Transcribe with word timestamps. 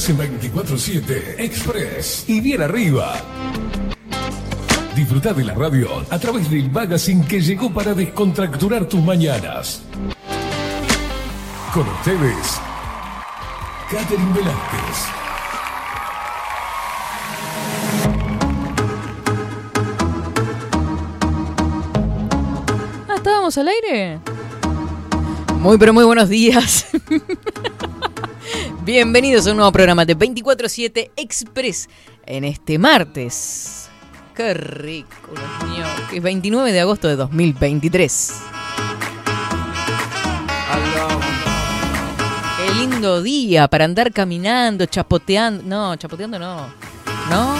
Estás 0.00 0.18
en 0.18 0.40
24-7 0.54 1.34
Express 1.40 2.24
y 2.26 2.40
bien 2.40 2.62
arriba. 2.62 3.20
Disfruta 4.96 5.34
de 5.34 5.44
la 5.44 5.52
radio 5.52 5.88
a 6.08 6.18
través 6.18 6.50
del 6.50 6.70
magazine 6.70 7.26
que 7.26 7.38
llegó 7.42 7.70
para 7.70 7.92
descontracturar 7.92 8.86
tus 8.86 9.02
mañanas. 9.02 9.82
Con 11.74 11.86
ustedes, 11.86 12.60
Catherine 13.90 14.32
Velázquez. 14.32 14.96
Ah, 23.06 23.16
¿estábamos 23.16 23.58
al 23.58 23.68
aire? 23.68 24.18
Muy, 25.58 25.76
pero 25.76 25.92
muy 25.92 26.04
buenos 26.04 26.30
días. 26.30 26.86
Bienvenidos 28.90 29.46
a 29.46 29.52
un 29.52 29.58
nuevo 29.58 29.70
programa 29.70 30.04
de 30.04 30.18
24-7 30.18 31.12
Express 31.14 31.88
en 32.26 32.42
este 32.42 32.76
martes. 32.76 33.88
Qué 34.34 34.52
rico, 34.52 35.30
Dios 35.30 35.70
mío. 35.70 35.84
Es 36.12 36.20
29 36.20 36.72
de 36.72 36.80
agosto 36.80 37.06
de 37.06 37.14
2023. 37.14 38.32
Qué 42.56 42.74
lindo 42.80 43.22
día 43.22 43.68
para 43.68 43.84
andar 43.84 44.12
caminando, 44.12 44.86
chapoteando. 44.86 45.62
No, 45.64 45.94
chapoteando 45.94 46.40
no. 46.40 46.66
¿No? 47.30 47.54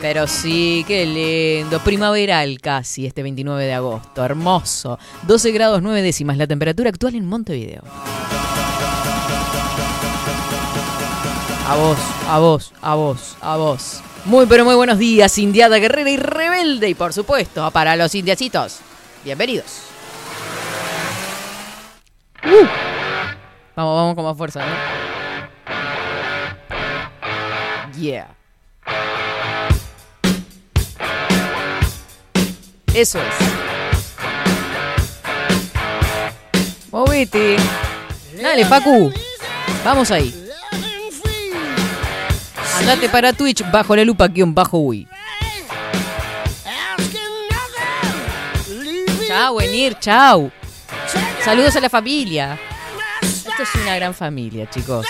Pero 0.00 0.28
sí, 0.28 0.84
qué 0.86 1.06
lindo. 1.06 1.80
Primaveral 1.80 2.60
casi 2.60 3.04
este 3.04 3.24
29 3.24 3.64
de 3.64 3.74
agosto. 3.74 4.24
Hermoso. 4.24 4.96
12 5.26 5.50
grados 5.50 5.82
9 5.82 6.02
décimas 6.02 6.36
la 6.36 6.46
temperatura 6.46 6.90
actual 6.90 7.16
en 7.16 7.26
Montevideo. 7.26 7.82
A 11.66 11.76
vos, 11.76 11.98
a 12.28 12.38
vos, 12.38 12.72
a 12.82 12.94
vos, 12.94 13.36
a 13.40 13.56
vos. 13.56 14.02
Muy 14.26 14.44
pero 14.44 14.66
muy 14.66 14.74
buenos 14.74 14.98
días, 14.98 15.38
Indiada 15.38 15.78
Guerrera 15.78 16.10
y 16.10 16.18
Rebelde. 16.18 16.90
Y 16.90 16.94
por 16.94 17.14
supuesto, 17.14 17.70
para 17.70 17.96
los 17.96 18.14
indiacitos, 18.14 18.80
bienvenidos. 19.24 19.80
Vamos, 23.74 23.96
vamos 23.96 24.14
con 24.14 24.24
más 24.26 24.36
fuerza, 24.36 24.60
¿no? 24.60 24.74
Yeah. 27.98 28.28
Eso 32.92 33.18
es. 33.20 33.34
Movete. 36.90 37.56
Dale, 38.40 38.66
Facu. 38.66 39.10
Vamos 39.82 40.10
ahí. 40.10 40.43
Andate 42.84 43.08
para 43.08 43.32
Twitch 43.32 43.64
bajo 43.70 43.96
la 43.96 44.04
lupa 44.04 44.28
guion 44.28 44.54
bajo 44.54 44.76
Wii. 44.76 45.08
Chau, 49.26 49.58
Enir, 49.58 49.98
chau. 49.98 50.52
Saludos 51.42 51.74
a 51.76 51.80
la 51.80 51.88
familia. 51.88 52.58
Esto 53.22 53.62
es 53.62 53.74
una 53.76 53.96
gran 53.96 54.12
familia, 54.12 54.68
chicos. 54.68 55.06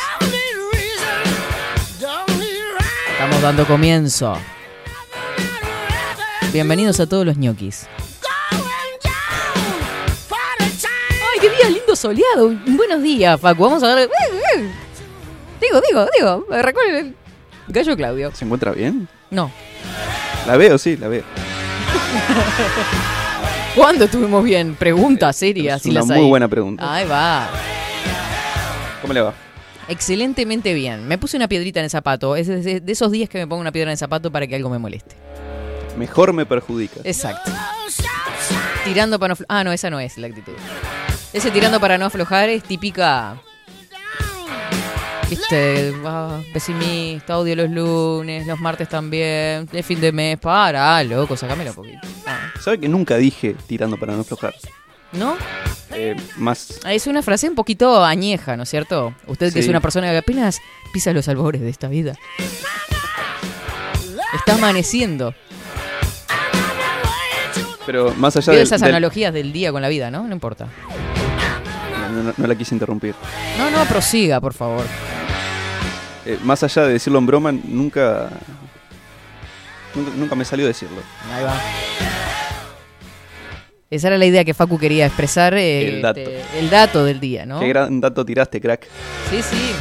Estamos 3.11 3.43
dando 3.43 3.67
comienzo. 3.67 4.39
Bienvenidos 6.53 7.01
a 7.01 7.09
todos 7.09 7.27
los 7.27 7.37
ñoquis. 7.37 7.89
¡Ay, 10.31 11.41
qué 11.41 11.51
día 11.51 11.71
lindo 11.71 11.97
soleado! 11.97 12.55
Buenos 12.67 13.03
días, 13.03 13.41
Facu. 13.41 13.65
Vamos 13.65 13.83
a 13.83 13.97
ver. 13.97 14.09
Digo, 15.61 15.81
digo, 15.89 16.07
digo. 16.17 16.47
El 16.53 16.63
gallo 17.69 17.97
Claudio. 17.97 18.35
¿Se 18.35 18.45
encuentra 18.45 18.73
bien? 18.73 19.09
No. 19.31 19.51
La 20.47 20.57
veo, 20.57 20.79
sí, 20.79 20.97
la 20.97 21.09
veo. 21.09 21.23
¿Cuándo 23.75 24.05
estuvimos 24.05 24.45
bien? 24.45 24.75
Pregunta 24.77 25.33
seria. 25.33 25.77
Es 25.77 25.83
si 25.83 25.91
una 25.91 26.01
las 26.01 26.09
muy 26.09 26.19
hay. 26.19 26.29
buena 26.29 26.49
pregunta. 26.49 26.95
Ahí 26.95 27.07
va. 27.07 27.49
¿Cómo 29.01 29.13
le 29.13 29.21
va? 29.21 29.35
Excelentemente 29.89 30.73
bien. 30.75 31.07
Me 31.09 31.19
puse 31.19 31.37
una 31.37 31.49
piedrita 31.49 31.81
en 31.81 31.85
el 31.85 31.91
zapato. 31.91 32.37
Es 32.37 32.47
de 32.47 32.83
esos 32.87 33.11
días 33.11 33.29
que 33.29 33.39
me 33.39 33.47
pongo 33.47 33.61
una 33.61 33.73
piedra 33.73 33.91
en 33.91 33.93
el 33.93 33.99
zapato 33.99 34.31
para 34.31 34.47
que 34.47 34.55
algo 34.55 34.71
me 34.71 34.79
moleste. 34.79 35.17
Mejor 35.99 36.33
me 36.33 36.47
perjudica. 36.47 37.01
Exacto. 37.05 37.51
Tirando 38.85 39.19
para 39.19 39.35
no 39.35 39.37
aflo- 39.37 39.47
Ah, 39.49 39.65
no, 39.65 39.73
esa 39.73 39.91
no 39.91 39.99
es 40.01 40.17
la 40.19 40.27
actitud. 40.29 40.53
Ese 41.33 41.51
tirando 41.51 41.81
para 41.81 41.99
no 41.99 42.07
aflojar 42.07 42.49
es 42.49 42.63
típica. 42.63 43.37
Viste, 45.39 45.93
ah, 46.05 46.41
pesimista, 46.53 47.39
odio 47.39 47.57
los 47.57 47.71
lunes, 47.71 48.47
los 48.47 48.59
martes 48.61 48.89
también, 48.89 49.69
el 49.73 49.83
fin 49.85 50.01
de 50.01 50.13
mes, 50.13 50.39
para, 50.39 51.03
loco, 51.05 51.37
sacámelo 51.37 51.71
un 51.71 51.77
poquito. 51.77 51.99
Ah, 52.27 52.51
¿Sabe 52.61 52.79
que 52.81 52.89
nunca 52.89 53.17
dije 53.17 53.57
tirando 53.67 53.97
para 53.97 54.15
no 54.15 54.21
aflojar? 54.21 54.55
¿No? 55.13 55.37
Eh, 55.93 56.17
más. 56.37 56.81
Es 56.87 57.07
una 57.07 57.23
frase 57.23 57.49
un 57.49 57.55
poquito 57.55 58.05
añeja, 58.05 58.57
¿no 58.57 58.65
es 58.65 58.69
cierto? 58.71 59.15
Usted 59.27 59.53
que 59.53 59.61
es 59.61 59.69
una 59.69 59.81
persona 59.81 60.11
que 60.11 60.17
apenas 60.19 60.59
pisa 60.93 61.13
los 61.13 61.29
albores 61.29 61.61
de 61.61 61.71
esta 61.71 61.89
vida. 61.89 62.15
Está 64.35 64.55
amaneciendo. 64.55 65.35
Pero 67.87 68.15
más 68.17 68.37
allá 68.37 68.53
de. 68.55 68.63
esas 68.63 68.83
analogías 68.83 69.33
del 69.33 69.53
día 69.53 69.71
con 69.71 69.83
la 69.83 69.89
vida, 69.89 70.11
¿no? 70.11 70.25
No 70.27 70.33
importa. 70.35 70.67
No, 72.13 72.23
no- 72.23 72.35
no 72.37 72.47
la 72.47 72.55
quise 72.55 72.75
interrumpir. 72.75 73.15
No, 73.59 73.71
no, 73.71 73.85
prosiga, 73.85 74.41
por 74.41 74.55
favor. 74.55 74.85
Eh, 76.27 76.39
más 76.43 76.63
allá 76.63 76.83
de 76.87 76.95
decirlo 76.95 77.19
en 77.19 77.27
broma, 77.27 77.53
nunca. 77.53 78.31
Nunca, 79.95 80.11
nunca 80.17 80.35
me 80.35 80.45
salió 80.45 80.67
decirlo. 80.67 81.01
Ahí 81.33 81.45
va. 81.45 81.55
Esa 83.91 84.09
era 84.09 84.19
la 84.19 84.25
idea 84.27 84.45
que 84.45 84.55
Facu 84.55 84.79
quería 84.79 85.07
expresar. 85.07 85.55
eh, 85.55 85.89
El 85.97 86.03
dato. 86.03 86.21
este, 86.21 86.59
el 86.59 86.71
dato 86.71 87.05
del 87.05 87.21
día, 87.21 87.47
¿no? 87.47 87.61
Qué 87.61 87.69
gran 87.69 88.01
dato 88.01 88.25
tiraste, 88.25 88.61
crack. 88.61 88.89
Sí, 89.31 89.41
sí. 89.43 89.73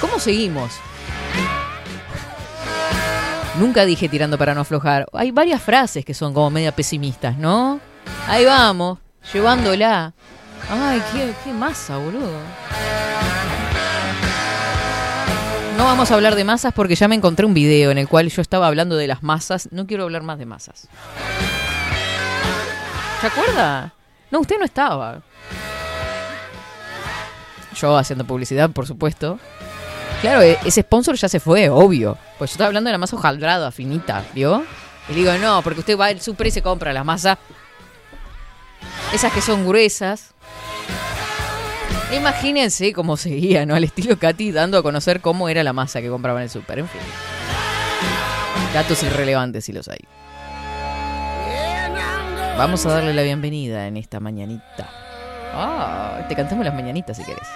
¿Cómo 0.00 0.18
seguimos? 0.18 0.72
Nunca 3.58 3.84
dije 3.84 4.08
tirando 4.08 4.36
para 4.36 4.54
no 4.54 4.60
aflojar. 4.62 5.06
Hay 5.12 5.30
varias 5.30 5.62
frases 5.62 6.04
que 6.04 6.12
son 6.14 6.34
como 6.34 6.50
media 6.50 6.72
pesimistas, 6.72 7.36
¿no? 7.38 7.80
Ahí 8.28 8.44
vamos, 8.44 8.98
llevándola. 9.32 10.12
Ay, 10.70 11.02
qué, 11.12 11.34
qué 11.44 11.52
masa, 11.52 11.96
boludo. 11.98 12.38
No 15.76 15.84
vamos 15.84 16.10
a 16.10 16.14
hablar 16.14 16.34
de 16.36 16.44
masas 16.44 16.72
porque 16.72 16.94
ya 16.94 17.08
me 17.08 17.14
encontré 17.16 17.44
un 17.46 17.54
video 17.54 17.90
en 17.90 17.98
el 17.98 18.08
cual 18.08 18.30
yo 18.30 18.40
estaba 18.40 18.66
hablando 18.68 18.96
de 18.96 19.06
las 19.06 19.22
masas. 19.22 19.68
No 19.72 19.86
quiero 19.86 20.04
hablar 20.04 20.22
más 20.22 20.38
de 20.38 20.46
masas. 20.46 20.88
¿Se 23.20 23.26
acuerda? 23.26 23.92
No, 24.30 24.40
usted 24.40 24.56
no 24.58 24.64
estaba. 24.64 25.20
Yo 27.76 27.96
haciendo 27.96 28.24
publicidad, 28.24 28.70
por 28.70 28.86
supuesto. 28.86 29.38
Claro, 30.20 30.42
e- 30.42 30.58
ese 30.64 30.82
sponsor 30.82 31.16
ya 31.16 31.28
se 31.28 31.40
fue, 31.40 31.68
obvio. 31.68 32.16
Pues 32.38 32.50
yo 32.50 32.54
estaba 32.54 32.68
hablando 32.68 32.88
de 32.88 32.92
la 32.92 32.98
masa 32.98 33.16
hojaldrada, 33.16 33.70
finita, 33.72 34.24
¿vio? 34.32 34.64
Y 35.08 35.12
digo, 35.14 35.32
no, 35.34 35.60
porque 35.62 35.80
usted 35.80 35.98
va 35.98 36.06
al 36.06 36.20
super 36.20 36.46
y 36.46 36.50
se 36.50 36.62
compra 36.62 36.92
las 36.92 37.04
masas. 37.04 37.36
Esas 39.12 39.32
que 39.32 39.40
son 39.42 39.66
gruesas. 39.66 40.33
Imagínense 42.16 42.92
cómo 42.92 43.16
seguía, 43.16 43.66
¿no? 43.66 43.74
Al 43.74 43.84
estilo 43.84 44.18
Katy, 44.18 44.52
dando 44.52 44.78
a 44.78 44.82
conocer 44.82 45.20
cómo 45.20 45.48
era 45.48 45.62
la 45.64 45.72
masa 45.72 46.00
que 46.00 46.08
compraba 46.08 46.38
en 46.40 46.44
el 46.44 46.50
super. 46.50 46.78
En 46.78 46.88
fin. 46.88 47.00
Datos 48.72 49.02
irrelevantes 49.02 49.64
si 49.64 49.72
los 49.72 49.88
hay. 49.88 50.00
Vamos 52.56 52.86
a 52.86 52.92
darle 52.92 53.14
la 53.14 53.22
bienvenida 53.22 53.86
en 53.86 53.96
esta 53.96 54.20
mañanita. 54.20 54.88
Ah, 55.52 56.24
te 56.28 56.36
cantamos 56.36 56.64
las 56.64 56.74
mañanitas 56.74 57.16
si. 57.16 57.48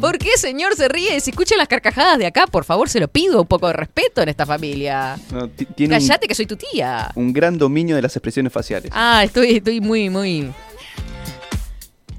¿Por 0.00 0.18
qué, 0.18 0.30
señor, 0.36 0.74
se 0.76 0.88
ríe? 0.88 1.20
Si 1.20 1.30
escuchan 1.30 1.58
las 1.58 1.68
carcajadas 1.68 2.18
de 2.18 2.26
acá, 2.26 2.46
por 2.46 2.64
favor, 2.64 2.88
se 2.88 3.00
lo 3.00 3.08
pido. 3.08 3.40
Un 3.42 3.46
poco 3.46 3.66
de 3.68 3.72
respeto 3.74 4.22
en 4.22 4.28
esta 4.28 4.46
familia. 4.46 5.18
No, 5.32 5.50
Cállate 5.88 6.26
que 6.28 6.34
soy 6.34 6.46
tu 6.46 6.56
tía. 6.56 7.10
un 7.14 7.32
gran 7.32 7.58
dominio 7.58 7.96
de 7.96 8.02
las 8.02 8.14
expresiones 8.16 8.52
faciales. 8.52 8.90
Ah, 8.94 9.22
estoy, 9.24 9.56
estoy 9.56 9.80
muy, 9.80 10.10
muy. 10.10 10.52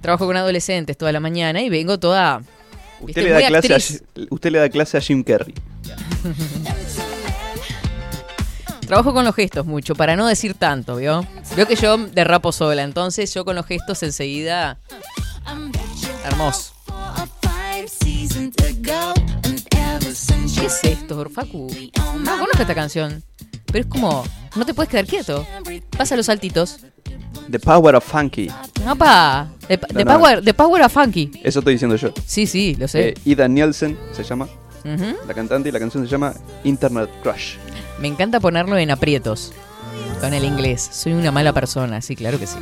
Trabajo 0.06 0.28
con 0.28 0.38
adolescentes 0.38 0.96
toda 0.96 1.12
la 1.12 1.19
mañana 1.19 1.63
y 1.63 1.69
vengo 1.69 1.98
toda. 1.98 2.44
usted, 3.02 3.24
le 3.24 3.31
da 3.31 3.48
clase 3.48 3.74
a, 3.74 3.80
usted 4.30 4.52
le 4.52 4.60
da 4.60 4.69
clase 4.69 5.00
a 5.00 5.02
Jim 5.02 5.24
Carrey. 5.24 5.56
Trabajo 8.86 9.16
con 9.16 9.25
los 9.25 9.34
gestos 9.34 9.66
mucho, 9.66 9.96
para 9.96 10.16
no 10.16 10.28
decir 10.28 10.54
tanto, 10.54 10.98
¿vio? 10.98 11.25
Veo 11.56 11.66
que 11.66 11.75
yo 11.75 11.98
derrapo 11.98 12.52
sola, 12.52 12.84
entonces 12.84 13.34
yo 13.34 13.46
con 13.46 13.56
los 13.56 13.66
gestos 13.66 14.04
enseguida. 14.04 14.78
Hermoso. 16.24 16.75
¿Qué 20.54 20.66
es 20.68 20.84
esto, 20.84 21.28
Facu? 21.31 21.68
No 22.19 22.38
conozco 22.38 22.62
esta 22.62 22.75
canción. 22.75 23.24
Pero 23.66 23.80
es 23.80 23.88
como. 23.88 24.24
No 24.56 24.68
te 24.68 24.75
puedes 24.75 24.92
quedar 24.92 25.07
quieto. 25.07 25.48
Pasa 25.98 26.16
los 26.16 26.28
saltitos. 26.28 26.78
The 27.50 27.59
Power 27.59 27.95
of 27.95 28.03
Funky. 28.03 28.50
¡Opa! 28.89 29.47
The, 29.68 29.77
the 29.77 30.03
No, 30.03 30.13
no. 30.13 30.19
power, 30.19 30.42
the 30.44 30.53
power 30.53 30.81
of 30.83 30.92
funky. 30.92 31.31
Eso 31.44 31.59
estoy 31.59 31.74
diciendo 31.74 31.95
yo. 31.95 32.12
Sí, 32.25 32.45
sí, 32.47 32.75
lo 32.75 32.88
sé. 32.88 33.09
Eh, 33.09 33.13
Ida 33.25 33.47
Nielsen 33.47 33.97
se 34.13 34.24
llama 34.24 34.47
la 35.27 35.33
cantante 35.33 35.69
y 35.69 35.71
la 35.71 35.80
canción 35.80 36.03
se 36.06 36.09
llama 36.12 36.33
Internet 36.63 37.09
Crush. 37.24 37.56
Me 38.00 38.07
encanta 38.07 38.39
ponerlo 38.39 38.77
en 38.77 38.92
aprietos. 38.92 39.51
Con 40.21 40.33
el 40.33 40.44
inglés. 40.44 40.88
Soy 40.92 41.13
una 41.13 41.31
mala 41.31 41.53
persona, 41.53 42.01
sí, 42.01 42.15
claro 42.15 42.39
que 42.39 42.45
sí. 42.47 42.57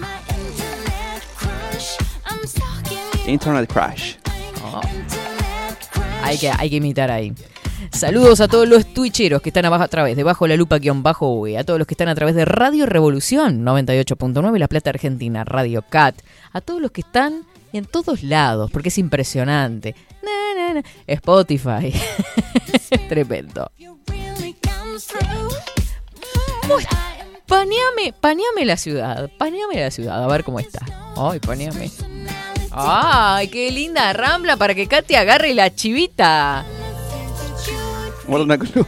Internet 3.28 3.72
Crush. 3.72 4.16
Oh. 4.64 4.82
Hay 6.24 6.38
que, 6.38 6.50
hay 6.50 6.70
que 6.70 6.76
imitar 6.78 7.12
ahí. 7.12 7.34
Saludos 7.94 8.42
a 8.42 8.48
todos 8.48 8.68
los 8.68 8.86
twitcheros 8.92 9.42
que 9.42 9.50
están 9.50 9.66
abajo 9.66 9.84
a 9.84 9.88
través 9.88 10.18
de 10.18 10.24
Bajo 10.24 10.48
la 10.48 10.58
Lupa 10.58 10.80
guion 10.80 11.04
bajo 11.04 11.32
V, 11.36 11.58
a 11.58 11.64
todos 11.64 11.78
los 11.78 11.88
que 11.88 11.94
están 11.94 12.10
a 12.10 12.16
través 12.16 12.36
de 12.36 12.44
Radio 12.44 12.86
Revolución 12.88 13.64
98.9 13.64 14.58
La 14.58 14.68
Plata 14.68 14.90
Argentina, 14.90 15.44
Radio 15.44 15.84
Cat, 15.88 16.16
a 16.52 16.60
todos 16.60 16.82
los 16.82 16.92
que 16.92 17.02
están 17.02 17.46
en 17.72 17.86
todos 17.86 18.24
lados, 18.24 18.72
porque 18.72 18.90
es 18.90 18.98
impresionante. 18.98 19.96
Na, 20.24 20.74
na, 20.74 20.74
na. 20.74 20.84
Spotify. 21.08 21.94
Tremendo. 23.10 23.72
Paneame, 27.46 28.14
paneame 28.20 28.66
la 28.66 28.78
ciudad, 28.78 29.30
paneame 29.38 29.80
la 29.80 29.92
ciudad, 29.92 30.24
a 30.24 30.28
ver 30.28 30.44
cómo 30.44 30.60
está. 30.60 30.84
Ay, 31.16 31.40
paneame. 31.40 31.92
Ay, 32.72 33.50
qué 33.50 33.72
linda 33.72 34.12
rambla 34.14 34.58
para 34.58 34.74
que 34.74 34.88
Katy 34.88 35.14
agarre 35.16 35.54
la 35.54 35.74
chivita. 35.74 36.66
Guarda 38.28 38.46
una 38.46 38.58
columna. 38.58 38.88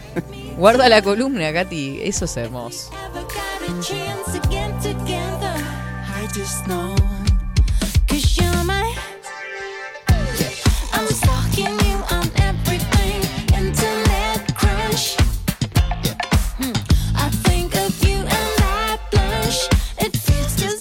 Guarda 0.57 0.89
la 0.89 1.01
columna, 1.01 1.53
Katy, 1.53 1.99
eso 2.03 2.25
es 2.25 2.37
hermoso. 2.37 2.91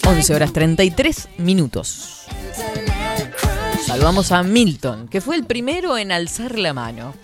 Once 0.06 0.32
11 0.32 0.34
horas 0.34 0.52
33 0.52 1.28
minutos. 1.38 2.26
Saludamos 3.84 4.32
a 4.32 4.42
Milton, 4.42 5.08
que 5.08 5.20
fue 5.20 5.36
el 5.36 5.44
primero 5.44 5.98
en 5.98 6.12
alzar 6.12 6.58
la 6.58 6.72
mano. 6.72 7.14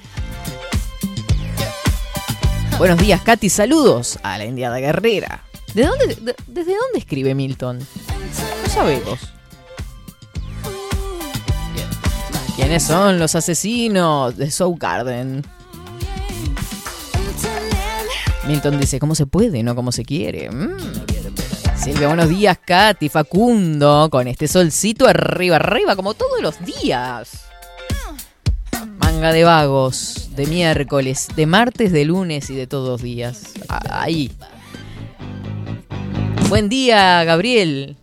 Buenos 2.80 2.98
días, 2.98 3.20
Katy. 3.20 3.50
Saludos 3.50 4.18
a 4.22 4.38
la 4.38 4.46
Indiada 4.46 4.78
Guerrera. 4.78 5.42
¿De 5.74 5.84
dónde, 5.84 6.06
de- 6.16 6.34
¿Desde 6.46 6.72
dónde 6.74 6.98
escribe 6.98 7.34
Milton? 7.34 7.78
No 7.78 8.70
sabemos. 8.72 9.18
¿Quiénes 12.56 12.82
son 12.82 13.18
los 13.18 13.34
asesinos 13.34 14.34
de 14.38 14.50
Soul 14.50 14.78
Garden? 14.78 15.44
Milton 18.46 18.80
dice, 18.80 18.98
¿cómo 18.98 19.14
se 19.14 19.26
puede, 19.26 19.62
no 19.62 19.74
como 19.74 19.92
se 19.92 20.02
quiere? 20.02 20.50
Mm. 20.50 20.76
Silvia, 21.76 22.06
buenos 22.08 22.30
días, 22.30 22.58
Katy, 22.64 23.10
Facundo, 23.10 24.08
con 24.10 24.26
este 24.26 24.48
solcito 24.48 25.06
arriba, 25.06 25.56
arriba, 25.56 25.96
como 25.96 26.14
todos 26.14 26.40
los 26.40 26.56
días. 26.64 27.49
Manga 29.12 29.32
de 29.32 29.42
vagos, 29.42 30.30
de 30.36 30.46
miércoles, 30.46 31.26
de 31.34 31.44
martes, 31.44 31.90
de 31.90 32.04
lunes 32.04 32.48
y 32.48 32.54
de 32.54 32.68
todos 32.68 32.88
los 32.88 33.02
días. 33.02 33.54
Ah, 33.68 34.02
Ahí. 34.02 34.30
Buen 36.48 36.68
día, 36.68 37.24
Gabriel. 37.24 37.96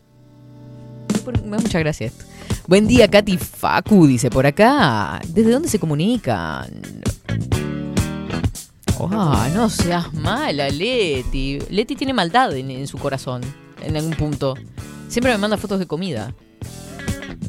Por- 1.24 1.42
Me 1.44 1.56
da 1.56 1.64
mucha 1.64 1.80
gracia 1.80 2.08
esto. 2.08 2.26
Buen 2.68 2.88
día, 2.90 3.08
Katy 3.08 3.38
Facu, 3.38 4.06
dice 4.06 4.30
por 4.30 4.46
acá. 4.46 5.22
¿Desde 5.30 5.52
dónde 5.52 5.70
se 5.70 5.80
comunican? 5.80 6.82
Ah, 9.00 9.48
no 9.56 9.70
seas 9.70 10.14
mala, 10.14 10.68
Leti. 10.70 11.60
Leti 11.70 11.96
tiene 11.96 12.12
maldad 12.14 12.54
en, 12.58 12.70
en 12.70 12.86
su 12.86 12.98
corazón, 12.98 13.42
en 13.82 13.96
algún 13.96 14.14
punto. 14.14 14.56
Siempre 15.08 15.32
me 15.32 15.38
manda 15.38 15.56
fotos 15.56 15.80
de 15.80 15.88
comida. 15.88 16.36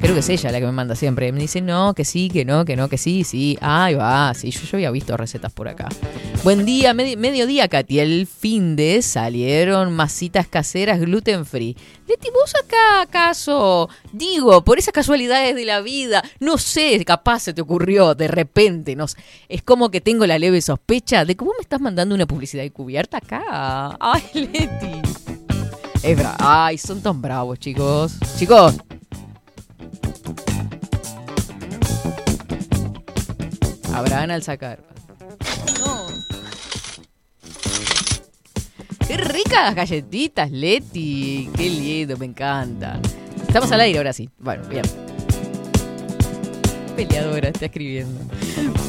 Creo 0.00 0.14
que 0.14 0.21
es 0.21 0.28
ella 0.28 0.52
la 0.52 0.61
que 0.61 0.66
me 0.66 0.73
manda 0.73 0.95
siempre. 0.95 1.33
Me 1.33 1.40
dice, 1.40 1.61
no, 1.61 1.92
que 1.92 2.04
sí, 2.04 2.28
que 2.30 2.45
no, 2.45 2.64
que 2.64 2.76
no, 2.76 2.88
que 2.88 2.99
sí, 2.99 3.25
sí. 3.25 3.59
Ay, 3.61 3.95
va, 3.95 4.33
sí, 4.35 4.50
yo, 4.52 4.61
yo 4.61 4.76
había 4.76 4.90
visto 4.92 5.16
recetas 5.16 5.52
por 5.52 5.66
acá. 5.66 5.88
Buen 6.45 6.64
día, 6.64 6.95
medi- 6.95 7.16
mediodía, 7.16 7.66
Katy. 7.66 7.99
El 7.99 8.26
fin 8.28 8.76
de 8.76 9.02
salieron 9.02 9.92
masitas 9.92 10.47
caseras 10.47 11.00
gluten 11.00 11.45
free. 11.45 11.76
Leti, 12.07 12.28
¿vos 12.33 12.54
acá 12.54 13.00
acaso? 13.02 13.88
Digo, 14.12 14.62
por 14.62 14.78
esas 14.78 14.92
casualidades 14.95 15.57
de 15.57 15.64
la 15.64 15.80
vida, 15.80 16.23
no 16.38 16.59
sé, 16.59 17.04
capaz 17.04 17.40
se 17.40 17.52
te 17.54 17.61
ocurrió 17.61 18.14
de 18.14 18.28
repente. 18.28 18.95
No, 18.95 19.09
sé. 19.09 19.16
es 19.49 19.62
como 19.62 19.90
que 19.90 20.00
tengo 20.00 20.26
la 20.26 20.38
leve 20.38 20.61
sospecha 20.62 21.25
de 21.25 21.35
que 21.37 21.45
vos 21.45 21.54
me 21.59 21.62
estás 21.62 21.80
mandando 21.80 22.14
una 22.14 22.26
publicidad 22.26 22.64
encubierta 22.64 23.16
acá. 23.16 23.97
Ay, 23.99 24.23
Leti. 24.35 25.02
Es 26.04 26.16
bra 26.16 26.37
Ay, 26.38 26.78
son 26.78 27.02
tan 27.02 27.21
bravos, 27.21 27.59
chicos. 27.59 28.12
Chicos. 28.38 28.76
Abraham 33.92 34.30
al 34.30 34.42
sacar. 34.42 34.80
No. 35.80 36.07
Qué 39.07 39.16
ricas 39.16 39.75
galletitas, 39.75 40.50
Leti. 40.50 41.50
Qué 41.57 41.71
lindo, 41.71 42.16
me 42.16 42.26
encanta. 42.26 43.00
Estamos 43.47 43.73
al 43.73 43.80
aire 43.80 43.99
ahora 43.99 44.12
sí. 44.12 44.28
Bueno, 44.38 44.68
bien. 44.68 44.85
Peleadora 46.95 47.49
está 47.49 47.66
escribiendo. 47.66 48.21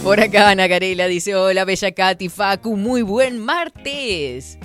Por 0.04 0.20
acá 0.20 0.50
Ana 0.50 0.68
Carela 0.68 1.08
dice, 1.08 1.36
hola 1.36 1.64
Bella 1.64 1.92
Katy, 1.92 2.28
Facu, 2.28 2.76
muy 2.76 3.02
buen 3.02 3.40
martes. 3.40 4.58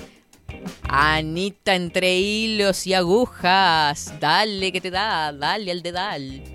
Anita 0.89 1.75
entre 1.75 2.19
hilos 2.19 2.87
y 2.87 2.95
agujas. 2.95 4.15
Dale 4.19 4.73
que 4.73 4.81
te 4.81 4.91
da, 4.91 5.33
dale 5.33 5.71
al 5.71 5.83
dedal. 5.83 6.54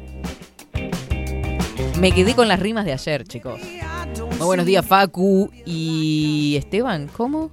Me 2.00 2.12
quedé 2.14 2.34
con 2.36 2.48
las 2.48 2.60
rimas 2.60 2.86
de 2.86 2.94
ayer, 2.94 3.26
chicos. 3.26 3.60
Muy 4.38 4.46
buenos 4.46 4.66
días, 4.66 4.86
Facu 4.86 5.52
y 5.66 6.56
Esteban. 6.58 7.08
¿Cómo? 7.16 7.52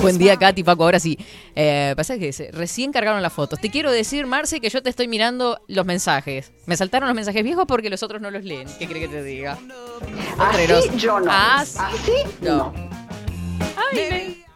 Buen 0.00 0.16
día, 0.18 0.36
Katy, 0.36 0.62
Paco. 0.64 0.84
Ahora 0.84 0.98
sí. 0.98 1.18
Eh, 1.54 1.92
pasa 1.96 2.18
que 2.18 2.30
recién 2.52 2.92
cargaron 2.92 3.20
las 3.20 3.32
fotos. 3.32 3.60
Te 3.60 3.70
quiero 3.70 3.90
decir, 3.92 4.26
Marce, 4.26 4.60
que 4.60 4.70
yo 4.70 4.82
te 4.82 4.88
estoy 4.88 5.06
mirando 5.08 5.60
los 5.68 5.84
mensajes. 5.84 6.52
Me 6.66 6.76
saltaron 6.76 7.08
los 7.08 7.14
mensajes 7.16 7.42
viejos 7.44 7.66
porque 7.68 7.90
los 7.90 8.02
otros 8.02 8.22
no 8.22 8.30
los 8.30 8.44
leen. 8.44 8.66
¿Qué 8.78 8.86
crees 8.86 9.08
que 9.08 9.14
te 9.16 9.22
diga? 9.22 9.58
Así 10.38 10.96
yo 10.96 11.20
no. 11.20 11.30
Sí. 11.64 11.78
Así 11.78 12.12
No. 12.40 12.72
Ay, 13.92 13.96
me- 14.10 14.49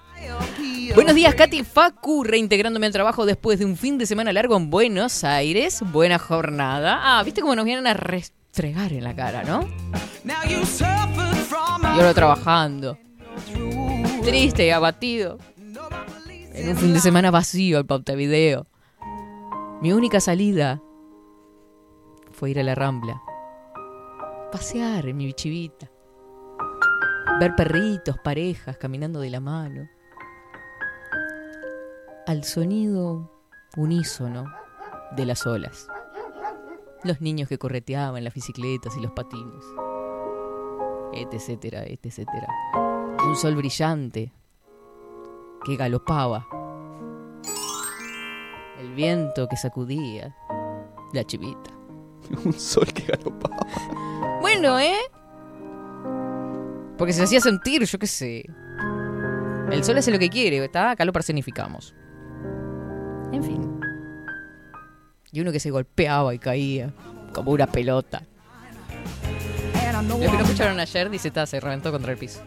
Buenos 0.95 1.15
días, 1.17 1.35
Katy 1.35 1.65
Facu, 1.65 2.23
reintegrándome 2.23 2.87
al 2.87 2.93
trabajo 2.93 3.27
después 3.27 3.59
de 3.59 3.65
un 3.65 3.77
fin 3.77 3.99
de 3.99 4.07
semana 4.07 4.33
largo 4.33 4.57
en 4.57 4.71
Buenos 4.71 5.25
Aires. 5.25 5.83
Buena 5.91 6.21
jornada. 6.21 7.01
Ah, 7.03 7.23
viste 7.25 7.41
cómo 7.41 7.57
nos 7.57 7.65
vienen 7.65 7.87
a 7.89 7.95
restregar 7.95 8.93
en 8.93 9.03
la 9.03 9.15
cara, 9.17 9.43
¿no? 9.43 9.69
Y 10.25 11.99
ahora 11.99 12.15
trabajando. 12.15 12.97
Triste 14.23 14.67
y 14.67 14.71
abatido. 14.71 15.39
En 16.53 16.69
un 16.71 16.77
fin 16.77 16.95
de 16.95 17.01
semana 17.01 17.33
vacío 17.33 17.79
el 17.79 17.87
pauta 17.87 18.15
video. 18.15 18.69
Mi 19.83 19.93
única 19.93 20.21
salida 20.21 20.81
fue 22.31 22.53
ir 22.53 22.61
a 22.61 22.63
la 22.63 22.77
rambla. 22.77 23.21
Pasear 24.53 25.09
en 25.09 25.17
mi 25.17 25.27
bichivita. 25.27 25.91
Ver 27.41 27.57
perritos, 27.57 28.17
parejas 28.23 28.77
caminando 28.77 29.19
de 29.19 29.31
la 29.31 29.41
mano. 29.41 29.89
Al 32.27 32.43
sonido 32.43 33.31
unísono 33.77 34.51
de 35.15 35.27
las 35.27 35.47
olas. 35.47 35.89
Los 37.03 37.21
niños 37.21 37.51
que 37.51 37.59
correteaban 37.59 38.25
las 38.25 38.33
bicicletas 38.33 38.97
y 38.97 39.03
los 39.03 39.13
patines. 39.13 39.63
Etcétera, 41.13 41.85
etcétera. 41.85 42.49
Un 43.27 43.37
sol 43.37 43.57
brillante 43.57 44.33
que 45.67 45.77
galopaba. 45.77 46.47
El 48.79 48.95
viento 48.95 49.47
que 49.47 49.59
sacudía 49.59 50.35
la 51.13 51.25
chivita. 51.25 51.73
Un 52.47 52.55
sol 52.55 52.87
que 52.87 53.03
galopaba. 53.03 53.67
Bueno, 54.41 54.81
¿eh? 54.81 54.97
Porque 56.97 57.13
se 57.13 57.23
hacía 57.23 57.41
sentir, 57.41 57.85
yo 57.85 57.99
qué 57.99 58.07
sé. 58.07 58.47
El 59.71 59.85
sol 59.85 59.99
hace 59.99 60.11
lo 60.11 60.19
que 60.19 60.31
quiere, 60.31 60.65
¿está? 60.65 60.93
Acá 60.93 61.05
lo 61.05 61.13
personificamos. 61.13 61.95
En 63.33 63.43
fin. 63.43 63.81
Y 65.33 65.41
uno 65.41 65.51
que 65.53 65.61
se 65.61 65.71
golpeaba 65.71 66.35
y 66.35 66.39
caía 66.39 66.93
como 67.33 67.51
una 67.53 67.67
pelota. 67.67 68.23
Lo 70.09 70.19
que 70.19 70.27
no 70.29 70.41
escucharon 70.45 70.79
ayer 70.79 71.09
dice, 71.09 71.29
está, 71.29 71.47
se 71.47 71.59
reventó 71.61 71.91
contra 71.91 72.13
el 72.13 72.19
piso. 72.19 72.41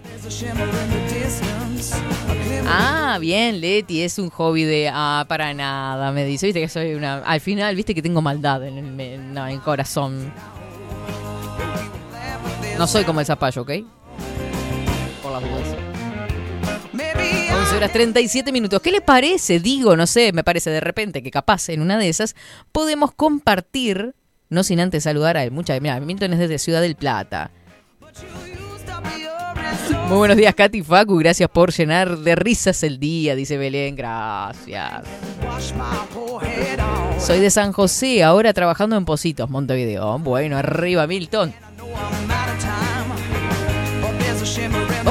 Ah, 2.68 3.18
bien, 3.20 3.60
Leti, 3.62 4.02
es 4.02 4.20
un 4.20 4.30
hobby 4.30 4.64
de... 4.64 4.90
Ah, 4.94 5.26
para 5.28 5.54
nada, 5.54 6.12
me 6.12 6.24
dice. 6.26 6.46
Viste 6.48 6.62
que 6.62 6.70
soy 6.70 6.94
una... 6.94 7.20
Al 7.20 7.40
final, 7.42 7.76
viste 7.76 7.96
que 7.96 8.02
tengo 8.02 8.22
maldad 8.22 8.64
en 8.66 8.78
el, 8.78 9.00
en- 9.00 9.38
en 9.38 9.38
el 9.38 9.62
corazón. 9.62 10.32
No 12.78 12.86
soy 12.86 13.04
como 13.06 13.22
el 13.22 13.26
zapallo, 13.26 13.64
¿ok? 13.64 13.72
Horas 17.78 17.92
37 17.92 18.52
minutos. 18.52 18.82
¿Qué 18.82 18.92
les 18.92 19.02
parece? 19.02 19.60
Digo, 19.60 19.96
no 19.96 20.08
sé, 20.08 20.34
me 20.34 20.44
parece 20.44 20.72
de 20.72 20.80
repente 20.80 21.22
que 21.22 21.30
capaz 21.30 21.70
en 21.70 21.82
una 21.82 22.00
de 22.00 22.10
esas 22.10 22.36
podemos 22.72 23.12
compartir, 23.14 24.16
no 24.50 24.64
sin 24.64 24.80
antes 24.80 25.04
saludar 25.04 25.38
a 25.38 25.48
mucha. 25.52 25.80
Mira, 25.80 26.00
Milton 26.00 26.34
es 26.34 26.40
desde 26.40 26.58
Ciudad 26.58 26.82
del 26.82 26.96
Plata. 26.96 27.52
Muy 30.08 30.18
buenos 30.18 30.38
días, 30.38 30.56
Katy 30.56 30.82
Facu. 30.82 31.18
Gracias 31.18 31.50
por 31.50 31.72
llenar 31.72 32.18
de 32.18 32.36
risas 32.36 32.82
el 32.82 33.00
día, 33.00 33.36
dice 33.36 33.58
Belén. 33.58 33.96
Gracias. 33.96 35.04
Soy 37.20 37.40
de 37.40 37.52
San 37.52 37.74
José, 37.74 38.24
ahora 38.24 38.54
trabajando 38.54 38.98
en 38.98 39.06
Positos, 39.06 39.52
Montevideo. 39.52 40.18
Bueno, 40.18 40.58
arriba, 40.58 41.06
Milton. 41.06 41.54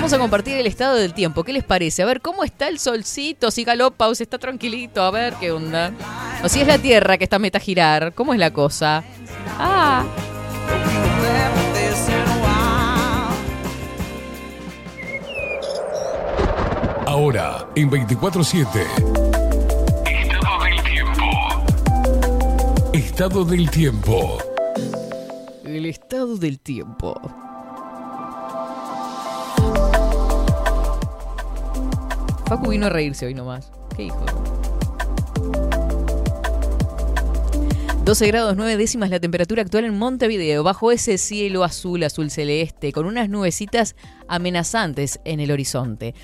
Vamos 0.07 0.19
a 0.21 0.21
compartir 0.21 0.57
el 0.57 0.69
estado 0.69 0.95
del 0.95 1.15
tiempo. 1.15 1.43
¿Qué 1.43 1.53
les 1.53 1.65
parece? 1.65 2.01
A 2.01 2.07
ver, 2.07 2.21
¿cómo 2.21 2.45
está 2.45 2.69
el 2.69 2.79
solcito? 2.79 3.51
Si 3.51 3.65
galopa 3.65 4.07
o 4.07 4.15
si 4.15 4.23
está 4.23 4.39
tranquilito. 4.39 5.03
A 5.03 5.11
ver, 5.11 5.35
¿qué 5.41 5.51
onda? 5.51 5.91
O 6.45 6.49
si 6.49 6.61
es 6.61 6.67
la 6.69 6.79
tierra 6.79 7.19
que 7.19 7.25
está 7.25 7.41
meta 7.41 7.59
a 7.59 7.61
girar. 7.61 8.15
¿Cómo 8.15 8.33
es 8.33 8.39
la 8.39 8.53
cosa? 8.53 9.03
Ah. 9.59 10.05
Ahora, 17.05 17.67
en 17.75 17.91
24-7. 17.91 18.87
Estado 20.07 20.63
del 20.63 20.83
tiempo. 20.85 21.25
Estado 22.93 23.45
del 23.45 23.71
tiempo. 23.73 24.39
El 25.65 25.85
estado 25.87 26.37
del 26.37 26.61
tiempo. 26.61 27.46
Facu 32.47 32.71
vino 32.71 32.87
a 32.87 32.91
reírse 32.91 33.27
hoy 33.27 33.35
nomás. 33.35 33.73
¿Qué 33.97 34.05
hijo? 34.05 34.25
12 38.05 38.27
grados 38.29 38.57
9 38.57 38.77
décimas 38.77 39.11
la 39.11 39.19
temperatura 39.19 39.63
actual 39.63 39.85
en 39.85 39.99
Montevideo, 39.99 40.63
bajo 40.63 40.93
ese 40.93 41.19
cielo 41.19 41.65
azul, 41.65 42.05
azul 42.05 42.31
celeste, 42.31 42.93
con 42.93 43.05
unas 43.07 43.29
nubecitas 43.29 43.97
amenazantes 44.29 45.19
en 45.25 45.41
el 45.41 45.51
horizonte. 45.51 46.15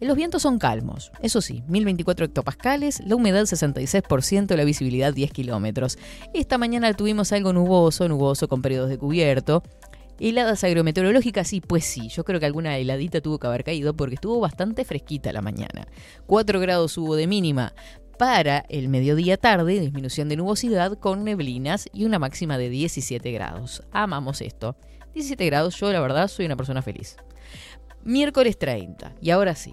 Los 0.00 0.16
vientos 0.16 0.40
son 0.40 0.58
calmos, 0.58 1.12
eso 1.20 1.42
sí, 1.42 1.62
1024 1.68 2.24
hectopascales, 2.24 3.02
la 3.06 3.16
humedad 3.16 3.42
66%, 3.42 4.56
la 4.56 4.64
visibilidad 4.64 5.12
10 5.12 5.30
kilómetros. 5.30 5.98
Esta 6.32 6.56
mañana 6.56 6.94
tuvimos 6.94 7.32
algo 7.32 7.52
nuboso, 7.52 8.08
nuboso 8.08 8.48
con 8.48 8.62
periodos 8.62 8.88
de 8.88 8.96
cubierto. 8.96 9.62
Heladas 10.20 10.62
agrometeorológicas, 10.64 11.48
sí, 11.48 11.62
pues 11.62 11.84
sí, 11.84 12.08
yo 12.08 12.24
creo 12.24 12.38
que 12.38 12.44
alguna 12.46 12.76
heladita 12.76 13.22
tuvo 13.22 13.38
que 13.38 13.46
haber 13.46 13.64
caído 13.64 13.96
porque 13.96 14.16
estuvo 14.16 14.38
bastante 14.38 14.84
fresquita 14.84 15.32
la 15.32 15.40
mañana. 15.40 15.88
4 16.26 16.60
grados 16.60 16.98
hubo 16.98 17.16
de 17.16 17.26
mínima. 17.26 17.72
Para 18.18 18.66
el 18.68 18.90
mediodía 18.90 19.38
tarde, 19.38 19.80
disminución 19.80 20.28
de 20.28 20.36
nubosidad 20.36 20.98
con 20.98 21.24
neblinas 21.24 21.88
y 21.94 22.04
una 22.04 22.18
máxima 22.18 22.58
de 22.58 22.68
17 22.68 23.32
grados. 23.32 23.82
Amamos 23.92 24.42
esto. 24.42 24.76
17 25.14 25.46
grados, 25.46 25.76
yo 25.80 25.90
la 25.90 26.00
verdad 26.00 26.28
soy 26.28 26.44
una 26.44 26.56
persona 26.56 26.82
feliz. 26.82 27.16
Miércoles 28.04 28.58
30. 28.58 29.14
Y 29.22 29.30
ahora 29.30 29.54
sí, 29.54 29.72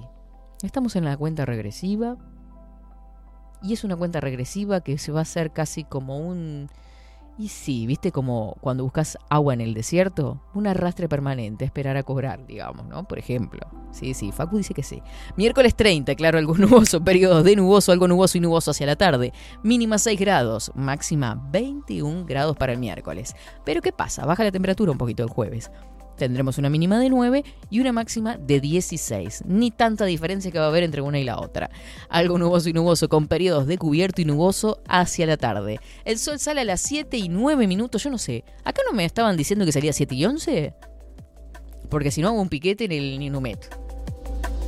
estamos 0.63 0.95
en 0.95 1.03
la 1.03 1.17
cuenta 1.17 1.45
regresiva. 1.45 2.15
Y 3.61 3.73
es 3.73 3.83
una 3.83 3.97
cuenta 3.97 4.21
regresiva 4.21 4.79
que 4.79 4.97
se 4.97 5.11
va 5.11 5.19
a 5.19 5.23
hacer 5.23 5.51
casi 5.51 5.83
como 5.83 6.17
un... 6.17 6.69
Y 7.39 7.49
sí, 7.49 7.85
viste 7.85 8.11
como 8.11 8.57
cuando 8.61 8.83
buscas 8.83 9.17
agua 9.29 9.53
en 9.53 9.61
el 9.61 9.75
desierto, 9.75 10.41
un 10.55 10.65
arrastre 10.65 11.07
permanente, 11.07 11.65
esperar 11.65 11.95
a 11.95 12.01
cobrar, 12.01 12.47
digamos, 12.47 12.87
¿no? 12.87 13.07
Por 13.07 13.19
ejemplo. 13.19 13.59
Sí, 13.91 14.15
sí, 14.15 14.31
Facu 14.31 14.57
dice 14.57 14.73
que 14.73 14.81
sí. 14.81 15.03
Miércoles 15.35 15.75
30, 15.75 16.15
claro, 16.15 16.39
algo 16.39 16.55
nuboso, 16.57 17.03
periodos 17.03 17.43
de 17.43 17.55
nuboso, 17.55 17.91
algo 17.91 18.07
nuboso 18.07 18.39
y 18.39 18.41
nuboso 18.41 18.71
hacia 18.71 18.87
la 18.87 18.95
tarde. 18.95 19.33
Mínima 19.61 19.99
6 19.99 20.19
grados, 20.19 20.71
máxima 20.73 21.39
21 21.51 22.25
grados 22.25 22.57
para 22.57 22.73
el 22.73 22.79
miércoles. 22.79 23.35
Pero 23.63 23.81
¿qué 23.81 23.91
pasa? 23.91 24.25
Baja 24.25 24.43
la 24.43 24.51
temperatura 24.51 24.91
un 24.91 24.97
poquito 24.97 25.21
el 25.21 25.29
jueves. 25.29 25.69
Tendremos 26.17 26.57
una 26.57 26.69
mínima 26.69 26.99
de 26.99 27.09
9 27.09 27.43
y 27.69 27.79
una 27.79 27.93
máxima 27.93 28.37
de 28.37 28.59
16. 28.59 29.43
Ni 29.45 29.71
tanta 29.71 30.05
diferencia 30.05 30.51
que 30.51 30.59
va 30.59 30.65
a 30.65 30.69
haber 30.69 30.83
entre 30.83 31.01
una 31.01 31.19
y 31.19 31.23
la 31.23 31.39
otra. 31.39 31.69
Algo 32.09 32.37
nuboso 32.37 32.69
y 32.69 32.73
nuboso 32.73 33.07
con 33.07 33.27
periodos 33.27 33.67
de 33.67 33.77
cubierto 33.77 34.21
y 34.21 34.25
nuboso 34.25 34.81
hacia 34.87 35.27
la 35.27 35.37
tarde. 35.37 35.79
El 36.05 36.17
sol 36.17 36.39
sale 36.39 36.61
a 36.61 36.65
las 36.65 36.81
7 36.81 37.17
y 37.17 37.29
9 37.29 37.67
minutos, 37.67 38.03
yo 38.03 38.09
no 38.09 38.17
sé. 38.17 38.43
¿Acá 38.63 38.81
no 38.87 38.95
me 38.95 39.05
estaban 39.05 39.37
diciendo 39.37 39.65
que 39.65 39.71
salía 39.71 39.93
7 39.93 40.15
y 40.15 40.25
11? 40.25 40.73
Porque 41.89 42.11
si 42.11 42.21
no 42.21 42.29
hago 42.29 42.41
un 42.41 42.49
piquete 42.49 42.85
en 42.85 42.91
el 42.91 43.19
Ninumet. 43.19 43.69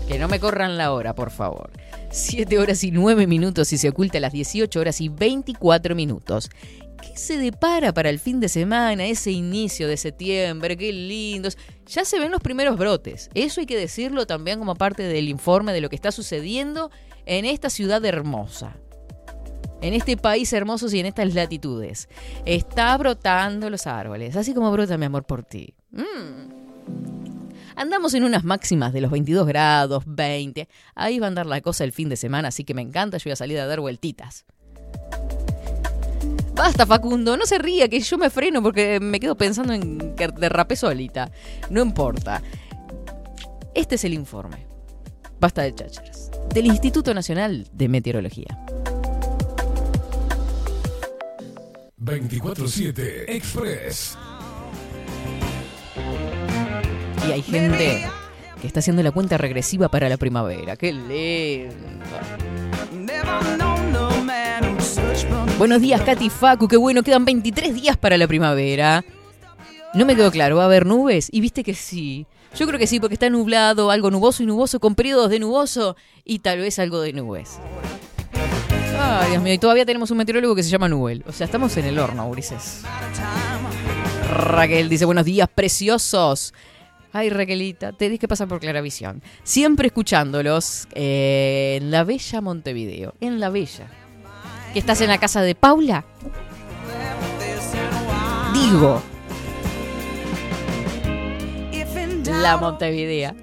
Que 0.07 0.19
no 0.19 0.27
me 0.27 0.39
corran 0.39 0.77
la 0.77 0.93
hora, 0.93 1.13
por 1.13 1.31
favor. 1.31 1.71
7 2.11 2.57
horas 2.57 2.83
y 2.83 2.91
9 2.91 3.27
minutos 3.27 3.71
y 3.73 3.77
se 3.77 3.89
oculta 3.89 4.17
a 4.17 4.21
las 4.21 4.33
18 4.33 4.79
horas 4.79 4.99
y 5.01 5.09
24 5.09 5.95
minutos. 5.95 6.49
¿Qué 7.01 7.17
se 7.17 7.37
depara 7.37 7.93
para 7.93 8.09
el 8.09 8.19
fin 8.19 8.39
de 8.39 8.49
semana, 8.49 9.05
ese 9.05 9.31
inicio 9.31 9.87
de 9.87 9.97
septiembre? 9.97 10.77
Qué 10.77 10.91
lindos. 10.91 11.57
Ya 11.87 12.05
se 12.05 12.19
ven 12.19 12.31
los 12.31 12.41
primeros 12.41 12.77
brotes. 12.77 13.29
Eso 13.33 13.61
hay 13.61 13.65
que 13.65 13.77
decirlo 13.77 14.25
también 14.27 14.59
como 14.59 14.75
parte 14.75 15.03
del 15.03 15.29
informe 15.29 15.73
de 15.73 15.81
lo 15.81 15.89
que 15.89 15.95
está 15.95 16.11
sucediendo 16.11 16.91
en 17.25 17.45
esta 17.45 17.69
ciudad 17.69 18.03
hermosa. 18.05 18.75
En 19.81 19.93
este 19.93 20.17
país 20.17 20.51
hermoso 20.51 20.87
y 20.93 20.99
en 20.99 21.05
estas 21.05 21.33
latitudes. 21.33 22.09
Está 22.45 22.97
brotando 22.97 23.69
los 23.69 23.87
árboles, 23.87 24.35
así 24.35 24.53
como 24.53 24.71
brota 24.71 24.97
mi 24.97 25.05
amor 25.05 25.25
por 25.25 25.43
ti. 25.43 25.73
Mm. 25.91 26.59
Andamos 27.75 28.13
en 28.13 28.25
unas 28.25 28.43
máximas 28.43 28.91
de 28.91 28.99
los 28.99 29.09
22 29.09 29.47
grados, 29.47 30.03
20. 30.05 30.67
Ahí 30.95 31.19
va 31.19 31.27
a 31.27 31.29
andar 31.29 31.45
la 31.45 31.61
cosa 31.61 31.85
el 31.85 31.93
fin 31.93 32.09
de 32.09 32.17
semana, 32.17 32.49
así 32.49 32.65
que 32.65 32.73
me 32.73 32.81
encanta. 32.81 33.17
Yo 33.17 33.23
voy 33.25 33.31
a 33.31 33.35
salir 33.37 33.57
a 33.57 33.67
dar 33.67 33.79
vueltitas. 33.79 34.45
Basta, 36.59 36.85
Facundo, 36.85 37.37
no 37.37 37.45
se 37.45 37.57
ría, 37.57 37.87
que 37.87 38.01
yo 38.01 38.17
me 38.17 38.29
freno 38.29 38.61
porque 38.61 38.99
me 38.99 39.21
quedo 39.21 39.37
pensando 39.37 39.71
en 39.71 40.13
que 40.13 40.27
derrapé 40.27 40.75
solita. 40.75 41.31
No 41.69 41.81
importa. 41.81 42.43
Este 43.73 43.95
es 43.95 44.03
el 44.03 44.13
informe. 44.13 44.67
Basta 45.39 45.61
de 45.61 45.73
chácharas. 45.73 46.29
Del 46.53 46.65
Instituto 46.65 47.13
Nacional 47.13 47.65
de 47.71 47.87
Meteorología. 47.87 48.59
24-7 51.97 53.23
Express. 53.29 54.17
Y 57.25 57.31
hay 57.31 57.41
gente 57.41 58.05
que 58.59 58.67
está 58.67 58.81
haciendo 58.81 59.01
la 59.01 59.11
cuenta 59.11 59.37
regresiva 59.37 59.87
para 59.87 60.09
la 60.09 60.17
primavera. 60.17 60.75
¡Qué 60.75 60.91
lindo! 60.91 61.69
Buenos 65.59 65.81
días, 65.81 65.99
Katy 66.03 66.29
Facu. 66.29 66.69
Qué 66.69 66.77
bueno, 66.77 67.03
quedan 67.03 67.25
23 67.25 67.73
días 67.73 67.97
para 67.97 68.17
la 68.17 68.29
primavera. 68.29 69.03
No 69.93 70.05
me 70.05 70.15
quedó 70.15 70.31
claro, 70.31 70.55
¿va 70.55 70.61
a 70.61 70.67
haber 70.67 70.85
nubes? 70.85 71.27
Y 71.33 71.41
viste 71.41 71.65
que 71.65 71.73
sí. 71.73 72.25
Yo 72.55 72.65
creo 72.65 72.79
que 72.79 72.87
sí, 72.87 73.01
porque 73.01 73.15
está 73.15 73.29
nublado, 73.29 73.91
algo 73.91 74.09
nuboso 74.09 74.41
y 74.41 74.45
nuboso, 74.45 74.79
con 74.79 74.95
periodos 74.95 75.29
de 75.29 75.37
nuboso 75.37 75.97
y 76.23 76.39
tal 76.39 76.59
vez 76.59 76.79
algo 76.79 77.01
de 77.01 77.11
nubes. 77.11 77.59
Ay, 78.97 79.31
Dios 79.31 79.43
mío, 79.43 79.53
y 79.53 79.57
todavía 79.57 79.85
tenemos 79.85 80.09
un 80.11 80.19
meteorólogo 80.19 80.55
que 80.55 80.63
se 80.63 80.69
llama 80.69 80.87
Nubel. 80.87 81.25
O 81.27 81.33
sea, 81.33 81.43
estamos 81.43 81.75
en 81.75 81.83
el 81.87 81.99
horno, 81.99 82.29
Ulises. 82.29 82.83
Raquel 84.31 84.87
dice, 84.87 85.03
buenos 85.03 85.25
días, 85.25 85.49
preciosos. 85.53 86.53
Ay, 87.11 87.29
Raquelita, 87.29 87.91
tenés 87.91 88.17
que 88.17 88.29
pasar 88.29 88.47
por 88.47 88.61
Claravisión. 88.61 89.21
Siempre 89.43 89.87
escuchándolos 89.87 90.87
eh, 90.93 91.79
en 91.81 91.91
la 91.91 92.05
bella 92.05 92.39
Montevideo. 92.39 93.15
En 93.19 93.41
la 93.41 93.49
bella. 93.49 93.98
¿Que 94.73 94.79
estás 94.79 95.01
en 95.01 95.09
la 95.09 95.17
casa 95.17 95.41
de 95.41 95.55
Paula? 95.55 96.05
Digo, 98.53 99.01
la 102.25 102.57
Montevideo. 102.57 103.33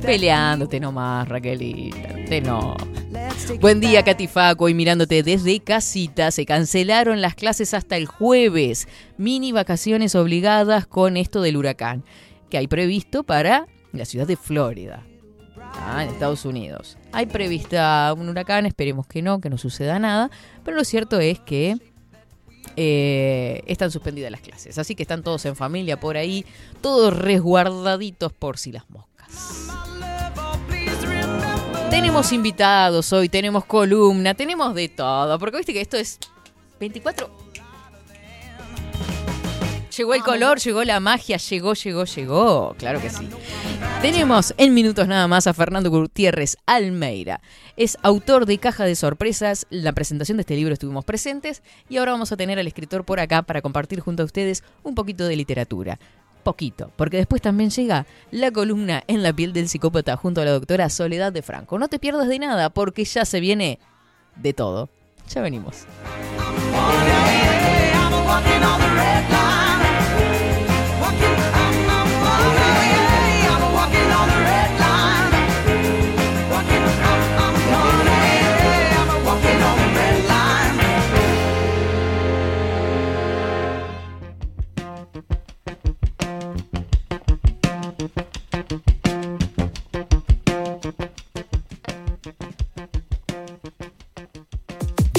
Peleándote 0.00 0.80
nomás, 0.80 1.28
Raquelita. 1.28 2.14
Te 2.28 2.40
no. 2.40 2.76
Buen 3.60 3.80
día, 3.80 4.02
Catifaco. 4.02 4.68
Y 4.68 4.74
mirándote 4.74 5.22
desde 5.22 5.60
casita, 5.60 6.30
se 6.30 6.46
cancelaron 6.46 7.20
las 7.20 7.34
clases 7.34 7.74
hasta 7.74 7.96
el 7.96 8.06
jueves. 8.06 8.88
Mini 9.18 9.52
vacaciones 9.52 10.14
obligadas 10.14 10.86
con 10.86 11.16
esto 11.16 11.42
del 11.42 11.56
huracán 11.56 12.04
que 12.52 12.58
hay 12.58 12.66
previsto 12.66 13.24
para 13.24 13.66
la 13.94 14.04
ciudad 14.04 14.26
de 14.26 14.36
Florida, 14.36 15.06
ah, 15.74 16.04
en 16.04 16.10
Estados 16.10 16.44
Unidos. 16.44 16.96
Hay 17.12 17.26
prevista 17.26 18.14
un 18.16 18.28
huracán, 18.28 18.66
esperemos 18.66 19.06
que 19.06 19.22
no, 19.22 19.40
que 19.40 19.50
no 19.50 19.58
suceda 19.58 19.98
nada, 19.98 20.30
pero 20.64 20.76
lo 20.76 20.84
cierto 20.84 21.20
es 21.20 21.40
que 21.40 21.76
eh, 22.76 23.62
están 23.66 23.90
suspendidas 23.90 24.30
las 24.30 24.40
clases. 24.40 24.78
Así 24.78 24.94
que 24.94 25.02
están 25.02 25.22
todos 25.22 25.44
en 25.44 25.56
familia 25.56 25.98
por 25.98 26.16
ahí, 26.16 26.46
todos 26.80 27.16
resguardaditos 27.16 28.32
por 28.32 28.58
si 28.58 28.72
las 28.72 28.88
moscas. 28.90 29.68
Tenemos 31.90 32.32
invitados 32.32 33.12
hoy, 33.12 33.28
tenemos 33.28 33.66
columna, 33.66 34.34
tenemos 34.34 34.74
de 34.74 34.88
todo, 34.88 35.38
porque 35.38 35.58
viste 35.58 35.74
que 35.74 35.82
esto 35.82 35.98
es 35.98 36.18
24. 36.80 37.41
Llegó 39.96 40.14
el 40.14 40.22
color, 40.22 40.58
llegó 40.58 40.84
la 40.84 41.00
magia, 41.00 41.36
llegó, 41.36 41.74
llegó, 41.74 42.04
llegó. 42.04 42.74
Claro 42.78 42.98
que 42.98 43.10
sí. 43.10 43.28
Tenemos 44.00 44.54
en 44.56 44.72
minutos 44.72 45.06
nada 45.06 45.28
más 45.28 45.46
a 45.46 45.52
Fernando 45.52 45.90
Gutiérrez 45.90 46.56
Almeida. 46.64 47.42
Es 47.76 47.98
autor 48.02 48.46
de 48.46 48.56
Caja 48.56 48.84
de 48.84 48.94
Sorpresas. 48.96 49.66
La 49.68 49.92
presentación 49.92 50.38
de 50.38 50.42
este 50.42 50.56
libro 50.56 50.72
estuvimos 50.72 51.04
presentes 51.04 51.62
y 51.90 51.98
ahora 51.98 52.12
vamos 52.12 52.32
a 52.32 52.38
tener 52.38 52.58
al 52.58 52.66
escritor 52.66 53.04
por 53.04 53.20
acá 53.20 53.42
para 53.42 53.60
compartir 53.60 54.00
junto 54.00 54.22
a 54.22 54.26
ustedes 54.26 54.64
un 54.82 54.94
poquito 54.94 55.26
de 55.26 55.36
literatura. 55.36 55.98
Poquito, 56.42 56.90
porque 56.96 57.18
después 57.18 57.42
también 57.42 57.70
llega 57.70 58.06
la 58.30 58.50
columna 58.50 59.04
En 59.06 59.22
la 59.22 59.32
piel 59.32 59.52
del 59.52 59.68
psicópata 59.68 60.16
junto 60.16 60.40
a 60.40 60.44
la 60.46 60.52
doctora 60.52 60.88
Soledad 60.88 61.34
de 61.34 61.42
Franco. 61.42 61.78
No 61.78 61.88
te 61.88 61.98
pierdas 61.98 62.28
de 62.28 62.38
nada 62.38 62.70
porque 62.70 63.04
ya 63.04 63.26
se 63.26 63.40
viene 63.40 63.78
de 64.36 64.54
todo. 64.54 64.88
Ya 65.28 65.42
venimos. 65.42 65.86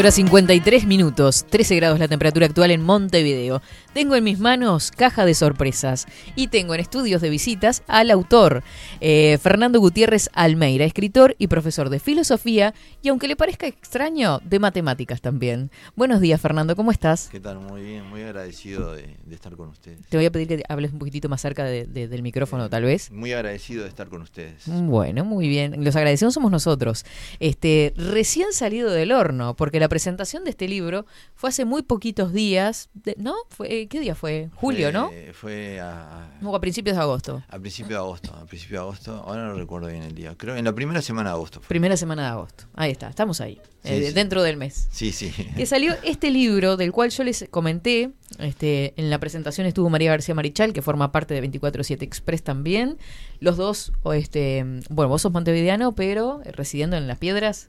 horas 0.00 0.14
53 0.14 0.86
minutos, 0.86 1.44
13 1.50 1.76
grados 1.76 1.98
la 1.98 2.08
temperatura 2.08 2.46
actual 2.46 2.70
en 2.70 2.80
Montevideo. 2.80 3.60
Tengo 3.92 4.14
en 4.16 4.24
mis 4.24 4.38
manos 4.38 4.92
caja 4.92 5.26
de 5.26 5.34
sorpresas 5.34 6.06
y 6.36 6.46
tengo 6.48 6.74
en 6.74 6.80
estudios 6.80 7.20
de 7.20 7.28
visitas 7.28 7.82
al 7.86 8.10
autor, 8.10 8.62
eh, 9.00 9.36
Fernando 9.42 9.78
Gutiérrez 9.78 10.30
Almeida, 10.32 10.84
escritor 10.84 11.34
y 11.38 11.48
profesor 11.48 11.90
de 11.90 11.98
filosofía 12.00 12.72
y 13.02 13.08
aunque 13.08 13.28
le 13.28 13.36
parezca 13.36 13.66
extraño, 13.66 14.38
de 14.44 14.58
matemáticas 14.58 15.20
también. 15.20 15.70
Buenos 15.96 16.20
días 16.22 16.40
Fernando, 16.40 16.76
¿cómo 16.76 16.92
estás? 16.92 17.28
¿Qué 17.30 17.40
tal? 17.40 17.58
Muy 17.58 17.82
bien, 17.82 18.06
muy 18.08 18.22
agradecido 18.22 18.94
de, 18.94 19.16
de 19.26 19.34
estar 19.34 19.54
con 19.56 19.68
ustedes. 19.68 19.98
Te 20.08 20.16
voy 20.16 20.24
a 20.24 20.30
pedir 20.32 20.48
que 20.48 20.62
hables 20.68 20.92
un 20.92 20.98
poquitito 20.98 21.28
más 21.28 21.42
cerca 21.42 21.64
de- 21.64 21.84
de- 21.84 22.08
del 22.08 22.22
micrófono 22.22 22.70
tal 22.70 22.84
vez. 22.84 23.10
Muy 23.10 23.32
agradecido 23.32 23.82
de 23.82 23.88
estar 23.90 24.08
con 24.08 24.22
ustedes. 24.22 24.62
Bueno, 24.66 25.24
muy 25.26 25.46
bien. 25.48 25.84
Los 25.84 25.94
agradecemos 25.96 26.32
somos 26.32 26.50
nosotros. 26.50 27.04
Este, 27.38 27.92
recién 27.96 28.52
salido 28.52 28.90
del 28.90 29.12
horno, 29.12 29.54
porque 29.56 29.78
la 29.80 29.89
presentación 29.90 30.44
de 30.44 30.50
este 30.50 30.66
libro 30.68 31.04
fue 31.34 31.50
hace 31.50 31.66
muy 31.66 31.82
poquitos 31.82 32.32
días, 32.32 32.88
de- 32.94 33.14
¿no? 33.18 33.34
Fue, 33.50 33.86
¿Qué 33.88 34.00
día 34.00 34.14
fue? 34.14 34.48
Julio, 34.54 34.86
Fue- 34.86 34.92
¿no? 34.92 35.10
Fue 35.34 35.80
a, 35.80 36.30
a 36.42 36.60
principios 36.60 36.96
de 36.96 37.02
agosto. 37.02 37.42
a 37.46 37.58
principio 37.58 37.96
de 37.96 38.02
agosto, 38.02 38.34
a 38.34 38.46
principio 38.46 38.78
de 38.78 38.82
agosto, 38.84 39.12
ahora 39.26 39.48
no 39.48 39.54
recuerdo 39.54 39.88
bien 39.88 40.02
el 40.04 40.14
día. 40.14 40.34
Creo 40.38 40.56
en 40.56 40.64
la 40.64 40.72
primera 40.74 41.02
semana 41.02 41.28
de 41.28 41.34
agosto. 41.34 41.60
fue. 41.60 41.68
Primera 41.68 41.98
semana 41.98 42.22
de 42.22 42.28
agosto. 42.28 42.64
Ahí 42.74 42.90
está, 42.92 43.10
estamos 43.10 43.42
ahí, 43.42 43.60
Sí, 43.82 43.90
eh, 43.92 44.06
sí. 44.08 44.12
dentro 44.14 44.42
del 44.42 44.56
mes. 44.56 44.88
Sí, 44.90 45.12
sí. 45.12 45.30
Que 45.56 45.66
salió 45.66 45.94
este 46.04 46.30
libro 46.30 46.78
del 46.78 46.92
cual 46.92 47.10
yo 47.10 47.22
les 47.24 47.46
comenté, 47.50 48.12
este, 48.38 48.94
en 48.96 49.10
la 49.10 49.18
presentación 49.18 49.66
estuvo 49.66 49.90
María 49.90 50.10
García 50.12 50.34
Marichal, 50.34 50.72
que 50.72 50.80
forma 50.80 51.12
parte 51.12 51.34
de 51.34 51.42
24-7 51.42 52.02
Express 52.02 52.42
también. 52.42 52.96
Los 53.40 53.56
dos, 53.56 53.92
o 54.02 54.12
este, 54.12 54.64
bueno, 54.88 55.08
vos 55.08 55.22
sos 55.22 55.32
montevideano, 55.32 55.94
pero 55.94 56.40
eh, 56.44 56.52
residiendo 56.52 56.96
en 56.96 57.06
Las 57.08 57.18
Piedras. 57.18 57.68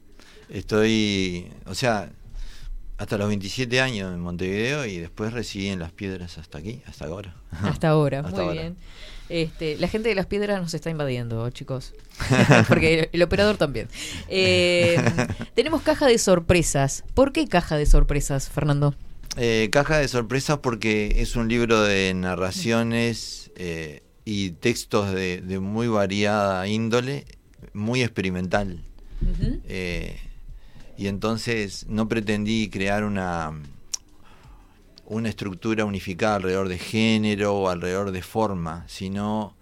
Estoy, 0.52 1.48
o 1.66 1.74
sea, 1.76 2.12
hasta 2.98 3.18
los 3.18 3.28
27 3.28 3.82
años 3.82 4.14
en 4.14 4.20
Montevideo 4.20 4.86
y 4.86 4.98
después 4.98 5.34
residí 5.34 5.70
en 5.70 5.80
Las 5.80 5.92
Piedras 5.92 6.38
hasta 6.38 6.58
aquí, 6.60 6.82
hasta 6.88 7.06
ahora. 7.06 7.36
Hasta 7.64 7.90
ahora, 7.90 8.20
Hasta 8.20 8.32
muy 8.32 8.42
ahora. 8.42 8.62
bien. 8.62 8.78
Este, 9.30 9.78
la 9.78 9.88
gente 9.88 10.10
de 10.10 10.16
las 10.16 10.26
piedras 10.26 10.60
nos 10.62 10.74
está 10.74 10.90
invadiendo, 10.90 11.50
chicos. 11.52 11.94
Porque 12.68 13.00
el, 13.00 13.10
el 13.14 13.22
operador 13.24 13.56
también. 13.58 13.88
Eh, 14.28 14.98
tenemos 15.56 15.82
caja 15.84 16.06
de 16.06 16.18
sorpresas. 16.18 17.06
¿Por 17.14 17.32
qué 17.32 17.48
caja 17.48 17.78
de 17.78 17.86
sorpresas, 17.86 18.50
Fernando? 18.50 18.94
Eh, 19.38 19.70
caja 19.72 19.98
de 19.98 20.10
sorpresas 20.10 20.58
porque 20.58 21.16
es 21.20 21.38
un 21.38 21.48
libro 21.48 21.82
de 21.82 22.14
narraciones 22.14 23.50
eh, 23.56 24.04
y 24.26 24.52
textos 24.52 25.14
de, 25.14 25.40
de 25.40 25.60
muy 25.60 25.88
variada 25.88 26.68
índole, 26.68 27.26
muy 27.74 28.04
experimental. 28.04 28.84
Eh, 29.70 30.20
y 31.02 31.08
entonces 31.08 31.86
no 31.90 32.08
pretendí 32.08 32.70
crear 32.70 33.04
una, 33.04 33.52
una 35.06 35.30
estructura 35.30 35.86
unificada 35.86 36.36
alrededor 36.36 36.68
de 36.70 36.78
género 36.78 37.56
o 37.56 37.70
alrededor 37.70 38.12
de 38.12 38.22
forma, 38.22 38.86
sino, 38.88 39.56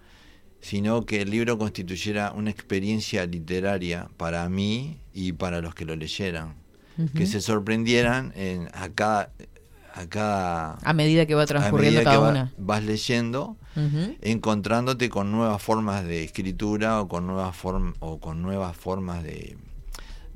sino 0.61 1.05
que 1.05 1.21
el 1.21 1.29
libro 1.31 1.57
constituyera 1.57 2.31
una 2.35 2.49
experiencia 2.51 3.25
literaria 3.25 4.09
para 4.17 4.47
mí 4.49 4.99
y 5.13 5.31
para 5.33 5.61
los 5.61 5.73
que 5.75 5.85
lo 5.85 5.95
leyeran. 5.95 6.55
Que 7.15 7.25
se 7.25 7.39
sorprendieran 7.39 8.33
en, 8.35 8.67
a 8.73 8.89
cada... 8.89 9.31
A, 9.91 10.05
cada, 10.07 10.73
A 10.83 10.93
medida 10.93 11.25
que 11.25 11.33
va 11.33 11.43
a 11.43 11.45
transcurriendo 11.47 11.99
medida 11.99 12.03
cada 12.03 12.15
que 12.15 12.21
va- 12.23 12.29
una. 12.29 12.53
vas 12.57 12.83
leyendo, 12.83 13.57
encontrándote 14.21 15.09
con 15.09 15.31
nuevas 15.31 15.61
formas 15.61 16.05
de 16.05 16.23
escritura 16.23 17.01
o 17.01 17.07
con 17.07 17.25
nuevas 17.25 17.55
form 17.55 17.95
o 17.99 18.19
con 18.19 18.41
nuevas 18.41 18.77
formas 18.77 19.23
de, 19.23 19.57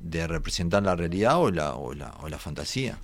de 0.03 0.27
representar 0.27 0.83
la 0.83 0.95
realidad 0.95 1.39
o 1.39 1.49
la, 1.49 1.73
o 1.75 1.93
la, 1.93 2.13
o 2.21 2.29
la 2.29 2.37
fantasía. 2.37 2.99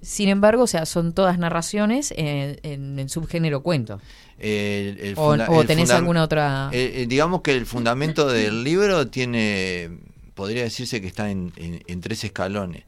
Sin 0.00 0.28
embargo, 0.28 0.64
o 0.64 0.66
sea, 0.66 0.84
son 0.84 1.12
todas 1.12 1.38
narraciones 1.38 2.12
en, 2.16 2.58
en 2.64 2.98
el 2.98 3.08
subgénero 3.08 3.62
cuento. 3.62 4.00
El- 4.38 4.98
el 4.98 5.14
O, 5.16 5.64
tenés 5.64 5.90
alguna 5.90 6.24
otra... 6.24 6.70
eh, 6.72 7.02
eh, 7.02 7.06
digamos 7.06 7.42
que 7.42 7.52
el 7.54 7.66
fundamento 7.66 8.26
del 8.26 8.64
libro 8.64 9.06
tiene, 9.06 9.90
podría 10.34 10.64
decirse 10.64 11.00
que 11.00 11.06
está 11.06 11.30
en, 11.30 11.52
en- 11.56 11.82
en 11.86 12.00
tres 12.00 12.24
escalones. 12.24 12.82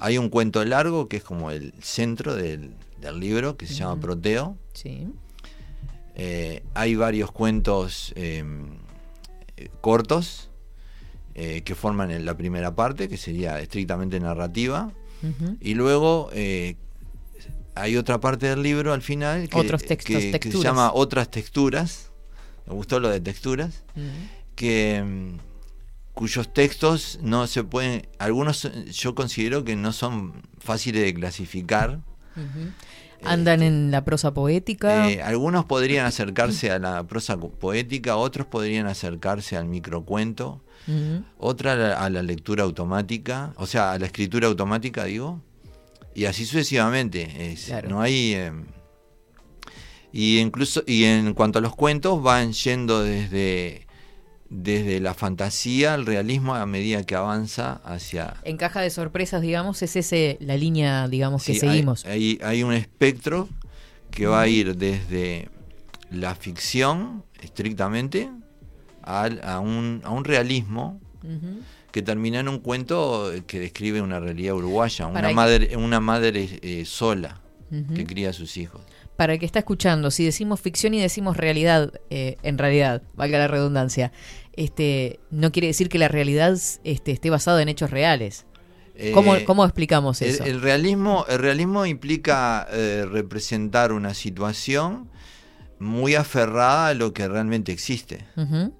Hay 0.00 0.18
un 0.18 0.28
cuento 0.28 0.64
largo 0.64 1.08
que 1.08 1.16
es 1.16 1.24
como 1.24 1.50
el 1.50 1.72
centro 1.80 2.36
del, 2.36 2.74
del 3.00 3.18
libro, 3.18 3.56
que 3.56 3.66
se 3.66 3.74
llama. 3.74 4.00
Proteo. 4.00 4.56
Sí. 4.74 5.08
Eh, 6.14 6.62
hay 6.74 6.94
varios 6.94 7.32
cuentos 7.32 8.12
eh, 8.16 8.44
eh, 9.56 9.68
cortos 9.80 10.50
eh, 11.34 11.62
que 11.62 11.74
forman 11.74 12.10
el- 12.10 12.24
la 12.24 12.36
primera 12.36 12.74
parte, 12.74 13.08
que 13.08 13.16
sería 13.16 13.58
estrictamente 13.60 14.18
narrativa. 14.20 14.92
Y 15.60 15.74
luego 15.74 16.30
eh, 16.32 16.76
hay 17.74 17.96
otra 17.96 18.20
parte 18.20 18.48
del 18.48 18.62
libro 18.62 18.92
al 18.92 19.02
final 19.02 19.48
que, 19.48 19.58
Otros 19.58 19.84
textos, 19.84 20.16
que- 20.16 20.38
que 20.38 20.50
se 20.50 20.58
llama 20.62 20.90
Otras 20.92 21.30
texturas. 21.30 22.10
Me 22.66 22.74
gustó 22.74 23.00
lo 23.00 23.08
de 23.08 23.20
texturas. 23.20 23.84
Que 24.56 25.02
mm, 25.02 25.38
cuyos 26.14 26.52
textos 26.52 27.18
no 27.22 27.46
se 27.46 27.64
pueden. 27.64 28.06
Algunos 28.18 28.68
yo 28.92 29.14
considero 29.14 29.64
que 29.64 29.76
no 29.76 29.92
son 29.92 30.42
fáciles 30.58 31.02
de 31.02 31.14
clasificar. 31.14 32.00
Andan 33.24 33.62
en 33.62 33.90
la 33.92 34.04
prosa 34.04 34.34
poética. 34.34 35.08
Eh, 35.08 35.22
algunos 35.22 35.64
podrían 35.64 36.04
acercarse 36.06 36.70
a 36.72 36.78
la 36.80 37.04
prosa 37.06 37.36
poética, 37.38 38.16
otros 38.16 38.46
podrían 38.48 38.86
acercarse 38.88 39.56
al 39.56 39.66
microcuento, 39.66 40.60
Otra 41.38 41.72
a 41.72 41.76
la, 41.76 41.94
a 42.04 42.10
la 42.10 42.22
lectura 42.22 42.64
automática, 42.64 43.52
o 43.56 43.66
sea, 43.66 43.92
a 43.92 43.98
la 43.98 44.06
escritura 44.06 44.48
automática, 44.48 45.04
digo, 45.04 45.40
y 46.14 46.24
así 46.24 46.44
sucesivamente. 46.44 47.52
Es- 47.52 47.66
Claro. 47.66 47.88
No 47.88 48.00
hay. 48.00 48.34
eh, 48.34 48.52
y 50.12 50.38
incluso, 50.38 50.82
y 50.86 51.04
en 51.04 51.32
cuanto 51.34 51.58
a 51.58 51.62
los 51.62 51.74
cuentos, 51.74 52.22
van 52.22 52.52
yendo 52.52 53.02
desde, 53.02 53.86
desde 54.50 55.00
la 55.00 55.14
fantasía 55.14 55.94
al 55.94 56.04
realismo 56.04 56.54
a 56.54 56.66
medida 56.66 57.02
que 57.04 57.14
avanza 57.14 57.80
hacia. 57.84 58.34
En 58.44 58.58
caja 58.58 58.80
de 58.82 58.90
sorpresas, 58.90 59.40
digamos, 59.40 59.80
es 59.82 59.96
ese 59.96 60.36
la 60.40 60.56
línea, 60.58 61.08
digamos, 61.08 61.44
que 61.44 61.52
hay- 61.52 61.58
seguimos. 61.60 62.04
Hay, 62.04 62.38
hay 62.44 62.62
un 62.62 62.74
espectro 62.74 63.48
que 64.10 64.26
va 64.26 64.42
a 64.42 64.48
ir 64.48 64.76
desde 64.76 65.48
la 66.10 66.34
ficción, 66.34 67.24
estrictamente, 67.40 68.28
al- 69.02 69.40
a, 69.44 69.60
un, 69.60 70.00
a 70.04 70.10
un 70.10 70.24
realismo 70.24 71.00
que 71.92 72.02
termina 72.02 72.40
en 72.40 72.48
un 72.48 72.58
cuento 72.58 73.30
que 73.46 73.60
describe 73.60 74.00
una 74.00 74.18
realidad 74.18 74.54
uruguaya, 74.54 75.06
Para 75.06 75.18
una 75.20 75.28
que- 75.28 75.34
madre, 75.34 75.76
una 75.76 76.00
madre 76.00 76.58
eh, 76.62 76.84
sola 76.84 77.40
que 77.94 78.04
cría 78.06 78.30
a 78.30 78.32
sus 78.32 78.56
hijos. 78.56 78.80
Para 79.16 79.34
el 79.34 79.38
que 79.38 79.46
está 79.46 79.58
escuchando, 79.60 80.10
si 80.10 80.24
decimos 80.24 80.60
ficción 80.60 80.94
y 80.94 81.00
decimos 81.00 81.36
realidad, 81.36 81.92
eh, 82.10 82.36
en 82.42 82.58
realidad, 82.58 83.02
valga 83.14 83.38
la 83.38 83.46
redundancia, 83.48 84.10
este, 84.54 85.20
no 85.30 85.52
quiere 85.52 85.68
decir 85.68 85.88
que 85.88 85.98
la 85.98 86.08
realidad 86.08 86.58
este, 86.84 87.12
esté 87.12 87.30
basada 87.30 87.62
en 87.62 87.68
hechos 87.68 87.90
reales. 87.90 88.46
¿Cómo, 89.14 89.36
Eh, 89.36 89.44
cómo 89.44 89.64
explicamos 89.64 90.20
el, 90.20 90.28
eso? 90.30 90.44
el 90.44 90.60
realismo, 90.60 91.24
el 91.28 91.38
realismo 91.38 91.86
implica 91.86 92.66
eh, 92.70 93.06
representar 93.10 93.92
una 93.92 94.12
situación 94.12 95.08
muy 95.78 96.14
aferrada 96.14 96.88
a 96.88 96.94
lo 96.94 97.12
que 97.14 97.26
realmente 97.26 97.72
existe. 97.72 98.26
Ujú. 98.36 98.72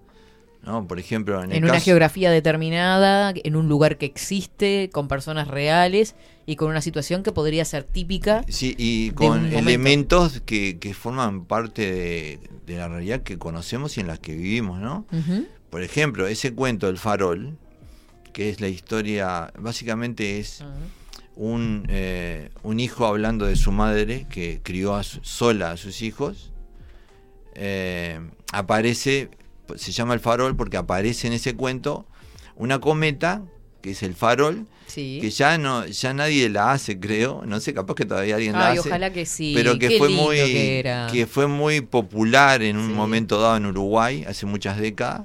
¿No? 0.62 0.86
Por 0.86 0.98
ejemplo, 0.98 1.42
en, 1.42 1.52
el 1.52 1.64
una 1.64 1.74
caso- 1.74 1.84
geografía 1.86 2.30
determinada, 2.30 3.32
en 3.34 3.56
un 3.56 3.68
lugar 3.68 3.98
que 3.98 4.06
existe, 4.06 4.90
con 4.92 5.08
personas 5.08 5.48
reales 5.48 6.14
y 6.46 6.56
con 6.56 6.68
una 6.70 6.80
situación 6.80 7.22
que 7.22 7.32
podría 7.32 7.64
ser 7.64 7.84
típica. 7.84 8.44
Sí, 8.48 8.74
y 8.78 9.10
con 9.10 9.46
elementos 9.52 10.40
que, 10.46 10.78
que 10.78 10.94
forman 10.94 11.44
parte 11.44 11.92
de, 11.92 12.40
de 12.66 12.76
la 12.76 12.88
realidad 12.88 13.22
que 13.22 13.38
conocemos 13.38 13.96
y 13.96 14.00
en 14.00 14.06
las 14.06 14.18
que 14.18 14.34
vivimos, 14.34 14.80
¿no? 14.80 15.06
Por 15.70 15.82
ejemplo, 15.82 16.26
ese 16.26 16.52
cuento 16.54 16.88
El 16.88 16.98
Farol, 16.98 17.56
que 18.32 18.50
es 18.50 18.60
la 18.60 18.68
historia, 18.68 19.52
básicamente 19.58 20.38
es 20.38 20.62
un, 21.36 21.86
eh, 21.88 22.50
un 22.62 22.78
hijo 22.80 23.06
hablando 23.06 23.46
de 23.46 23.56
su 23.56 23.72
madre 23.72 24.26
que 24.28 24.60
crió 24.62 24.94
a 24.94 25.02
su- 25.02 25.20
sola 25.22 25.70
a 25.72 25.76
sus 25.76 26.02
hijos, 26.02 26.52
eh, 27.54 28.20
aparece, 28.52 29.28
se 29.76 29.92
llama 29.92 30.14
El 30.14 30.20
Farol 30.20 30.56
porque 30.56 30.76
aparece 30.76 31.26
en 31.26 31.32
ese 31.32 31.54
cuento 31.54 32.06
una 32.56 32.80
cometa, 32.80 33.42
que 33.80 33.92
es 33.92 34.02
el 34.02 34.14
farol, 34.14 34.66
Sí. 34.86 35.18
que 35.22 35.30
ya 35.30 35.56
no 35.58 35.86
ya 35.86 36.12
nadie 36.12 36.48
la 36.50 36.72
hace 36.72 37.00
creo 37.00 37.42
no 37.46 37.60
sé 37.60 37.72
capaz 37.72 37.94
que 37.94 38.04
todavía 38.04 38.34
alguien 38.34 38.52
la 38.52 38.70
hace 38.72 38.80
ojalá 38.80 39.10
que 39.12 39.24
sí. 39.24 39.52
pero 39.56 39.78
que 39.78 39.88
Qué 39.88 39.98
fue 39.98 40.10
muy 40.10 40.36
que 40.36 40.78
era. 40.80 41.06
que 41.10 41.26
fue 41.26 41.46
muy 41.46 41.80
popular 41.80 42.62
en 42.62 42.76
un 42.76 42.88
Sí. 42.88 42.92
momento 42.94 43.40
dado 43.40 43.56
en 43.56 43.64
Uruguay 43.66 44.24
hace 44.28 44.44
muchas 44.44 44.76
décadas 44.78 45.22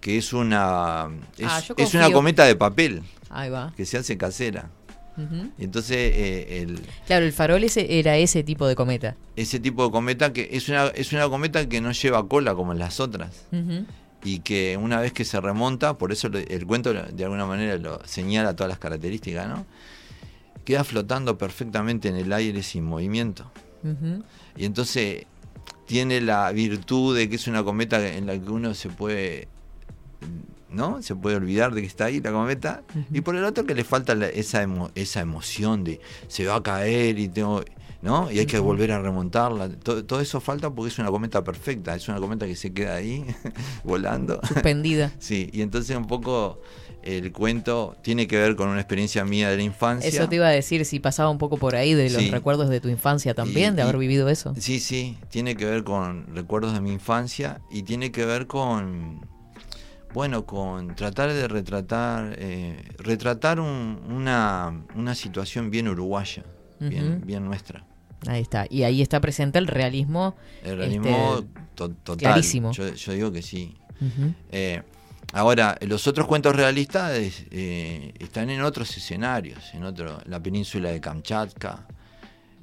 que 0.00 0.18
es 0.18 0.32
una 0.34 1.08
es, 1.38 1.46
Ah, 1.48 1.62
es 1.78 1.94
una 1.94 2.10
cometa 2.12 2.44
de 2.44 2.56
papel 2.56 3.02
Ahí 3.30 3.48
va. 3.48 3.72
que 3.76 3.86
se 3.86 3.96
hace 3.96 4.18
casera 4.18 4.68
Y 5.58 5.64
entonces 5.64 5.96
eh, 5.96 6.62
el, 6.62 6.80
Claro, 7.06 7.24
el 7.24 7.32
farol 7.32 7.62
ese 7.64 7.98
era 7.98 8.16
ese 8.16 8.42
tipo 8.42 8.66
de 8.66 8.74
cometa. 8.74 9.16
ese 9.36 9.60
tipo 9.60 9.84
de 9.84 9.90
cometa 9.90 10.32
que 10.32 10.48
es 10.52 10.68
una 10.68 10.86
es 10.88 11.12
una 11.12 11.28
cometa 11.28 11.68
que 11.68 11.80
no 11.80 11.92
lleva 11.92 12.26
cola 12.28 12.54
como 12.54 12.74
las 12.74 13.00
otras 13.00 13.46
y 14.22 14.40
que 14.40 14.76
una 14.76 15.00
vez 15.00 15.12
que 15.12 15.24
se 15.24 15.40
remonta, 15.40 15.94
por 15.96 16.12
eso 16.12 16.28
el 16.28 16.66
cuento 16.66 16.92
de 16.92 17.24
alguna 17.24 17.46
manera 17.46 17.76
lo 17.78 18.00
señala 18.06 18.54
todas 18.54 18.68
las 18.68 18.78
características, 18.78 19.48
¿no? 19.48 19.64
Queda 20.64 20.84
flotando 20.84 21.38
perfectamente 21.38 22.08
en 22.08 22.16
el 22.16 22.32
aire 22.32 22.62
sin 22.62 22.84
movimiento. 22.84 23.50
Y 24.56 24.64
entonces 24.66 25.24
tiene 25.86 26.20
la 26.20 26.52
virtud 26.52 27.16
de 27.16 27.28
que 27.28 27.36
es 27.36 27.46
una 27.46 27.64
cometa 27.64 28.06
en 28.14 28.26
la 28.26 28.38
que 28.38 28.50
uno 28.50 28.74
se 28.74 28.90
puede, 28.90 29.48
¿no? 30.70 31.02
Se 31.02 31.14
puede 31.16 31.36
olvidar 31.36 31.74
de 31.74 31.80
que 31.80 31.86
está 31.86 32.06
ahí 32.06 32.20
la 32.20 32.32
cometa. 32.32 32.82
Y 33.12 33.20
por 33.20 33.36
el 33.36 33.44
otro 33.44 33.64
que 33.66 33.74
le 33.74 33.84
falta 33.84 34.14
la- 34.14 34.28
esa, 34.28 34.62
emo- 34.62 34.90
esa 34.94 35.20
emoción 35.20 35.84
de 35.84 36.00
se 36.28 36.46
va 36.46 36.56
a 36.56 36.62
caer 36.62 37.18
y 37.18 37.28
tengo... 37.28 37.62
¿no? 38.02 38.32
Y 38.32 38.38
hay 38.38 38.46
que 38.46 38.58
volver 38.58 38.92
a 38.92 38.98
remontarla. 39.02 39.68
Todo, 39.68 40.02
todo 40.06 40.22
eso 40.22 40.40
falta 40.40 40.70
porque 40.70 40.88
es 40.90 40.98
una 40.98 41.10
cometa 41.10 41.44
perfecta, 41.44 41.94
es 41.94 42.08
una 42.08 42.18
cometa 42.18 42.46
que 42.46 42.56
se 42.56 42.72
queda 42.72 42.94
ahí 42.94 43.26
volando. 43.84 44.40
Suspendida. 44.46 45.12
Sí, 45.18 45.50
y 45.52 45.60
entonces 45.60 45.94
un 45.96 46.06
poco 46.06 46.60
el 47.02 47.30
cuento 47.32 47.96
tiene 48.02 48.26
que 48.26 48.38
ver 48.38 48.56
con 48.56 48.68
una 48.70 48.80
experiencia 48.80 49.22
mía 49.26 49.50
de 49.50 49.56
la 49.58 49.62
infancia. 49.64 50.08
Eso 50.08 50.28
te 50.30 50.36
iba 50.36 50.46
a 50.46 50.50
decir, 50.50 50.84
si 50.86 50.98
pasaba 50.98 51.28
un 51.28 51.36
poco 51.36 51.58
por 51.58 51.74
ahí 51.76 51.92
de 51.92 52.08
los 52.10 52.22
Sí. 52.22 52.30
recuerdos 52.30 52.70
de 52.70 52.80
tu 52.80 52.88
infancia 52.88 53.34
también, 53.34 53.74
Y- 53.74 53.76
de 53.76 53.82
haber 53.82 53.96
y- 53.96 53.98
vivido 53.98 54.30
eso. 54.30 54.54
Sí, 54.58 54.80
sí, 54.80 55.18
tiene 55.28 55.54
que 55.54 55.66
ver 55.66 55.84
con 55.84 56.26
recuerdos 56.34 56.72
de 56.72 56.80
mi 56.80 56.92
infancia 56.92 57.60
y 57.70 57.82
tiene 57.82 58.12
que 58.12 58.24
ver 58.24 58.46
con, 58.46 59.26
bueno, 60.14 60.44
con 60.46 60.94
tratar 60.96 61.32
de 61.32 61.46
retratar, 61.48 62.34
eh, 62.38 62.82
retratar 62.98 63.60
un- 63.60 64.00
una, 64.10 64.82
una 64.94 65.14
situación 65.14 65.70
bien 65.70 65.88
uruguaya, 65.88 66.44
bien, 66.80 67.22
bien 67.24 67.44
nuestra. 67.44 67.84
Ahí 68.26 68.42
está. 68.42 68.66
Y 68.68 68.82
ahí 68.82 69.00
está 69.02 69.20
presente 69.20 69.58
el 69.58 69.66
realismo. 69.66 70.36
El 70.64 70.76
realismo 70.78 71.36
este, 71.38 71.60
to- 71.74 71.88
total. 71.90 72.32
clarísimo. 72.32 72.72
Yo, 72.72 72.92
yo 72.94 73.12
digo 73.12 73.32
que 73.32 73.42
sí. 73.42 73.76
Eh, 74.50 74.82
ahora, 75.32 75.78
los 75.82 76.06
otros 76.06 76.26
cuentos 76.26 76.54
realistas 76.56 77.12
eh, 77.50 78.12
están 78.18 78.50
en 78.50 78.62
otros 78.62 78.96
escenarios, 78.96 79.72
en 79.74 79.84
otro, 79.84 80.18
la 80.26 80.42
península 80.42 80.90
de 80.90 81.00
Kamchatka, 81.00 81.86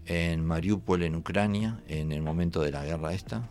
en 0.05 0.45
Mariupol, 0.45 1.03
en 1.03 1.15
Ucrania, 1.15 1.79
en 1.87 2.11
el 2.11 2.21
momento 2.21 2.61
de 2.61 2.71
la 2.71 2.85
guerra 2.85 3.13
esta. 3.13 3.47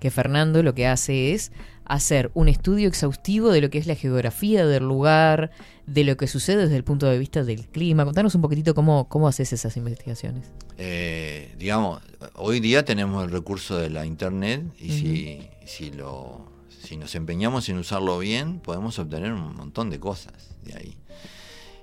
Que 0.00 0.10
Fernando 0.10 0.62
lo 0.62 0.74
que 0.74 0.86
hace 0.86 1.32
es 1.34 1.52
hacer 1.94 2.30
un 2.34 2.48
estudio 2.48 2.86
exhaustivo 2.88 3.50
de 3.50 3.60
lo 3.60 3.68
que 3.70 3.78
es 3.78 3.86
la 3.86 3.94
geografía 3.96 4.64
del 4.66 4.84
lugar, 4.84 5.50
de 5.86 6.04
lo 6.04 6.16
que 6.16 6.26
sucede 6.28 6.62
desde 6.62 6.76
el 6.76 6.84
punto 6.84 7.06
de 7.06 7.18
vista 7.18 7.42
del 7.42 7.66
clima. 7.66 8.04
Contanos 8.04 8.34
un 8.34 8.42
poquitito 8.42 8.74
cómo, 8.74 9.08
cómo 9.08 9.26
haces 9.28 9.52
esas 9.52 9.76
investigaciones. 9.76 10.52
Eh, 10.78 11.54
digamos, 11.58 12.00
hoy 12.36 12.60
día 12.60 12.84
tenemos 12.84 13.24
el 13.24 13.30
recurso 13.30 13.76
de 13.76 13.90
la 13.90 14.06
internet 14.06 14.62
y 14.78 14.90
si, 14.90 15.48
si 15.66 15.90
lo 15.90 16.48
si 16.82 16.96
nos 16.96 17.14
empeñamos 17.14 17.68
en 17.68 17.76
usarlo 17.78 18.18
bien, 18.18 18.60
podemos 18.60 18.98
obtener 18.98 19.32
un 19.32 19.54
montón 19.54 19.90
de 19.90 20.00
cosas 20.00 20.56
de 20.64 20.74
ahí. 20.74 20.96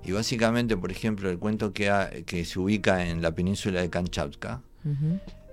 Y 0.06 0.12
básicamente, 0.14 0.76
por 0.78 0.92
ejemplo, 0.92 1.30
el 1.30 1.38
cuento 1.38 1.74
que, 1.74 1.90
ha- 1.90 2.10
que 2.26 2.46
se 2.46 2.60
ubica 2.60 3.06
en 3.08 3.22
la 3.22 3.36
península 3.36 3.82
de 3.82 3.90
Kamchatka, 3.90 4.62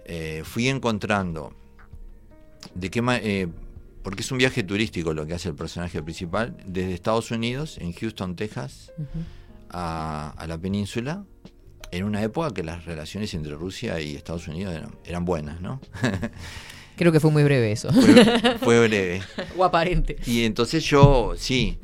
eh, 0.06 0.42
fui 0.44 0.68
encontrando 0.68 1.52
de 2.74 2.90
qué 2.90 3.02
eh, 3.22 3.48
porque 4.04 4.20
es 4.22 4.30
un 4.30 4.38
viaje 4.38 4.62
turístico 4.62 5.12
lo 5.14 5.26
que 5.26 5.34
hace 5.34 5.48
el 5.48 5.56
personaje 5.56 6.00
principal 6.02 6.56
desde 6.64 6.94
Estados 6.94 7.32
Unidos 7.32 7.78
en 7.78 7.92
Houston, 7.94 8.36
Texas, 8.36 8.92
a, 9.70 10.32
a 10.36 10.46
la 10.46 10.56
península 10.58 11.24
en 11.90 12.04
una 12.04 12.22
época 12.22 12.52
que 12.52 12.62
las 12.62 12.84
relaciones 12.84 13.34
entre 13.34 13.54
Rusia 13.54 14.00
y 14.00 14.14
Estados 14.14 14.46
Unidos 14.46 14.74
eran, 14.74 14.94
eran 15.04 15.24
buenas, 15.24 15.60
¿no? 15.60 15.80
Creo 16.96 17.10
que 17.10 17.18
fue 17.18 17.30
muy 17.32 17.42
breve 17.42 17.72
eso. 17.72 17.90
fue, 17.92 18.58
fue 18.60 18.86
breve. 18.86 19.22
o 19.56 19.64
aparente. 19.64 20.16
Y 20.26 20.44
entonces 20.44 20.84
yo, 20.84 21.34
sí, 21.36 21.78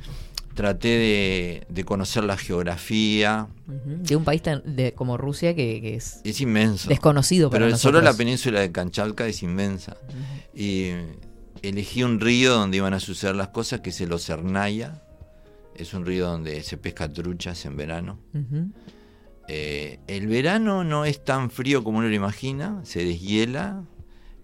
traté 0.54 0.88
de, 0.88 1.66
de 1.68 1.84
conocer 1.84 2.22
la 2.24 2.36
geografía. 2.36 3.48
De 3.66 4.14
un 4.14 4.24
país 4.24 4.42
tan, 4.42 4.62
de, 4.76 4.92
como 4.92 5.16
Rusia 5.16 5.54
que, 5.54 5.80
que 5.80 5.94
es 5.96 6.20
Es 6.24 6.40
inmenso. 6.40 6.88
desconocido 6.88 7.50
para 7.50 7.64
Pero 7.64 7.76
solo 7.78 8.00
la 8.00 8.14
península 8.14 8.60
de 8.60 8.70
Kamchatka 8.70 9.26
es 9.26 9.42
inmensa. 9.42 9.96
Y 10.54 10.90
elegí 11.62 12.02
un 12.02 12.20
río 12.20 12.54
donde 12.54 12.76
iban 12.78 12.94
a 12.94 13.00
suceder 13.00 13.36
las 13.36 13.48
cosas, 13.48 13.80
que 13.80 13.90
es 13.90 14.00
el 14.00 14.12
Ocernaya. 14.12 15.02
Es 15.74 15.94
un 15.94 16.04
río 16.04 16.26
donde 16.26 16.62
se 16.62 16.76
pesca 16.76 17.08
truchas 17.08 17.64
en 17.64 17.76
verano. 17.76 18.18
Eh, 19.48 19.98
el 20.06 20.26
verano 20.26 20.84
no 20.84 21.04
es 21.04 21.24
tan 21.24 21.50
frío 21.50 21.82
como 21.82 21.98
uno 21.98 22.08
lo 22.08 22.14
imagina, 22.14 22.80
se 22.84 23.04
deshiela 23.04 23.84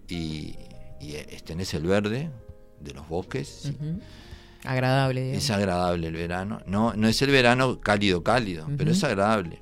y, 0.09 0.55
y 0.99 1.15
eh, 1.15 1.41
tenés 1.45 1.73
el 1.73 1.83
verde 1.83 2.29
de 2.79 2.93
los 2.93 3.07
bosques. 3.07 3.47
sí. 3.47 3.77
Agradable. 4.63 5.21
digamos. 5.21 5.43
Es 5.43 5.49
agradable 5.51 6.07
el 6.07 6.13
verano. 6.13 6.61
No, 6.65 6.93
no 6.93 7.07
es 7.07 7.21
el 7.21 7.31
verano 7.31 7.79
cálido, 7.79 8.23
cálido, 8.23 8.67
pero 8.77 8.91
es 8.91 9.03
agradable. 9.03 9.61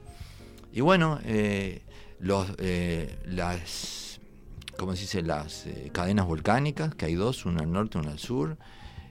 Y 0.72 0.82
bueno, 0.82 1.20
eh, 1.26 1.84
los, 2.20 2.48
eh, 2.58 3.16
las, 3.26 4.05
¿cómo 4.78 4.96
se 4.96 5.02
dice? 5.02 5.22
Las 5.22 5.66
eh, 5.66 5.90
cadenas 5.94 6.26
volcánicas, 6.26 6.94
que 6.96 7.06
hay 7.06 7.16
dos, 7.16 7.46
una 7.46 7.62
al 7.62 7.72
norte, 7.72 7.98
una 7.98 8.12
al 8.12 8.20
sur. 8.20 8.58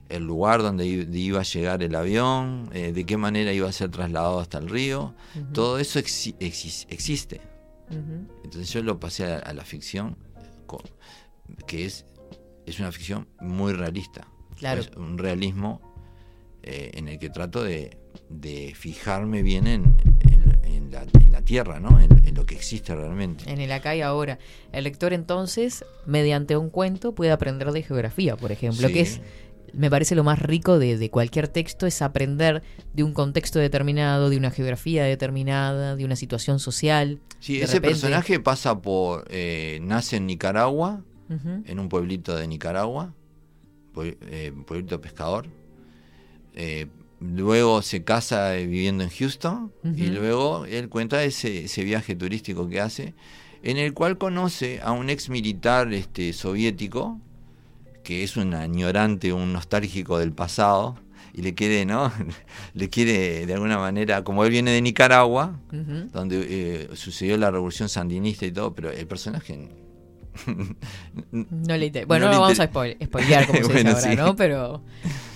El 0.07 0.23
lugar 0.23 0.61
donde 0.61 0.85
iba 0.85 1.39
a 1.39 1.43
llegar 1.43 1.81
el 1.81 1.95
avión, 1.95 2.69
eh, 2.73 2.91
de 2.93 3.05
qué 3.05 3.17
manera 3.17 3.51
iba 3.53 3.67
a 3.67 3.71
ser 3.71 3.89
trasladado 3.89 4.39
hasta 4.39 4.59
el 4.59 4.69
río. 4.69 5.15
Todo 5.53 5.79
eso 5.79 5.99
exi- 5.99 6.35
exis- 6.39 6.85
existe. 6.89 7.41
Entonces 8.43 8.69
yo 8.71 8.83
lo 8.83 8.99
pasé 8.99 9.25
a, 9.33 9.37
a 9.39 9.53
la 9.53 9.63
ficción, 9.65 10.15
que 11.67 11.85
es, 11.85 12.05
es 12.67 12.79
una 12.79 12.91
ficción 12.91 13.27
muy 13.39 13.73
realista. 13.73 14.27
Claro. 14.57 14.81
Es 14.81 14.91
un 14.95 15.17
realismo 15.17 15.81
eh, 16.63 16.91
en 16.93 17.07
el 17.07 17.17
que 17.19 17.29
trato 17.29 17.63
de, 17.63 17.97
de 18.29 18.73
fijarme 18.75 19.41
bien 19.41 19.65
en, 19.67 19.95
en- 20.63 20.91
la, 20.91 21.03
en 21.03 21.31
la 21.31 21.41
tierra, 21.41 21.79
¿no? 21.79 21.99
En, 21.99 22.25
en 22.27 22.35
lo 22.35 22.45
que 22.45 22.55
existe 22.55 22.95
realmente. 22.95 23.49
En 23.51 23.59
el 23.59 23.71
acá 23.71 23.95
y 23.95 24.01
ahora. 24.01 24.39
El 24.71 24.83
lector 24.85 25.13
entonces, 25.13 25.83
mediante 26.05 26.55
un 26.57 26.69
cuento, 26.69 27.13
puede 27.15 27.31
aprender 27.31 27.71
de 27.71 27.83
geografía, 27.83 28.35
por 28.37 28.51
ejemplo, 28.51 28.87
Sí. 28.87 28.93
que 28.93 29.01
es, 29.01 29.21
me 29.73 29.89
parece 29.89 30.15
lo 30.15 30.23
más 30.23 30.39
rico 30.41 30.79
de, 30.79 30.97
de 30.97 31.09
cualquier 31.09 31.47
texto, 31.49 31.85
es 31.85 32.01
aprender 32.01 32.63
de 32.93 33.03
un 33.03 33.13
contexto 33.13 33.59
determinado, 33.59 34.29
de 34.29 34.37
una 34.37 34.51
geografía 34.51 35.03
determinada, 35.03 35.95
de 35.97 36.05
una 36.05 36.15
situación 36.15 36.59
social. 36.59 37.19
Sí, 37.39 37.57
ese 37.61 37.73
repente- 37.73 37.89
personaje 37.89 38.39
pasa 38.39 38.81
por. 38.81 39.25
eh, 39.29 39.79
nace 39.81 40.15
en 40.17 40.27
Nicaragua, 40.27 41.03
en 41.29 41.79
un 41.79 41.89
pueblito 41.89 42.35
de 42.37 42.47
Nicaragua, 42.47 43.13
pue- 43.93 44.15
eh, 44.21 44.53
pueblito 44.65 45.01
pescador. 45.01 45.47
Eh, 46.53 46.87
luego 47.33 47.81
se 47.81 48.03
casa 48.03 48.57
eh, 48.57 48.65
viviendo 48.65 49.03
en 49.03 49.09
Houston 49.09 49.71
y 49.83 50.07
luego 50.07 50.65
él 50.65 50.89
cuenta 50.89 51.23
ese, 51.23 51.65
ese 51.65 51.83
viaje 51.83 52.15
turístico 52.15 52.67
que 52.67 52.81
hace, 52.81 53.13
en 53.63 53.77
el 53.77 53.93
cual 53.93 54.17
conoce 54.17 54.79
a 54.83 54.91
un 54.91 55.09
ex 55.09 55.29
militar 55.29 55.93
este, 55.93 56.33
soviético, 56.33 57.19
que 58.03 58.23
es 58.23 58.37
un 58.37 58.53
añorante, 58.53 59.33
un 59.33 59.53
nostálgico 59.53 60.19
del 60.19 60.31
pasado, 60.31 60.95
y 61.33 61.41
le 61.41 61.53
quiere, 61.53 61.85
¿no? 61.85 62.11
le 62.73 62.89
quiere 62.89 63.45
de 63.45 63.53
alguna 63.53 63.77
manera, 63.77 64.23
como 64.23 64.45
él 64.45 64.51
viene 64.51 64.71
de 64.71 64.81
Nicaragua, 64.81 65.59
donde 66.13 66.45
eh, 66.47 66.89
sucedió 66.93 67.37
la 67.37 67.51
revolución 67.51 67.89
sandinista 67.89 68.45
y 68.45 68.51
todo, 68.51 68.73
pero 68.73 68.91
el 68.91 69.07
personaje 69.07 69.69
No 71.31 71.77
le 71.77 72.05
Bueno, 72.05 72.25
No 72.25 72.31
no, 72.31 72.37
le 72.37 72.39
vamos 72.39 72.59
a 72.59 72.65
spoilear 72.67 73.47
como 73.47 73.59
se 73.67 73.73
dice 73.73 73.87
ahora, 73.87 74.01
sí. 74.01 74.15
¿no? 74.15 74.35
Pero 74.35 74.83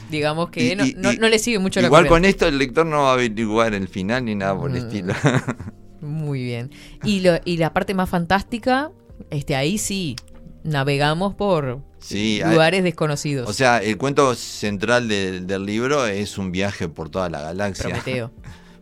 digamos 0.10 0.50
que 0.50 0.74
Y- 0.74 0.76
no, 0.76 0.86
y- 0.86 0.94
no- 0.98 1.14
y- 1.14 1.18
no 1.18 1.28
le 1.30 1.40
sigue 1.40 1.60
mucho 1.60 1.80
la 1.82 1.88
Igual 1.88 2.08
con 2.08 2.26
esto 2.26 2.48
el 2.48 2.58
lector 2.58 2.86
no 2.86 3.04
va 3.04 3.12
a 3.12 3.14
averiguar 3.14 3.74
el 3.74 3.88
final 3.88 4.26
ni 4.26 4.36
nada 4.36 4.58
por 4.58 4.72
el 4.72 4.82
Mm. 4.84 4.86
estilo. 4.88 5.14
Muy 6.02 6.44
bien. 6.44 6.72
Y, 7.04 7.20
lo, 7.22 7.34
y 7.46 7.58
la 7.58 7.74
parte 7.74 7.94
más 7.94 8.10
fantástica, 8.10 8.92
este 9.30 9.56
ahí 9.56 9.78
sí, 9.78 10.16
navegamos 10.64 11.36
por 11.36 11.82
Sí, 12.00 12.42
hay- 12.42 12.52
lugares 12.54 12.84
desconocidos. 12.84 13.50
o 13.50 13.54
sea, 13.54 13.80
el 13.80 13.98
cuento 13.98 14.34
central 14.36 15.08
del, 15.08 15.46
del 15.48 15.66
libro 15.66 16.06
es 16.06 16.38
un 16.38 16.52
viaje 16.52 16.88
por 16.88 17.10
toda 17.10 17.30
la 17.30 17.42
galaxia. 17.42 17.86
Prometeo. 17.90 18.32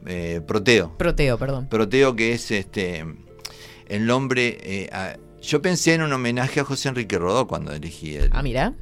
Eh, 0.10 0.40
Proteo. 0.48 0.96
Proteo, 0.98 1.38
perdón. 1.38 1.68
Proteo 1.68 2.16
que 2.16 2.32
es 2.32 2.50
este 2.52 3.04
el 3.90 4.06
nombre... 4.06 4.58
eh, 4.62 4.90
a- 4.94 5.18
yo 5.42 5.62
pensé 5.62 5.96
en 5.96 6.02
un 6.02 6.14
homenaje 6.14 6.62
a 6.62 6.64
José 6.64 6.88
Enrique 6.88 7.18
Rodó 7.18 7.46
cuando 7.48 7.74
elegí 7.74 8.16
el, 8.16 8.30
Ah, 8.32 8.42
mira. 8.42 8.74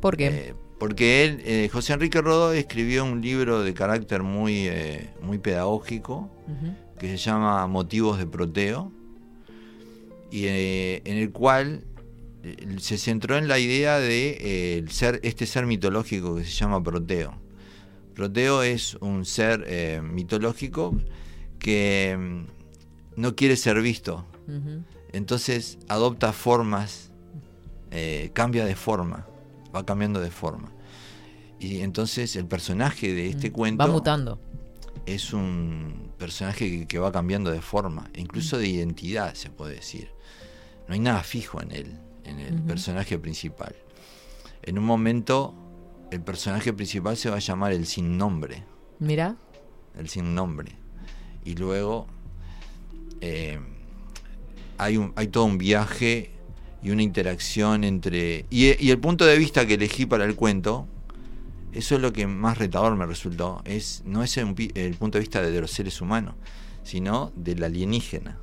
¿Por 0.00 0.16
qué? 0.16 0.26
Eh, 0.26 0.54
porque 0.82 1.24
él, 1.24 1.40
eh, 1.44 1.68
José 1.72 1.92
Enrique 1.92 2.20
Rodó 2.20 2.52
escribió 2.52 3.04
un 3.04 3.20
libro 3.20 3.62
de 3.62 3.72
carácter 3.72 4.24
muy, 4.24 4.66
eh, 4.66 5.10
muy 5.22 5.38
pedagógico 5.38 6.28
que 6.98 7.06
se 7.06 7.18
llama 7.18 7.68
Motivos 7.68 8.18
de 8.18 8.26
Proteo 8.26 8.90
y 10.32 10.46
eh, 10.46 11.00
en 11.04 11.18
el 11.18 11.30
cual 11.30 11.84
se 12.78 12.98
centró 12.98 13.38
en 13.38 13.46
la 13.46 13.60
idea 13.60 14.00
de 14.00 14.78
el 14.78 14.90
ser 14.90 15.20
este 15.22 15.46
ser 15.46 15.66
mitológico 15.66 16.34
que 16.34 16.42
se 16.42 16.50
llama 16.50 16.82
Proteo. 16.82 17.32
Proteo 18.16 18.64
es 18.64 18.96
un 18.96 19.24
ser 19.24 20.02
mitológico 20.02 21.00
que 21.60 22.16
mm, 22.18 23.20
no 23.20 23.36
quiere 23.36 23.54
ser 23.54 23.80
visto, 23.82 24.26
entonces 25.12 25.78
adopta 25.86 26.32
formas, 26.32 27.12
cambia 28.34 28.64
de 28.64 28.74
forma, 28.74 29.28
va 29.74 29.84
cambiando 29.84 30.20
de 30.20 30.30
forma. 30.30 30.70
Y 31.58 31.80
entonces 31.80 32.34
el 32.36 32.46
personaje 32.46 33.12
de 33.14 33.28
este 33.28 33.52
cuento 33.52 33.84
Mm. 33.84 33.86
Va 33.86 33.92
mutando. 33.92 34.38
es 35.06 35.32
un 35.32 36.10
personaje 36.18 36.68
que, 36.70 36.86
que 36.86 36.98
va 36.98 37.10
cambiando 37.12 37.50
de 37.50 37.60
forma, 37.62 38.10
incluso 38.14 38.58
de 38.58 38.68
identidad, 38.68 39.34
se 39.34 39.50
puede 39.50 39.74
decir. 39.76 40.10
No 40.88 40.94
hay 40.94 41.00
nada 41.00 41.22
fijo 41.22 41.60
en 41.62 41.72
él, 41.72 41.98
en 42.24 42.38
el 42.40 42.60
personaje 42.62 43.18
principal. 43.18 43.74
En 44.62 44.78
un 44.78 44.84
momento, 44.84 45.54
el 46.10 46.20
personaje 46.20 46.72
principal 46.72 47.16
se 47.16 47.30
va 47.30 47.36
a 47.36 47.40
llamar 47.40 47.72
el 47.72 47.86
sin 47.86 48.16
nombre 48.18 48.64
Mira. 48.98 49.36
el 49.96 50.08
sin 50.08 50.34
nombre. 50.34 50.72
Y 51.44 51.54
luego 51.54 52.06
eh, 53.20 53.58
hay, 54.78 54.96
un, 54.96 55.12
hay 55.16 55.28
todo 55.28 55.44
un 55.44 55.58
viaje 55.58 56.30
y 56.82 56.90
una 56.90 57.02
interacción 57.02 57.84
entre... 57.84 58.46
Y, 58.50 58.84
y 58.84 58.90
el 58.90 58.98
punto 58.98 59.24
de 59.24 59.38
vista 59.38 59.66
que 59.66 59.74
elegí 59.74 60.06
para 60.06 60.24
el 60.24 60.34
cuento, 60.34 60.86
eso 61.72 61.94
es 61.96 62.00
lo 62.02 62.12
que 62.12 62.26
más 62.26 62.58
retador 62.58 62.96
me 62.96 63.06
resultó, 63.06 63.62
es 63.64 64.02
no 64.04 64.22
es 64.22 64.38
pi- 64.54 64.70
el 64.74 64.94
punto 64.94 65.18
de 65.18 65.20
vista 65.20 65.40
de 65.42 65.60
los 65.60 65.70
seres 65.70 66.00
humanos, 66.00 66.34
sino 66.82 67.32
del 67.36 67.62
alienígena. 67.64 68.38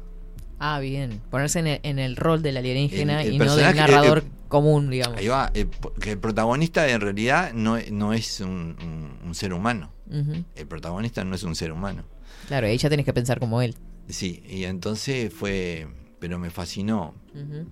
Ah, 0.59 0.79
bien. 0.79 1.21
Ponerse 1.29 1.59
en 1.59 1.67
el, 1.67 1.79
en 1.83 1.99
el 1.99 2.15
rol 2.15 2.41
del 2.41 2.57
alienígena 2.57 3.21
El- 3.21 3.27
el 3.29 3.33
y 3.35 3.37
no 3.37 3.55
del 3.55 3.75
narrador 3.75 4.17
el- 4.19 4.31
común, 4.49 4.89
digamos. 4.89 5.17
Ahí 5.17 5.27
va, 5.27 5.51
eh, 5.53 5.67
que 6.01 6.11
el 6.13 6.17
protagonista 6.17 6.89
en 6.89 6.99
realidad 7.01 7.53
no, 7.53 7.77
no 7.91 8.13
es 8.13 8.39
un, 8.41 8.75
un- 8.81 9.27
un 9.27 9.35
ser 9.35 9.53
humano. 9.53 9.91
El 10.55 10.65
protagonista 10.65 11.23
no 11.23 11.35
es 11.35 11.43
un 11.43 11.55
ser 11.55 11.71
humano. 11.71 12.03
Claro, 12.47 12.65
ahí 12.65 12.77
ya 12.77 12.89
tenés 12.89 13.05
que 13.05 13.13
pensar 13.13 13.39
como 13.39 13.61
él. 13.61 13.75
Sí, 14.07 14.41
y 14.49 14.63
entonces 14.63 15.31
fue, 15.31 15.87
pero 16.19 16.39
me 16.39 16.49
fascinó. 16.49 17.13
Ujú. 17.35 17.67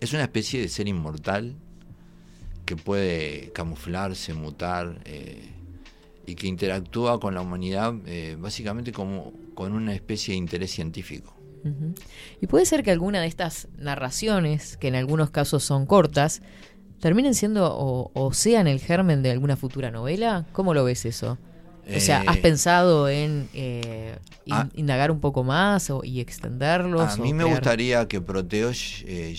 Es 0.00 0.12
una 0.12 0.22
especie 0.22 0.60
de 0.60 0.68
ser 0.68 0.88
inmortal 0.88 1.54
que 2.64 2.76
puede 2.76 3.50
camuflarse, 3.52 4.34
mutar 4.34 5.00
eh, 5.04 5.50
y 6.26 6.34
que 6.34 6.46
interactúa 6.48 7.20
con 7.20 7.34
la 7.34 7.40
humanidad 7.40 7.94
eh, 8.06 8.36
básicamente 8.38 8.92
como 8.92 9.32
con 9.54 9.72
una 9.72 9.94
especie 9.94 10.32
de 10.32 10.38
interés 10.38 10.70
científico. 10.72 11.34
Y 12.40 12.46
puede 12.46 12.64
ser 12.64 12.84
que 12.84 12.92
alguna 12.92 13.20
de 13.20 13.26
estas 13.26 13.66
narraciones, 13.76 14.76
que 14.76 14.86
en 14.86 14.94
algunos 14.94 15.30
casos 15.30 15.64
son 15.64 15.84
cortas, 15.84 16.40
terminen 17.00 17.34
siendo 17.34 17.66
o, 17.76 18.12
o 18.14 18.32
sean 18.32 18.68
el 18.68 18.78
germen 18.78 19.20
de 19.24 19.32
alguna 19.32 19.56
futura 19.56 19.90
novela. 19.90 20.46
¿Cómo 20.52 20.74
lo 20.74 20.84
ves 20.84 21.04
eso? 21.06 21.38
O 21.92 21.98
sea, 22.00 22.22
¿has 22.26 22.36
Eh, 22.36 22.40
pensado 22.40 23.08
en 23.08 23.48
eh, 23.52 24.16
in- 24.44 24.70
indagar 24.74 25.10
un 25.10 25.18
poco 25.20 25.42
más 25.42 25.90
o, 25.90 26.04
y 26.04 26.20
extenderlos? 26.20 27.10
A 27.12 27.16
mí 27.16 27.32
me 27.34 27.42
crear- 27.42 27.56
gustaría 27.58 28.06
que 28.06 28.20
Proteo, 28.20 28.70
eh, 29.04 29.34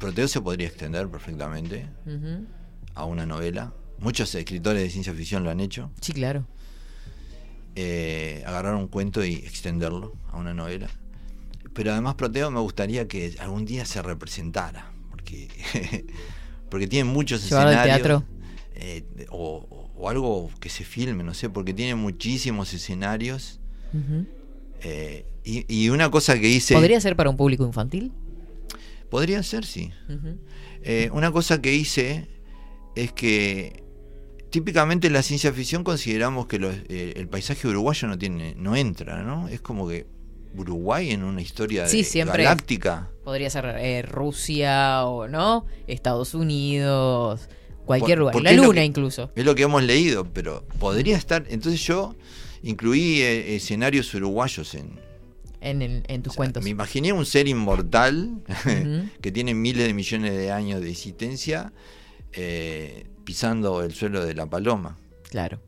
Proteo 0.00 0.26
se 0.26 0.40
podría 0.40 0.66
extender 0.66 1.08
perfectamente 1.08 1.86
a 2.94 3.04
una 3.04 3.24
novela. 3.26 3.72
Muchos 3.98 4.34
escritores 4.34 4.82
de 4.82 4.90
ciencia 4.90 5.12
ficción 5.14 5.44
lo 5.44 5.50
han 5.50 5.60
hecho. 5.60 5.90
Sí, 6.00 6.12
claro. 6.12 6.46
eh, 7.76 8.42
agarrar 8.46 8.74
un 8.74 8.88
cuento 8.88 9.24
y 9.24 9.34
extenderlo 9.34 10.14
a 10.32 10.38
una 10.38 10.54
novela. 10.54 10.88
Pero 11.74 11.92
además 11.92 12.14
Proteo 12.16 12.50
me 12.50 12.60
gustaría 12.60 13.06
que 13.06 13.36
algún 13.38 13.64
día 13.64 13.84
se 13.84 14.02
representara, 14.02 14.90
porque, 15.10 15.48
porque 16.70 16.88
tiene 16.88 17.04
muchos 17.08 17.48
Llevarlo 17.48 17.70
escenarios. 17.70 17.96
teatro. 17.98 18.24
eh, 18.74 19.04
o, 19.30 19.88
o 19.96 20.08
algo 20.08 20.50
que 20.60 20.68
se 20.68 20.84
filme, 20.84 21.22
no 21.22 21.34
sé, 21.34 21.48
porque 21.50 21.72
tiene 21.74 21.94
muchísimos 21.94 22.72
escenarios. 22.74 23.60
Eh, 24.82 25.26
y, 25.44 25.64
y 25.68 25.90
una 25.90 26.10
cosa 26.10 26.38
que 26.40 26.48
hice... 26.48 26.74
¿Podría 26.74 27.00
ser 27.00 27.14
para 27.16 27.28
un 27.30 27.36
público 27.36 27.64
infantil? 27.66 28.12
Podría 29.10 29.42
ser, 29.42 29.64
sí. 29.66 29.90
Eh, 30.82 31.10
una 31.12 31.30
cosa 31.32 31.60
que 31.60 31.74
hice 31.74 32.28
es 32.96 33.12
que 33.12 33.82
típicamente 34.50 35.08
en 35.08 35.12
la 35.12 35.22
ciencia 35.22 35.52
ficción 35.52 35.84
consideramos 35.84 36.46
que 36.46 36.58
los- 36.58 36.74
eh, 36.88 37.14
el 37.16 37.28
paisaje 37.28 37.68
uruguayo 37.68 38.08
no 38.08 38.16
tiene, 38.18 38.54
no 38.56 38.76
entra, 38.76 39.22
¿no? 39.22 39.48
Es 39.48 39.60
como 39.60 39.88
que 39.88 40.06
Uruguay 40.56 41.10
en 41.12 41.22
una 41.22 41.40
historia 41.42 41.86
Sí, 41.86 41.98
de- 41.98 42.04
siempre. 42.04 42.42
galáctica. 42.42 43.08
Podría 43.24 43.50
ser 43.50 43.66
eh, 43.78 44.02
Rusia 44.02 45.04
o 45.04 45.28
no, 45.28 45.66
Estados 45.86 46.34
Unidos, 46.34 47.48
cualquier 47.86 48.18
Por- 48.18 48.34
lugar, 48.34 48.42
la 48.42 48.52
luna 48.52 48.80
que- 48.80 48.84
incluso. 48.86 49.30
Es 49.36 49.44
lo 49.44 49.54
que 49.54 49.62
hemos 49.62 49.82
leído, 49.84 50.24
pero 50.32 50.64
podría 50.80 51.16
estar. 51.16 51.44
Entonces 51.50 51.80
yo 51.84 52.16
incluí 52.64 53.20
eh, 53.22 53.54
escenarios 53.56 54.12
uruguayos 54.14 54.74
en. 54.74 54.98
En, 55.60 55.82
el- 55.82 56.04
en 56.08 56.22
tus 56.22 56.34
cuentos. 56.34 56.62
Me 56.64 56.70
imaginé 56.70 57.12
un 57.12 57.26
ser 57.26 57.46
inmortal 57.48 58.42
que 59.20 59.30
tiene 59.32 59.54
miles 59.54 59.86
de 59.86 59.94
millones 59.94 60.32
de 60.36 60.50
años 60.52 60.80
de 60.80 60.90
existencia 60.90 61.72
eh, 62.32 63.06
pisando 63.24 63.82
el 63.82 63.92
suelo 63.92 64.24
de 64.24 64.34
la 64.34 64.46
paloma. 64.46 64.96
Claro. 65.30 65.60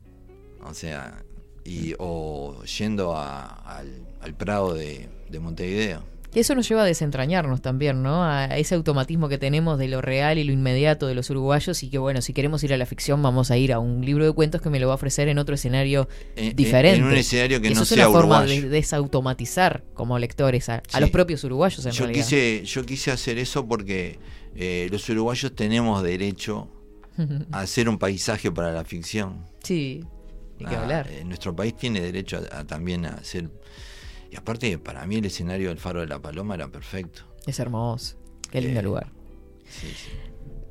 O 0.63 0.73
sea, 0.73 1.23
y, 1.65 1.93
o 1.99 2.63
yendo 2.63 3.15
a- 3.15 3.45
al, 3.77 4.05
al 4.21 4.33
Prado 4.35 4.73
de, 4.73 5.09
de 5.29 5.39
Montevideo. 5.39 6.03
Y 6.35 6.39
eso 6.39 6.55
nos 6.55 6.67
lleva 6.67 6.81
a 6.81 6.85
desentrañarnos 6.85 7.61
también, 7.61 8.01
¿no? 8.01 8.23
A 8.23 8.45
ese 8.57 8.73
automatismo 8.73 9.29
que 9.29 9.37
tenemos 9.37 9.77
de 9.77 9.87
lo 9.87 10.01
real 10.01 10.39
y 10.39 10.43
lo 10.43 10.51
inmediato 10.51 11.05
de 11.05 11.13
los 11.13 11.29
uruguayos 11.29 11.83
y 11.83 11.89
que, 11.89 11.99
bueno, 11.99 12.23
si 12.23 12.33
queremos 12.33 12.63
ir 12.63 12.73
a 12.73 12.77
la 12.77 12.87
ficción, 12.87 13.21
vamos 13.21 13.51
a 13.51 13.57
ir 13.57 13.71
a 13.71 13.77
un 13.77 14.03
libro 14.03 14.25
de 14.25 14.31
cuentos 14.31 14.59
que 14.59 14.71
me 14.71 14.79
lo 14.79 14.87
va 14.87 14.93
a 14.93 14.95
ofrecer 14.95 15.27
en 15.27 15.37
otro 15.37 15.53
escenario 15.53 16.07
En- 16.35 16.45
en- 16.49 16.55
diferente. 16.55 16.97
en 16.97 17.03
un 17.03 17.13
escenario 17.15 17.61
que 17.61 17.67
Eso 17.67 17.75
no 17.75 17.81
es 17.83 17.89
sea 17.89 18.09
una 18.09 18.17
forma 18.19 18.43
de 18.45 18.61
desautomatizar 19.13 19.83
como 19.93 20.17
lectores 20.17 20.69
a, 20.69 20.81
a 20.91 20.99
los 20.99 21.11
propios 21.11 21.43
uruguayos, 21.43 21.85
en 21.85 21.91
Yo 21.91 22.05
realidad. 22.05 22.25
quise, 22.25 22.63
yo 22.65 22.83
quise 22.83 23.11
hacer 23.11 23.37
eso 23.37 23.67
porque 23.67 24.17
eh, 24.55 24.87
los 24.91 25.07
uruguayos 25.09 25.53
tenemos 25.55 26.01
derecho 26.01 26.67
a 27.51 27.59
hacer 27.59 27.87
un 27.87 27.99
paisaje 27.99 28.51
para 28.51 28.71
la 28.71 28.83
ficción. 28.83 29.45
Sí, 29.63 30.03
hay 30.59 30.65
que 30.65 30.75
Ah, 30.75 30.81
hablar. 30.81 31.07
eh, 31.11 31.23
nuestro 31.25 31.55
país 31.55 31.75
tiene 31.77 32.01
derecho 32.01 32.41
a, 32.51 32.59
a 32.61 32.63
también 32.65 33.05
a 33.05 33.09
hacer... 33.15 33.49
Y 34.33 34.35
aparte, 34.35 34.79
para 34.79 35.05
mí 35.05 35.17
el 35.17 35.25
escenario 35.25 35.69
del 35.69 35.77
Faro 35.77 35.99
de 36.01 36.07
la 36.07 36.19
Paloma 36.19 36.55
era 36.55 36.67
perfecto. 36.67 37.21
Es 37.45 37.59
hermoso. 37.59 38.15
Qué 38.49 38.61
lindo 38.61 38.79
Eh, 38.79 38.83
lugar. 38.83 39.11
Sí, 39.69 39.85
sí. 39.87 40.09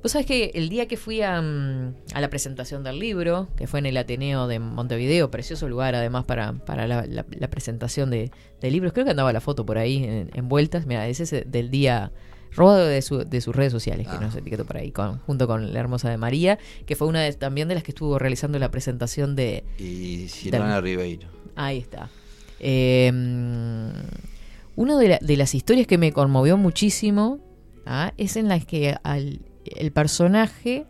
Vos 0.03 0.11
sabés 0.11 0.27
que 0.27 0.51
el 0.55 0.69
día 0.69 0.89
que 0.89 0.97
fui 0.97 1.23
a, 1.23 1.41
mm, 1.41 1.95
a 2.15 2.21
la 2.21 2.29
presentación 2.29 2.83
del 2.83 2.99
libro, 2.99 3.47
que 3.57 3.69
fue 3.69 3.79
en 3.79 3.87
el 3.87 3.97
Ateneo 3.97 4.49
de 4.49 4.59
Montevideo, 4.59 5.31
precioso 5.31 5.69
lugar 5.69 5.95
además 5.95 6.25
para, 6.25 6.55
para 6.55 6.89
la, 6.89 7.07
la- 7.07 7.25
la 7.31 7.51
presentación 7.51 8.11
de, 8.11 8.33
de 8.61 8.71
libros, 8.73 8.93
creo 8.93 9.05
que 9.05 9.13
andaba 9.13 9.33
la 9.33 9.41
foto 9.41 9.65
por 9.65 9.79
ahí 9.79 10.03
en, 10.03 10.31
en 10.35 10.49
vueltas, 10.49 10.87
mira, 10.87 11.07
ese 11.07 11.23
es 11.23 11.45
del 11.53 11.71
día 11.71 12.11
robado 12.51 12.85
de, 12.85 13.01
su- 13.01 13.25
de 13.25 13.41
sus 13.41 13.55
redes 13.55 13.71
sociales, 13.71 14.09
que 14.09 14.17
Ah. 14.17 14.21
nos 14.21 14.35
etiquetó 14.35 14.65
por 14.67 14.77
ahí, 14.79 14.91
con, 14.91 15.19
junto 15.19 15.47
con 15.47 15.73
la 15.73 15.79
hermosa 15.79 16.11
de 16.11 16.17
María, 16.17 16.59
que 16.85 16.97
fue 16.97 17.07
una 17.07 17.21
de, 17.21 17.33
también 17.35 17.69
de 17.69 17.77
las 17.77 17.85
que 17.85 17.93
estuvo 17.93 18.19
realizando 18.19 18.59
la 18.59 18.73
presentación 18.73 19.37
de... 19.37 19.63
Y 19.79 20.27
Silvana 20.29 20.81
Ribeiro. 20.81 21.29
Ahí 21.55 21.79
está. 21.79 22.11
Eh, 22.63 23.11
una 24.77 24.97
de, 24.99 25.09
la- 25.09 25.19
de 25.21 25.37
las 25.37 25.55
historias 25.55 25.87
que 25.87 25.99
me 25.99 26.13
conmovió 26.13 26.57
muchísimo 26.57 27.41
¿ah? 27.87 28.13
es 28.17 28.37
en 28.37 28.49
las 28.49 28.65
que 28.65 28.97
al- 29.03 29.41
el 29.65 29.93
personaje 29.93 30.87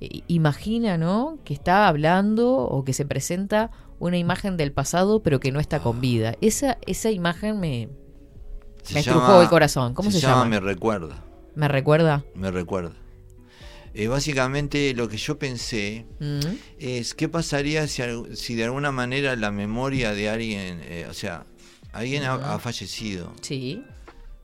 eh, 0.00 0.20
imagina, 0.28 0.98
¿no? 0.98 1.38
Que 1.44 1.54
está 1.54 1.88
hablando 1.88 2.54
o 2.56 2.84
que 2.84 2.92
se 2.92 3.04
presenta 3.06 3.70
una 3.98 4.18
imagen 4.18 4.56
del 4.58 4.72
pasado, 4.72 5.22
pero 5.22 5.40
que 5.40 5.50
no 5.52 5.58
está 5.60 5.80
con 5.80 6.00
vida. 6.00 6.34
Esa, 6.42 6.76
esa 6.86 7.10
imagen 7.10 7.58
me, 7.60 7.88
Se 8.82 8.94
me 8.94 9.00
estrujó 9.00 9.40
el 9.40 9.48
corazón. 9.48 9.94
¿Cómo 9.94 10.10
se, 10.10 10.20
llama? 10.20 10.44
Me 10.44 10.60
recuerda. 10.60 11.24
¿Me 11.54 11.66
recuerda? 11.68 12.24
Me 12.34 12.50
recuerda. 12.50 12.92
Eh, 13.98 14.08
básicamente 14.08 14.92
lo 14.94 15.08
que 15.08 15.16
yo 15.16 15.38
pensé 15.38 16.04
Mm, 16.20 16.40
es 16.78 17.14
qué 17.14 17.30
pasaría 17.30 17.86
si, 17.88 18.54
de 18.54 18.64
alguna 18.64 18.92
manera 18.92 19.34
la 19.36 19.50
memoria 19.50 20.12
de 20.12 20.28
alguien, 20.28 20.80
eh, 20.84 21.06
o 21.08 21.14
sea, 21.14 21.46
alguien 21.92 22.24
ha- 22.24 22.34
ha, 22.54 22.58
fallecido. 22.58 23.32
Sí. 23.40 23.82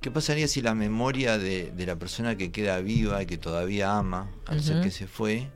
¿Qué 0.01 0.11
pasaría 0.11 0.49
si 0.49 0.63
la 0.63 0.75
memoria 0.75 1.37
de, 1.37 1.71
de 1.71 1.87
la 1.87 1.97
persona 1.97 2.35
que 2.37 2.51
queda 2.51 2.81
viva 2.81 3.23
y 3.23 3.27
que 3.27 3.37
todavía 3.37 3.97
ama 3.99 4.31
al 4.47 4.63
ser 4.63 4.81
que 4.83 4.91
se 4.91 5.07
fue, 5.07 5.49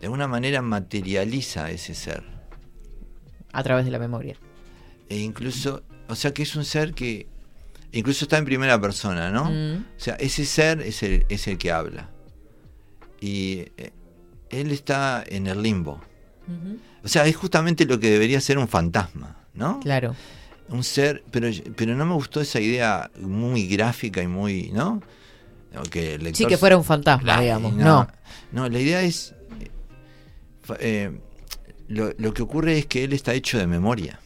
de 0.00 0.06
alguna 0.06 0.28
manera 0.28 0.60
materializa 0.60 1.64
a 1.64 1.70
ese 1.70 1.94
ser? 1.94 2.22
A 3.52 3.62
través 3.62 3.86
de 3.86 3.90
la 3.90 3.98
memoria. 3.98 4.36
E 5.08 5.16
incluso, 5.18 5.82
o 6.08 6.14
sea 6.14 6.32
que 6.34 6.42
es 6.42 6.54
un 6.56 6.64
ser 6.66 6.92
que 6.94 7.26
incluso 7.92 8.26
está 8.26 8.36
en 8.38 8.44
primera 8.44 8.78
persona, 8.80 9.30
¿no? 9.30 9.46
Mm, 9.50 9.86
O 9.96 10.00
sea, 10.00 10.14
ese 10.16 10.44
ser 10.44 10.82
es 10.82 11.02
el, 11.02 11.24
es 11.30 11.48
el 11.48 11.56
que 11.58 11.72
habla. 11.72 12.10
Y 13.20 13.66
eh, 13.76 13.92
él 14.50 14.70
está 14.72 15.22
en 15.26 15.46
el 15.46 15.62
limbo. 15.62 16.00
O 17.04 17.08
sea, 17.08 17.26
es 17.26 17.36
justamente 17.36 17.84
lo 17.86 18.00
que 18.00 18.10
debería 18.10 18.40
ser 18.40 18.58
un 18.58 18.66
fantasma, 18.66 19.36
¿no? 19.54 19.78
Claro. 19.80 20.16
Un 20.68 20.82
ser, 20.84 21.22
pero, 21.30 21.48
pero 21.76 21.94
no 21.94 22.04
me 22.06 22.14
gustó 22.14 22.40
esa 22.40 22.60
idea 22.60 23.10
muy 23.20 23.66
gráfica 23.68 24.22
y 24.22 24.26
muy, 24.26 24.70
¿no? 24.72 25.00
Que 25.90 26.14
el 26.14 26.34
Sí, 26.34 26.46
que 26.46 26.56
fuera 26.58 26.76
un 26.76 26.84
fantasma, 26.84 27.40
digamos. 27.40 27.72
no. 27.74 27.84
No. 27.84 28.08
No, 28.52 28.68
la 28.68 28.78
idea 28.80 29.02
es. 29.02 29.34
eh, 30.80 31.10
lo, 31.88 32.12
lo 32.18 32.34
que 32.34 32.42
ocurre 32.42 32.78
es 32.78 32.86
que 32.86 33.04
él 33.04 33.12
está 33.12 33.34
hecho 33.34 33.58
de 33.58 33.66
memoria. 33.66 34.18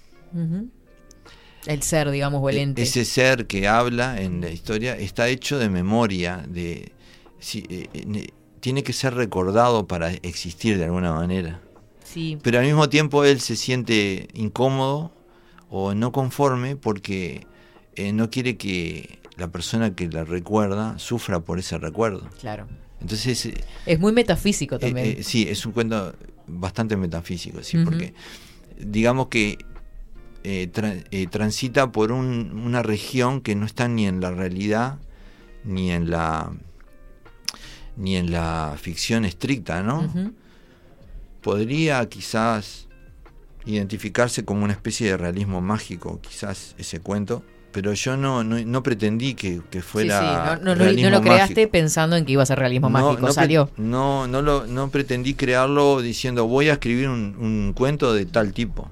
El 1.66 1.82
ser, 1.82 2.10
digamos, 2.10 2.42
o 2.42 2.48
el 2.50 2.56
E- 2.58 2.62
ente. 2.62 2.82
Ese 2.82 3.04
ser 3.04 3.46
que 3.46 3.68
habla 3.68 4.20
en 4.20 4.40
la 4.40 4.50
historia 4.50 4.96
está 4.96 5.28
hecho 5.28 5.58
de 5.58 5.68
memoria, 5.70 6.44
de 6.48 6.92
sí, 7.38 7.64
eh, 7.70 7.88
eh, 7.94 8.28
tiene 8.64 8.82
que 8.82 8.94
ser 8.94 9.12
recordado 9.12 9.86
para 9.86 10.10
existir 10.10 10.78
de 10.78 10.84
alguna 10.86 11.12
manera. 11.12 11.60
Sí. 12.02 12.38
Pero 12.42 12.60
al 12.60 12.64
mismo 12.64 12.88
tiempo 12.88 13.22
él 13.22 13.38
se 13.40 13.56
siente 13.56 14.28
incómodo 14.32 15.12
o 15.68 15.92
no 15.94 16.12
conforme 16.12 16.74
porque 16.74 17.46
eh, 17.94 18.14
no 18.14 18.30
quiere 18.30 18.56
que 18.56 19.18
la 19.36 19.48
persona 19.48 19.94
que 19.94 20.08
la 20.08 20.24
recuerda 20.24 20.98
sufra 20.98 21.40
por 21.40 21.58
ese 21.58 21.76
recuerdo. 21.76 22.26
Claro. 22.40 22.66
Entonces, 23.02 23.44
eh, 23.44 23.54
Es 23.84 24.00
muy 24.00 24.12
metafísico 24.12 24.76
eh, 24.76 24.78
también. 24.78 25.06
eh, 25.18 25.22
sí, 25.22 25.46
es 25.46 25.66
un 25.66 25.72
cuento 25.72 26.14
bastante 26.46 26.96
metafísico, 26.96 27.62
sí, 27.62 27.76
porque 27.84 28.14
digamos 28.78 29.26
que 29.28 29.58
tra- 30.42 31.28
transita 31.28 31.92
por 31.92 32.12
un- 32.12 32.62
una 32.64 32.82
región 32.82 33.42
que 33.42 33.54
no 33.56 33.66
está 33.66 33.88
ni 33.88 34.06
en 34.06 34.22
la 34.22 34.30
realidad 34.30 34.96
ni 35.64 35.90
en 35.90 36.08
la 36.10 36.50
ni 37.96 38.16
en 38.16 38.30
la 38.32 38.74
ficción 38.80 39.24
estricta, 39.24 39.82
¿no? 39.82 40.10
Podría 41.42 42.06
quizás 42.08 42.88
identificarse 43.66 44.44
como 44.44 44.64
una 44.64 44.72
especie 44.72 45.08
de 45.10 45.16
realismo 45.16 45.60
mágico, 45.60 46.20
quizás 46.20 46.74
ese 46.78 47.00
cuento, 47.00 47.42
pero 47.72 47.92
yo 47.92 48.16
no, 48.16 48.44
no, 48.44 48.58
no 48.64 48.82
pretendí 48.82 49.34
que, 49.34 49.60
que 49.70 49.82
fuera 49.82 50.20
sí, 50.20 50.26
sí. 50.26 50.32
No, 50.32 50.56
no, 50.56 50.62
no- 50.64 50.74
realismo 50.76 51.10
no 51.10 51.16
lo 51.16 51.22
creaste 51.22 51.54
mágico. 51.62 51.72
pensando 51.72 52.16
en 52.16 52.24
que 52.24 52.32
iba 52.32 52.42
a 52.42 52.46
ser 52.46 52.58
realismo 52.58 52.88
mágico. 52.88 53.32
Salió. 53.32 53.68
No, 53.76 54.26
no, 54.28 54.42
lo, 54.42 54.66
no 54.66 54.90
pretendí 54.90 55.34
crearlo 55.34 56.00
diciendo 56.00 56.46
voy 56.46 56.68
a 56.68 56.74
escribir 56.74 57.08
un, 57.08 57.34
un 57.38 57.72
cuento 57.74 58.14
de 58.14 58.26
tal 58.26 58.52
tipo. 58.52 58.90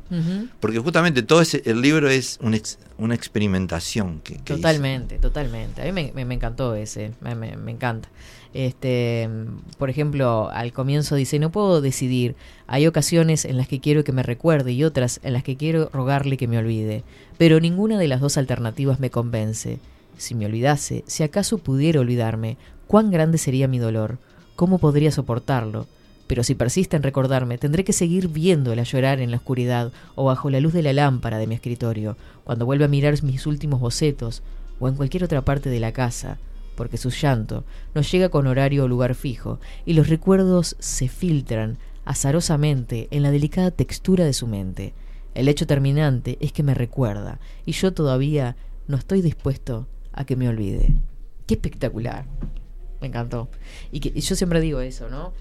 Porque 0.60 0.78
justamente 0.78 1.22
todo 1.22 1.40
ese, 1.42 1.62
el 1.64 1.80
libro 1.80 2.08
es 2.10 2.38
un 2.42 2.54
ex- 2.54 2.78
una 2.98 3.14
experimentación 3.14 4.20
que, 4.20 4.34
que 4.34 4.54
hice. 4.54 4.62
Totalmente, 4.62 5.18
totalmente. 5.18 5.80
A 5.82 5.84
mí 5.84 5.92
me, 5.92 6.12
me- 6.14 6.24
me 6.24 6.34
encantó 6.34 6.74
ese, 6.74 7.12
me, 7.20 7.34
me- 7.36 7.56
me 7.56 7.70
encanta. 7.70 8.08
Este, 8.54 9.30
por 9.78 9.88
ejemplo, 9.88 10.50
al 10.50 10.72
comienzo 10.72 11.14
dice, 11.14 11.38
no 11.38 11.50
puedo 11.50 11.80
decidir. 11.80 12.36
Hay 12.66 12.86
ocasiones 12.86 13.44
en 13.44 13.56
las 13.56 13.68
que 13.68 13.80
quiero 13.80 14.04
que 14.04 14.12
me 14.12 14.22
recuerde 14.22 14.72
y 14.72 14.84
otras 14.84 15.20
en 15.22 15.32
las 15.32 15.42
que 15.42 15.56
quiero 15.56 15.88
rogarle 15.92 16.36
que 16.36 16.48
me 16.48 16.58
olvide. 16.58 17.02
Pero 17.38 17.60
ninguna 17.60 17.98
de 17.98 18.08
las 18.08 18.20
dos 18.20 18.36
alternativas 18.36 19.00
me 19.00 19.10
convence. 19.10 19.78
Si 20.18 20.34
me 20.34 20.46
olvidase, 20.46 21.04
si 21.06 21.22
acaso 21.22 21.58
pudiera 21.58 22.00
olvidarme, 22.00 22.58
cuán 22.86 23.10
grande 23.10 23.38
sería 23.38 23.68
mi 23.68 23.78
dolor, 23.78 24.18
cómo 24.54 24.78
podría 24.78 25.10
soportarlo. 25.10 25.86
Pero 26.26 26.44
si 26.44 26.54
persiste 26.54 26.96
en 26.96 27.02
recordarme, 27.02 27.58
tendré 27.58 27.84
que 27.84 27.92
seguir 27.92 28.28
viéndola 28.28 28.84
llorar 28.84 29.20
en 29.20 29.30
la 29.30 29.38
oscuridad 29.38 29.92
o 30.14 30.24
bajo 30.24 30.50
la 30.50 30.60
luz 30.60 30.72
de 30.72 30.82
la 30.82 30.92
lámpara 30.92 31.38
de 31.38 31.46
mi 31.46 31.54
escritorio, 31.54 32.16
cuando 32.44 32.66
vuelva 32.66 32.84
a 32.84 32.88
mirar 32.88 33.22
mis 33.22 33.46
últimos 33.46 33.80
bocetos 33.80 34.42
o 34.78 34.88
en 34.88 34.94
cualquier 34.94 35.24
otra 35.24 35.42
parte 35.42 35.70
de 35.70 35.80
la 35.80 35.92
casa, 35.92 36.38
porque 36.74 36.96
su 36.96 37.10
llanto 37.10 37.64
no 37.94 38.02
llega 38.02 38.28
con 38.28 38.46
horario 38.46 38.84
o 38.84 38.88
lugar 38.88 39.14
fijo, 39.14 39.60
y 39.84 39.94
los 39.94 40.08
recuerdos 40.08 40.76
se 40.78 41.08
filtran 41.08 41.78
azarosamente 42.04 43.08
en 43.10 43.22
la 43.22 43.30
delicada 43.30 43.70
textura 43.70 44.24
de 44.24 44.32
su 44.32 44.46
mente. 44.46 44.94
El 45.34 45.48
hecho 45.48 45.66
terminante 45.66 46.38
es 46.40 46.52
que 46.52 46.62
me 46.62 46.74
recuerda, 46.74 47.40
y 47.64 47.72
yo 47.72 47.92
todavía 47.92 48.56
no 48.88 48.96
estoy 48.96 49.22
dispuesto 49.22 49.86
a 50.12 50.24
que 50.24 50.36
me 50.36 50.48
olvide. 50.48 50.94
¡Qué 51.46 51.54
espectacular! 51.54 52.26
Me 53.00 53.08
encantó. 53.08 53.48
Y, 53.90 54.00
que, 54.00 54.20
yo 54.20 54.36
siempre 54.36 54.60
digo 54.60 54.80
eso, 54.80 55.08
¿no? 55.08 55.32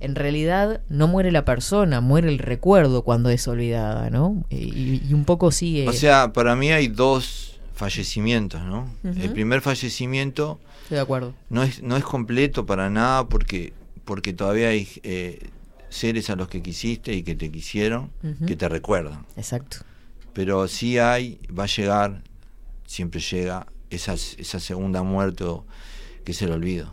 En 0.00 0.14
realidad 0.14 0.82
no 0.88 1.08
muere 1.08 1.32
la 1.32 1.44
persona, 1.44 2.00
muere 2.00 2.28
el 2.28 2.38
recuerdo 2.38 3.02
cuando 3.02 3.30
es 3.30 3.48
olvidada, 3.48 4.10
¿no? 4.10 4.44
Y, 4.48 5.02
y 5.08 5.12
un 5.12 5.24
poco 5.24 5.50
sigue... 5.50 5.88
O 5.88 5.92
sea, 5.92 6.32
para 6.32 6.54
mí 6.54 6.70
hay 6.70 6.86
dos 6.86 7.57
fallecimientos, 7.78 8.60
¿no? 8.62 8.92
El 9.04 9.30
primer 9.32 9.60
fallecimiento 9.60 10.58
Estoy 10.82 10.96
de 10.96 11.00
acuerdo. 11.02 11.34
no 11.48 11.62
es, 11.62 11.80
no 11.82 11.96
es 11.96 12.02
completo 12.04 12.66
para 12.66 12.90
nada 12.90 13.28
porque, 13.28 13.72
porque 14.04 14.32
todavía 14.32 14.68
hay 14.70 14.88
eh, 15.04 15.48
seres 15.88 16.28
a 16.28 16.34
los 16.36 16.48
que 16.48 16.60
quisiste 16.60 17.12
y 17.14 17.22
que 17.22 17.36
te 17.36 17.50
quisieron 17.50 18.10
que 18.46 18.56
te 18.56 18.68
recuerdan. 18.68 19.24
Exacto. 19.36 19.78
Pero 20.32 20.66
sí 20.66 20.98
hay, 20.98 21.38
va 21.56 21.64
a 21.64 21.66
llegar, 21.68 22.22
siempre 22.84 23.20
llega, 23.20 23.66
esa, 23.90 24.14
esa 24.14 24.58
segunda 24.60 25.02
muerte 25.02 25.44
que 26.24 26.32
es 26.32 26.42
el 26.42 26.50
olvido. 26.52 26.92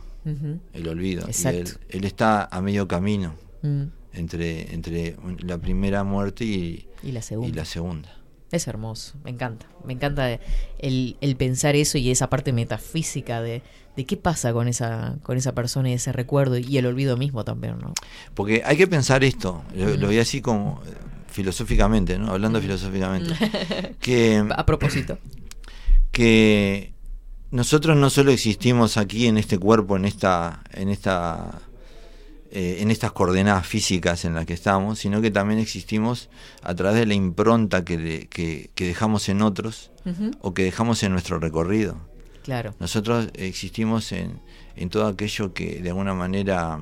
El 0.72 0.88
olvido. 0.88 1.24
Y 1.26 1.30
Exacto. 1.30 1.58
él, 1.58 1.68
él 1.90 2.04
está 2.04 2.44
a 2.50 2.60
medio 2.62 2.86
camino 2.88 3.34
Mm. 3.62 3.84
entre, 4.12 4.72
entre 4.74 5.16
la 5.42 5.56
primera 5.58 6.04
muerte 6.04 6.44
y, 6.44 6.86
Y 7.02 7.10
la 7.12 7.22
segunda. 7.22 7.48
y 7.48 7.52
la 7.52 7.64
segunda. 7.64 8.16
Es 8.52 8.68
hermoso, 8.68 9.14
me 9.24 9.30
encanta. 9.30 9.66
Me 9.84 9.92
encanta 9.92 10.38
el, 10.78 11.16
el 11.20 11.36
pensar 11.36 11.74
eso 11.74 11.98
y 11.98 12.10
esa 12.10 12.30
parte 12.30 12.52
metafísica 12.52 13.40
de, 13.42 13.62
de 13.96 14.04
qué 14.04 14.16
pasa 14.16 14.52
con 14.52 14.68
esa, 14.68 15.16
con 15.22 15.36
esa 15.36 15.52
persona 15.52 15.90
y 15.90 15.94
ese 15.94 16.12
recuerdo 16.12 16.56
y 16.58 16.78
el 16.78 16.86
olvido 16.86 17.16
mismo 17.16 17.44
también, 17.44 17.78
¿no? 17.78 17.92
Porque 18.34 18.62
hay 18.64 18.76
que 18.76 18.86
pensar 18.86 19.24
esto, 19.24 19.64
lo, 19.74 19.96
lo 19.96 20.06
voy 20.06 20.18
así 20.18 20.40
como 20.40 20.80
eh, 20.86 20.90
filosóficamente, 21.28 22.18
¿no? 22.18 22.30
Hablando 22.30 22.60
filosóficamente. 22.60 23.34
que, 24.00 24.44
A 24.54 24.64
propósito. 24.64 25.18
que 26.12 26.94
nosotros 27.50 27.96
no 27.96 28.10
solo 28.10 28.30
existimos 28.30 28.96
aquí 28.96 29.26
en 29.26 29.38
este 29.38 29.58
cuerpo, 29.58 29.96
en 29.96 30.04
esta, 30.04 30.62
en 30.72 30.88
esta, 30.88 31.60
eh, 32.58 32.78
en 32.80 32.90
estas 32.90 33.12
coordenadas 33.12 33.66
físicas 33.66 34.24
en 34.24 34.32
las 34.34 34.46
que 34.46 34.54
estamos, 34.54 34.98
sino 34.98 35.20
que 35.20 35.30
también 35.30 35.60
existimos 35.60 36.30
a 36.62 36.74
través 36.74 36.98
de 36.98 37.04
la 37.06 37.12
impronta 37.14 37.84
que, 37.84 37.98
de- 37.98 38.26
que- 38.28 38.70
que 38.74 38.86
dejamos 38.86 39.28
en 39.28 39.42
otros 39.42 39.90
o 40.40 40.54
que 40.54 40.62
dejamos 40.64 41.02
en 41.02 41.12
nuestro 41.12 41.38
recorrido. 41.38 41.96
Claro. 42.44 42.74
Nosotros 42.80 43.28
existimos 43.34 44.12
en, 44.12 44.40
en 44.76 44.88
todo 44.88 45.06
aquello 45.06 45.52
que 45.52 45.82
de 45.82 45.88
alguna 45.90 46.14
manera 46.14 46.78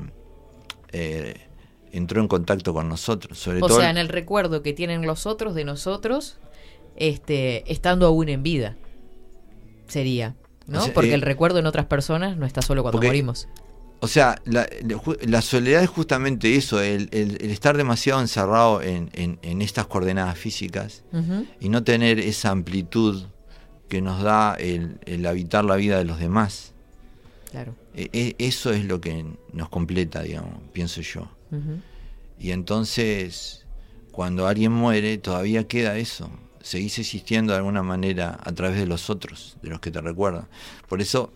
eh, 0.93 1.35
entró 1.91 2.21
en 2.21 2.29
contacto 2.29 2.73
con 2.75 2.89
nosotros, 2.89 3.39
sobre 3.39 3.63
O 3.63 3.67
todo 3.67 3.81
sea, 3.81 3.91
en 3.91 3.97
el 3.97 4.09
recuerdo 4.09 4.63
que 4.63 4.73
tienen 4.75 5.07
los 5.07 5.27
otros 5.27 5.55
de 5.55 5.65
nosotros, 5.65 6.37
este, 6.97 7.65
estando 7.73 8.07
aún 8.07 8.29
en 8.29 8.43
vida. 8.43 8.77
Sería. 9.89 10.35
¿no? 10.67 10.81
O 10.81 10.85
sea, 10.85 10.95
Porque 10.95 11.11
eh, 11.11 11.15
el 11.15 11.23
recuerdo 11.23 11.59
en 11.59 11.67
otras 11.67 11.87
personas 11.87 12.37
no 12.37 12.47
está 12.47 12.63
solo 12.63 12.83
cuando 12.83 13.01
morimos. 13.03 13.49
O 14.01 14.09
sea, 14.09 14.41
la, 14.45 14.67
soledad 15.43 15.83
es 15.83 15.89
justamente 15.89 16.57
eso, 16.57 16.81
el, 16.81 17.09
el- 17.11 17.39
el 17.41 17.51
estar 17.51 17.77
demasiado 17.77 18.21
encerrado 18.21 18.83
en, 18.83 19.09
en- 19.15 19.39
en 19.43 19.63
estas 19.63 19.87
coordenadas 19.87 20.37
físicas 20.39 21.03
y 21.61 21.69
no 21.71 21.83
tener 21.85 22.19
esa 22.19 22.51
amplitud 22.51 23.25
que 23.89 24.03
nos 24.03 24.23
da 24.23 24.55
el, 24.55 24.99
el 25.07 25.25
habitar 25.27 25.65
la 25.65 25.77
vida 25.77 25.97
de 25.99 26.05
los 26.05 26.19
demás. 26.19 26.73
Claro. 27.51 27.75
E- 27.95 28.11
e- 28.13 28.35
eso 28.39 28.73
es 28.73 28.85
lo 28.85 29.01
que 29.01 29.25
nos 29.53 29.69
completa, 29.71 30.23
digamos, 30.23 30.55
pienso 30.73 31.01
yo. 31.01 31.31
Y 32.39 32.51
entonces, 32.51 33.65
cuando 34.11 34.47
alguien 34.49 34.73
muere, 34.73 35.17
todavía 35.19 35.67
queda 35.67 35.97
eso. 35.97 36.29
Seguís 36.61 36.99
existiendo 36.99 37.53
de 37.53 37.59
alguna 37.59 37.83
manera 37.83 38.39
a 38.43 38.53
través 38.53 38.79
de 38.79 38.87
los 38.87 39.09
otros, 39.09 39.57
de 39.63 39.71
los 39.71 39.81
que 39.81 39.91
te 39.91 40.01
recuerdan. 40.01 40.47
Por 40.89 41.01
eso, 41.01 41.33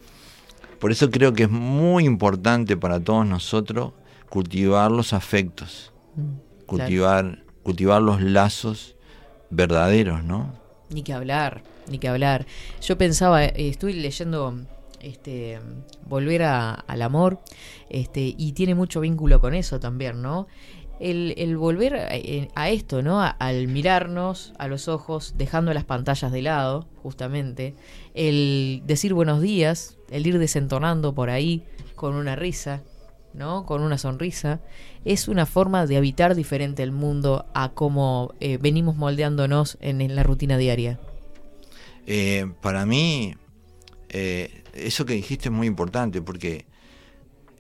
por 0.79 0.93
eso 0.93 1.11
creo 1.11 1.33
que 1.33 1.45
es 1.45 1.51
muy 1.51 2.05
importante 2.05 2.77
para 2.77 3.01
todos 3.01 3.27
nosotros 3.27 3.93
cultivar 4.29 4.91
los 4.91 5.13
afectos, 5.13 5.93
Mm, 6.17 6.67
cultivar, 6.67 7.43
cultivar 7.63 8.03
los 8.03 8.21
lazos 8.21 8.97
verdaderos, 9.51 10.25
¿no? 10.25 10.53
Ni 10.91 11.03
que 11.03 11.13
hablar, 11.13 11.63
ni 11.91 11.99
que 11.99 12.09
hablar. 12.09 12.47
Yo 12.81 12.97
pensaba, 12.99 13.45
eh, 13.45 13.53
estoy 13.69 13.93
leyendo 13.95 14.55
este 15.01 15.61
Volver 16.09 16.43
a- 16.45 16.73
al 16.75 17.03
amor, 17.03 17.39
este, 17.91 18.35
y 18.37 18.53
tiene 18.53 18.75
mucho 18.75 19.01
vínculo 19.01 19.41
con 19.41 19.55
eso 19.55 19.79
también, 19.79 20.23
¿no? 20.23 20.47
El, 21.01 21.35
el 21.37 21.57
volver 21.57 21.95
a, 21.95 22.17
eh, 22.17 22.49
a 22.57 22.71
esto, 22.71 23.03
¿no? 23.03 23.21
A- 23.23 23.29
al 23.29 23.69
mirarnos 23.69 24.53
a 24.59 24.67
los 24.69 24.89
ojos, 24.89 25.35
dejando 25.37 25.73
las 25.75 25.85
pantallas 25.85 26.33
de 26.33 26.43
lado, 26.43 26.87
justamente, 27.03 27.75
el 28.15 28.83
decir 28.87 29.13
buenos 29.15 29.41
días, 29.43 29.98
el 30.11 30.27
ir 30.27 30.39
desentonando 30.39 31.15
por 31.15 31.31
ahí 31.31 31.65
con 31.95 32.15
una 32.15 32.37
risa, 32.37 32.83
¿no? 33.35 33.67
Con 33.67 33.83
una 33.83 33.99
sonrisa, 33.99 34.61
es 35.05 35.29
una 35.29 35.47
forma 35.47 35.87
de 35.87 35.97
habitar 35.97 36.35
diferente 36.35 36.83
el 36.83 36.93
mundo 36.93 37.47
a 37.55 37.71
cómo 37.71 38.35
eh, 38.41 38.59
venimos 38.59 38.97
moldeándonos 38.97 39.79
en, 39.81 40.01
en 40.01 40.15
la 40.15 40.23
rutina 40.23 40.57
diaria. 40.57 40.99
Eh, 42.07 42.47
para 42.63 42.87
mí, 42.87 43.35
eh, 44.09 44.63
eso 44.75 45.05
que 45.05 45.15
dijiste 45.15 45.49
es 45.49 45.55
muy 45.55 45.67
importante 45.67 46.23
porque 46.23 46.67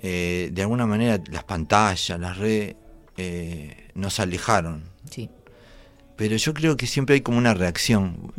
de 0.01 0.62
alguna 0.62 0.86
manera 0.86 1.20
las 1.28 1.42
pantallas, 1.42 2.20
las 2.20 2.38
redes 2.38 2.76
nos 3.94 4.20
alejaron. 4.20 4.84
Sí. 5.11 5.28
Pero 6.14 6.36
yo 6.36 6.55
creo 6.55 6.76
que 6.76 6.86
siempre 6.86 7.16
hay 7.16 7.20
como 7.20 7.36
una 7.36 7.53
reacción. 7.53 8.32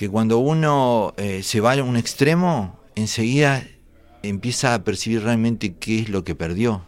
Que 0.00 0.08
cuando 0.08 0.38
uno 0.38 1.12
eh, 1.18 1.42
se 1.42 1.60
va 1.60 1.74
a 1.74 1.82
un 1.82 1.98
extremo, 1.98 2.80
enseguida 2.94 3.62
empieza 4.22 4.72
a 4.72 4.82
percibir 4.82 5.22
realmente 5.22 5.74
qué 5.74 5.98
es 5.98 6.08
lo 6.08 6.24
que 6.24 6.34
perdió. 6.34 6.86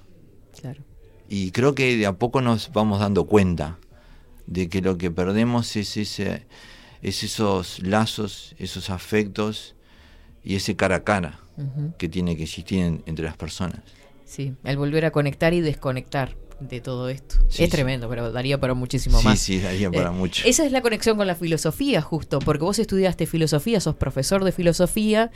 Claro. 0.59 0.81
Y 1.29 1.51
creo 1.51 1.75
que 1.75 1.99
de 1.99 2.07
a 2.07 2.15
poco 2.15 2.41
nos 2.41 2.73
vamos 2.73 3.01
dando 3.01 3.25
cuenta 3.27 3.77
de 4.47 4.71
que 4.71 4.81
lo 4.81 4.97
que 4.97 5.11
perdemos 5.11 5.77
es, 5.77 5.99
ese, 5.99 6.47
es 7.03 7.23
esos 7.23 7.83
lazos, 7.83 8.55
esos 8.59 8.89
afectos 8.89 9.75
y 10.43 10.55
ese 10.57 10.75
cara 10.75 10.97
a 10.97 11.05
cara 11.05 11.39
que 11.99 12.09
tiene 12.09 12.35
que 12.35 12.45
existir 12.45 12.79
en- 12.79 13.03
entre 13.05 13.27
las 13.27 13.37
personas. 13.37 13.81
Sí, 14.25 14.55
el 14.65 14.79
volver 14.79 15.05
a 15.05 15.11
conectar 15.11 15.53
y 15.53 15.61
desconectar 15.61 16.35
de 16.69 16.81
todo 16.81 17.09
esto. 17.09 17.37
Sí, 17.49 17.65
es 17.65 17.71
tremendo, 17.71 18.09
pero 18.09 18.33
daría 18.33 18.59
para 18.61 18.75
muchísimo 18.75 19.19
Sí, 19.19 19.25
más. 19.25 19.39
sí, 19.39 19.61
daría 19.61 19.91
para 19.91 20.09
Eh, 20.11 20.13
mucho. 20.13 20.43
Esa 20.47 20.65
es 20.65 20.73
la 20.73 20.81
conexión 20.83 21.17
con 21.17 21.27
la 21.27 21.35
filosofía, 21.35 22.01
justo, 22.03 22.39
porque 22.41 22.65
vos 22.65 22.79
estudiaste 22.79 23.27
filosofía, 23.27 23.81
sos 23.81 23.95
profesor 23.97 24.45
de 24.45 24.53
filosofía, 24.53 25.31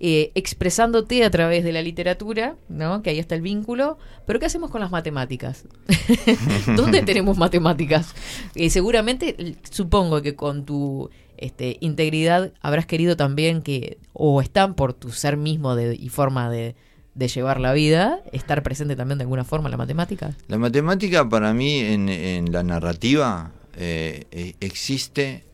eh, 0.00 0.30
expresándote 0.36 1.24
a 1.24 1.30
través 1.30 1.64
de 1.64 1.72
la 1.72 1.82
literatura, 1.82 2.54
¿no? 2.68 3.02
Que 3.02 3.10
ahí 3.10 3.18
está 3.18 3.34
el 3.34 3.42
vínculo. 3.42 3.98
Pero 4.26 4.38
¿qué 4.38 4.46
hacemos 4.46 4.70
con 4.70 4.80
las 4.80 4.92
matemáticas? 4.92 5.64
¿Dónde 6.76 7.02
tenemos 7.02 7.36
matemáticas? 7.36 8.14
Eh, 8.54 8.70
seguramente, 8.70 9.56
supongo 9.70 10.22
que 10.22 10.34
con 10.36 10.64
tu 10.64 11.10
este, 11.36 11.78
integridad 11.80 12.52
habrás 12.60 12.86
querido 12.86 13.16
también 13.16 13.62
que, 13.62 13.98
o 14.12 14.40
están 14.40 14.74
por 14.74 14.92
tu 14.92 15.10
ser 15.10 15.36
mismo 15.36 15.74
de- 15.74 15.96
y 15.96 16.08
forma 16.10 16.48
de, 16.50 16.76
de 17.18 17.26
llevar 17.26 17.58
la 17.58 17.72
vida, 17.72 18.20
estar 18.30 18.62
presente 18.62 18.94
también 18.94 19.18
de 19.18 19.24
alguna 19.24 19.42
forma 19.44 19.66
en 19.66 19.72
la 19.72 19.76
matemática. 19.76 20.34
La 20.46 20.56
matemática 20.56 21.28
para 21.28 21.52
mí 21.52 21.80
en, 21.80 22.08
en 22.08 22.52
la 22.52 22.62
narrativa 22.62 23.50
eh, 23.76 24.24
eh, 24.30 24.54
existe 24.60 25.44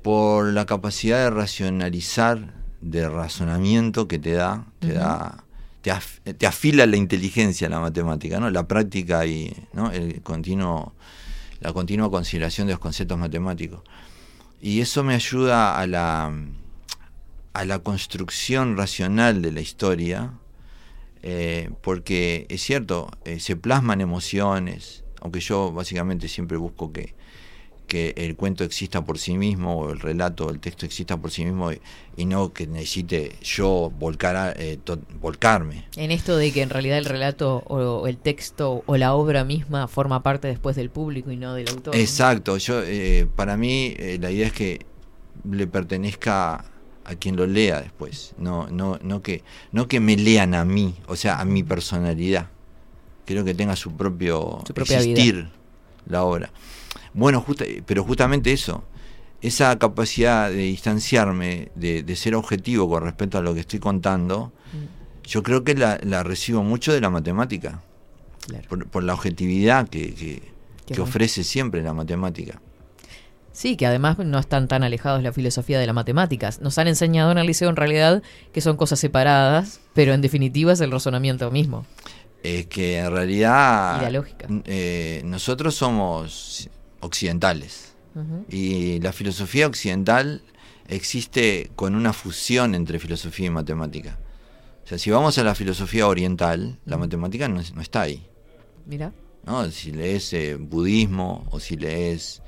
por 0.00 0.46
la 0.46 0.64
capacidad 0.64 1.18
de 1.24 1.28
racionalizar, 1.28 2.54
de 2.80 3.06
razonamiento 3.10 4.08
que 4.08 4.18
te 4.18 4.32
da, 4.32 4.64
te 4.78 4.94
da, 4.94 5.44
te, 5.82 5.92
af- 5.92 6.20
te 6.38 6.46
afila 6.46 6.86
la 6.86 6.96
inteligencia 6.96 7.68
la 7.68 7.80
matemática, 7.80 8.40
¿no? 8.40 8.48
La 8.48 8.66
práctica 8.66 9.26
y 9.26 9.54
¿no? 9.74 9.90
el 9.92 10.22
continuo, 10.22 10.94
la 11.60 11.74
continua 11.74 12.10
consideración 12.10 12.68
de 12.68 12.72
los 12.72 12.80
conceptos 12.80 13.18
matemáticos. 13.18 13.82
Y 14.62 14.80
eso 14.80 15.04
me 15.04 15.14
ayuda 15.14 15.78
a 15.78 15.86
la, 15.86 16.32
a 17.52 17.64
la 17.66 17.78
construcción 17.80 18.78
racional 18.78 19.42
de 19.42 19.52
la 19.52 19.60
historia, 19.60 20.32
eh, 21.22 21.70
porque 21.82 22.46
es 22.48 22.62
cierto, 22.62 23.10
eh, 23.24 23.40
se 23.40 23.56
plasman 23.56 24.00
emociones, 24.00 25.04
aunque 25.20 25.40
yo 25.40 25.72
básicamente 25.72 26.28
siempre 26.28 26.56
busco 26.56 26.92
que, 26.92 27.14
que 27.86 28.14
el 28.16 28.36
cuento 28.36 28.62
exista 28.62 29.04
por 29.04 29.18
sí 29.18 29.36
mismo, 29.36 29.76
o 29.80 29.90
el 29.90 29.98
relato, 29.98 30.48
el 30.48 30.60
texto 30.60 30.86
exista 30.86 31.16
por 31.16 31.30
sí 31.32 31.44
mismo, 31.44 31.72
y, 31.72 31.80
y 32.16 32.24
no 32.24 32.52
que 32.52 32.66
necesite 32.68 33.32
yo 33.42 33.90
volcar 33.98 34.54
eh, 34.58 34.78
to- 34.82 35.00
volcarme. 35.20 35.84
En 35.96 36.12
esto 36.12 36.36
de 36.36 36.52
que 36.52 36.62
en 36.62 36.70
realidad 36.70 36.98
el 36.98 37.04
relato 37.04 37.64
o 37.66 38.06
el 38.06 38.16
texto 38.16 38.84
o 38.86 38.96
la 38.96 39.14
obra 39.14 39.44
misma 39.44 39.88
forma 39.88 40.22
parte 40.22 40.46
después 40.48 40.76
del 40.76 40.88
público 40.88 41.32
y 41.32 41.36
no 41.36 41.54
del 41.54 41.68
autor. 41.68 41.96
Exacto, 41.96 42.56
yo 42.58 42.80
eh, 42.84 43.26
para 43.34 43.56
mí 43.56 43.94
eh, 43.98 44.18
la 44.20 44.30
idea 44.30 44.46
es 44.46 44.52
que 44.52 44.86
le 45.50 45.66
pertenezca 45.66 46.64
a 47.10 47.16
quien 47.16 47.36
lo 47.36 47.46
lea 47.46 47.80
después, 47.80 48.34
no, 48.38 48.68
no, 48.68 48.98
no 49.02 49.20
que, 49.22 49.42
no 49.72 49.88
que 49.88 49.98
me 50.00 50.16
lean 50.16 50.54
a 50.54 50.64
mí, 50.64 50.94
o 51.06 51.16
sea, 51.16 51.40
a 51.40 51.44
mi 51.44 51.62
personalidad. 51.62 52.46
Quiero 53.26 53.44
que 53.44 53.54
tenga 53.54 53.76
su 53.76 53.92
propio 53.96 54.60
Su 54.66 54.74
propia 54.74 54.98
vida. 55.00 55.10
existir 55.10 55.48
la 56.06 56.22
obra. 56.24 56.50
Bueno, 57.14 57.40
justa- 57.40 57.64
pero 57.86 58.04
justamente 58.04 58.52
eso, 58.52 58.84
esa 59.42 59.78
capacidad 59.78 60.48
de 60.50 60.56
distanciarme, 60.56 61.70
de, 61.74 62.02
de 62.02 62.16
ser 62.16 62.34
objetivo 62.34 62.88
con 62.88 63.02
respecto 63.02 63.38
a 63.38 63.42
lo 63.42 63.54
que 63.54 63.60
estoy 63.60 63.78
contando, 63.80 64.52
Mm, 64.72 65.26
yo 65.28 65.42
creo 65.42 65.64
que 65.64 65.74
la, 65.74 65.98
la 66.02 66.22
recibo 66.22 66.62
mucho 66.62 66.92
de 66.92 67.00
la 67.00 67.10
matemática, 67.10 67.82
claro. 68.46 68.68
por, 68.68 68.86
por 68.86 69.02
la 69.02 69.14
objetividad 69.14 69.88
que, 69.88 70.42
ofrece 71.00 71.44
siempre 71.44 71.82
la 71.82 71.92
matemática. 71.92 72.60
Sí, 73.60 73.76
que 73.76 73.84
además 73.84 74.16
no 74.16 74.38
están 74.38 74.68
tan 74.68 74.82
alejados 74.84 75.22
la 75.22 75.34
filosofía 75.34 75.78
de 75.78 75.84
las 75.84 75.94
matemáticas. 75.94 76.62
Nos 76.62 76.78
han 76.78 76.88
enseñado 76.88 77.30
en 77.30 77.36
el 77.36 77.46
liceo 77.46 77.68
en 77.68 77.76
realidad 77.76 78.22
que 78.54 78.62
son 78.62 78.78
cosas 78.78 78.98
separadas, 78.98 79.80
pero 79.92 80.14
en 80.14 80.22
definitiva 80.22 80.72
es 80.72 80.80
el 80.80 80.90
razonamiento 80.90 81.50
mismo. 81.50 81.84
Es 82.42 82.68
que 82.68 82.96
en 82.96 83.10
realidad 83.10 84.00
Y 84.00 84.04
la 84.04 84.10
lógica. 84.12 84.46
eh, 84.64 85.20
nosotros 85.26 85.74
somos 85.74 86.70
occidentales 87.00 87.92
y 88.48 88.98
la 89.00 89.12
filosofía 89.12 89.66
occidental 89.66 90.40
existe 90.88 91.70
con 91.76 91.94
una 91.94 92.14
fusión 92.14 92.74
entre 92.74 92.98
filosofía 92.98 93.48
y 93.48 93.50
matemática. 93.50 94.18
O 94.86 94.88
sea, 94.88 94.96
si 94.96 95.10
vamos 95.10 95.36
a 95.36 95.44
la 95.44 95.54
filosofía 95.54 96.08
oriental, 96.08 96.78
la 96.86 96.96
matemática 96.96 97.46
no, 97.46 97.60
no 97.74 97.82
está 97.82 98.00
ahí. 98.00 98.26
Mira. 98.86 99.12
¿no? 99.44 99.70
Si 99.70 99.92
lees 99.92 100.32
eh, 100.32 100.54
budismo 100.54 101.46
o 101.50 101.60
si 101.60 101.76
lees 101.76 102.40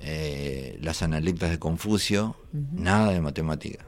eh, 0.00 0.78
las 0.80 1.02
analectas 1.02 1.50
de 1.50 1.58
Confucio, 1.58 2.36
nada 2.72 3.12
de 3.12 3.20
matemática. 3.20 3.84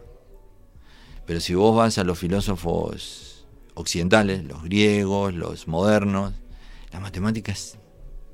Pero 1.26 1.40
si 1.40 1.54
vos 1.54 1.74
vas 1.76 1.98
a 1.98 2.04
los 2.04 2.18
filósofos 2.18 3.46
occidentales, 3.74 4.44
los 4.44 4.62
griegos, 4.64 5.32
los 5.34 5.66
modernos, 5.68 6.34
la 6.92 7.00
matemática 7.00 7.52
es- 7.52 7.78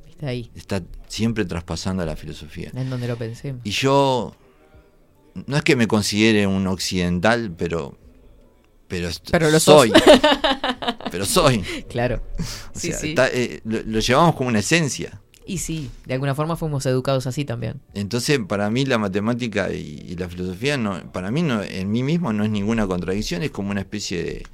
Está 0.08 0.28
ahí, 0.28 0.50
está 0.56 0.82
siempre 1.06 1.44
traspasando 1.44 2.02
a 2.02 2.06
la 2.06 2.16
filosofía. 2.16 2.72
en 2.74 2.90
donde 2.90 3.06
lo 3.06 3.16
pensé. 3.16 3.54
Y 3.62 3.70
yo 3.70 4.34
no 5.46 5.56
es 5.56 5.62
que 5.62 5.76
me 5.76 5.86
considere 5.86 6.46
un 6.48 6.66
occidental, 6.66 7.52
pero 7.56 7.96
pero, 8.88 9.10
Pero 9.30 9.50
lo 9.50 9.60
soy. 9.60 9.92
pero 11.12 11.26
soy. 11.26 11.58
Claro. 11.90 12.22
O 12.74 12.78
Sí, 12.78 12.88
sea, 12.88 12.98
sí. 12.98 13.08
está, 13.10 13.28
eh, 13.28 13.60
lo, 13.64 13.82
lo 13.82 14.00
llevamos 14.00 14.34
como 14.34 14.48
una 14.48 14.60
esencia. 14.60 15.20
Y 15.48 15.58
sí, 15.58 15.90
de 16.06 16.12
alguna 16.14 16.34
forma 16.34 16.56
fuimos 16.56 16.84
educados 16.86 17.26
así 17.26 17.44
también. 17.46 17.80
Entonces, 17.94 18.38
para 18.46 18.68
mí 18.70 18.84
la 18.84 18.98
matemática 18.98 19.72
y, 19.72 20.04
y 20.06 20.14
la 20.16 20.28
filosofía, 20.28 20.76
no, 20.76 21.10
para 21.10 21.30
mí 21.30 21.40
no, 21.42 21.62
en 21.62 21.90
mí 21.90 22.02
mismo 22.02 22.32
no 22.34 22.44
es 22.44 22.50
ninguna 22.50 22.86
contradicción, 22.86 23.42
es 23.42 23.50
como 23.50 23.70
una 23.70 23.80
especie 23.80 24.22
de... 24.22 24.46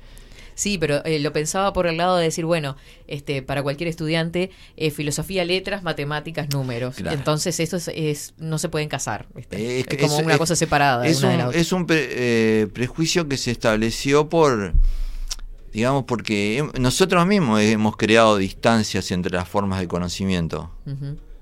Sí, 0.54 0.78
pero 0.78 1.04
eh, 1.04 1.18
lo 1.18 1.32
pensaba 1.32 1.72
por 1.72 1.88
el 1.88 1.96
lado 1.96 2.16
de 2.16 2.22
decir, 2.26 2.44
bueno, 2.44 2.76
este, 3.08 3.42
para 3.42 3.64
cualquier 3.64 3.88
estudiante, 3.88 4.50
eh, 4.76 4.92
filosofía, 4.92 5.44
letras, 5.44 5.82
matemáticas, 5.82 6.48
números. 6.50 6.94
Claro. 6.94 7.16
Entonces, 7.18 7.58
eso 7.58 7.76
es, 7.76 7.88
es- 7.88 8.34
no 8.38 8.58
se 8.58 8.68
pueden 8.68 8.88
casar. 8.88 9.26
Es 9.34 9.48
Es 9.88 9.98
como 10.00 10.20
es- 10.20 10.24
una 10.24 10.38
cosa 10.38 10.54
separada. 10.54 11.02
de 11.02 11.08
Es 11.10 11.18
una 11.18 11.28
de 11.30 11.34
un, 11.34 11.38
la 11.40 11.48
otra. 11.48 11.60
es 11.60 11.72
un 11.72 11.86
pre- 11.88 12.06
eh, 12.08 12.66
prejuicio 12.72 13.28
que 13.28 13.36
se 13.36 13.50
estableció 13.50 14.28
por, 14.28 14.74
digamos, 15.74 16.04
porque 16.04 16.66
nosotros 16.80 17.26
mismos 17.26 17.60
hemos 17.60 17.96
creado 17.96 18.36
distancias 18.38 19.10
entre 19.10 19.32
las 19.32 19.46
formas 19.48 19.80
de 19.80 19.88
conocimiento, 19.88 20.70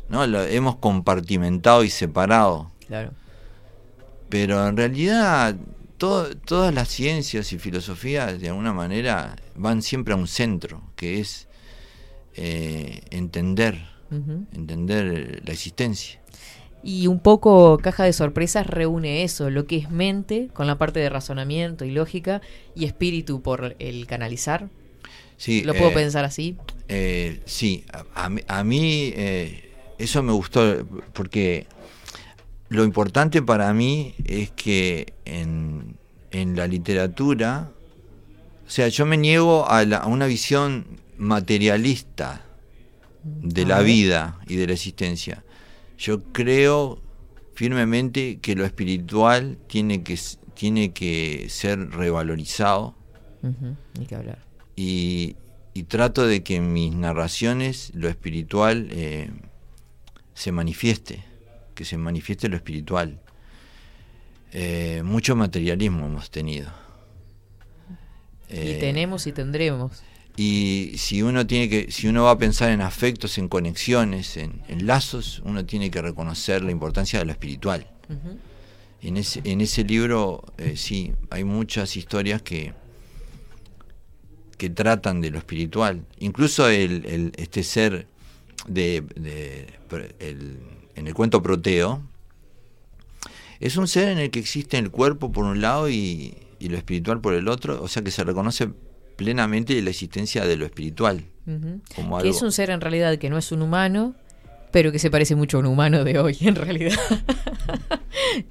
¿no? 0.08 0.26
Lo 0.26 0.42
hemos 0.42 0.76
compartimentado 0.76 1.84
y 1.84 1.90
separado. 1.90 2.70
claro. 2.88 3.12
Pero 4.28 4.66
en 4.66 4.76
realidad 4.78 5.54
to- 5.98 6.34
todas 6.38 6.72
las 6.72 6.88
ciencias 6.88 7.52
y 7.52 7.58
filosofías 7.58 8.40
de 8.40 8.48
alguna 8.48 8.72
manera 8.72 9.36
van 9.54 9.82
siempre 9.82 10.14
a 10.14 10.16
un 10.16 10.26
centro, 10.26 10.80
que 10.96 11.20
es 11.20 11.48
eh, 12.34 13.02
entender, 13.10 13.78
entender 14.54 15.42
la 15.44 15.52
existencia. 15.52 16.18
Y 16.84 17.06
un 17.06 17.20
poco 17.20 17.78
Caja 17.78 18.04
de 18.04 18.12
Sorpresas 18.12 18.66
reúne 18.66 19.22
eso, 19.22 19.50
lo 19.50 19.66
que 19.66 19.76
es 19.76 19.90
mente 19.90 20.48
con 20.52 20.66
la 20.66 20.78
parte 20.78 20.98
de 21.00 21.08
razonamiento 21.08 21.84
y 21.84 21.92
lógica 21.92 22.40
y 22.74 22.84
espíritu 22.86 23.40
por 23.40 23.76
el 23.78 24.06
canalizar. 24.06 24.68
Sí, 25.36 25.62
¿Lo 25.62 25.74
puedo 25.74 25.90
eh, 25.90 25.94
pensar 25.94 26.24
así? 26.24 26.56
Eh, 26.88 27.40
sí, 27.46 27.84
a, 28.14 28.30
a 28.48 28.64
mí, 28.64 29.12
eh, 29.16 29.70
eso 29.98 30.22
me 30.22 30.32
gustó 30.32 30.84
porque 31.12 31.66
lo 32.68 32.84
importante 32.84 33.42
para 33.42 33.72
mí 33.72 34.14
es 34.24 34.50
que 34.50 35.12
en, 35.24 35.96
en 36.30 36.56
la 36.56 36.66
literatura, 36.66 37.70
o 38.66 38.70
sea, 38.70 38.88
yo 38.88 39.06
me 39.06 39.16
niego 39.16 39.68
a, 39.68 39.84
la- 39.84 39.98
a 39.98 40.06
una 40.06 40.26
visión 40.26 40.86
materialista 41.18 42.42
de 43.24 43.64
la 43.66 43.80
vida 43.82 44.40
y 44.48 44.56
de 44.56 44.66
la 44.66 44.72
existencia. 44.72 45.44
Yo 45.98 46.22
creo 46.32 47.00
firmemente 47.54 48.38
que 48.40 48.54
lo 48.54 48.64
espiritual 48.64 49.58
tiene 49.68 50.02
que, 50.02 50.18
tiene 50.54 50.92
que 50.92 51.46
ser 51.48 51.90
revalorizado 51.90 52.94
que 54.08 54.14
hablar. 54.14 54.38
y, 54.76 55.36
y 55.74 55.84
trato 55.84 56.26
de 56.26 56.42
que 56.42 56.56
en 56.56 56.72
mis 56.72 56.94
narraciones 56.94 57.92
lo 57.94 58.08
espiritual 58.08 58.88
eh, 58.90 59.30
se 60.34 60.52
manifieste, 60.52 61.24
que 61.74 61.84
se 61.84 61.96
manifieste 61.96 62.48
lo 62.48 62.56
espiritual. 62.56 63.20
Eh, 64.52 65.02
mucho 65.04 65.34
materialismo 65.34 66.06
hemos 66.06 66.30
tenido. 66.30 66.70
y 68.50 68.54
Eh, 68.54 68.76
tenemos 68.80 69.26
y 69.26 69.32
tendremos. 69.32 70.02
Y 70.36 70.92
si 70.96 71.22
uno 71.22 71.46
tiene 71.46 71.68
que, 71.68 71.92
si 71.92 72.08
uno 72.08 72.24
va 72.24 72.30
a 72.32 72.38
pensar 72.38 72.70
en 72.70 72.80
afectos, 72.80 73.36
en 73.38 73.48
conexiones, 73.48 74.36
en, 74.36 74.62
en 74.68 74.86
lazos, 74.86 75.42
uno 75.44 75.64
tiene 75.66 75.90
que 75.90 76.00
reconocer 76.00 76.62
la 76.62 76.70
importancia 76.70 77.18
de 77.18 77.24
lo 77.26 77.32
espiritual. 77.32 77.86
En 79.02 79.16
ese, 79.16 79.40
en 79.44 79.60
ese 79.60 79.84
libro, 79.84 80.44
eh, 80.58 80.74
sí, 80.76 81.12
hay 81.30 81.44
muchas 81.44 81.96
historias 81.96 82.40
que, 82.40 82.72
que 84.58 84.70
tratan 84.70 85.20
de 85.20 85.30
lo 85.30 85.38
espiritual. 85.38 86.04
Incluso 86.18 86.68
el, 86.68 87.04
el- 87.06 87.32
este 87.36 87.62
ser 87.64 88.06
de, 88.68 89.02
de- 89.16 89.66
el- 90.20 90.58
en 90.94 91.06
el 91.08 91.14
cuento 91.14 91.42
Proteo, 91.42 92.00
es 93.60 93.76
un 93.76 93.86
ser 93.88 94.08
en 94.08 94.18
el 94.18 94.30
que 94.30 94.38
existe 94.40 94.78
el 94.78 94.90
cuerpo 94.90 95.30
por 95.32 95.44
un 95.44 95.60
lado 95.60 95.88
y, 95.88 96.36
y 96.58 96.68
lo 96.68 96.76
espiritual 96.76 97.20
por 97.20 97.34
el 97.34 97.48
otro, 97.48 97.82
o 97.82 97.88
sea 97.88 98.02
que 98.02 98.10
se 98.10 98.24
reconoce 98.24 98.70
plenamente 99.22 99.80
la 99.82 99.90
existencia 99.90 100.44
de 100.44 100.56
lo 100.56 100.64
espiritual. 100.64 101.24
Como 101.94 102.18
Que 102.18 102.28
es 102.28 102.42
un 102.42 102.52
ser 102.52 102.70
en 102.70 102.80
realidad 102.80 103.18
que 103.18 103.30
no 103.30 103.38
es 103.38 103.52
un 103.52 103.62
humano, 103.62 104.14
pero 104.72 104.90
que 104.90 104.98
se 104.98 105.10
parece 105.10 105.36
mucho 105.36 105.58
a 105.58 105.60
un 105.60 105.66
humano 105.66 106.02
de 106.02 106.18
hoy, 106.18 106.36
en 106.40 106.56
realidad. 106.56 106.98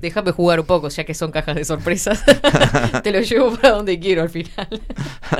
Déjame 0.00 0.32
jugar 0.32 0.60
un 0.60 0.66
poco, 0.66 0.88
ya 0.88 1.04
que 1.04 1.14
son 1.14 1.30
cajas 1.30 1.56
de 1.56 1.64
sorpresas. 1.64 2.22
Te 3.02 3.12
lo 3.12 3.20
llevo 3.20 3.56
para 3.56 3.76
donde 3.76 3.98
quiero 3.98 4.22
al 4.22 4.30
final. 4.30 4.68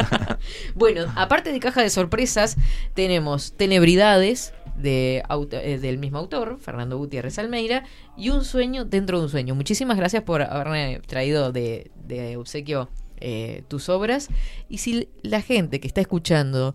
bueno, 0.74 1.12
aparte 1.14 1.52
de 1.52 1.60
caja 1.60 1.82
de 1.82 1.90
sorpresas, 1.90 2.56
tenemos 2.94 3.54
Tenebridades 3.56 4.54
de 4.76 5.22
eh, 5.62 5.78
del 5.78 5.98
mismo 5.98 6.18
autor, 6.18 6.58
Fernando 6.58 6.96
Gutiérrez 6.96 7.38
Almeida, 7.38 7.84
y 8.16 8.30
Un 8.30 8.44
sueño 8.44 8.86
dentro 8.86 9.18
de 9.18 9.24
un 9.24 9.30
sueño. 9.30 9.54
Muchísimas 9.54 9.98
gracias 9.98 10.22
por 10.22 10.42
haberme 10.42 11.00
traído 11.06 11.52
de, 11.52 11.90
de 12.06 12.36
obsequio 12.36 12.88
eh, 13.24 13.62
tus 13.68 13.88
obras. 13.88 14.28
Y 14.68 14.78
si 14.78 15.08
la 15.22 15.40
gente 15.40 15.78
que 15.80 15.86
está 15.86 16.00
escuchando 16.00 16.74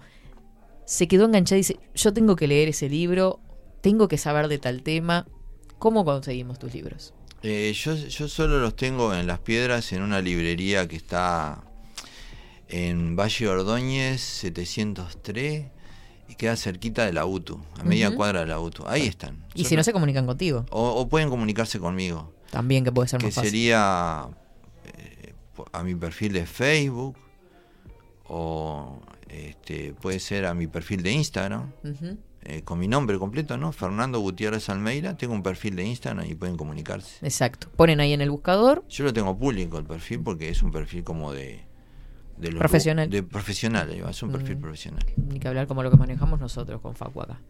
se 0.86 1.10
quedó 1.10 1.26
enganchada 1.26 1.58
y 1.58 1.60
dice, 1.60 1.80
yo 1.94 2.14
tengo 2.14 2.38
que 2.38 2.48
leer 2.48 2.70
ese 2.70 2.88
libro, 2.88 3.42
tengo 3.82 4.08
que 4.08 4.18
saber 4.18 4.48
de 4.48 4.58
tal 4.58 4.82
tema, 4.82 5.28
¿cómo 5.78 6.06
conseguimos 6.06 6.58
tus 6.58 6.74
libros? 6.74 7.14
Eh, 7.44 7.74
yo, 7.76 7.96
yo 7.96 8.30
solo 8.30 8.60
los 8.60 8.78
tengo 8.78 9.14
en 9.14 9.28
Las 9.28 9.40
Piedras, 9.40 9.92
en 9.92 10.02
una 10.02 10.22
librería 10.22 10.88
que 10.88 10.96
está 10.96 11.64
en 12.70 13.18
Valle 13.18 13.48
Ordóñez 13.50 14.22
703 14.22 15.66
y 16.30 16.36
queda 16.36 16.56
cerquita 16.56 17.06
de 17.06 17.12
la 17.12 17.26
UTU, 17.26 17.60
a 17.78 17.84
media 17.84 18.16
cuadra 18.16 18.40
de 18.40 18.48
la 18.48 18.60
UTU. 18.60 18.86
Ahí 18.88 19.06
están. 19.06 19.46
Y 19.54 19.66
si 19.66 19.76
no 19.76 19.84
se 19.84 19.92
comunican 19.92 20.26
contigo, 20.26 20.66
o, 20.70 20.92
o 20.92 21.10
pueden 21.10 21.30
comunicarse 21.30 21.80
conmigo, 21.80 22.34
también 22.50 22.86
que 22.86 22.94
puede 22.94 23.10
ser 23.10 23.20
que 23.20 23.26
más 23.26 23.36
fácil. 23.36 23.52
sería 23.52 24.30
a 25.72 25.84
mi 25.84 25.96
perfil 25.96 26.34
de 26.34 26.46
Facebook 26.46 27.16
o 28.28 29.00
este, 29.30 29.94
puede 29.94 30.20
ser 30.20 30.46
a 30.46 30.54
mi 30.54 30.68
perfil 30.68 31.04
de 31.04 31.12
Instagram. 31.12 31.72
Eh, 32.50 32.62
con 32.64 32.80
mi 32.80 32.88
nombre 32.88 33.18
completo, 33.20 33.58
¿no? 33.58 33.72
Fernando 33.74 34.20
Gutiérrez 34.20 34.70
Almeida. 34.70 35.18
Tengo 35.18 35.34
un 35.34 35.44
perfil 35.44 35.76
de 35.76 35.84
Instagram 35.86 36.26
y 36.30 36.36
pueden 36.36 36.56
comunicarse. 36.56 37.26
Exacto. 37.26 37.68
Ponen 37.76 38.00
ahí 38.00 38.14
en 38.14 38.22
el 38.22 38.32
buscador. 38.32 38.86
Yo 38.88 39.04
lo 39.04 39.12
tengo 39.12 39.38
público 39.38 39.78
el 39.78 39.84
perfil 39.86 40.22
porque 40.22 40.50
es 40.50 40.64
un 40.64 40.72
perfil 40.72 41.04
como 41.04 41.34
de... 41.34 41.66
de 42.38 42.52
los- 42.52 42.60
Profesional. 42.60 43.10
De 43.10 43.24
profesional, 43.24 43.90
es 43.92 44.24
un 44.24 44.32
perfil 44.32 44.58
Mm. 44.58 44.62
profesional. 44.62 45.06
Ni 45.18 45.40
que 45.40 45.48
hablar 45.50 45.68
como 45.68 45.84
lo 45.84 45.92
que 45.92 45.98
manejamos 45.98 46.40
nosotros 46.40 46.80
con 46.80 46.96
Facu 46.96 47.22
acá. 47.22 47.42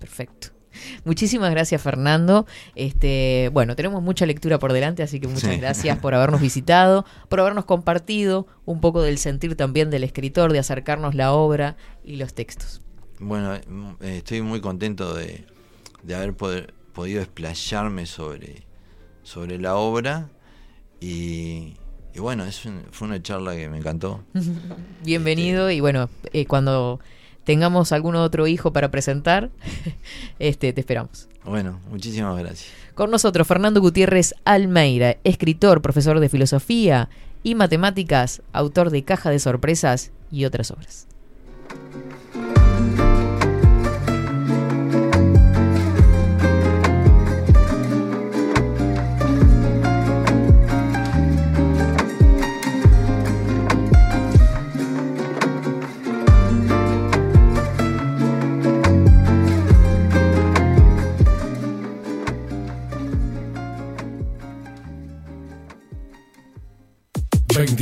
Perfecto. 0.00 0.48
Muchísimas 1.04 1.50
gracias, 1.50 1.80
Fernando. 1.82 2.46
Este, 2.74 3.50
bueno, 3.52 3.76
tenemos 3.76 4.02
mucha 4.02 4.26
lectura 4.26 4.58
por 4.58 4.72
delante, 4.72 5.02
así 5.02 5.20
que 5.20 5.28
muchas 5.28 5.50
Sí. 5.54 5.56
gracias 5.60 5.98
por 6.00 6.14
habernos 6.14 6.40
visitado, 6.40 7.04
por 7.28 7.40
habernos 7.40 7.64
compartido 7.64 8.46
un 8.64 8.80
poco 8.80 9.02
del 9.02 9.18
sentir 9.18 9.56
también 9.56 9.90
del 9.90 10.04
escritor, 10.04 10.52
de 10.52 10.58
acercarnos 10.58 11.14
la 11.14 11.32
obra 11.32 11.76
y 12.04 12.16
los 12.16 12.34
textos. 12.34 12.80
Bueno, 13.18 13.54
eh, 13.54 13.62
estoy 14.00 14.42
muy 14.42 14.60
contento 14.60 15.14
de, 15.14 15.44
de 16.02 16.14
haber 16.14 16.34
poder- 16.34 16.74
podido 16.92 17.22
explayarme 17.22 18.06
sobre, 18.06 18.64
sobre 19.22 19.58
la 19.58 19.76
obra 19.76 20.28
y, 21.00 21.74
y 22.14 22.18
bueno, 22.20 22.44
es 22.44 22.64
un- 22.64 22.82
fue 22.90 23.08
una 23.08 23.22
charla 23.22 23.54
que 23.56 23.68
me 23.68 23.78
encantó. 23.78 24.22
Bienvenido 25.04 25.70
y 25.70 25.80
bueno, 25.80 26.10
eh, 26.32 26.46
cuando 26.46 27.00
tengamos 27.44 27.92
algún 27.92 28.16
otro 28.16 28.46
hijo 28.46 28.72
para 28.72 28.90
presentar, 28.90 29.50
este, 30.38 30.72
te 30.72 30.80
esperamos. 30.80 31.28
Bueno, 31.44 31.80
muchísimas 31.90 32.38
gracias. 32.38 32.70
Con 32.94 33.10
nosotros 33.10 33.46
Fernando 33.46 33.80
Gutiérrez 33.80 34.34
Almeida, 34.44 35.16
escritor, 35.24 35.82
profesor 35.82 36.20
de 36.20 36.28
filosofía 36.28 37.08
y 37.42 37.54
matemáticas, 37.54 38.42
autor 38.52 38.90
de 38.90 39.02
Caja 39.04 39.30
de 39.30 39.38
Sorpresas 39.38 40.12
y 40.30 40.44
otras 40.44 40.70
obras. 40.70 41.06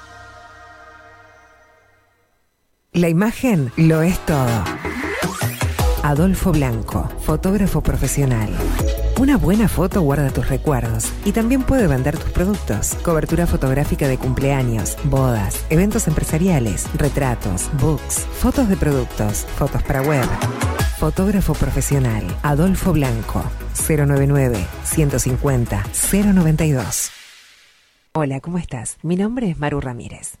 La 2.93 3.07
imagen 3.07 3.71
lo 3.77 4.01
es 4.01 4.19
todo. 4.25 4.65
Adolfo 6.03 6.51
Blanco, 6.51 7.07
fotógrafo 7.21 7.81
profesional. 7.81 8.49
Una 9.17 9.37
buena 9.37 9.69
foto 9.69 10.01
guarda 10.01 10.29
tus 10.29 10.49
recuerdos 10.49 11.05
y 11.23 11.31
también 11.31 11.63
puede 11.63 11.87
vender 11.87 12.17
tus 12.17 12.31
productos. 12.31 12.95
Cobertura 12.95 13.47
fotográfica 13.47 14.09
de 14.09 14.17
cumpleaños, 14.17 14.97
bodas, 15.05 15.65
eventos 15.69 16.09
empresariales, 16.09 16.85
retratos, 16.97 17.69
books, 17.79 18.25
fotos 18.41 18.67
de 18.67 18.75
productos, 18.75 19.45
fotos 19.57 19.81
para 19.83 20.01
web. 20.01 20.27
Fotógrafo 20.99 21.53
profesional, 21.53 22.25
Adolfo 22.43 22.91
Blanco, 22.91 23.41
099 23.87 24.67
150 24.83 25.85
092. 26.11 27.09
Hola, 28.11 28.41
¿cómo 28.41 28.57
estás? 28.57 28.97
Mi 29.01 29.15
nombre 29.15 29.49
es 29.49 29.57
Maru 29.57 29.79
Ramírez. 29.79 30.40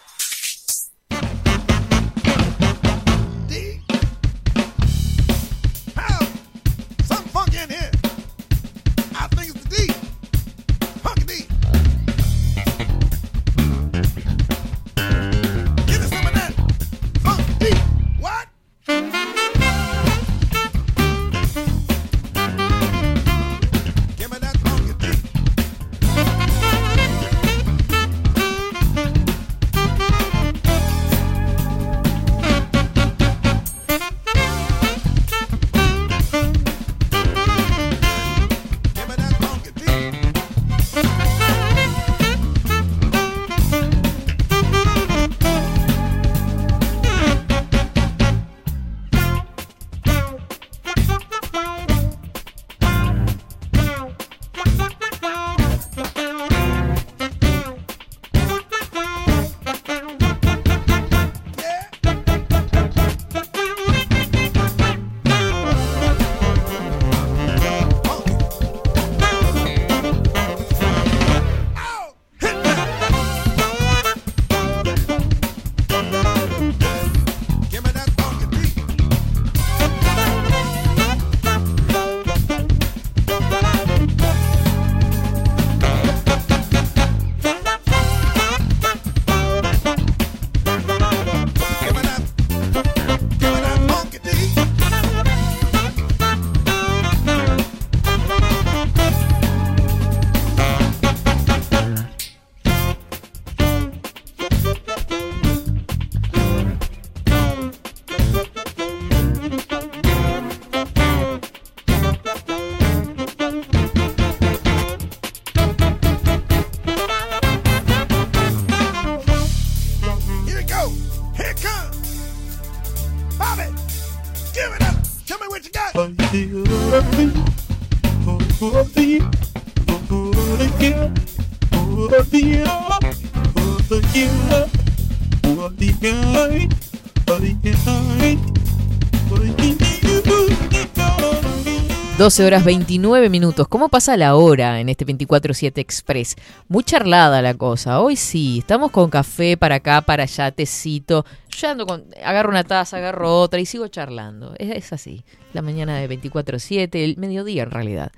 12 142.31 142.45
horas 142.45 142.63
29 142.63 143.27
minutos. 143.27 143.67
¿Cómo 143.67 143.89
pasa 143.89 144.15
la 144.15 144.35
hora 144.35 144.79
en 144.79 144.87
este 144.87 145.05
24-7 145.05 145.79
Express? 145.79 146.37
Muy 146.69 146.81
charlada 146.85 147.41
la 147.41 147.55
cosa. 147.55 147.99
Hoy 147.99 148.15
sí, 148.15 148.59
estamos 148.59 148.91
con 148.91 149.09
café 149.09 149.57
para 149.57 149.75
acá, 149.75 149.99
para 149.99 150.23
allá, 150.23 150.49
tecito. 150.49 151.25
Yo 151.57 151.69
ando 151.69 151.85
con, 151.85 152.05
agarro 152.23 152.49
una 152.49 152.63
taza, 152.63 152.97
agarro 152.97 153.39
otra 153.39 153.59
y 153.59 153.65
sigo 153.65 153.87
charlando. 153.87 154.53
Es, 154.57 154.69
es 154.71 154.93
así. 154.93 155.23
La 155.53 155.61
mañana 155.61 155.97
de 155.97 156.09
24-7, 156.09 156.89
el 156.95 157.17
mediodía 157.17 157.63
en 157.63 157.71
realidad. 157.71 158.11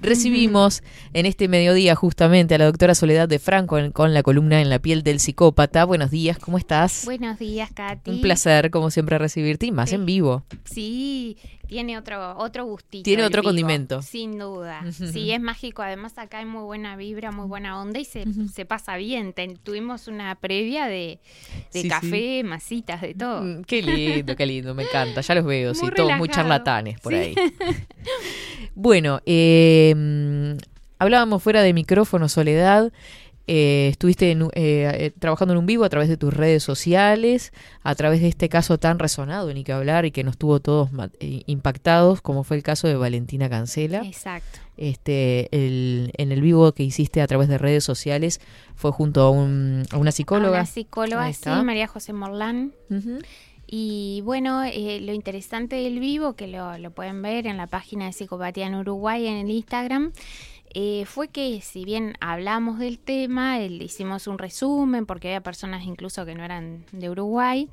Recibimos 0.00 0.82
en 1.12 1.26
este 1.26 1.46
mediodía 1.46 1.94
justamente 1.94 2.54
a 2.54 2.58
la 2.58 2.64
doctora 2.64 2.94
Soledad 2.94 3.28
de 3.28 3.38
Franco 3.38 3.78
en- 3.78 3.92
con 3.92 4.12
la 4.14 4.22
columna 4.22 4.60
En 4.60 4.70
la 4.70 4.78
piel 4.80 5.02
del 5.02 5.20
psicópata. 5.20 5.84
Buenos 5.84 6.10
días, 6.10 6.38
¿cómo 6.38 6.58
estás? 6.58 7.04
Buenos 7.04 7.38
días, 7.38 7.70
Katy. 7.72 8.10
Un 8.10 8.20
placer, 8.20 8.70
como 8.70 8.90
siempre, 8.90 9.18
recibirte 9.18 9.66
y 9.66 9.72
más 9.72 9.90
Sí. 9.90 9.94
en 9.96 10.06
vivo. 10.06 10.44
Sí, 10.64 11.36
tiene 11.68 11.96
otro 11.98 12.36
otro 12.38 12.64
gustito. 12.64 13.04
Tiene 13.04 13.24
otro 13.24 13.42
vivo, 13.42 13.50
condimento. 13.50 14.02
Sin 14.02 14.38
duda. 14.38 14.82
Sí, 14.90 15.30
es 15.30 15.40
mágico. 15.40 15.82
Además, 15.82 16.18
acá 16.18 16.38
hay 16.38 16.46
muy 16.46 16.62
buena 16.64 16.96
vibra, 16.96 17.30
muy 17.30 17.46
buena 17.46 17.80
onda 17.80 18.00
y 18.00 18.04
se, 18.04 18.24
se 18.52 18.64
pasa 18.64 18.96
bien. 18.96 19.32
Ten- 19.32 19.56
tuvimos 19.58 20.08
una 20.08 20.34
previa 20.34 20.86
de, 20.86 21.20
de 21.72 21.82
Sí, 21.82 21.88
café, 21.88 22.42
de 22.86 23.14
todo. 23.14 23.42
Mm, 23.42 23.62
Qué 23.64 23.82
lindo, 23.82 24.36
qué 24.36 24.46
lindo, 24.46 24.74
me 24.74 24.82
encanta. 24.84 25.20
Ya 25.20 25.34
los 25.34 25.44
veo, 25.44 25.74
sí, 25.74 25.82
Muy 25.86 25.94
todos 25.94 26.16
muy 26.16 26.28
relajado. 26.28 26.48
charlatanes 26.48 27.00
por 27.00 27.12
Sí. 27.12 27.18
ahí. 27.18 27.34
Bueno, 28.74 29.20
eh, 29.26 29.94
mm, 29.96 30.52
hablábamos 30.98 31.42
fuera 31.42 31.62
de 31.62 31.72
micrófono, 31.72 32.28
Soledad. 32.28 32.92
Eh, 33.46 33.88
estuviste 33.90 34.30
en 34.30 34.42
eh, 34.42 34.48
eh, 34.54 35.12
trabajando 35.18 35.54
en 35.54 35.58
un 35.58 35.66
vivo 35.66 35.82
a 35.84 35.88
través 35.88 36.08
de 36.08 36.16
tus 36.16 36.32
redes 36.32 36.62
sociales, 36.62 37.52
a 37.82 37.94
través 37.96 38.20
de 38.20 38.28
este 38.28 38.48
caso 38.48 38.78
tan 38.78 38.98
resonado, 39.00 39.52
ni 39.52 39.64
que 39.64 39.72
hablar, 39.72 40.04
y 40.04 40.12
que 40.12 40.22
nos 40.22 40.36
tuvo 40.38 40.60
todos 40.60 40.88
eh, 41.18 41.42
impactados, 41.46 42.20
como 42.20 42.44
fue 42.44 42.56
el 42.58 42.62
caso 42.62 42.86
de 42.86 42.94
Valentina 42.94 43.48
Cancela. 43.48 44.02
Exacto. 44.04 44.60
Este, 44.76 45.48
el- 45.52 46.12
en 46.16 46.30
el 46.32 46.40
vivo 46.42 46.72
que 46.72 46.84
hiciste 46.84 47.20
a 47.22 47.26
través 47.26 47.48
de 47.48 47.58
redes 47.58 47.82
sociales 47.82 48.40
fue 48.76 48.92
junto 48.92 49.22
a, 49.22 49.30
un- 49.30 49.84
a 49.90 49.96
una 49.96 50.12
psicóloga. 50.12 50.58
Una 50.58 50.66
psicóloga, 50.66 51.32
sí. 51.32 51.50
María 51.64 51.86
José 51.88 52.12
Morlán. 52.12 52.72
Ujú. 52.88 53.18
Y 53.72 54.20
bueno, 54.24 54.64
eh, 54.64 55.00
lo 55.00 55.12
interesante 55.12 55.76
del 55.76 56.00
vivo, 56.00 56.34
que 56.34 56.48
lo, 56.48 56.76
lo 56.78 56.90
pueden 56.90 57.22
ver 57.22 57.46
en 57.46 57.56
la 57.56 57.68
página 57.68 58.06
de 58.06 58.12
Psicopatía 58.12 58.66
en 58.66 58.74
Uruguay, 58.74 59.26
en 59.28 59.36
el 59.36 59.50
Instagram, 59.50 60.12
eh, 60.74 61.04
fue 61.06 61.28
que 61.28 61.60
si 61.62 61.84
bien 61.84 62.14
hablamos 62.20 62.78
del 62.78 62.98
tema, 62.98 63.58
el- 63.60 63.82
hicimos 63.82 64.26
un 64.26 64.38
resumen, 64.38 65.06
porque 65.06 65.28
había 65.28 65.42
personas 65.42 65.84
incluso 65.84 66.24
que 66.24 66.34
no 66.34 66.44
eran 66.44 66.84
de 66.92 67.10
Uruguay, 67.10 67.68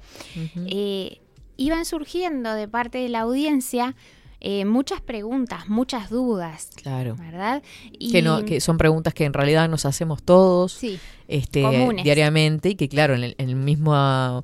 eh, 0.68 1.20
iban 1.58 1.86
surgiendo 1.86 2.54
de 2.54 2.68
parte 2.68 2.98
de 3.00 3.10
la 3.10 3.22
audiencia 3.22 3.95
eh, 4.39 4.66
muchas 4.66 5.02
preguntas, 5.02 5.68
muchas 5.68 6.12
dudas, 6.12 6.70
Claro. 6.76 7.16
¿verdad? 7.18 7.64
Y- 7.98 8.12
que, 8.12 8.22
no, 8.22 8.45
que 8.45 8.62
son 8.62 8.78
preguntas 8.78 9.16
que 9.16 9.26
en 9.26 9.34
realidad 9.34 9.68
nos 9.68 9.86
hacemos 9.88 10.22
todos 10.22 10.74
Sí, 10.74 11.00
este, 11.28 11.64
comunes. 11.64 12.04
diariamente 12.04 12.70
y 12.70 12.76
que 12.76 12.88
claro, 12.88 13.16
en, 13.16 13.24
el, 13.24 13.36
en 13.39 13.50
el 13.50 13.56
mismo, 13.56 14.43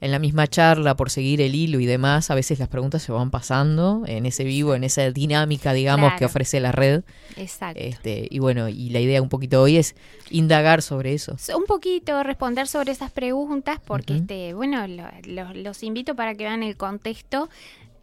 en 0.00 0.10
la 0.12 0.18
misma 0.18 0.46
charla, 0.46 0.96
por 0.96 1.10
seguir 1.10 1.40
el 1.40 1.54
hilo 1.54 1.80
y 1.80 1.86
demás, 1.86 2.30
a 2.30 2.34
veces 2.34 2.58
las 2.58 2.68
preguntas 2.68 3.02
se 3.02 3.10
van 3.12 3.30
pasando 3.30 4.02
en 4.06 4.26
ese 4.26 4.44
vivo, 4.44 4.74
en 4.74 4.84
esa 4.84 5.10
dinámica, 5.10 5.72
digamos, 5.72 6.12
que 6.18 6.24
ofrece 6.24 6.60
la 6.60 6.70
red. 6.72 7.02
exacto. 7.36 7.80
Este, 7.82 8.26
y 8.30 8.38
bueno, 8.38 8.68
y 8.68 8.90
la 8.90 9.00
idea 9.00 9.20
un 9.22 9.28
poquito 9.28 9.60
hoy 9.62 9.76
es 9.76 9.94
indagar 10.30 10.82
sobre 10.82 11.14
eso. 11.14 11.36
un 11.56 11.64
poquito 11.64 12.22
responder 12.22 12.66
sobre 12.68 12.92
esas 12.92 13.10
preguntas 13.10 13.78
porque 13.84 14.16
este 14.16 14.54
bueno 14.54 14.86
lo- 14.86 15.04
lo- 15.26 15.54
los 15.54 15.82
invito 15.82 16.14
para 16.14 16.34
que 16.34 16.44
vean 16.44 16.62
el 16.62 16.76
contexto 16.76 17.48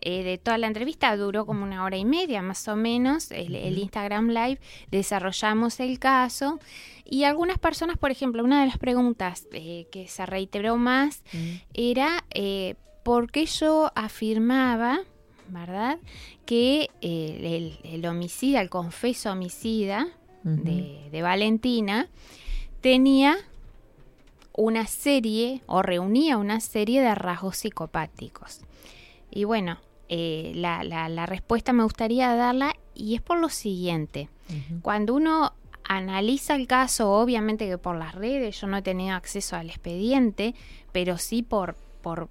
eh, 0.05 0.23
de 0.23 0.37
toda 0.37 0.57
la 0.57 0.67
entrevista 0.67 1.15
duró 1.17 1.45
como 1.45 1.63
una 1.63 1.83
hora 1.83 1.97
y 1.97 2.05
media 2.05 2.41
más 2.41 2.67
o 2.67 2.75
menos 2.75 3.31
el, 3.31 3.55
el 3.55 3.77
Instagram 3.77 4.29
Live 4.29 4.59
desarrollamos 4.91 5.79
el 5.79 5.99
caso 5.99 6.59
y 7.03 7.23
algunas 7.23 7.57
personas 7.57 7.97
por 7.97 8.11
ejemplo 8.11 8.43
una 8.43 8.61
de 8.61 8.67
las 8.67 8.77
preguntas 8.77 9.47
eh, 9.51 9.87
que 9.91 10.07
se 10.07 10.25
reiteró 10.25 10.77
más 10.77 11.23
era 11.73 12.23
eh, 12.29 12.75
por 13.03 13.31
qué 13.31 13.45
yo 13.47 13.91
afirmaba 13.95 14.99
verdad 15.47 15.97
que 16.45 16.89
eh, 17.01 17.77
el, 17.83 17.91
el 17.91 18.05
homicida 18.05 18.61
el 18.61 18.69
confeso 18.69 19.31
homicida 19.31 20.07
de, 20.43 21.09
de 21.11 21.21
Valentina 21.23 22.07
tenía 22.81 23.35
una 24.57 24.87
serie 24.87 25.61
o 25.65 25.81
reunía 25.81 26.37
una 26.37 26.59
serie 26.59 27.01
de 27.01 27.13
rasgos 27.15 27.57
psicopáticos. 27.57 28.61
Y 29.31 29.43
bueno, 29.43 29.79
eh, 30.09 30.51
la, 30.55 30.83
la- 30.83 31.09
la 31.09 31.25
respuesta 31.25 31.73
me 31.73 31.83
gustaría 31.83 32.33
darla 32.35 32.73
y 32.93 33.15
es 33.15 33.21
por 33.21 33.39
lo 33.39 33.49
siguiente. 33.49 34.29
Cuando 34.81 35.15
uno 35.15 35.53
analiza 35.83 36.55
el 36.55 36.67
caso, 36.67 37.11
obviamente 37.11 37.67
que 37.67 37.77
por 37.77 37.95
las 37.95 38.13
redes, 38.15 38.59
yo 38.61 38.67
no 38.67 38.77
he 38.77 38.81
tenido 38.81 39.15
acceso 39.15 39.55
al 39.55 39.69
expediente, 39.69 40.53
pero 40.91 41.17
sí 41.17 41.41
por, 41.43 41.75
por, 42.01 42.29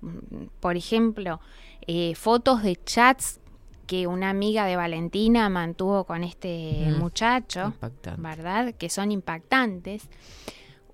por 0.60 0.76
ejemplo, 0.76 1.40
eh, 1.86 2.14
fotos 2.14 2.62
de 2.62 2.76
chats 2.84 3.40
que 3.86 4.06
una 4.06 4.30
amiga 4.30 4.64
de 4.64 4.76
Valentina 4.76 5.48
mantuvo 5.48 6.04
con 6.04 6.24
este 6.24 6.88
Mm, 6.90 6.94
muchacho, 6.98 7.66
impactante. 7.66 8.22
¿verdad? 8.22 8.74
Que 8.74 8.88
son 8.88 9.10
impactantes. 9.12 10.08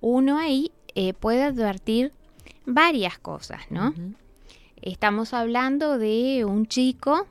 Uno 0.01 0.37
ahí 0.39 0.71
eh, 0.95 1.13
puede 1.13 1.43
advertir 1.43 2.11
varias 2.65 3.17
cosas, 3.19 3.61
¿no? 3.69 3.93
Estamos 4.81 5.33
hablando 5.35 5.99
de 5.99 6.43
un 6.43 6.65
chico 6.65 7.27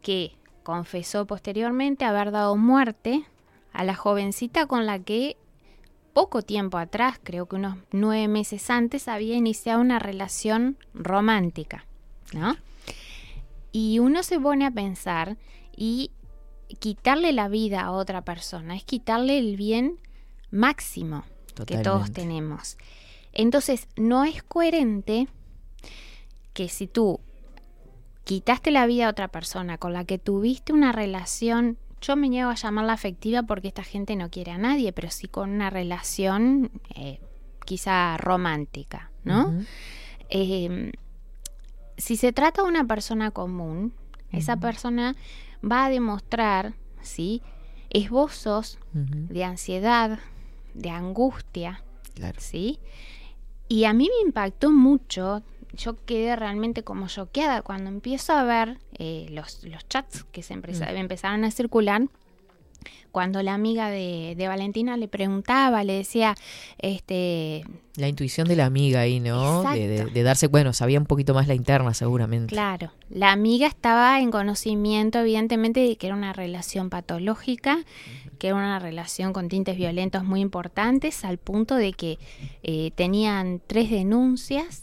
que 0.00 0.32
confesó 0.62 1.26
posteriormente 1.26 2.06
haber 2.06 2.30
dado 2.30 2.56
muerte 2.56 3.24
a 3.72 3.84
la 3.84 3.94
jovencita 3.94 4.66
con 4.66 4.86
la 4.86 4.98
que 4.98 5.36
poco 6.14 6.40
tiempo 6.40 6.78
atrás, 6.78 7.20
creo 7.22 7.46
que 7.46 7.56
unos 7.56 7.76
nueve 7.90 8.28
meses 8.28 8.70
antes, 8.70 9.08
había 9.08 9.34
iniciado 9.34 9.80
una 9.80 9.98
relación 9.98 10.78
romántica, 10.94 11.84
¿no? 12.32 12.56
Y 13.72 13.98
uno 13.98 14.22
se 14.22 14.40
pone 14.40 14.64
a 14.64 14.70
pensar 14.70 15.36
y 15.76 16.12
quitarle 16.78 17.32
la 17.32 17.48
vida 17.48 17.82
a 17.82 17.90
otra 17.90 18.22
persona 18.22 18.76
es 18.76 18.84
quitarle 18.84 19.38
el 19.38 19.56
bien 19.56 19.98
máximo 20.50 21.24
que 21.66 21.78
todos 21.78 22.12
tenemos. 22.12 22.78
Entonces, 23.32 23.88
no 23.96 24.24
es 24.24 24.42
coherente 24.42 25.28
que 26.54 26.68
si 26.68 26.86
tú 26.86 27.20
quitaste 28.24 28.70
la 28.70 28.86
vida 28.86 29.06
a 29.06 29.10
otra 29.10 29.28
persona 29.28 29.76
con 29.76 29.92
la 29.92 30.04
que 30.04 30.18
tuviste 30.18 30.72
una 30.72 30.92
relación, 30.92 31.76
yo 32.00 32.16
me 32.16 32.28
niego 32.28 32.50
a 32.50 32.54
llamarla 32.54 32.94
afectiva 32.94 33.42
porque 33.42 33.68
esta 33.68 33.82
gente 33.82 34.16
no 34.16 34.30
quiere 34.30 34.52
a 34.52 34.58
nadie, 34.58 34.92
pero 34.92 35.10
sí 35.10 35.28
con 35.28 35.50
una 35.50 35.68
relación 35.70 36.70
eh, 36.94 37.20
quizá 37.66 38.16
romántica, 38.16 39.10
¿no? 39.24 39.52
Eh, 40.30 40.92
si 41.96 42.16
se 42.16 42.32
trata 42.32 42.62
de 42.62 42.68
una 42.68 42.86
persona 42.86 43.30
común, 43.30 43.92
esa 44.32 44.56
persona 44.56 45.14
va 45.62 45.84
a 45.86 45.90
demostrar, 45.90 46.74
¿sí? 47.02 47.42
Esbozos 47.90 48.78
de 48.92 49.44
ansiedad, 49.44 50.18
de 50.74 50.90
angustia, 50.90 51.82
Claro. 52.14 52.40
¿sí? 52.40 52.78
Y 53.68 53.84
a 53.84 53.92
mí 53.92 54.08
me 54.08 54.26
impactó 54.26 54.70
mucho, 54.70 55.42
yo 55.76 55.96
quedé 56.04 56.36
realmente 56.36 56.82
como 56.82 57.08
choqueada 57.08 57.62
cuando 57.62 57.90
empiezo 57.90 58.32
a 58.32 58.44
ver 58.44 58.78
eh, 58.98 59.26
los, 59.30 59.64
los 59.64 59.86
chats 59.88 60.24
que 60.24 60.42
se 60.42 60.54
empeza- 60.54 60.92
Mm. 60.92 60.96
empezaron 60.96 61.44
a 61.44 61.50
circular. 61.50 62.02
Cuando 63.12 63.42
la 63.42 63.54
amiga 63.54 63.90
de, 63.90 64.34
de 64.36 64.48
Valentina 64.48 64.96
le 64.96 65.06
preguntaba, 65.06 65.84
le 65.84 65.92
decía, 65.94 66.34
este, 66.78 67.64
La 67.96 68.08
intuición 68.08 68.48
de 68.48 68.56
la 68.56 68.66
amiga 68.66 69.00
ahí, 69.00 69.20
¿no? 69.20 69.62
De, 69.72 69.86
de- 69.86 70.04
de 70.06 70.22
darse, 70.24 70.48
bueno, 70.48 70.72
sabía 70.72 70.98
un 70.98 71.06
poquito 71.06 71.32
más 71.32 71.46
la 71.46 71.54
interna 71.54 71.94
seguramente. 71.94 72.52
Claro, 72.52 72.90
la 73.08 73.30
amiga 73.30 73.68
estaba 73.68 74.20
en 74.20 74.32
conocimiento 74.32 75.20
evidentemente 75.20 75.80
de 75.80 75.96
que 75.96 76.06
era 76.08 76.16
una 76.16 76.32
relación 76.32 76.90
patológica, 76.90 77.78
que 78.40 78.48
era 78.48 78.56
una 78.56 78.80
relación 78.80 79.32
con 79.32 79.48
tintes 79.48 79.76
violentos 79.76 80.24
muy 80.24 80.40
importantes, 80.40 81.24
al 81.24 81.38
punto 81.38 81.76
de 81.76 81.92
que 81.92 82.18
eh, 82.64 82.90
tenían 82.96 83.62
tres 83.66 83.90
denuncias 83.90 84.82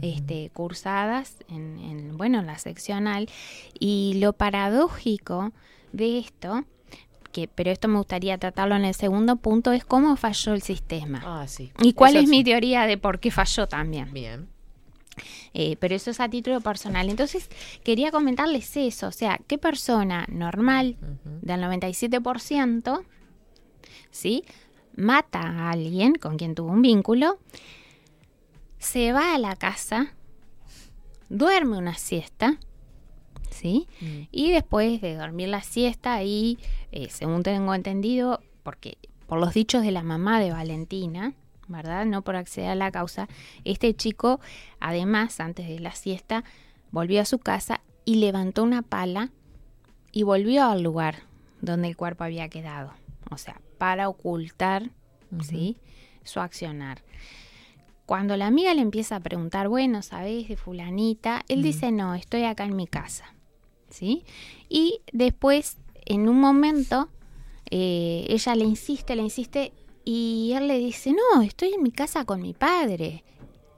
este, 0.00 0.50
cursadas 0.54 1.36
en, 1.48 1.78
en, 1.78 2.16
bueno, 2.16 2.40
en 2.40 2.46
la 2.46 2.58
seccional. 2.58 3.28
Y 3.78 4.14
lo 4.18 4.32
paradójico 4.32 5.52
de 5.92 6.18
esto, 6.18 6.64
que, 7.32 7.48
pero 7.48 7.70
esto 7.70 7.88
me 7.88 7.98
gustaría 7.98 8.38
tratarlo 8.38 8.76
en 8.76 8.84
el 8.84 8.94
segundo 8.94 9.36
punto, 9.36 9.72
es 9.72 9.84
cómo 9.84 10.16
falló 10.16 10.54
el 10.54 10.62
sistema. 10.62 11.22
Ah, 11.24 11.46
sí. 11.46 11.72
¿Y 11.82 11.92
cuál 11.92 12.12
Eso 12.12 12.20
es 12.20 12.30
sí. 12.30 12.36
mi 12.36 12.44
teoría 12.44 12.86
de 12.86 12.98
por 12.98 13.20
qué 13.20 13.30
falló 13.30 13.66
también? 13.66 14.12
Bien. 14.12 14.48
Eh, 15.54 15.76
pero 15.78 15.94
eso 15.94 16.10
es 16.10 16.20
a 16.20 16.28
título 16.28 16.60
personal. 16.60 17.08
Entonces, 17.10 17.48
quería 17.84 18.10
comentarles 18.10 18.76
eso. 18.76 19.08
O 19.08 19.12
sea, 19.12 19.38
¿qué 19.46 19.58
persona 19.58 20.26
normal 20.28 20.96
del 21.42 21.60
97%, 21.60 23.04
¿sí? 24.10 24.44
Mata 24.96 25.40
a 25.40 25.70
alguien 25.70 26.14
con 26.14 26.36
quien 26.36 26.54
tuvo 26.54 26.70
un 26.70 26.82
vínculo, 26.82 27.38
se 28.82 29.12
va 29.12 29.34
a 29.34 29.38
la 29.38 29.54
casa, 29.54 30.12
duerme 31.28 31.78
una 31.78 31.94
siesta, 31.94 32.58
¿sí? 33.48 33.86
Y 34.32 34.50
después 34.50 35.00
de 35.00 35.14
dormir 35.14 35.48
la 35.48 35.62
siesta, 35.62 36.14
ahí, 36.14 36.58
eh, 36.90 37.08
según 37.08 37.44
tengo 37.44 37.74
entendido, 37.74 38.42
porque 38.64 38.98
por 39.28 39.38
los 39.38 39.54
dichos 39.54 39.82
de 39.82 39.92
la 39.92 40.02
mamá 40.02 40.40
de 40.40 40.50
Valentina, 40.50 41.32
¿verdad? 41.68 42.06
No 42.06 42.22
por 42.22 42.34
acceder 42.34 42.70
a 42.70 42.74
la 42.74 42.90
causa. 42.90 43.28
Este 43.64 43.94
chico, 43.94 44.40
además, 44.80 45.38
antes 45.38 45.68
de 45.68 45.78
la 45.78 45.92
siesta, 45.92 46.42
volvió 46.90 47.20
a 47.20 47.24
su 47.24 47.38
casa 47.38 47.80
y 48.04 48.16
levantó 48.16 48.64
una 48.64 48.82
pala 48.82 49.30
y 50.10 50.24
volvió 50.24 50.64
al 50.64 50.82
lugar 50.82 51.22
donde 51.60 51.86
el 51.86 51.96
cuerpo 51.96 52.24
había 52.24 52.48
quedado. 52.48 52.92
O 53.30 53.38
sea, 53.38 53.60
para 53.78 54.08
ocultar, 54.08 54.90
¿sí? 55.40 55.76
Su 56.24 56.40
accionar. 56.40 57.00
Cuando 58.06 58.36
la 58.36 58.46
amiga 58.46 58.74
le 58.74 58.82
empieza 58.82 59.16
a 59.16 59.20
preguntar, 59.20 59.68
bueno, 59.68 60.02
¿sabés 60.02 60.48
de 60.48 60.56
fulanita? 60.56 61.44
Él 61.48 61.62
dice, 61.62 61.92
no, 61.92 62.14
estoy 62.14 62.44
acá 62.44 62.64
en 62.64 62.76
mi 62.76 62.86
casa, 62.86 63.34
¿sí? 63.90 64.24
Y 64.68 65.00
después, 65.12 65.78
en 66.04 66.28
un 66.28 66.40
momento, 66.40 67.08
eh, 67.70 68.26
ella 68.28 68.54
le 68.56 68.64
insiste, 68.64 69.14
le 69.16 69.22
insiste, 69.22 69.72
y 70.04 70.52
él 70.56 70.66
le 70.66 70.78
dice, 70.78 71.12
no, 71.12 71.42
estoy 71.42 71.74
en 71.74 71.82
mi 71.82 71.92
casa 71.92 72.24
con 72.24 72.42
mi 72.42 72.54
padre. 72.54 73.22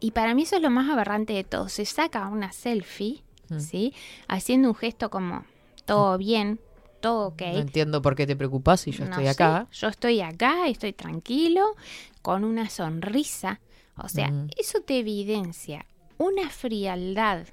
Y 0.00 0.12
para 0.12 0.34
mí 0.34 0.42
eso 0.42 0.56
es 0.56 0.62
lo 0.62 0.70
más 0.70 0.90
aberrante 0.90 1.32
de 1.34 1.44
todo. 1.44 1.68
Se 1.68 1.84
saca 1.84 2.26
una 2.28 2.52
selfie, 2.52 3.22
¿sí? 3.58 3.92
Haciendo 4.26 4.68
un 4.68 4.74
gesto 4.74 5.10
como, 5.10 5.44
todo 5.84 6.16
bien, 6.18 6.60
todo 7.00 7.28
ok. 7.28 7.42
No 7.52 7.58
entiendo 7.58 8.00
por 8.00 8.16
qué 8.16 8.26
te 8.26 8.36
preocupas 8.36 8.80
si 8.80 8.90
yo 8.90 9.04
No 9.04 9.10
estoy 9.10 9.24
sé, 9.24 9.30
acá. 9.30 9.68
yo 9.70 9.88
estoy 9.88 10.20
acá, 10.22 10.66
estoy 10.66 10.94
tranquilo, 10.94 11.76
con 12.22 12.44
una 12.44 12.70
sonrisa. 12.70 13.60
O 13.96 14.08
sea, 14.08 14.32
eso 14.56 14.80
te 14.80 14.98
evidencia 14.98 15.86
una 16.18 16.50
frialdad 16.50 17.46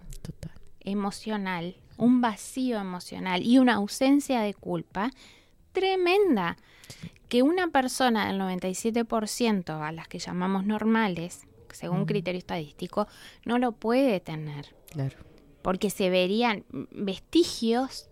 emocional, 0.79 1.75
un 1.97 2.21
vacío 2.21 2.79
emocional 2.79 3.43
y 3.43 3.59
una 3.59 3.75
ausencia 3.75 4.41
de 4.41 4.53
culpa 4.53 5.11
tremenda 5.71 6.57
que 7.29 7.43
una 7.43 7.69
persona 7.69 8.27
del 8.27 8.41
97% 8.41 9.81
a 9.81 9.91
las 9.91 10.07
que 10.07 10.19
llamamos 10.19 10.65
normales, 10.65 11.47
según 11.71 12.05
criterio 12.05 12.39
estadístico, 12.39 13.07
no 13.45 13.57
lo 13.57 13.71
puede 13.71 14.19
tener. 14.19 14.75
Claro. 14.91 15.17
Porque 15.61 15.89
se 15.89 16.09
verían 16.09 16.65
vestigios 16.91 18.09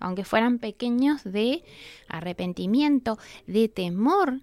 aunque 0.00 0.24
fueran 0.24 0.58
pequeños, 0.58 1.24
de 1.24 1.64
arrepentimiento, 2.08 3.18
de 3.46 3.68
temor 3.68 4.42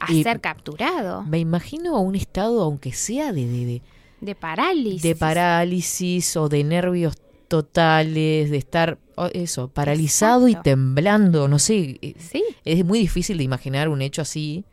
a 0.00 0.12
Y- 0.12 0.22
ser 0.22 0.40
capturado, 0.40 1.22
Me 1.24 1.38
imagino 1.38 2.00
un 2.00 2.14
estado, 2.16 2.62
aunque 2.62 2.92
sea 2.92 3.32
de, 3.32 3.46
de, 3.46 3.66
de- 3.66 3.82
de 4.20 4.34
parálisis. 4.34 5.02
de 5.02 5.14
parálisis 5.16 6.36
o 6.36 6.48
de 6.48 6.64
nervios 6.64 7.14
totales, 7.48 8.50
de 8.50 8.56
estar, 8.58 8.98
eso, 9.32 9.68
paralizado 9.68 10.46
y 10.48 10.54
temblando, 10.54 11.48
no 11.48 11.58
sé. 11.58 11.98
eh, 12.02 12.14
Sí. 12.18 12.42
Es 12.64 12.84
muy 12.84 12.98
difícil 12.98 13.38
de 13.38 13.44
imaginar 13.44 13.88
un 13.88 14.02
hecho 14.02 14.22
así, 14.22 14.64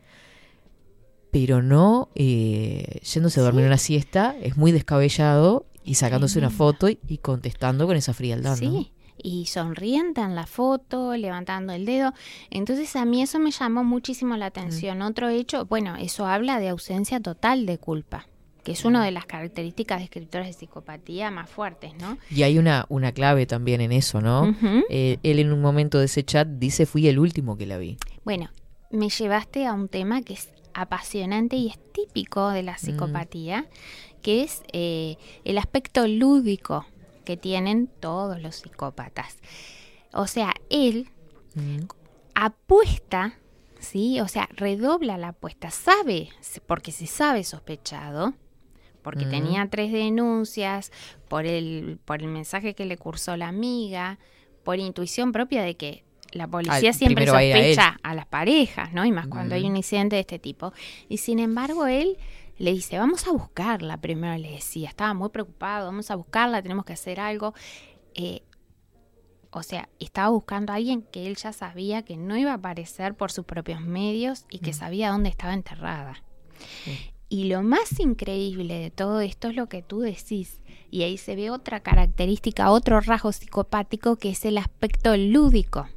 pero 1.32 1.62
no 1.62 2.10
eh, 2.16 3.00
yéndose 3.04 3.40
a 3.40 3.44
dormir 3.44 3.66
una 3.66 3.78
siesta, 3.78 4.36
es 4.42 4.58
muy 4.58 4.72
descabellado 4.72 5.66
y 5.84 5.96
sacándose 5.96 6.40
una 6.40 6.50
foto 6.50 6.90
y, 6.90 7.00
y 7.08 7.18
contestando 7.18 7.88
con 7.88 7.96
esa 7.96 8.14
frialdad, 8.14 8.58
¿no? 8.60 8.86
Y 9.22 9.48
sonriente 9.48 10.22
en 10.22 10.36
la 10.36 10.46
foto, 10.46 11.16
levantando 11.16 11.74
el 11.74 11.86
dedo. 11.86 12.14
Entonces 12.50 12.96
a 12.96 13.06
mí 13.06 13.22
eso 13.22 13.40
me 13.40 13.52
llamó 13.52 13.84
muchísimo 13.84 14.38
la 14.38 14.48
atención. 14.48 15.02
Otro 15.02 15.30
hecho, 15.30 15.66
bueno, 15.66 15.96
eso 15.96 16.28
habla 16.28 16.60
de 16.60 16.70
ausencia 16.70 17.20
total 17.20 17.66
de 17.66 17.78
culpa, 17.78 18.28
que 18.64 18.74
es 18.74 18.86
una 18.86 19.04
de 19.04 19.12
las 19.12 19.26
características 19.26 20.00
de 20.00 20.06
escritores 20.06 20.48
de 20.48 20.54
psicopatía 20.54 21.32
más 21.32 21.50
fuertes, 21.50 21.94
¿no? 22.00 22.18
Y 22.30 22.44
hay 22.44 22.58
una, 22.58 22.86
una 22.90 23.12
clave 23.12 23.46
también 23.46 23.82
en 23.82 23.92
eso, 23.92 24.22
¿no? 24.22 24.56
Eh, 24.90 25.18
él 25.24 25.40
en 25.40 25.52
un 25.52 25.62
momento 25.62 26.00
de 26.00 26.06
ese 26.06 26.24
chat 26.24 26.48
dice, 26.48 26.86
fui 26.86 27.08
el 27.08 27.20
último 27.20 27.58
que 27.58 27.66
la 27.66 27.78
vi. 27.78 27.98
Bueno, 28.24 28.50
me 28.92 29.10
llevaste 29.10 29.66
a 29.66 29.74
un 29.74 29.88
tema 29.88 30.22
que 30.22 30.34
es 30.34 30.50
apasionante 30.74 31.56
y 31.56 31.70
es 31.70 31.80
típico 31.92 32.50
de 32.50 32.62
la 32.62 32.78
psicopatía, 32.78 33.68
que 34.22 34.44
es 34.44 34.62
eh, 34.74 35.18
el 35.44 35.58
aspecto 35.58 36.08
lúdico 36.08 36.86
que 37.28 37.36
tienen 37.36 37.88
todos 38.00 38.42
los 38.42 38.56
psicópatas. 38.56 39.38
O 40.14 40.28
sea, 40.28 40.54
él 40.70 41.10
apuesta, 42.34 43.34
¿sí? 43.80 44.22
O 44.22 44.28
sea, 44.28 44.48
redobla 44.56 45.18
la 45.18 45.30
apuesta, 45.30 45.70
sabe, 45.72 46.30
porque 46.66 46.92
se 46.92 47.08
sabe 47.08 47.44
sospechado, 47.44 48.34
porque 49.02 49.26
Mm. 49.26 49.30
tenía 49.30 49.68
tres 49.70 49.92
denuncias, 49.92 50.92
por 51.28 51.46
el, 51.46 52.00
por 52.06 52.22
el 52.22 52.28
mensaje 52.28 52.74
que 52.76 52.86
le 52.86 52.98
cursó 52.98 53.36
la 53.38 53.48
amiga, 53.50 54.20
por 54.64 54.80
intuición 54.80 55.32
propia 55.32 55.62
de 55.64 55.76
que 55.76 56.04
la 56.32 56.48
policía 56.48 56.90
Al- 56.90 56.94
siempre 56.96 57.26
a 57.26 57.30
a 57.30 57.40
sospecha 57.40 57.98
a, 58.04 58.14
las 58.16 58.26
parejas, 58.28 58.94
¿no? 58.94 59.06
Y 59.06 59.12
más 59.12 59.28
cuando 59.28 59.56
hay 59.56 59.64
Mm. 59.64 59.68
un 59.72 59.76
incidente 59.78 60.16
de 60.18 60.22
este 60.22 60.40
tipo. 60.40 60.74
Y 61.10 61.18
sin 61.18 61.40
embargo, 61.40 61.88
él 61.88 62.18
le 62.58 62.74
dice, 62.74 62.98
vamos 62.98 63.28
a 63.28 63.32
buscarla, 63.32 63.98
primero 63.98 64.38
le 64.38 64.52
decía, 64.52 64.90
estaba 64.90 65.14
muy 65.14 65.30
preocupado, 65.30 65.88
vamos 65.88 66.10
a 66.12 66.16
buscarla, 66.16 66.62
tenemos 66.62 66.86
que 66.86 66.94
hacer 66.94 67.20
algo. 67.20 67.54
Eh, 68.16 68.42
o 69.52 69.64
sea, 69.64 69.90
estaba 70.00 70.30
buscando 70.30 70.74
a 70.74 70.76
alguien 70.76 71.04
que 71.04 71.28
él 71.28 71.36
ya 71.36 71.54
sabía 71.54 72.04
que 72.04 72.18
no 72.18 72.38
iba 72.38 72.52
a 72.52 72.56
aparecer 72.56 73.16
por 73.16 73.32
sus 73.32 73.46
propios 73.46 73.82
medios 73.82 74.46
y 74.50 74.60
que 74.60 74.74
sabía 74.74 75.12
dónde 75.12 75.30
estaba 75.30 75.54
enterrada. 75.54 76.24
Y 77.30 77.46
lo 77.46 77.62
más 77.62 78.00
increíble 78.00 78.80
de 78.80 78.92
todo 78.92 79.22
esto 79.22 79.50
es 79.50 79.56
lo 79.56 79.68
que 79.68 79.82
tú 79.82 80.00
decís. 80.00 80.62
Y 80.90 81.04
ahí 81.04 81.18
se 81.18 81.36
ve 81.36 81.50
otra 81.50 81.82
característica, 81.82 82.72
otro 82.72 83.02
rasgo 83.02 83.32
psicopático 83.32 84.16
que 84.16 84.30
es 84.30 84.46
el 84.46 84.58
aspecto 84.58 85.16
lúdico, 85.18 85.88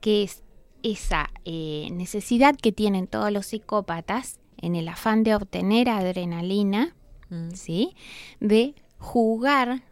que 0.00 0.24
es 0.24 0.42
esa 0.82 1.30
eh, 1.44 1.88
necesidad 1.92 2.56
que 2.56 2.72
tienen 2.72 3.06
todos 3.06 3.30
los 3.30 3.46
psicópatas 3.46 4.40
en 4.62 4.74
el 4.76 4.88
afán 4.88 5.24
de 5.24 5.34
obtener 5.34 5.90
adrenalina, 5.90 6.94
¿sí? 7.52 7.94
De 8.40 8.74
jugar 8.98 9.82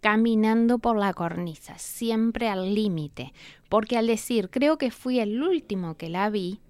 caminando 0.00 0.78
por 0.78 0.96
la 0.96 1.12
cornisa, 1.12 1.76
siempre 1.78 2.48
al 2.48 2.74
límite. 2.74 3.32
Porque 3.68 3.98
al 3.98 4.06
decir, 4.06 4.50
creo 4.50 4.78
que 4.78 4.90
fui 4.90 5.18
el 5.18 5.42
último 5.42 5.96
que 5.96 6.08
la 6.08 6.30
vi, 6.30 6.60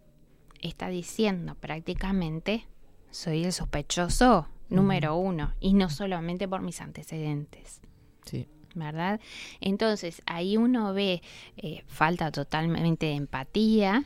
está 0.61 0.89
diciendo 0.89 1.55
prácticamente, 1.55 2.67
soy 3.11 3.45
el 3.45 3.53
sospechoso 3.53 4.49
número 4.69 5.17
uno, 5.17 5.55
y 5.61 5.75
no 5.75 5.91
solamente 5.91 6.49
por 6.49 6.63
mis 6.63 6.81
antecedentes. 6.81 7.81
Sí. 8.25 8.49
¿Verdad? 8.79 9.21
Entonces, 9.61 10.23
ahí 10.27 10.57
uno 10.57 10.95
ve 10.95 11.21
eh, 11.57 11.83
falta 11.87 12.31
totalmente 12.31 13.07
de 13.07 13.15
empatía, 13.15 14.05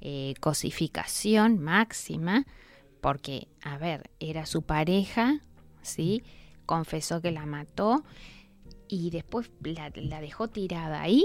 eh, 0.00 0.34
cosificación 0.40 1.58
máxima, 1.58 2.46
porque, 3.00 3.48
a 3.62 3.76
ver, 3.76 4.10
era 4.20 4.46
su 4.46 4.62
pareja, 4.62 5.40
¿sí? 5.82 6.22
Confesó 6.64 7.20
que 7.20 7.32
la 7.32 7.44
mató 7.44 8.04
y 8.88 9.10
después 9.10 9.50
la, 9.62 9.90
la 9.94 10.20
dejó 10.20 10.48
tirada 10.48 11.02
ahí. 11.02 11.24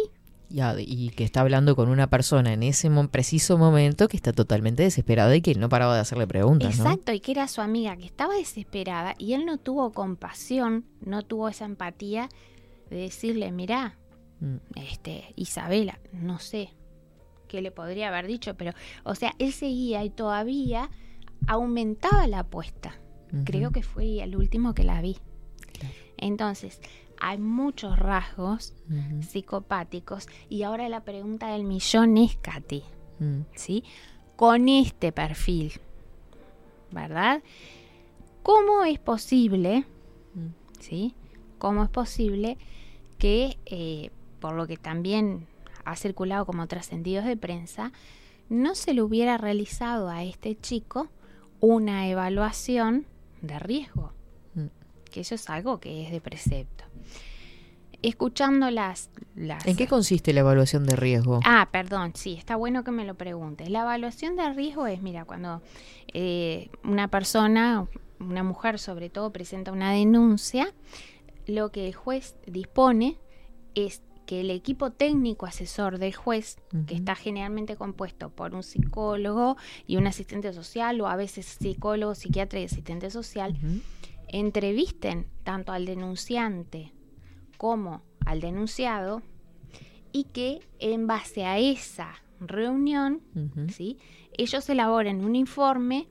Ya, 0.51 0.73
y 0.79 1.09
que 1.11 1.23
está 1.23 1.41
hablando 1.41 1.75
con 1.75 1.89
una 1.89 2.09
persona 2.09 2.51
en 2.53 2.63
ese 2.63 2.89
mo- 2.89 3.07
preciso 3.07 3.59
momento 3.59 4.07
que 4.07 4.17
está 4.17 4.33
totalmente 4.33 4.81
desesperada 4.81 5.35
y 5.35 5.41
que 5.41 5.53
no 5.53 5.69
paraba 5.69 5.93
de 5.93 6.01
hacerle 6.01 6.25
preguntas, 6.25 6.75
¿no? 6.79 6.85
Exacto, 6.85 7.11
y 7.13 7.19
que 7.19 7.33
era 7.33 7.47
su 7.47 7.61
amiga, 7.61 7.95
que 7.97 8.05
estaba 8.07 8.33
desesperada 8.33 9.13
y 9.19 9.33
él 9.33 9.45
no 9.45 9.59
tuvo 9.59 9.91
compasión, 9.91 10.85
no 11.05 11.21
tuvo 11.21 11.49
esa 11.49 11.65
empatía 11.65 12.29
de 12.89 12.97
decirle, 12.97 13.51
mirá, 13.51 13.97
Mm. 14.41 14.55
este, 14.75 15.33
Isabela, 15.35 15.99
no 16.13 16.39
sé 16.39 16.69
qué 17.49 17.61
le 17.61 17.71
podría 17.71 18.07
haber 18.07 18.25
dicho, 18.27 18.55
pero, 18.55 18.71
o 19.03 19.13
sea, 19.15 19.33
él 19.37 19.51
seguía 19.51 20.03
y 20.05 20.09
todavía 20.09 20.89
aumentaba 21.47 22.25
la 22.27 22.39
apuesta. 22.39 22.95
Creo 23.45 23.71
que 23.71 23.83
fue 23.83 24.23
el 24.23 24.35
último 24.35 24.73
que 24.73 24.83
la 24.83 25.01
vi. 25.01 25.17
Entonces, 26.17 26.79
hay 27.19 27.37
muchos 27.37 27.99
rasgos 27.99 28.73
psicopáticos 29.21 30.27
y 30.49 30.63
ahora 30.63 30.87
la 30.89 31.03
pregunta 31.03 31.51
del 31.51 31.63
millón 31.65 32.17
es, 32.17 32.37
Katy, 32.37 32.83
Mm. 33.19 33.41
¿sí? 33.55 33.83
Con 34.37 34.69
este 34.69 35.11
perfil, 35.11 35.73
¿verdad? 36.91 37.43
¿Cómo 38.41 38.83
es 38.85 38.99
posible, 38.99 39.85
¿sí? 40.79 41.13
¿Cómo 41.57 41.83
es 41.83 41.89
posible 41.89 42.57
que, 43.19 43.59
eh, 43.67 44.09
por 44.39 44.55
lo 44.55 44.65
que 44.65 44.77
también 44.77 45.45
ha 45.85 45.95
circulado 45.95 46.45
como 46.45 46.65
trascendidos 46.67 47.25
de 47.25 47.37
prensa, 47.37 47.91
no 48.49 48.73
se 48.73 48.95
le 48.95 49.03
hubiera 49.03 49.37
realizado 49.37 50.09
a 50.09 50.23
este 50.23 50.55
chico 50.59 51.09
una 51.59 52.07
evaluación 52.07 53.05
de 53.41 53.59
riesgo? 53.59 54.13
Mm. 54.55 54.67
Que 55.11 55.21
eso 55.21 55.35
es 55.35 55.49
algo 55.49 55.79
que 55.79 56.05
es 56.05 56.11
de 56.11 56.21
precepto. 56.21 56.85
Escuchando 58.01 58.71
las... 58.71 59.09
las 59.35 59.65
¿En 59.67 59.75
qué 59.75 59.85
consiste 59.85 60.31
la 60.31 60.39
evaluación 60.39 60.85
de 60.85 60.95
riesgo? 60.95 61.41
Ah, 61.43 61.67
perdón, 61.69 62.13
sí, 62.15 62.35
está 62.35 62.55
bueno 62.55 62.85
que 62.85 62.91
me 62.91 63.03
lo 63.03 63.15
preguntes. 63.15 63.69
La 63.69 63.81
evaluación 63.81 64.37
de 64.37 64.53
riesgo 64.53 64.87
es, 64.87 65.01
mira, 65.01 65.25
cuando 65.25 65.61
eh, 66.13 66.69
una 66.85 67.09
persona, 67.09 67.87
una 68.21 68.43
mujer 68.43 68.79
sobre 68.79 69.09
todo, 69.09 69.33
presenta 69.33 69.73
una 69.73 69.91
denuncia, 69.91 70.73
lo 71.49 71.71
que 71.71 71.87
el 71.87 71.93
juez 71.93 72.35
dispone 72.45 73.17
es 73.75 74.01
que 74.25 74.41
el 74.41 74.51
equipo 74.51 74.91
técnico 74.91 75.47
asesor 75.47 75.97
del 75.97 76.13
juez, 76.13 76.57
que 76.85 76.93
está 76.93 77.15
generalmente 77.15 77.75
compuesto 77.75 78.29
por 78.29 78.53
un 78.53 78.61
psicólogo 78.61 79.57
y 79.87 79.97
un 79.97 80.05
asistente 80.05 80.53
social, 80.53 81.01
o 81.01 81.07
a 81.07 81.15
veces 81.15 81.47
psicólogo, 81.47 82.13
psiquiatra 82.13 82.59
y 82.59 82.65
asistente 82.65 83.09
social, 83.09 83.57
entrevisten 84.27 85.25
tanto 85.43 85.71
al 85.71 85.85
denunciante 85.85 86.93
como 87.57 88.03
al 88.23 88.39
denunciado 88.39 89.23
y 90.11 90.25
que 90.25 90.59
en 90.77 91.07
base 91.07 91.45
a 91.45 91.57
esa 91.57 92.13
reunión, 92.39 93.21
¿sí? 93.73 93.97
ellos 94.37 94.69
elaboren 94.69 95.25
un 95.25 95.35
informe 95.35 96.07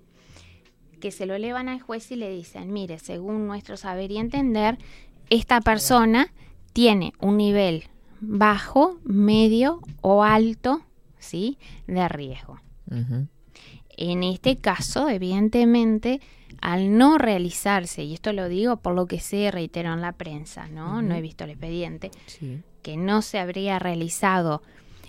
que 0.98 1.10
se 1.10 1.26
lo 1.26 1.34
elevan 1.34 1.68
al 1.68 1.80
juez 1.80 2.10
y 2.10 2.16
le 2.16 2.30
dicen, 2.30 2.72
mire, 2.72 2.98
según 2.98 3.46
nuestro 3.46 3.76
saber 3.76 4.10
y 4.10 4.18
entender, 4.18 4.78
esta 5.30 5.60
persona 5.60 6.32
tiene 6.72 7.12
un 7.20 7.36
nivel 7.36 7.84
bajo, 8.20 8.98
medio 9.04 9.80
o 10.00 10.22
alto, 10.24 10.82
¿sí? 11.18 11.58
de 11.86 12.08
riesgo. 12.08 12.60
En 13.96 14.22
este 14.22 14.56
caso, 14.56 15.08
evidentemente, 15.08 16.20
al 16.60 16.96
no 16.96 17.18
realizarse, 17.18 18.04
y 18.04 18.14
esto 18.14 18.32
lo 18.32 18.48
digo 18.48 18.76
por 18.78 18.94
lo 18.94 19.06
que 19.06 19.20
se 19.20 19.50
reiteró 19.50 19.92
en 19.92 20.00
la 20.00 20.12
prensa, 20.12 20.68
¿no? 20.68 21.02
No 21.02 21.14
he 21.14 21.20
visto 21.20 21.44
el 21.44 21.50
expediente, 21.50 22.10
Sí. 22.26 22.62
que 22.82 22.96
no 22.96 23.22
se 23.22 23.38
habría 23.38 23.78
realizado 23.78 24.62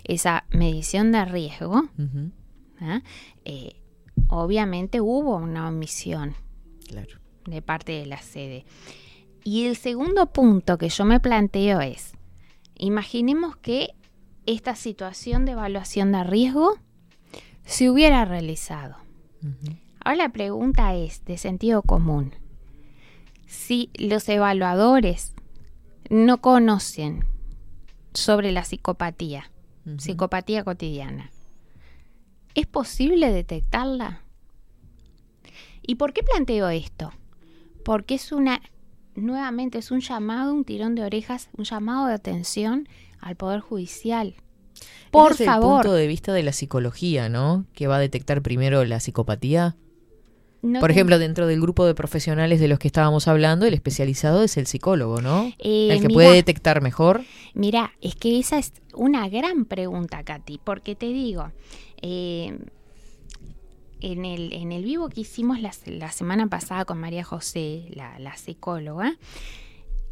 esa 0.04 0.44
medición 0.50 1.12
de 1.12 1.24
riesgo. 1.24 1.84
¿ah? 2.80 3.00
Eh, 3.44 3.76
obviamente 4.28 5.00
hubo 5.00 5.36
una 5.36 5.68
omisión 5.68 6.34
Claro. 6.88 7.18
de 7.46 7.62
parte 7.62 7.92
de 7.92 8.06
la 8.06 8.18
sede. 8.18 8.64
Y 9.44 9.66
el 9.66 9.76
segundo 9.76 10.26
punto 10.26 10.78
que 10.78 10.88
yo 10.88 11.04
me 11.04 11.20
planteo 11.20 11.80
es, 11.80 12.12
imaginemos 12.76 13.56
que 13.56 13.94
esta 14.46 14.74
situación 14.74 15.44
de 15.44 15.52
evaluación 15.52 16.12
de 16.12 16.24
riesgo 16.24 16.78
se 17.64 17.90
hubiera 17.90 18.24
realizado. 18.24 18.96
Ahora 20.02 20.16
la 20.16 20.28
pregunta 20.30 20.94
es, 20.94 21.24
de 21.24 21.38
sentido 21.38 21.82
común, 21.82 22.34
si 23.46 23.90
los 23.94 24.28
evaluadores 24.28 25.34
no 26.08 26.40
conocen 26.40 27.24
sobre 28.12 28.52
la 28.52 28.64
psicopatía, 28.64 29.50
psicopatía 29.98 30.64
cotidiana, 30.64 31.30
¿es 32.54 32.66
posible 32.66 33.32
detectarla? 33.32 34.22
¿Y 35.82 35.94
por 35.96 36.12
qué 36.12 36.22
planteo 36.22 36.68
esto? 36.68 37.12
Porque 37.84 38.14
es 38.14 38.32
una, 38.32 38.60
nuevamente, 39.20 39.78
es 39.78 39.90
un 39.90 40.00
llamado, 40.00 40.54
un 40.54 40.64
tirón 40.64 40.94
de 40.94 41.02
orejas, 41.02 41.48
un 41.56 41.64
llamado 41.64 42.06
de 42.06 42.14
atención 42.14 42.88
al 43.20 43.36
Poder 43.36 43.60
Judicial. 43.60 44.34
Por 45.10 45.32
Ese 45.32 45.44
favor. 45.44 45.80
el 45.80 45.82
punto 45.82 45.94
de 45.94 46.06
vista 46.06 46.32
de 46.32 46.42
la 46.42 46.52
psicología, 46.52 47.28
¿no? 47.28 47.66
Que 47.74 47.86
va 47.86 47.96
a 47.96 48.00
detectar 48.00 48.42
primero 48.42 48.84
la 48.84 49.00
psicopatía. 49.00 49.76
No 50.62 50.78
Por 50.78 50.90
ejemplo, 50.90 51.18
dentro 51.18 51.46
del 51.46 51.60
grupo 51.60 51.86
de 51.86 51.94
profesionales 51.94 52.60
de 52.60 52.68
los 52.68 52.78
que 52.78 52.88
estábamos 52.88 53.28
hablando, 53.28 53.64
el 53.64 53.72
especializado 53.72 54.42
es 54.42 54.58
el 54.58 54.66
psicólogo, 54.66 55.22
¿no? 55.22 55.50
Eh, 55.58 55.88
el 55.90 56.02
que 56.02 56.08
puede 56.08 56.34
detectar 56.34 56.82
mejor. 56.82 57.22
Mira, 57.54 57.92
es 58.02 58.14
que 58.14 58.38
esa 58.38 58.58
es 58.58 58.74
una 58.92 59.28
gran 59.30 59.64
pregunta, 59.64 60.22
Katy, 60.22 60.60
porque 60.62 60.94
te 60.94 61.06
digo, 61.06 61.50
eh, 62.02 62.58
en, 64.00 64.24
el, 64.24 64.52
en 64.52 64.72
el 64.72 64.84
vivo 64.84 65.08
que 65.08 65.20
hicimos 65.22 65.60
la, 65.60 65.72
se- 65.72 65.90
la 65.92 66.10
semana 66.12 66.46
pasada 66.48 66.84
con 66.84 66.98
María 66.98 67.24
José, 67.24 67.86
la, 67.90 68.18
la 68.18 68.36
psicóloga, 68.36 69.16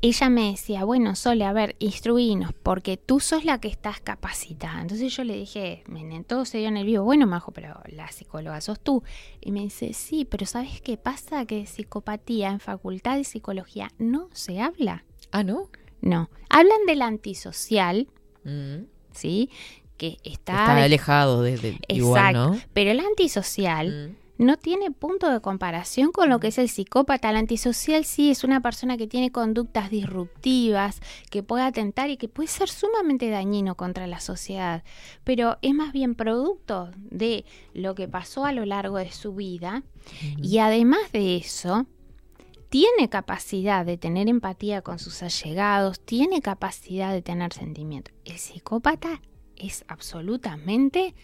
ella 0.01 0.29
me 0.31 0.53
decía, 0.53 0.85
bueno, 0.85 1.17
Sole, 1.17 1.45
a 1.45 1.53
ver, 1.53 1.75
instruinos, 1.81 2.53
porque 2.63 2.97
tú 2.97 3.19
sos 3.19 3.45
la 3.45 3.59
que 3.61 3.67
estás 3.67 3.99
capacitada. 4.01 4.81
Entonces 4.81 5.15
yo 5.17 5.25
le 5.25 5.35
dije, 5.37 5.83
"Men, 5.89 6.23
todo 6.23 6.45
se 6.45 6.59
dio 6.59 6.69
en 6.69 6.77
el 6.77 6.87
vivo, 6.87 7.03
bueno, 7.03 7.27
Majo, 7.27 7.51
pero 7.51 7.81
la 7.89 8.09
psicóloga 8.13 8.61
sos 8.61 8.79
tú. 8.79 9.03
Y 9.41 9.51
me 9.51 9.61
dice, 9.61 9.93
sí, 9.95 10.25
pero 10.25 10.47
¿sabes 10.47 10.81
qué 10.83 10.97
pasa? 10.99 11.47
Que 11.47 11.57
de 11.57 11.67
psicopatía 11.67 12.51
en 12.51 12.61
facultad 12.61 13.17
de 13.17 13.25
psicología 13.25 13.91
no 13.99 14.29
se 14.33 14.61
habla. 14.61 15.05
Ah, 15.33 15.43
¿no? 15.43 15.69
No. 16.01 16.31
Hablan 16.49 16.87
del 16.87 17.03
antisocial, 17.03 18.07
Mm. 18.45 18.85
¿sí? 19.11 19.51
Que 19.99 20.17
está, 20.25 20.53
Está 20.63 20.75
de- 20.77 20.83
alejado 20.85 21.43
desde 21.43 21.79
igual, 21.89 22.35
Exacto. 22.37 22.55
¿no? 22.55 22.61
Pero 22.73 22.91
el 22.93 23.01
antisocial 23.01 24.17
no 24.39 24.57
tiene 24.57 24.93
punto 24.93 25.29
de 25.33 25.41
comparación 25.41 26.13
con 26.13 26.29
lo 26.31 26.39
que 26.39 26.47
es 26.49 26.59
el 26.59 26.69
psicópata. 26.69 27.29
El 27.31 27.37
antisocial 27.37 28.05
sí 28.05 28.31
es 28.31 28.45
una 28.45 28.61
persona 28.63 28.97
que 28.97 29.09
tiene 29.09 29.33
conductas 29.33 29.91
disruptivas, 29.91 31.01
que 31.31 31.43
puede 31.43 31.65
atentar 31.65 32.09
y 32.11 32.17
que 32.17 32.29
puede 32.29 32.47
ser 32.49 32.69
sumamente 32.69 33.29
dañino 33.31 33.75
contra 33.75 34.07
la 34.07 34.21
sociedad. 34.21 34.85
Pero 35.25 35.59
es 35.61 35.75
más 35.75 35.93
bien 35.93 36.15
producto 36.15 36.93
de 37.11 37.45
lo 37.75 37.97
que 37.97 38.07
pasó 38.07 38.45
a 38.45 38.53
lo 38.53 38.65
largo 38.65 38.99
de 38.99 39.11
su 39.11 39.35
vida. 39.35 39.83
Y 40.41 40.59
además 40.59 41.01
de 41.13 41.37
eso, 41.39 41.87
tiene 42.69 43.09
capacidad 43.09 43.85
de 43.85 43.97
tener 43.97 44.29
empatía 44.29 44.83
con 44.83 44.99
sus 45.01 45.23
allegados, 45.25 45.99
tiene 46.01 46.43
capacidad 46.43 47.13
de 47.13 47.23
tener 47.23 47.53
sentimientos. 47.53 48.15
El 48.25 48.39
psicópata 48.39 49.21
es 49.61 49.85
absolutamente 49.89 51.15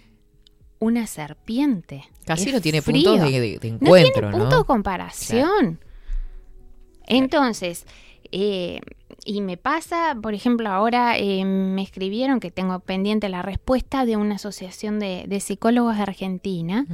una 0.81 1.06
serpiente. 1.06 2.05
Casi 2.27 2.48
Es 2.48 2.55
no 2.55 2.61
tiene 2.61 2.82
frío. 2.82 3.12
puntos 3.12 3.31
de, 3.31 3.40
de- 3.40 3.59
de 3.59 3.70
No 3.70 3.77
encuentro, 3.77 4.12
tiene 4.12 4.31
¿no? 4.31 4.39
punto 4.39 4.59
de 4.59 4.65
comparación. 4.65 5.81
Entonces, 7.06 7.86
eh, 8.32 8.81
y 9.24 9.40
me 9.40 9.56
pasa, 9.56 10.16
por 10.20 10.35
ejemplo, 10.35 10.69
ahora 10.70 11.19
eh, 11.19 11.44
me 11.44 11.82
escribieron 11.82 12.40
que 12.40 12.51
tengo 12.51 12.78
pendiente 12.81 13.28
la 13.28 13.43
respuesta 13.43 14.05
de 14.05 14.16
una 14.16 14.36
asociación 14.36 14.98
de, 14.98 15.24
de 15.28 15.40
psicólogos 15.40 15.97
de 15.97 16.02
Argentina 16.02 16.86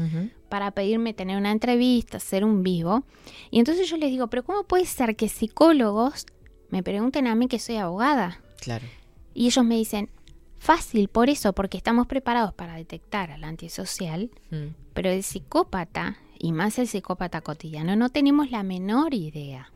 para 0.49 0.73
pedirme 0.73 1.15
tener 1.15 1.37
una 1.37 1.53
entrevista, 1.53 2.17
hacer 2.19 2.45
un 2.45 2.63
vivo. 2.63 3.05
Y 3.51 3.59
entonces 3.61 3.89
yo 3.89 3.97
les 3.97 4.11
digo, 4.11 4.27
pero 4.29 4.43
¿cómo 4.45 4.65
puede 4.65 4.85
ser 4.87 5.17
que 5.17 5.29
psicólogos 5.29 6.27
me 6.71 6.83
pregunten 6.83 7.27
a 7.27 7.35
mí 7.35 7.47
que 7.49 7.59
soy 7.59 7.77
abogada? 7.77 8.41
Claro. 8.61 8.85
Y 9.33 9.47
ellos 9.47 9.65
me 9.65 9.77
dicen, 9.77 10.11
fácil, 10.61 11.09
por 11.09 11.29
eso, 11.29 11.53
porque 11.55 11.77
estamos 11.77 12.07
preparados 12.07 12.55
para 12.55 12.75
detectar 12.77 13.33
al 13.33 13.43
antisocial, 13.43 14.31
Mm. 14.51 14.75
pero 14.95 15.11
el 15.11 15.25
psicópata, 15.25 16.19
y 16.39 16.53
más 16.53 16.79
el 16.79 16.87
psicópata 16.87 17.41
cotidiano, 17.41 17.97
no 17.97 18.11
tenemos 18.11 18.51
la 18.53 18.63
menor 18.63 19.13
idea. 19.15 19.73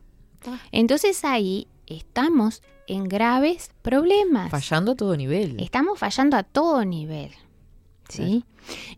Entonces 0.73 1.24
ahí 1.24 1.66
estamos 1.86 2.62
en 2.86 3.05
graves 3.05 3.70
problemas. 3.82 4.51
Fallando 4.51 4.93
a 4.93 4.94
todo 4.94 5.16
nivel. 5.16 5.59
Estamos 5.59 5.98
fallando 5.98 6.36
a 6.36 6.43
todo 6.43 6.85
nivel. 6.85 7.31
¿Sí? 8.11 8.44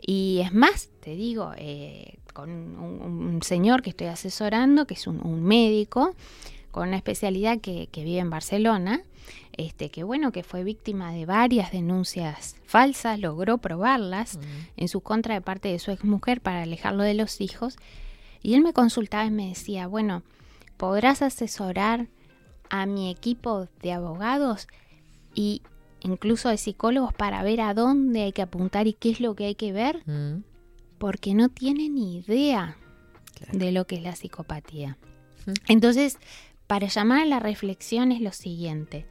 Y 0.00 0.40
es 0.44 0.52
más, 0.52 0.90
te 1.00 1.14
digo, 1.14 1.52
eh, 1.56 2.18
con 2.32 2.50
un, 2.50 3.00
un 3.02 3.42
señor 3.42 3.82
que 3.82 3.90
estoy 3.90 4.08
asesorando, 4.08 4.86
que 4.86 4.94
es 4.94 5.06
un, 5.06 5.24
un 5.24 5.42
médico, 5.44 6.14
con 6.72 6.88
una 6.88 6.96
especialidad 6.96 7.60
que, 7.60 7.88
que 7.92 8.02
vive 8.04 8.18
en 8.18 8.28
Barcelona, 8.30 9.02
este, 9.57 9.91
que 9.91 10.05
bueno, 10.05 10.33
que 10.33 10.43
fue 10.43 10.65
víctima 10.65 11.12
de 11.12 11.27
varias 11.27 11.73
denuncias 11.73 12.57
falsas, 12.66 13.19
logró 13.19 13.59
probarlas 13.59 14.39
en 14.77 14.89
su 14.89 15.01
contra 15.01 15.35
de 15.35 15.41
parte 15.41 15.69
de 15.69 15.78
su 15.78 15.91
exmujer 15.91 16.41
para 16.41 16.62
alejarlo 16.62 17.03
de 17.03 17.15
los 17.15 17.41
hijos. 17.41 17.77
Y 18.43 18.55
él 18.55 18.62
me 18.62 18.73
consultaba 18.73 19.24
y 19.24 19.31
me 19.31 19.49
decía, 19.49 19.87
bueno, 19.87 20.23
¿podrás 20.77 21.23
asesorar 21.23 22.09
a 22.70 22.87
mi 22.87 23.11
equipo 23.11 23.69
de 23.83 23.93
abogados 23.93 24.69
y 25.35 25.62
incluso 26.01 26.49
de 26.49 26.57
psicólogos 26.57 27.12
para 27.12 27.43
ver 27.43 27.61
a 27.61 27.74
dónde 27.74 28.23
hay 28.23 28.33
que 28.33 28.43
apuntar 28.43 28.87
y 28.87 28.93
qué 28.93 29.11
es 29.11 29.20
lo 29.20 29.35
que 29.35 29.47
hay 29.47 29.55
que 29.55 29.73
ver? 29.73 30.03
Mm. 30.07 30.43
Porque 30.99 31.35
no 31.35 31.49
tienen 31.49 31.95
ni 31.95 32.19
idea 32.19 32.77
de 33.53 33.73
lo 33.73 33.87
que 33.87 33.97
es 33.97 34.03
la 34.03 34.16
psicopatía. 34.16 34.97
Entonces, 35.69 36.19
para 36.66 36.89
llamar 36.89 37.23
a 37.23 37.27
la 37.27 37.41
reflexión 37.41 38.12
es 38.12 38.20
lo 38.20 38.33
siguiente. 38.33 39.07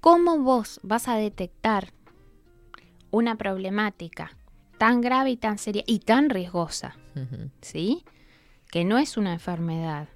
¿Cómo 0.00 0.38
vos 0.38 0.80
vas 0.82 1.08
a 1.08 1.16
detectar 1.16 1.92
una 3.10 3.36
problemática 3.36 4.36
tan 4.78 5.00
grave 5.00 5.30
y 5.30 5.36
tan 5.36 5.58
seria 5.58 5.82
y 5.86 5.98
tan 6.00 6.30
riesgosa? 6.30 6.96
¿Sí? 7.62 8.04
Que 8.70 8.84
no 8.84 8.98
es 8.98 9.16
una 9.16 9.32
enfermedad, 9.32 10.08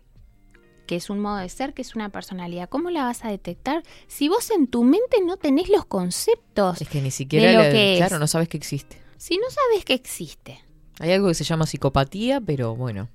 que 0.87 0.97
es 0.97 1.11
un 1.11 1.19
modo 1.21 1.37
de 1.39 1.49
ser, 1.49 1.75
que 1.75 1.83
es 1.83 1.95
una 1.97 2.11
personalidad. 2.11 2.69
¿Cómo 2.69 2.91
la 2.91 3.05
vas 3.05 3.25
a 3.25 3.29
detectar 3.29 3.83
si 4.07 4.29
vos 4.29 4.51
en 4.51 4.67
tu 4.69 4.85
mente 4.85 5.19
no 5.25 5.37
tenés 5.37 5.69
los 5.69 5.85
conceptos? 5.87 6.81
Es 6.81 6.89
que 6.89 7.01
ni 7.03 7.11
siquiera, 7.11 7.49
de 7.51 7.57
lo 7.57 7.63
la- 7.65 7.71
que 7.71 7.93
es. 7.95 7.99
claro, 7.99 8.19
no 8.19 8.27
sabes 8.27 8.49
que 8.49 8.57
existe. 8.57 8.99
Si 9.17 9.37
no 9.37 9.49
sabes 9.51 9.85
que 9.85 9.95
existe. 9.95 10.61
Hay 11.01 11.11
algo 11.13 11.29
que 11.29 11.35
se 11.35 11.45
llama 11.45 11.67
psicopatía, 11.67 12.41
pero 12.41 12.77
bueno. 12.77 13.09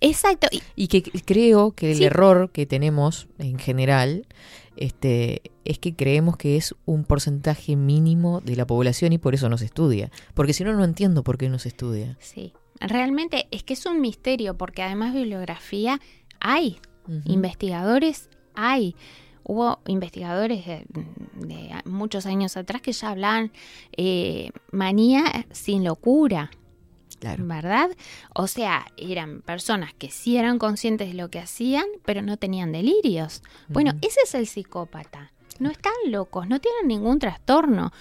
Exacto. 0.00 0.48
Y, 0.50 0.62
Y 0.74 0.88
que 0.88 1.02
creo 1.02 1.70
que 1.72 1.92
el 1.92 1.98
Sí. 1.98 2.04
error 2.04 2.50
que 2.50 2.66
tenemos 2.66 3.28
en 3.38 3.58
general 3.58 4.26
este, 4.76 5.42
es 5.64 5.78
que 5.78 5.94
creemos 5.94 6.36
que 6.36 6.56
es 6.56 6.74
un 6.84 7.04
porcentaje 7.04 7.76
mínimo 7.76 8.40
de 8.40 8.56
la 8.56 8.66
población 8.66 9.12
y 9.12 9.18
por 9.18 9.34
eso 9.34 9.48
no 9.48 9.58
se 9.58 9.66
estudia. 9.66 10.10
Porque 10.34 10.52
si 10.52 10.64
no, 10.64 10.72
no 10.74 10.84
entiendo 10.84 11.22
por 11.24 11.38
qué 11.38 11.48
no 11.48 11.58
se 11.58 11.68
estudia. 11.68 12.16
sí, 12.20 12.52
realmente 12.80 13.48
es 13.50 13.62
que 13.62 13.72
es 13.74 13.86
un 13.86 14.00
misterio 14.00 14.56
porque 14.56 14.82
además 14.82 15.14
bibliografía 15.14 16.00
hay, 16.40 16.78
investigadores 17.24 18.28
hay. 18.54 18.96
hubo 19.44 19.80
investigadores 19.86 20.66
de, 20.66 20.84
de 21.34 21.70
muchos 21.84 22.26
años 22.26 22.56
atrás 22.56 22.82
que 22.82 22.92
ya 22.92 23.10
hablaban 23.10 23.52
eh, 23.96 24.50
manía 24.72 25.46
sin 25.52 25.84
locura. 25.84 26.50
Claro. 27.18 27.46
¿Verdad? 27.46 27.90
O 28.34 28.46
sea, 28.46 28.86
eran 28.96 29.40
personas 29.40 29.94
que 29.94 30.10
sí 30.10 30.36
eran 30.36 30.58
conscientes 30.58 31.08
de 31.08 31.14
lo 31.14 31.30
que 31.30 31.38
hacían, 31.38 31.86
pero 32.04 32.22
no 32.22 32.36
tenían 32.36 32.72
delirios. 32.72 33.42
Bueno, 33.68 33.92
ese 34.02 34.20
es 34.24 34.34
el 34.34 34.46
psicópata. 34.46 35.32
No 35.58 35.70
están 35.70 35.94
locos, 36.06 36.46
no 36.46 36.60
tienen 36.60 36.88
ningún 36.88 37.18
trastorno. 37.18 37.92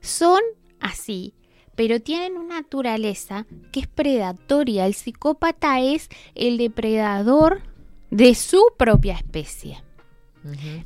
Son 0.00 0.40
así, 0.80 1.34
pero 1.74 2.00
tienen 2.00 2.36
una 2.36 2.56
naturaleza 2.56 3.46
que 3.72 3.80
es 3.80 3.86
predatoria. 3.86 4.86
El 4.86 4.94
psicópata 4.94 5.80
es 5.80 6.08
el 6.34 6.58
depredador 6.58 7.62
de 8.10 8.34
su 8.34 8.62
propia 8.76 9.14
especie. 9.14 9.82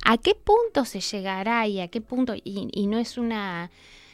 ¿A 0.03 0.17
qué 0.17 0.35
punto 0.35 0.85
se 0.85 0.99
llegará 0.99 1.67
y 1.67 1.79
a 1.79 1.87
qué 1.87 2.01
punto? 2.01 2.35
Y, 2.35 2.69
y 2.71 2.87
no 2.87 2.97
es 2.97 3.17
una, 3.17 3.71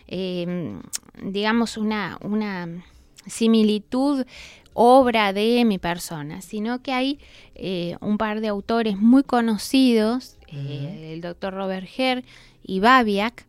eh, 0.08 0.80
digamos, 1.22 1.78
una, 1.78 2.18
una 2.22 2.84
similitud 3.28 4.26
obra 4.74 5.34
de 5.34 5.64
mi 5.66 5.78
persona, 5.78 6.42
sino 6.42 6.82
que 6.82 6.94
hay 6.94 7.20
eh, 7.56 7.98
un 8.00 8.18
par 8.18 8.42
de 8.42 8.48
autores 8.48 8.98
muy 8.98 9.24
conocidos, 9.24 10.38
eh, 10.48 11.12
el 11.14 11.22
doctor 11.22 11.54
Robert 11.54 11.88
Herr 11.98 12.24
y 12.64 12.80
Babiak, 12.80 13.46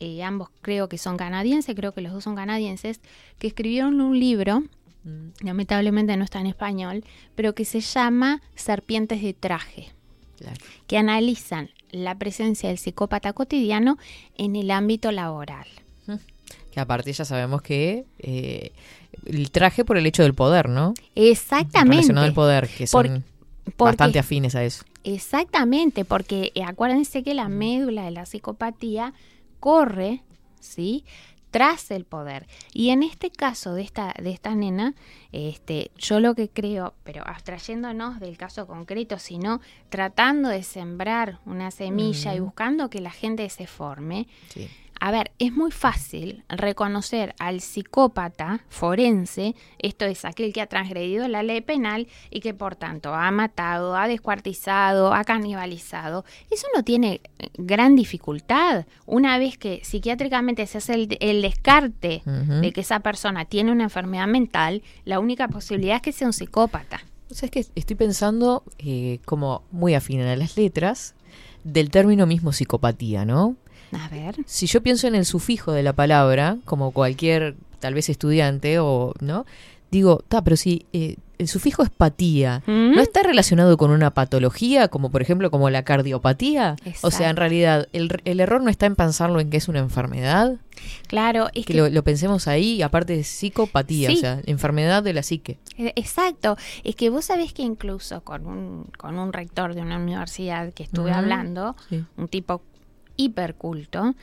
eh, 0.00 0.22
ambos 0.22 0.50
creo 0.60 0.88
que 0.88 0.98
son 0.98 1.16
canadienses, 1.16 1.74
creo 1.74 1.92
que 1.92 2.02
los 2.02 2.12
dos 2.12 2.24
son 2.24 2.34
canadienses, 2.34 3.00
que 3.38 3.46
escribieron 3.46 4.00
un 4.00 4.18
libro, 4.18 4.64
Mm, 5.04 5.32
lamentablemente 5.42 6.16
no 6.16 6.24
está 6.24 6.40
en 6.40 6.46
español, 6.46 7.04
pero 7.34 7.54
que 7.54 7.66
se 7.66 7.80
llama 7.80 8.40
Serpientes 8.54 9.22
de 9.22 9.34
traje 9.34 9.92
claro. 10.38 10.56
que 10.86 10.96
analizan 10.96 11.70
la 11.90 12.18
presencia 12.18 12.70
del 12.70 12.78
psicópata 12.78 13.34
cotidiano 13.34 13.98
en 14.36 14.56
el 14.56 14.70
ámbito 14.70 15.12
laboral. 15.12 15.66
Que 16.74 16.80
aparte 16.80 17.12
ya 17.12 17.24
sabemos 17.24 17.62
que 17.62 18.04
eh, 18.18 18.72
el 19.26 19.50
traje 19.52 19.84
por 19.84 19.96
el 19.96 20.06
hecho 20.06 20.24
del 20.24 20.34
poder, 20.34 20.68
¿no? 20.68 20.92
Exactamente. 21.14 21.90
Relacionado 21.96 22.26
al 22.26 22.34
poder, 22.34 22.68
que 22.68 22.88
son 22.88 23.22
porque- 23.64 23.84
bastante 23.84 24.18
afines 24.18 24.56
a 24.56 24.64
eso. 24.64 24.84
Exactamente, 25.04 26.04
porque 26.04 26.50
eh, 26.56 26.64
acuérdense 26.64 27.22
que 27.22 27.34
la 27.34 27.48
médula 27.48 28.04
de 28.04 28.10
la 28.10 28.26
psicopatía 28.26 29.12
corre, 29.60 30.22
¿sí? 30.60 31.04
tras 31.50 31.92
el 31.92 32.04
poder. 32.04 32.48
Y 32.72 32.90
en 32.90 33.04
este 33.04 33.30
caso 33.30 33.74
de 33.74 33.82
esta, 33.82 34.12
de 34.20 34.32
esta 34.32 34.56
nena, 34.56 34.94
este, 35.30 35.92
yo 35.96 36.18
lo 36.18 36.34
que 36.34 36.48
creo, 36.48 36.94
pero 37.04 37.22
abstrayéndonos 37.24 38.18
del 38.18 38.36
caso 38.36 38.66
concreto, 38.66 39.20
sino 39.20 39.60
tratando 39.88 40.48
de 40.48 40.64
sembrar 40.64 41.38
una 41.46 41.70
semilla 41.70 42.34
y 42.34 42.40
buscando 42.40 42.90
que 42.90 43.00
la 43.00 43.12
gente 43.12 43.48
se 43.50 43.68
forme, 43.68 44.26
Sí. 44.48 44.68
A 45.04 45.10
ver, 45.10 45.32
es 45.38 45.52
muy 45.52 45.70
fácil 45.70 46.44
reconocer 46.48 47.34
al 47.38 47.60
psicópata 47.60 48.64
forense, 48.70 49.54
esto 49.78 50.06
es 50.06 50.24
aquel 50.24 50.54
que 50.54 50.62
ha 50.62 50.66
transgredido 50.66 51.28
la 51.28 51.42
ley 51.42 51.60
penal 51.60 52.08
y 52.30 52.40
que 52.40 52.54
por 52.54 52.74
tanto 52.74 53.12
ha 53.12 53.30
matado, 53.30 53.96
ha 53.96 54.08
descuartizado, 54.08 55.12
ha 55.12 55.22
canibalizado. 55.24 56.24
Eso 56.50 56.68
no 56.74 56.84
tiene 56.84 57.20
eh, 57.38 57.50
gran 57.58 57.96
dificultad. 57.96 58.86
Una 59.04 59.36
vez 59.36 59.58
que 59.58 59.80
psiquiátricamente 59.84 60.66
se 60.66 60.78
hace 60.78 60.94
el, 60.94 61.18
el 61.20 61.42
descarte 61.42 62.22
de 62.24 62.72
que 62.72 62.80
esa 62.80 63.00
persona 63.00 63.44
tiene 63.44 63.72
una 63.72 63.84
enfermedad 63.84 64.26
mental, 64.26 64.82
la 65.04 65.20
única 65.20 65.48
posibilidad 65.48 65.96
es 65.96 66.02
que 66.02 66.12
sea 66.12 66.28
un 66.28 66.32
psicópata. 66.32 67.02
O 67.30 67.34
sea, 67.34 67.48
es 67.48 67.50
que 67.50 67.66
estoy 67.74 67.96
pensando 67.96 68.62
eh, 68.78 69.20
como 69.26 69.64
muy 69.70 69.92
afín 69.92 70.22
a 70.22 70.34
las 70.34 70.56
letras 70.56 71.14
del 71.62 71.90
término 71.90 72.24
mismo 72.24 72.52
psicopatía, 72.52 73.26
¿no? 73.26 73.56
A 73.94 74.08
ver. 74.08 74.36
Si 74.46 74.66
yo 74.66 74.82
pienso 74.82 75.06
en 75.06 75.14
el 75.14 75.24
sufijo 75.24 75.72
de 75.72 75.82
la 75.82 75.92
palabra, 75.92 76.58
como 76.64 76.90
cualquier 76.92 77.56
tal 77.80 77.94
vez 77.94 78.08
estudiante 78.08 78.78
o, 78.78 79.12
¿no? 79.20 79.44
Digo, 79.90 80.24
ta, 80.28 80.42
pero 80.42 80.56
si 80.56 80.86
eh, 80.92 81.16
el 81.38 81.46
sufijo 81.46 81.82
es 81.84 81.90
patía, 81.90 82.62
¿Mm? 82.66 82.96
¿no 82.96 83.00
está 83.00 83.22
relacionado 83.22 83.76
con 83.76 83.90
una 83.92 84.10
patología, 84.12 84.88
como 84.88 85.10
por 85.10 85.22
ejemplo 85.22 85.50
como 85.52 85.70
la 85.70 85.84
cardiopatía? 85.84 86.74
O 87.02 87.10
sea, 87.12 87.30
en 87.30 87.36
realidad, 87.36 87.88
el, 87.92 88.10
el 88.24 88.40
error 88.40 88.60
no 88.62 88.70
está 88.70 88.86
en 88.86 88.96
pensarlo 88.96 89.38
en 89.38 89.50
que 89.50 89.56
es 89.58 89.68
una 89.68 89.78
enfermedad, 89.80 90.56
Claro, 91.06 91.46
es 91.54 91.64
que 91.66 91.72
que 91.72 91.78
lo, 91.78 91.88
lo 91.88 92.02
pensemos 92.02 92.48
ahí, 92.48 92.82
aparte 92.82 93.16
de 93.16 93.22
psicopatía, 93.22 94.10
Sí. 94.10 94.16
o 94.16 94.20
sea, 94.20 94.40
enfermedad 94.46 95.02
de 95.04 95.12
la 95.12 95.22
psique. 95.22 95.58
Eh, 95.78 95.92
Exacto, 95.94 96.56
es 96.82 96.96
que 96.96 97.10
vos 97.10 97.26
sabés 97.26 97.52
que 97.52 97.62
incluso 97.62 98.22
con 98.22 98.46
un, 98.46 98.86
con 98.98 99.18
un 99.18 99.32
rector 99.32 99.74
de 99.76 99.82
una 99.82 99.96
universidad 99.98 100.72
que 100.72 100.82
estuve 100.82 101.12
hablando, 101.12 101.76
sí. 101.88 102.04
un 102.16 102.26
tipo 102.28 102.62
hiperculto, 103.16 104.14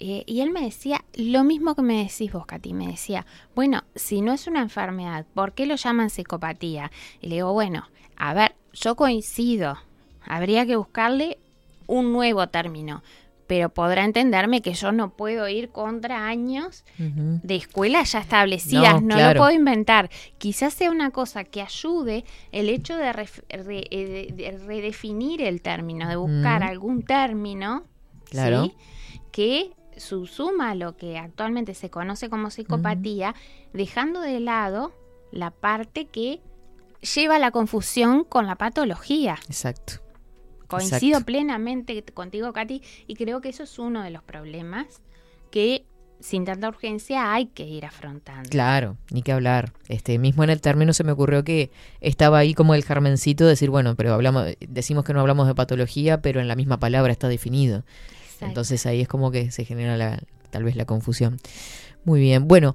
eh, 0.00 0.22
y 0.26 0.40
él 0.42 0.50
me 0.50 0.60
decía 0.62 1.04
lo 1.14 1.42
mismo 1.44 1.74
que 1.74 1.82
me 1.82 2.04
decís 2.04 2.32
vos, 2.32 2.46
Katy, 2.46 2.72
me 2.72 2.86
decía, 2.86 3.26
bueno, 3.54 3.82
si 3.94 4.20
no 4.20 4.32
es 4.32 4.46
una 4.46 4.60
enfermedad, 4.62 5.26
¿por 5.34 5.52
qué 5.52 5.66
lo 5.66 5.74
llaman 5.76 6.10
psicopatía? 6.10 6.90
Y 7.20 7.28
le 7.28 7.36
digo, 7.36 7.52
bueno, 7.52 7.88
a 8.16 8.32
ver, 8.34 8.54
yo 8.72 8.94
coincido, 8.94 9.76
habría 10.24 10.66
que 10.66 10.76
buscarle 10.76 11.38
un 11.86 12.12
nuevo 12.12 12.46
término, 12.48 13.02
pero 13.48 13.70
podrá 13.70 14.04
entenderme 14.04 14.60
que 14.60 14.74
yo 14.74 14.92
no 14.92 15.08
puedo 15.16 15.48
ir 15.48 15.70
contra 15.70 16.28
años 16.28 16.84
de 16.98 17.56
escuelas 17.56 18.12
ya 18.12 18.18
establecidas, 18.20 18.96
No, 18.96 19.00
no, 19.08 19.14
claro. 19.16 19.40
lo 19.40 19.46
puedo 19.46 19.56
inventar. 19.58 20.10
Quizás 20.36 20.74
sea 20.74 20.90
una 20.90 21.10
cosa 21.10 21.44
que 21.44 21.62
ayude 21.62 22.24
el 22.52 22.68
hecho 22.68 22.94
de, 22.98 23.10
re- 23.12 23.26
eh, 23.48 23.62
de- 23.62 24.32
de 24.36 24.58
redefinir 24.58 25.40
el 25.40 25.62
término, 25.62 26.06
de 26.08 26.16
buscar 26.16 26.62
algún 26.62 27.02
término 27.02 27.84
Claro. 28.30 28.64
¿sí? 28.64 28.74
que 29.30 29.70
subsuma 29.96 30.74
lo 30.74 30.96
que 30.96 31.18
actualmente 31.18 31.74
se 31.74 31.90
conoce 31.90 32.28
como 32.28 32.50
psicopatía, 32.50 33.34
dejando 33.72 34.20
de 34.20 34.40
lado 34.40 34.92
la 35.32 35.50
parte 35.50 36.06
que 36.06 36.40
lleva 37.14 37.36
a 37.36 37.38
la 37.38 37.50
confusión 37.50 38.24
con 38.24 38.46
la 38.46 38.56
patología. 38.56 39.36
Exacto. 39.46 39.94
Coincido 40.66 41.18
Exacto. 41.18 41.26
plenamente 41.26 42.04
contigo, 42.12 42.52
Katy, 42.52 42.82
y 43.06 43.14
creo 43.14 43.40
que 43.40 43.48
eso 43.48 43.62
es 43.62 43.78
uno 43.78 44.02
de 44.02 44.10
los 44.10 44.22
problemas 44.22 45.02
que 45.50 45.86
sin 46.20 46.44
tanta 46.44 46.68
urgencia 46.68 47.32
hay 47.32 47.46
que 47.46 47.64
ir 47.64 47.86
afrontando. 47.86 48.50
Claro, 48.50 48.96
ni 49.10 49.22
que 49.22 49.32
hablar. 49.32 49.72
Este, 49.88 50.18
mismo 50.18 50.42
en 50.42 50.50
el 50.50 50.60
término 50.60 50.92
se 50.92 51.04
me 51.04 51.12
ocurrió 51.12 51.44
que 51.44 51.70
estaba 52.00 52.38
ahí 52.38 52.54
como 52.54 52.74
el 52.74 52.84
germencito 52.84 53.44
de 53.44 53.50
decir, 53.50 53.70
bueno, 53.70 53.94
pero 53.94 54.12
hablamos, 54.12 54.46
decimos 54.60 55.04
que 55.04 55.14
no 55.14 55.20
hablamos 55.20 55.46
de 55.46 55.54
patología, 55.54 56.20
pero 56.20 56.40
en 56.40 56.48
la 56.48 56.56
misma 56.56 56.78
palabra 56.78 57.12
está 57.12 57.28
definido. 57.28 57.84
Exacto. 58.38 58.46
Entonces 58.46 58.86
ahí 58.86 59.00
es 59.00 59.08
como 59.08 59.30
que 59.30 59.50
se 59.50 59.64
genera 59.64 59.96
la, 59.96 60.20
tal 60.50 60.62
vez 60.64 60.76
la 60.76 60.84
confusión. 60.84 61.38
Muy 62.04 62.20
bien. 62.20 62.46
Bueno, 62.46 62.74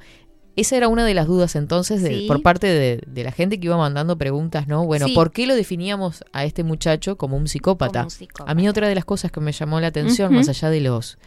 esa 0.56 0.76
era 0.77 0.88
una 0.88 1.06
de 1.06 1.14
las 1.14 1.26
dudas 1.26 1.56
entonces 1.56 2.03
de- 2.03 2.10
Sí. 2.19 2.26
por 2.27 2.41
parte 2.44 2.68
de, 2.68 3.02
de 3.07 3.23
la 3.23 3.31
gente 3.31 3.60
que 3.60 3.65
iba 3.68 3.77
mandando 3.77 4.18
preguntas, 4.18 4.68
¿no? 4.68 4.85
Bueno, 4.85 5.07
Sí. 5.07 5.14
¿por 5.15 5.31
qué 5.31 5.48
lo 5.48 5.56
definíamos 5.56 6.23
a 6.34 6.44
este 6.45 6.64
muchacho 6.64 7.18
como 7.18 7.38
un 7.38 7.48
psicópata? 7.48 7.99
Como 8.02 8.03
un 8.06 8.11
psicópata. 8.11 8.52
A 8.52 8.56
mí 8.56 8.68
otra 8.68 8.88
de 8.88 8.95
las 8.95 9.06
cosas 9.06 9.31
que 9.31 9.40
me 9.40 9.52
llamó 9.52 9.80
la 9.80 9.88
atención, 9.88 10.34
más 10.34 10.49
allá 10.49 10.69
de 10.69 10.81
los... 10.81 11.18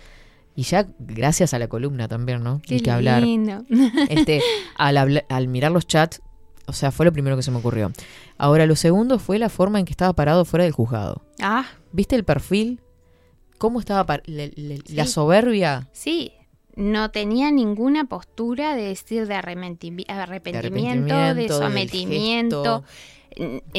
Y 0.54 0.62
ya 0.62 0.86
gracias 0.98 1.52
a 1.54 1.58
la 1.58 1.68
columna 1.68 2.08
también, 2.08 2.42
¿no? 2.42 2.60
Qué 2.64 2.76
Ni 2.76 2.80
que 2.80 2.90
hablar 2.90 3.22
lindo. 3.22 3.64
este, 4.08 4.40
al, 4.76 4.96
habla- 4.96 5.24
al 5.28 5.48
mirar 5.48 5.72
los 5.72 5.86
chats, 5.86 6.22
o 6.66 6.72
sea, 6.72 6.90
fue 6.92 7.04
lo 7.04 7.12
primero 7.12 7.36
que 7.36 7.42
se 7.42 7.50
me 7.50 7.58
ocurrió. 7.58 7.92
Ahora, 8.38 8.64
lo 8.66 8.74
segundo 8.76 9.18
fue 9.18 9.38
la 9.38 9.48
forma 9.48 9.78
en 9.80 9.84
que 9.84 9.92
estaba 9.92 10.12
parado 10.14 10.44
fuera 10.44 10.64
del 10.64 10.72
juzgado. 10.72 11.22
ah, 11.42 11.66
¿Viste 11.92 12.16
el 12.16 12.24
perfil? 12.24 12.80
¿Cómo 13.58 13.80
estaba 13.80 14.20
le- 14.26 14.52
le- 14.56 14.80
la 14.88 15.06
soberbia? 15.06 15.88
sí. 15.92 16.32
No 16.78 17.10
tenía 17.10 17.50
ninguna 17.50 18.04
postura 18.04 18.76
de 18.76 18.82
decir 18.88 19.26
de 19.26 19.34
arrepentimi- 19.34 20.04
arrepentimiento, 20.08 21.06
de 21.06 21.22
arrepentimiento, 21.22 21.34
del 21.34 21.48
sometimiento, 21.48 22.84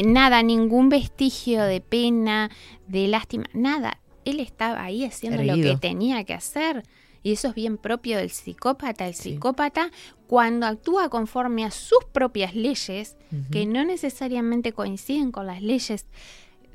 nada, 0.03 0.41
ningún 0.41 0.89
vestigio 0.89 1.63
de 1.63 1.79
pena, 1.79 2.49
de 2.87 3.07
lástima, 3.07 3.45
nada. 3.53 3.99
Él 4.25 4.39
estaba 4.39 4.83
ahí 4.83 5.05
haciendo 5.05 5.43
lo 5.43 5.53
que 5.55 5.77
tenía 5.77 6.23
que 6.23 6.33
hacer. 6.33 6.83
Y 7.23 7.33
eso 7.33 7.49
es 7.49 7.53
bien 7.55 7.77
propio 7.77 8.17
del 8.17 8.29
psicópata. 8.31 9.07
El 9.07 9.13
Sí. 9.13 9.33
psicópata, 9.33 9.91
cuando 10.27 10.65
actúa 10.65 11.09
conforme 11.09 11.65
a 11.65 11.71
sus 11.71 11.99
propias 12.11 12.55
leyes, 12.55 13.15
que 13.51 13.67
no 13.67 13.83
necesariamente 13.85 14.71
coinciden 14.73 15.31
con 15.31 15.45
las 15.45 15.61
leyes 15.61 16.05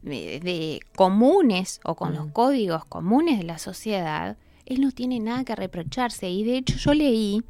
de, 0.03 0.41
de 0.41 0.81
comunes 0.97 1.81
o 1.85 1.95
con 1.95 2.15
los 2.15 2.27
Mm. 2.27 2.31
códigos 2.33 2.85
comunes 2.85 3.39
de 3.39 3.45
la 3.45 3.59
sociedad, 3.59 4.37
él 4.67 4.81
no 4.81 4.93
tiene 4.93 5.19
nada 5.21 5.45
que 5.45 5.55
reprocharse. 5.57 6.31
Y 6.31 6.45
de 6.45 6.59
hecho 6.59 6.77
yo 6.77 6.95
leí 6.95 7.43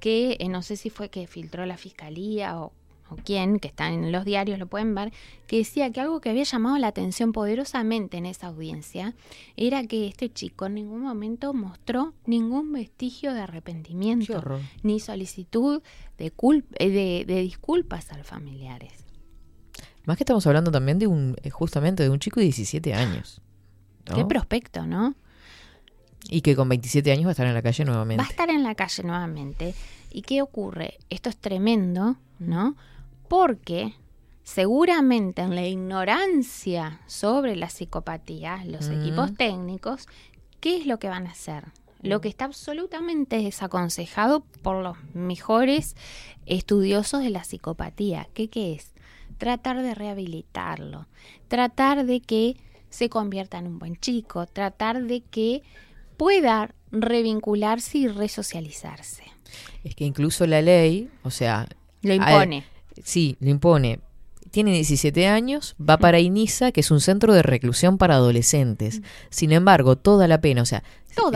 que, 0.00 0.36
eh, 0.40 0.48
no 0.48 0.62
sé 0.62 0.76
si 0.76 0.90
fue 0.90 1.08
que 1.08 1.26
filtró 1.26 1.64
la 1.66 1.76
fiscalía 1.76 2.60
o, 2.60 2.72
o 3.08 3.16
quién, 3.24 3.58
que 3.60 3.68
están 3.68 3.92
en 3.94 4.12
los 4.12 4.24
diarios, 4.24 4.58
lo 4.58 4.66
pueden 4.66 4.94
ver, 4.94 5.12
que 5.46 5.58
decía 5.58 5.90
que 5.90 6.00
algo 6.00 6.20
que 6.20 6.30
había 6.30 6.42
llamado 6.42 6.76
la 6.78 6.88
atención 6.88 7.32
poderosamente 7.32 8.16
en 8.16 8.26
esa 8.26 8.48
audiencia 8.48 9.14
era 9.56 9.86
que 9.86 10.08
este 10.08 10.28
chico 10.32 10.66
en 10.66 10.74
ningún 10.74 11.02
momento 11.02 11.54
mostró 11.54 12.14
ningún 12.26 12.72
vestigio 12.72 13.32
de 13.32 13.40
arrepentimiento 13.40 14.42
ni 14.82 14.98
solicitud 15.00 15.82
de, 16.18 16.32
eh, 16.78 16.90
de, 16.90 17.24
de 17.26 17.40
disculpas 17.42 18.10
a 18.12 18.18
los 18.18 18.26
familiares. 18.26 19.05
Más 20.06 20.16
que 20.16 20.22
estamos 20.24 20.46
hablando 20.46 20.70
también 20.70 20.98
de 20.98 21.06
un, 21.06 21.36
eh, 21.42 21.50
justamente 21.50 22.02
de 22.02 22.08
un 22.10 22.18
chico 22.18 22.40
de 22.40 22.44
17 22.44 22.94
años. 22.94 23.40
¿no? 24.08 24.16
Qué 24.16 24.24
prospecto, 24.24 24.86
¿no? 24.86 25.14
Y 26.30 26.40
que 26.40 26.56
con 26.56 26.68
27 26.68 27.12
años 27.12 27.26
va 27.26 27.30
a 27.30 27.32
estar 27.32 27.46
en 27.46 27.54
la 27.54 27.62
calle 27.62 27.84
nuevamente. 27.84 28.22
Va 28.22 28.26
a 28.26 28.30
estar 28.30 28.48
en 28.50 28.62
la 28.62 28.74
calle 28.74 29.02
nuevamente. 29.02 29.74
¿Y 30.10 30.22
qué 30.22 30.42
ocurre? 30.42 30.98
Esto 31.10 31.28
es 31.28 31.36
tremendo, 31.36 32.16
¿no? 32.38 32.76
Porque 33.28 33.94
seguramente 34.44 35.42
en 35.42 35.54
la 35.56 35.66
ignorancia 35.66 37.00
sobre 37.06 37.56
la 37.56 37.68
psicopatía, 37.68 38.64
los 38.64 38.88
Mm. 38.88 39.00
equipos 39.00 39.34
técnicos, 39.34 40.06
¿qué 40.60 40.76
es 40.78 40.86
lo 40.86 40.98
que 40.98 41.08
van 41.08 41.26
a 41.26 41.30
hacer? 41.32 41.64
Lo 42.02 42.20
que 42.20 42.28
está 42.28 42.44
absolutamente 42.44 43.38
desaconsejado 43.38 44.40
por 44.62 44.82
los 44.82 44.96
mejores 45.14 45.96
estudiosos 46.46 47.22
de 47.22 47.30
la 47.30 47.42
psicopatía. 47.42 48.28
¿Qué, 48.34 48.48
qué 48.48 48.74
es? 48.74 48.92
Tratar 49.38 49.82
de 49.82 49.94
rehabilitarlo, 49.94 51.06
tratar 51.48 52.06
de 52.06 52.20
que 52.20 52.56
se 52.90 53.08
convierta 53.08 53.58
en 53.58 53.66
un 53.66 53.78
buen 53.78 53.96
chico, 53.96 54.46
tratar 54.46 55.02
de 55.04 55.20
que 55.20 55.62
pueda 56.16 56.74
revincularse 56.90 57.98
y 57.98 58.08
resocializarse. 58.08 59.24
Es 59.84 59.94
que 59.94 60.04
incluso 60.04 60.46
la 60.46 60.62
ley, 60.62 61.10
o 61.22 61.30
sea... 61.30 61.68
Lo 62.02 62.12
al- 62.12 62.18
impone. 62.18 62.64
sí, 63.02 63.36
lo 63.40 63.50
impone. 63.50 64.00
Tiene 64.50 64.72
17 64.72 65.26
años, 65.26 65.76
va 65.78 65.98
para 65.98 66.18
INISA, 66.20 66.72
que 66.72 66.80
es 66.80 66.90
un 66.90 67.00
centro 67.00 67.34
de 67.34 67.42
reclusión 67.42 67.98
para 67.98 68.14
adolescentes. 68.14 69.02
Sin 69.28 69.52
embargo, 69.52 69.96
toda 69.96 70.28
la 70.28 70.40
pena, 70.40 70.62
o 70.62 70.66
sea, 70.66 70.82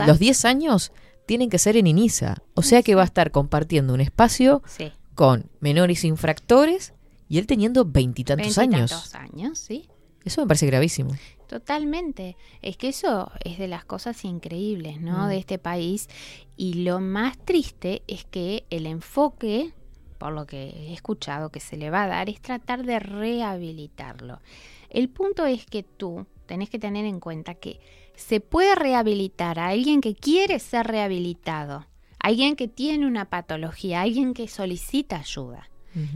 los 0.07 0.17
10 0.17 0.45
años 0.45 0.91
tienen 1.27 1.49
que 1.49 1.59
ser 1.59 1.77
en 1.77 1.85
INISA. 1.87 2.41
O 2.55 2.63
sea 2.63 2.81
que 2.81 2.95
va 2.95 3.03
a 3.03 3.05
estar 3.05 3.29
compartiendo 3.31 3.93
un 3.93 4.01
espacio 4.01 4.63
Sí. 4.65 4.91
con 5.13 5.51
menores 5.59 6.03
infractores 6.03 6.93
y 7.31 7.37
él 7.37 7.47
teniendo 7.47 7.85
veintitantos 7.85 8.57
años. 8.57 8.91
Veintitantos 8.91 9.15
años, 9.15 9.57
sí. 9.57 9.87
Eso 10.25 10.41
me 10.41 10.47
parece 10.47 10.65
gravísimo. 10.65 11.11
Totalmente. 11.47 12.35
Es 12.61 12.75
que 12.75 12.89
eso 12.89 13.31
es 13.45 13.57
de 13.57 13.69
las 13.69 13.85
cosas 13.85 14.25
increíbles, 14.25 14.99
¿no? 14.99 15.25
Mm. 15.25 15.29
De 15.29 15.37
este 15.37 15.57
país. 15.57 16.09
Y 16.57 16.83
lo 16.83 16.99
más 16.99 17.37
triste 17.37 18.03
es 18.07 18.25
que 18.25 18.65
el 18.69 18.85
enfoque, 18.85 19.73
por 20.17 20.33
lo 20.33 20.45
que 20.45 20.71
he 20.71 20.93
escuchado 20.93 21.51
que 21.51 21.61
se 21.61 21.77
le 21.77 21.89
va 21.89 22.03
a 22.03 22.07
dar, 22.07 22.27
es 22.27 22.41
tratar 22.41 22.83
de 22.83 22.99
rehabilitarlo. 22.99 24.41
El 24.89 25.07
punto 25.07 25.45
es 25.45 25.65
que 25.65 25.83
tú 25.83 26.27
tenés 26.47 26.69
que 26.69 26.79
tener 26.79 27.05
en 27.05 27.21
cuenta 27.21 27.55
que 27.55 27.79
se 28.13 28.41
puede 28.41 28.75
rehabilitar 28.75 29.57
a 29.57 29.69
alguien 29.69 30.01
que 30.01 30.15
quiere 30.15 30.59
ser 30.59 30.85
rehabilitado, 30.85 31.87
alguien 32.19 32.57
que 32.57 32.67
tiene 32.67 33.07
una 33.07 33.29
patología, 33.29 34.01
alguien 34.01 34.33
que 34.33 34.49
solicita 34.49 35.15
ayuda. 35.15 35.69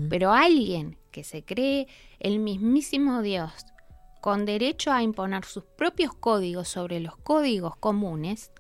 Pero 0.09 0.31
alguien 0.31 0.95
que 1.15 1.23
se 1.23 1.45
cree 1.45 1.87
el 2.19 2.39
mismísimo 2.39 3.21
Dios, 3.21 3.53
con 4.19 4.43
derecho 4.43 4.91
a 4.91 5.01
imponer 5.01 5.45
sus 5.45 5.63
propios 5.63 6.13
códigos 6.13 6.67
sobre 6.67 6.99
los 6.99 7.15
códigos 7.15 7.77
comunes, 7.77 8.51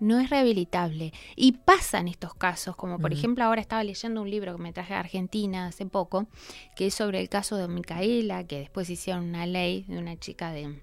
no 0.00 0.18
es 0.18 0.28
rehabilitable. 0.28 1.12
Y 1.36 1.52
pasan 1.52 2.08
estos 2.08 2.34
casos, 2.34 2.74
como 2.74 2.98
por 2.98 3.12
Ujú. 3.12 3.18
ejemplo 3.20 3.44
ahora 3.44 3.60
estaba 3.60 3.84
leyendo 3.84 4.22
un 4.22 4.28
libro 4.28 4.56
que 4.56 4.62
me 4.62 4.72
traje 4.72 4.94
de 4.94 4.98
Argentina 4.98 5.68
hace 5.68 5.86
poco, 5.86 6.26
que 6.74 6.88
es 6.88 6.94
sobre 6.94 7.20
el 7.20 7.28
caso 7.28 7.54
de 7.54 7.68
Micaela, 7.68 8.42
que 8.42 8.58
después 8.58 8.90
hicieron 8.90 9.28
una 9.28 9.46
ley 9.46 9.84
de 9.86 9.98
una 9.98 10.16
chica 10.16 10.50
de, 10.50 10.80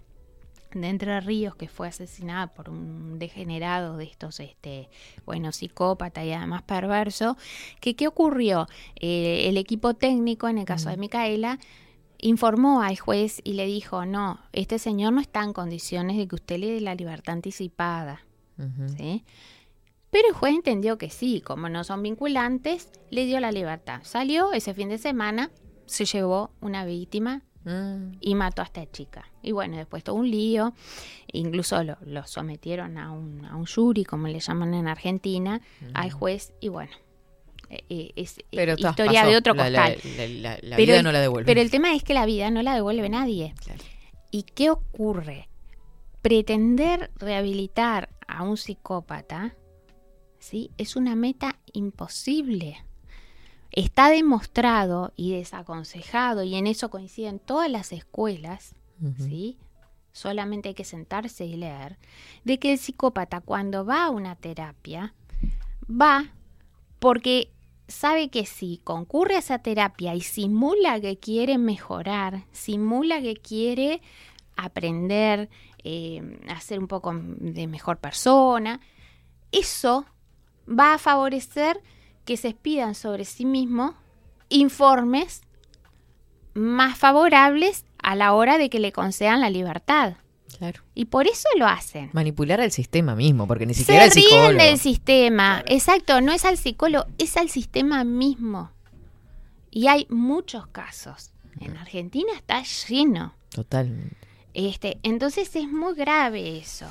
de 0.81 0.89
Entre 0.89 1.19
Ríos 1.21 1.55
que 1.55 1.67
fue 1.67 1.87
asesinada 1.87 2.47
por 2.47 2.69
un 2.69 3.19
degenerado 3.19 3.97
de 3.97 4.05
estos, 4.05 4.39
este, 4.39 4.89
bueno, 5.25 5.51
psicópata 5.51 6.23
y 6.23 6.31
además 6.31 6.63
perverso, 6.63 7.37
que 7.79 7.95
qué 7.95 8.07
ocurrió? 8.07 8.67
Eh, 8.95 9.47
el 9.47 9.57
equipo 9.57 9.93
técnico, 9.93 10.47
en 10.47 10.57
el 10.57 10.65
caso 10.65 10.89
de 10.89 10.97
Micaela, 10.97 11.59
informó 12.17 12.81
al 12.81 12.97
juez 12.97 13.41
y 13.43 13.53
le 13.53 13.65
dijo, 13.65 14.05
no, 14.05 14.39
este 14.53 14.79
señor 14.79 15.13
no 15.13 15.21
está 15.21 15.43
en 15.43 15.53
condiciones 15.53 16.17
de 16.17 16.27
que 16.27 16.35
usted 16.35 16.59
le 16.59 16.71
dé 16.71 16.81
la 16.81 16.95
libertad 16.95 17.33
anticipada. 17.33 18.25
¿sí? 18.97 19.23
Pero 20.09 20.29
el 20.29 20.33
juez 20.33 20.55
entendió 20.55 20.97
que 20.97 21.09
sí, 21.09 21.41
como 21.41 21.67
no 21.69 21.83
son 21.83 22.01
vinculantes, 22.01 22.89
le 23.09 23.25
dio 23.25 23.39
la 23.39 23.51
libertad. 23.51 24.01
Salió 24.03 24.53
ese 24.53 24.73
fin 24.73 24.89
de 24.89 24.97
semana, 24.97 25.51
se 25.85 26.05
llevó 26.05 26.51
una 26.61 26.85
víctima 26.85 27.43
Mm. 27.65 28.17
y 28.21 28.35
mató 28.35 28.61
a 28.61 28.65
esta 28.65 28.89
chica. 28.91 29.25
Y 29.41 29.51
bueno, 29.51 29.75
después 29.77 30.03
todo 30.03 30.15
un 30.15 30.29
lío, 30.29 30.73
incluso 31.33 31.83
lo, 31.83 31.97
lo 32.05 32.25
sometieron 32.27 32.97
a 32.97 33.11
un, 33.11 33.43
a 33.45 33.55
un 33.55 33.65
jury, 33.65 34.03
como 34.05 34.27
le 34.27 34.39
llaman 34.39 34.73
en 34.75 34.87
Argentina, 34.87 35.59
al 35.93 36.11
juez, 36.11 36.53
y 36.61 36.69
bueno, 36.69 36.91
eh, 37.69 37.83
eh, 37.89 38.11
es 38.15 38.37
eh, 38.37 38.45
Pero 38.51 38.73
historia 38.77 39.21
pasó. 39.21 39.29
de 39.31 39.35
otro 39.37 39.53
la- 39.55 39.63
costal. 39.63 39.97
la- 40.17 40.27
la- 40.27 40.59
la 40.61 40.75
Pero 40.75 40.85
vida 40.87 40.97
el- 40.99 41.03
no 41.03 41.11
la 41.11 41.19
devuelve. 41.21 41.45
Pero 41.47 41.59
el 41.61 41.71
tema 41.71 41.95
es 41.95 42.03
que 42.03 42.13
la 42.13 42.25
vida 42.27 42.51
no 42.51 42.61
la 42.61 42.75
devuelve 42.75 43.09
nadie. 43.09 43.55
Claro. 43.63 43.83
¿Y 44.31 44.43
qué 44.43 44.69
ocurre? 44.69 45.49
Pretender 46.21 47.11
rehabilitar 47.17 48.09
a 48.27 48.43
un 48.43 48.57
psicópata 48.57 49.55
¿sí? 50.39 50.71
es 50.77 50.95
una 50.95 51.15
meta 51.15 51.59
imposible. 51.73 52.83
Está 53.75 54.09
demostrado 54.09 55.13
y 55.15 55.33
desaconsejado, 55.33 56.43
y 56.43 56.55
en 56.55 56.67
eso 56.67 56.89
coinciden 56.89 57.39
todas 57.39 57.69
las 57.69 57.91
escuelas. 57.91 58.75
¿sí? 59.17 59.57
solamente 60.15 60.69
hay 60.69 60.75
que 60.75 60.85
sentarse 60.85 61.45
y 61.45 61.57
leer, 61.57 61.97
de 62.45 62.57
que 62.57 62.71
el 62.71 62.79
psicópata 62.79 63.41
cuando 63.41 63.85
va 63.85 64.05
a 64.05 64.09
una 64.09 64.37
terapia, 64.37 65.13
va 65.89 66.31
porque 66.99 67.51
sabe 67.89 68.29
que 68.29 68.45
si 68.45 68.79
concurre 68.85 69.35
a 69.35 69.39
esa 69.39 69.59
terapia 69.59 70.15
y 70.15 70.21
simula 70.21 71.01
que 71.01 71.17
quiere 71.17 71.57
mejorar, 71.57 72.45
simula 72.53 73.21
que 73.21 73.35
quiere 73.35 74.01
aprender 74.55 75.49
eh, 75.83 76.39
a 76.47 76.61
ser 76.61 76.79
un 76.79 76.87
poco 76.87 77.13
de 77.13 77.67
mejor 77.67 77.97
persona, 77.97 78.79
eso 79.51 80.05
va 80.67 80.93
a 80.93 80.97
favorecer 80.97 81.83
que 82.25 82.37
se 82.37 82.49
expidan 82.49 82.95
sobre 82.95 83.25
sí 83.25 83.45
mismo 83.45 83.95
informes 84.49 85.41
más 86.53 86.97
favorables 86.97 87.85
a 88.01 88.15
la 88.15 88.33
hora 88.33 88.57
de 88.57 88.69
que 88.69 88.79
le 88.79 88.91
concedan 88.91 89.41
la 89.41 89.49
libertad. 89.49 90.15
Claro. 90.57 90.83
Y 90.93 91.05
por 91.05 91.27
eso 91.27 91.47
lo 91.57 91.67
hacen. 91.67 92.09
Manipular 92.13 92.61
al 92.61 92.71
sistema 92.71 93.15
mismo, 93.15 93.45
porque 93.47 93.65
ni 93.65 93.73
siquiera 93.73 94.01
Se 94.09 94.19
el 94.19 94.23
psicólogo. 94.23 94.49
ríen 94.51 94.57
del 94.57 94.79
sistema. 94.79 95.63
Exacto, 95.67 96.21
no 96.21 96.31
es 96.31 96.45
al 96.45 96.57
psicólogo, 96.57 97.07
es 97.17 97.35
al 97.35 97.49
sistema 97.49 98.03
mismo. 98.03 98.71
Y 99.69 99.87
hay 99.87 100.07
muchos 100.09 100.67
casos. 100.67 101.31
En 101.59 101.75
Argentina 101.77 102.31
está 102.35 102.63
lleno. 102.63 103.33
Total. 103.49 104.11
Este, 104.53 104.97
entonces 105.03 105.53
es 105.55 105.67
muy 105.67 105.93
grave 105.95 106.57
eso. 106.57 106.87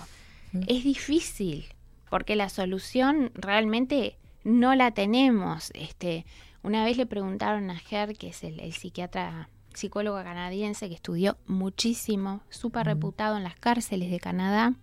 Es 0.67 0.85
difícil, 0.85 1.65
porque 2.11 2.37
la 2.37 2.49
solución 2.51 3.31
realmente 3.35 4.19
no 4.45 4.75
la 4.75 4.93
tenemos. 4.93 5.73
Este, 5.75 6.25
una 6.63 6.85
vez 6.85 6.97
le 6.97 7.07
preguntaron 7.07 7.71
a 7.71 7.79
Ger, 7.79 8.17
que 8.17 8.29
es 8.29 8.45
el, 8.45 8.61
el 8.61 8.73
psiquiatra, 8.73 9.49
psicólogo 9.75 10.23
canadiense 10.23 10.89
que 10.89 10.95
estudió 10.95 11.37
muchísimo, 11.47 12.41
súper 12.49 12.87
reputado 12.87 13.37
en 13.37 13.43
las 13.43 13.57
cárceles 13.57 14.11
de 14.11 14.21
Canadá, 14.21 14.75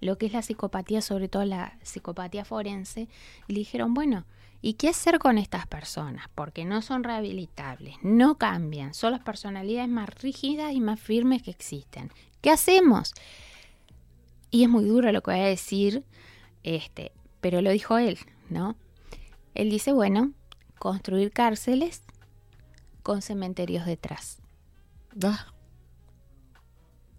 lo 0.00 0.18
que 0.18 0.26
es 0.26 0.32
la 0.32 0.42
psicopatía, 0.42 1.00
sobre 1.00 1.28
todo 1.28 1.44
la 1.44 1.78
psicopatía 1.82 2.44
forense, 2.44 3.08
y 3.48 3.52
le 3.52 3.58
dijeron, 3.60 3.94
bueno, 3.94 4.24
¿y 4.60 4.74
qué 4.74 4.88
hacer 4.88 5.18
con 5.18 5.38
estas 5.38 5.66
personas? 5.66 6.26
Porque 6.34 6.64
no 6.64 6.82
son 6.82 7.04
rehabilitables, 7.04 7.96
no 8.02 8.36
cambian, 8.36 8.94
son 8.94 9.12
las 9.12 9.22
personalidades 9.22 9.88
más 9.88 10.10
rígidas 10.22 10.72
y 10.72 10.80
más 10.80 11.00
firmes 11.00 11.42
que 11.42 11.50
existen. 11.50 12.12
¿Qué 12.42 12.50
hacemos? 12.50 13.14
Y 14.50 14.62
es 14.62 14.68
muy 14.68 14.84
duro 14.84 15.10
lo 15.10 15.22
que 15.22 15.30
voy 15.32 15.40
a 15.40 15.46
decir, 15.46 16.04
este, 16.62 17.12
pero 17.40 17.60
lo 17.60 17.70
dijo 17.70 17.98
él, 17.98 18.18
¿no? 18.54 18.76
Él 19.54 19.68
dice, 19.68 19.92
bueno, 19.92 20.32
construir 20.78 21.30
cárceles 21.32 22.02
con 23.02 23.20
cementerios 23.20 23.84
detrás. 23.84 24.38
Ah. 25.22 25.46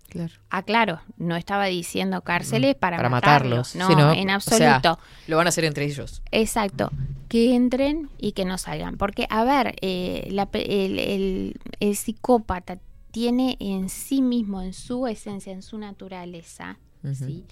Claro. 0.09 0.33
Ah, 0.49 0.63
claro, 0.63 1.01
no 1.17 1.35
estaba 1.35 1.65
diciendo 1.65 2.21
cárceles 2.21 2.75
para, 2.75 2.95
Mm, 2.95 2.99
Para 2.99 3.09
matarlos. 3.09 3.75
matarlos. 3.75 3.75
No, 3.75 3.87
Sí, 3.87 3.95
¿no? 3.95 4.13
en 4.13 4.29
O 4.35 4.39
sea, 4.39 4.75
absoluto. 4.75 4.99
Lo 5.27 5.35
van 5.37 5.47
a 5.47 5.49
hacer 5.49 5.65
entre 5.65 5.85
ellos. 5.85 6.21
Exacto. 6.31 6.89
Que 7.27 7.53
entren 7.53 8.09
y 8.17 8.31
que 8.31 8.45
no 8.45 8.57
salgan. 8.57 8.95
Porque, 8.97 9.27
a 9.29 9.43
ver, 9.43 9.75
eh, 9.81 10.27
la 10.31 10.47
el, 10.53 10.99
el- 10.99 11.59
el 11.81 11.95
psicópata 11.97 12.79
tiene 13.11 13.57
en 13.59 13.89
sí 13.89 14.21
mismo, 14.21 14.61
en 14.61 14.73
su 14.73 15.05
esencia, 15.07 15.51
en 15.51 15.61
su 15.61 15.77
naturaleza. 15.77 16.77
¿sí? 17.13 17.45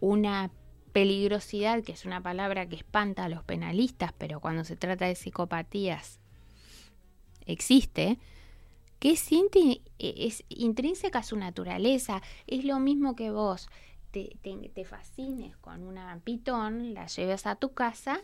una 0.00 0.50
peligrosidad, 0.94 1.82
que 1.82 1.92
es 1.92 2.06
una 2.06 2.22
palabra 2.22 2.66
que 2.66 2.76
espanta 2.76 3.24
a 3.24 3.28
los 3.28 3.44
penalistas, 3.44 4.14
pero 4.16 4.40
cuando 4.40 4.64
se 4.64 4.76
trata 4.76 5.04
de 5.04 5.14
psicopatías 5.16 6.20
existe, 7.46 8.18
que 8.98 9.10
es, 9.10 9.30
inti- 9.32 9.82
es 9.98 10.44
intrínseca 10.48 11.18
a 11.18 11.22
su 11.22 11.36
naturaleza. 11.36 12.22
Es 12.46 12.64
lo 12.64 12.78
mismo 12.80 13.14
que 13.16 13.30
vos 13.30 13.68
te, 14.12 14.36
te- 14.40 14.70
te 14.74 14.84
fascines 14.84 15.56
con 15.58 15.82
una 15.82 16.18
pitón, 16.24 16.94
la 16.94 17.06
lleves 17.06 17.46
a 17.46 17.56
tu 17.56 17.74
casa 17.74 18.20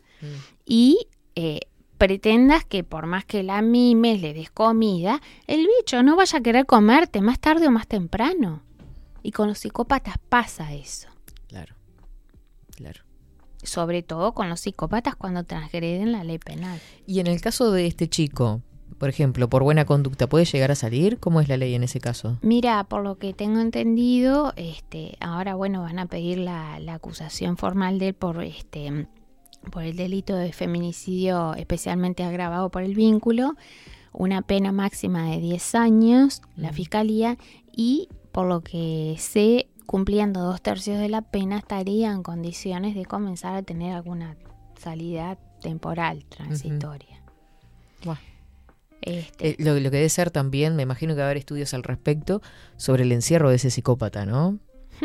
y 0.64 1.06
eh, 1.34 1.60
pretendas 1.98 2.64
que 2.64 2.82
por 2.82 3.04
más 3.06 3.26
que 3.26 3.42
la 3.42 3.60
mimes, 3.60 4.22
le 4.22 4.32
des 4.32 4.50
comida, 4.50 5.20
el 5.46 5.66
bicho 5.78 6.02
no 6.02 6.16
vaya 6.16 6.38
a 6.38 6.42
querer 6.42 6.64
comerte 6.64 7.20
más 7.20 7.38
tarde 7.40 7.66
o 7.66 7.70
más 7.70 7.86
temprano. 7.86 8.62
Y 9.22 9.32
con 9.32 9.48
los 9.48 9.58
psicópatas 9.58 10.16
pasa 10.30 10.72
eso. 10.72 11.09
Claro. 12.80 13.02
Sobre 13.62 14.02
todo 14.02 14.32
con 14.32 14.48
los 14.48 14.60
psicópatas 14.60 15.16
cuando 15.16 15.44
transgreden 15.44 16.12
la 16.12 16.24
ley 16.24 16.38
penal. 16.38 16.80
Y 17.06 17.20
en 17.20 17.26
el 17.26 17.42
caso 17.42 17.72
de 17.72 17.86
este 17.86 18.08
chico, 18.08 18.62
por 18.96 19.10
ejemplo, 19.10 19.50
por 19.50 19.62
buena 19.62 19.84
conducta, 19.84 20.28
¿puede 20.28 20.46
llegar 20.46 20.70
a 20.70 20.74
salir? 20.74 21.18
¿Cómo 21.18 21.42
es 21.42 21.48
la 21.48 21.58
ley 21.58 21.74
en 21.74 21.82
ese 21.82 22.00
caso? 22.00 22.38
Mira, 22.40 22.84
por 22.84 23.04
lo 23.04 23.18
que 23.18 23.34
tengo 23.34 23.60
entendido, 23.60 24.54
este, 24.56 25.18
ahora 25.20 25.56
bueno 25.56 25.82
van 25.82 25.98
a 25.98 26.06
pedir 26.06 26.38
la, 26.38 26.80
la 26.80 26.94
acusación 26.94 27.58
formal 27.58 27.98
de 27.98 28.08
él 28.08 28.14
por 28.14 28.42
este 28.42 29.06
por 29.70 29.82
el 29.82 29.94
delito 29.94 30.34
de 30.36 30.54
feminicidio 30.54 31.52
especialmente 31.54 32.22
agravado 32.22 32.70
por 32.70 32.82
el 32.82 32.94
vínculo, 32.94 33.56
una 34.10 34.40
pena 34.40 34.72
máxima 34.72 35.28
de 35.30 35.38
10 35.38 35.74
años, 35.74 36.40
la 36.56 36.72
fiscalía, 36.72 37.36
y 37.70 38.08
por 38.32 38.48
lo 38.48 38.62
que 38.62 39.16
sé, 39.18 39.68
cumpliendo 39.90 40.42
dos 40.42 40.62
tercios 40.62 41.00
de 41.00 41.08
la 41.08 41.20
pena, 41.20 41.58
estaría 41.58 42.12
en 42.12 42.22
condiciones 42.22 42.94
de 42.94 43.06
comenzar 43.06 43.56
a 43.56 43.62
tener 43.64 43.92
alguna 43.92 44.36
salida 44.78 45.36
temporal, 45.60 46.24
transitoria. 46.28 47.20
Este, 49.00 49.48
Eh, 49.48 49.56
lo, 49.58 49.74
lo 49.74 49.90
que 49.90 49.96
debe 49.96 50.08
ser 50.08 50.30
también, 50.30 50.76
me 50.76 50.84
imagino 50.84 51.14
que 51.14 51.18
va 51.18 51.24
a 51.24 51.26
haber 51.26 51.38
estudios 51.38 51.74
al 51.74 51.82
respecto 51.82 52.40
sobre 52.76 53.02
el 53.02 53.10
encierro 53.10 53.50
de 53.50 53.56
ese 53.56 53.72
psicópata, 53.72 54.26
¿no? 54.26 54.60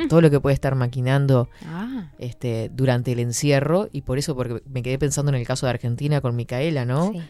Todo 0.07 0.21
lo 0.21 0.29
que 0.29 0.39
puede 0.39 0.53
estar 0.53 0.75
maquinando 0.75 1.49
ah, 1.65 2.11
este, 2.19 2.69
durante 2.71 3.11
el 3.13 3.19
encierro, 3.21 3.89
y 3.91 4.01
por 4.01 4.19
eso, 4.19 4.35
porque 4.35 4.61
me 4.69 4.83
quedé 4.83 4.99
pensando 4.99 5.31
en 5.31 5.35
el 5.35 5.47
caso 5.47 5.65
de 5.65 5.71
Argentina 5.71 6.21
con 6.21 6.35
Micaela, 6.35 6.85
¿no? 6.85 7.11
sí. 7.11 7.23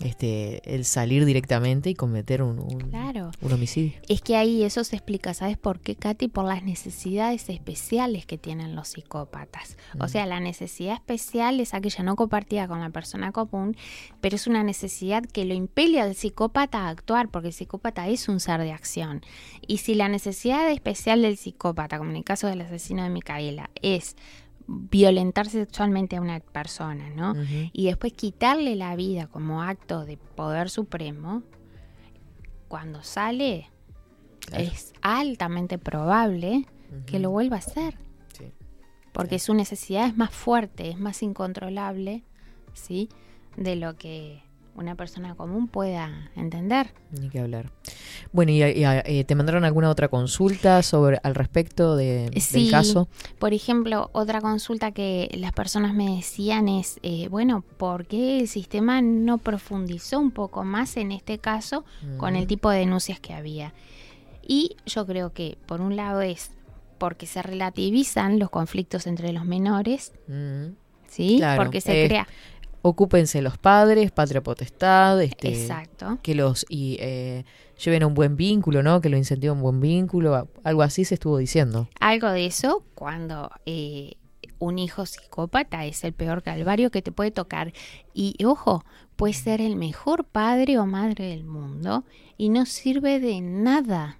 Este, 0.00 0.74
el 0.74 0.84
salir 0.84 1.24
directamente 1.24 1.90
y 1.90 1.94
cometer 1.94 2.42
un, 2.42 2.60
un- 2.60 2.90
Claro. 2.90 3.32
un 3.40 3.52
homicidio. 3.52 3.94
Es 4.08 4.20
que 4.22 4.36
ahí 4.36 4.62
eso 4.62 4.84
se 4.84 4.94
explica, 4.94 5.34
¿sabes 5.34 5.58
por 5.58 5.80
qué, 5.80 5.96
Katy? 5.96 6.28
Por 6.28 6.44
las 6.44 6.62
necesidades 6.62 7.48
especiales 7.48 8.24
que 8.24 8.38
tienen 8.38 8.76
los 8.76 8.88
psicópatas. 8.88 9.76
O 9.98 10.06
sea, 10.06 10.24
la 10.26 10.38
necesidad 10.38 10.94
especial 10.94 11.58
es 11.58 11.74
aquella 11.74 12.04
no 12.04 12.14
compartida 12.14 12.68
con 12.68 12.80
la 12.80 12.90
persona 12.90 13.32
común, 13.32 13.76
pero 14.20 14.36
es 14.36 14.46
una 14.46 14.62
necesidad 14.62 15.24
que 15.24 15.44
lo 15.44 15.54
impele 15.54 16.00
al 16.00 16.14
psicópata 16.14 16.82
a 16.86 16.88
actuar, 16.90 17.28
porque 17.28 17.48
el 17.48 17.54
psicópata 17.54 18.06
es 18.08 18.28
un 18.28 18.38
ser 18.38 18.60
de 18.60 18.72
acción. 18.72 19.22
Y 19.66 19.78
si 19.78 19.94
la 19.94 20.08
necesidad 20.08 20.70
especial 20.70 21.22
del 21.22 21.36
psicópata, 21.36 21.98
como 21.98 22.10
en 22.10 22.16
el 22.18 22.24
caso 22.24 22.46
del 22.46 22.60
asesino 22.60 23.02
de 23.02 23.10
Micaela, 23.10 23.70
es 23.82 24.16
violentar 24.70 25.48
sexualmente 25.48 26.16
a 26.16 26.20
una 26.20 26.40
persona, 26.40 27.08
¿no? 27.10 27.34
Y 27.72 27.86
después 27.86 28.12
quitarle 28.12 28.76
la 28.76 28.94
vida 28.96 29.26
como 29.26 29.62
acto 29.62 30.04
de 30.04 30.18
poder 30.18 30.68
supremo, 30.70 31.42
cuando 32.68 33.02
sale 33.02 33.68
Claro. 34.40 34.64
es 34.64 34.92
altamente 35.02 35.78
probable 35.78 36.66
que 37.06 37.18
lo 37.18 37.30
vuelva 37.30 37.56
a 37.56 37.60
hacer, 37.60 37.96
Sí. 38.32 38.52
porque 39.12 39.38
su 39.38 39.54
necesidad 39.54 40.06
es 40.06 40.16
más 40.16 40.30
fuerte, 40.30 40.90
es 40.90 40.98
más 40.98 41.22
incontrolable, 41.22 42.24
¿sí? 42.74 43.08
De 43.56 43.74
lo 43.76 43.96
que 43.96 44.42
una 44.78 44.94
persona 44.94 45.34
común 45.34 45.68
pueda 45.68 46.30
entender. 46.36 46.92
Ni 47.10 47.28
que 47.28 47.40
hablar. 47.40 47.70
Bueno, 48.32 48.52
¿y, 48.52 48.62
y, 48.62 48.84
eh, 48.84 49.24
te 49.26 49.34
mandaron 49.34 49.64
alguna 49.64 49.90
otra 49.90 50.08
consulta 50.08 50.82
sobre 50.82 51.18
al 51.22 51.34
respecto 51.34 51.96
de, 51.96 52.30
Sí. 52.40 52.62
del 52.62 52.70
caso? 52.70 53.08
Por 53.38 53.52
ejemplo, 53.52 54.08
otra 54.12 54.40
consulta 54.40 54.92
que 54.92 55.28
las 55.34 55.52
personas 55.52 55.94
me 55.94 56.16
decían 56.16 56.68
es, 56.68 57.00
eh, 57.02 57.28
bueno, 57.28 57.62
¿por 57.76 58.06
qué 58.06 58.40
el 58.40 58.48
sistema 58.48 59.02
no 59.02 59.38
profundizó 59.38 60.18
un 60.20 60.30
poco 60.30 60.64
más 60.64 60.96
en 60.96 61.12
este 61.12 61.38
caso 61.38 61.84
con 62.16 62.36
el 62.36 62.46
tipo 62.46 62.70
de 62.70 62.78
denuncias 62.78 63.18
que 63.20 63.34
había? 63.34 63.72
Y 64.46 64.76
yo 64.86 65.04
creo 65.06 65.32
que, 65.32 65.58
por 65.66 65.80
un 65.80 65.96
lado, 65.96 66.20
es 66.22 66.52
porque 66.98 67.26
se 67.26 67.42
relativizan 67.42 68.38
los 68.38 68.50
conflictos 68.50 69.06
entre 69.06 69.32
los 69.32 69.44
menores, 69.44 70.12
Mm. 70.26 70.74
¿sí? 71.08 71.36
Claro, 71.38 71.62
porque 71.62 71.80
se 71.80 72.04
eh, 72.04 72.08
crea... 72.08 72.28
Ocúpense 72.82 73.42
los 73.42 73.58
padres, 73.58 74.10
patria 74.10 74.42
potestad, 74.42 75.20
este, 75.22 75.48
Exacto. 75.48 76.18
que 76.22 76.34
los 76.34 76.64
y, 76.68 76.96
eh, 77.00 77.44
lleven 77.82 78.02
a 78.02 78.06
un 78.06 78.14
buen 78.14 78.36
vínculo, 78.36 78.82
¿no? 78.82 79.00
Que 79.00 79.08
lo 79.08 79.16
incentiven 79.16 79.56
un 79.56 79.62
buen 79.62 79.80
vínculo, 79.80 80.48
algo 80.64 80.82
así 80.82 81.04
se 81.04 81.14
estuvo 81.14 81.38
diciendo. 81.38 81.88
Algo 82.00 82.30
de 82.30 82.46
eso 82.46 82.84
cuando 82.94 83.50
eh, 83.66 84.14
un 84.58 84.78
hijo 84.78 85.06
psicópata 85.06 85.84
es 85.86 86.04
el 86.04 86.12
peor 86.12 86.42
calvario 86.42 86.90
que 86.90 87.02
te 87.02 87.12
puede 87.12 87.30
tocar. 87.30 87.72
Y 88.14 88.36
ojo, 88.44 88.84
puede 89.16 89.34
ser 89.34 89.60
el 89.60 89.76
mejor 89.76 90.24
padre 90.24 90.78
o 90.78 90.86
madre 90.86 91.26
del 91.26 91.44
mundo 91.44 92.04
y 92.36 92.48
no 92.48 92.66
sirve 92.66 93.20
de 93.20 93.40
nada. 93.40 94.18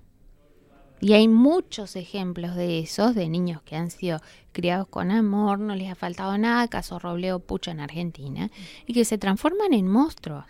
Y 1.01 1.13
hay 1.13 1.29
muchos 1.29 1.97
ejemplos 1.97 2.57
de 2.57 2.81
esos, 2.81 3.15
de 3.15 3.29
niños 3.29 3.63
que 3.63 3.77
han 3.77 3.91
sido 3.91 4.21
criados 4.53 4.89
con 4.89 5.11
amor, 5.11 5.61
no 5.61 5.75
les 5.75 5.91
ha 5.91 5.95
faltado 5.95 6.37
nada, 6.39 6.67
caso 6.69 6.99
Robleo 6.99 7.39
Pucho 7.39 7.71
en 7.71 7.81
Argentina, 7.81 8.51
y 8.87 8.93
que 8.93 9.05
se 9.05 9.19
transforman 9.19 9.73
en 9.73 9.89
monstruos. 9.89 10.45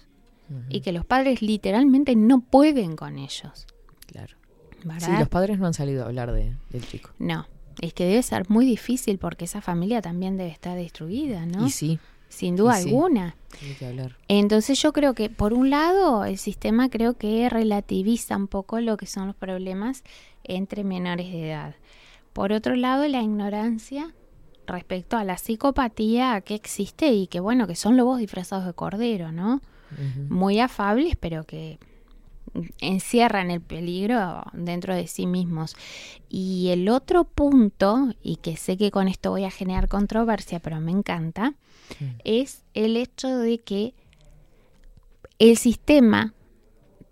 Y 0.70 0.80
que 0.80 0.92
los 0.92 1.04
padres 1.04 1.42
literalmente 1.42 2.16
no 2.16 2.40
pueden 2.40 2.96
con 2.96 3.18
ellos. 3.18 3.66
Claro. 4.06 4.34
¿verdad? 4.82 5.06
Sí, 5.06 5.12
los 5.18 5.28
padres 5.28 5.58
no 5.58 5.66
han 5.66 5.74
salido 5.74 6.04
a 6.04 6.06
hablar 6.06 6.32
de, 6.32 6.54
del 6.70 6.86
chico. 6.86 7.10
No, 7.18 7.46
es 7.80 7.92
que 7.92 8.06
debe 8.06 8.22
ser 8.22 8.48
muy 8.48 8.64
difícil 8.64 9.18
porque 9.18 9.44
esa 9.44 9.60
familia 9.60 10.00
también 10.00 10.36
debe 10.38 10.50
estar 10.50 10.76
destruida, 10.76 11.44
¿no? 11.44 11.66
Y 11.66 11.70
sí, 11.70 11.98
Sin 12.28 12.56
duda 12.56 12.76
sí. 12.76 12.88
alguna. 12.88 13.36
que 13.78 13.86
hablar. 13.86 14.16
Entonces 14.28 14.80
yo 14.80 14.92
creo 14.92 15.14
que 15.14 15.30
por 15.30 15.52
un 15.52 15.70
lado 15.70 16.24
el 16.24 16.38
sistema 16.38 16.88
creo 16.88 17.14
que 17.14 17.48
relativiza 17.48 18.36
un 18.36 18.48
poco 18.48 18.80
lo 18.80 18.96
que 18.96 19.06
son 19.06 19.26
los 19.26 19.36
problemas 19.36 20.04
entre 20.44 20.84
menores 20.84 21.32
de 21.32 21.50
edad. 21.50 21.74
Por 22.32 22.52
otro 22.52 22.76
lado 22.76 23.06
la 23.08 23.22
ignorancia 23.22 24.14
respecto 24.66 25.16
a 25.16 25.24
la 25.24 25.38
psicopatía 25.38 26.40
que 26.42 26.54
existe 26.54 27.08
y 27.08 27.26
que 27.26 27.40
bueno, 27.40 27.66
que 27.66 27.74
son 27.74 27.96
lobos 27.96 28.18
disfrazados 28.18 28.66
de 28.66 28.74
cordero, 28.74 29.32
¿no? 29.32 29.60
Muy 30.28 30.60
afables 30.60 31.16
pero 31.16 31.44
que 31.44 31.78
encierran 32.80 33.50
el 33.50 33.60
peligro 33.60 34.42
dentro 34.52 34.94
de 34.94 35.06
sí 35.06 35.26
mismos. 35.26 35.76
Y 36.28 36.68
el 36.68 36.88
otro 36.88 37.24
punto, 37.24 38.14
y 38.22 38.36
que 38.36 38.56
sé 38.56 38.76
que 38.76 38.90
con 38.90 39.08
esto 39.08 39.30
voy 39.30 39.44
a 39.44 39.50
generar 39.50 39.88
controversia, 39.88 40.60
pero 40.60 40.80
me 40.80 40.92
encanta, 40.92 41.54
es 42.24 42.62
el 42.74 42.96
hecho 42.96 43.28
de 43.38 43.58
que 43.58 43.94
el 45.38 45.56
sistema, 45.56 46.34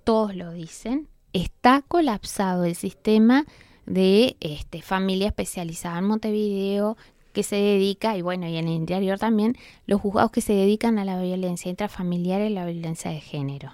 todos 0.04 0.34
lo 0.34 0.52
dicen, 0.52 1.08
está 1.32 1.82
colapsado 1.82 2.64
el 2.64 2.74
sistema 2.74 3.44
de 3.86 4.36
este, 4.40 4.82
familia 4.82 5.28
especializada 5.28 5.98
en 5.98 6.06
Montevideo 6.06 6.96
que 7.32 7.42
se 7.42 7.56
dedica, 7.56 8.16
y 8.16 8.22
bueno, 8.22 8.48
y 8.48 8.56
en 8.56 8.66
el 8.66 8.74
interior 8.74 9.18
también, 9.18 9.56
los 9.86 10.00
juzgados 10.00 10.30
que 10.30 10.40
se 10.40 10.54
dedican 10.54 10.98
a 10.98 11.04
la 11.04 11.20
violencia 11.20 11.68
intrafamiliar 11.68 12.40
y 12.40 12.48
la 12.48 12.64
violencia 12.64 13.10
de 13.10 13.20
género. 13.20 13.72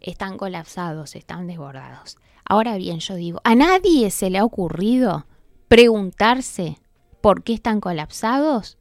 Están 0.00 0.38
colapsados, 0.38 1.14
están 1.14 1.46
desbordados. 1.46 2.16
Ahora 2.44 2.76
bien, 2.76 3.00
yo 3.00 3.14
digo, 3.14 3.40
¿a 3.44 3.54
nadie 3.54 4.10
se 4.10 4.30
le 4.30 4.38
ha 4.38 4.44
ocurrido 4.44 5.26
preguntarse 5.68 6.78
por 7.20 7.44
qué 7.44 7.52
están 7.52 7.80
colapsados? 7.80 8.78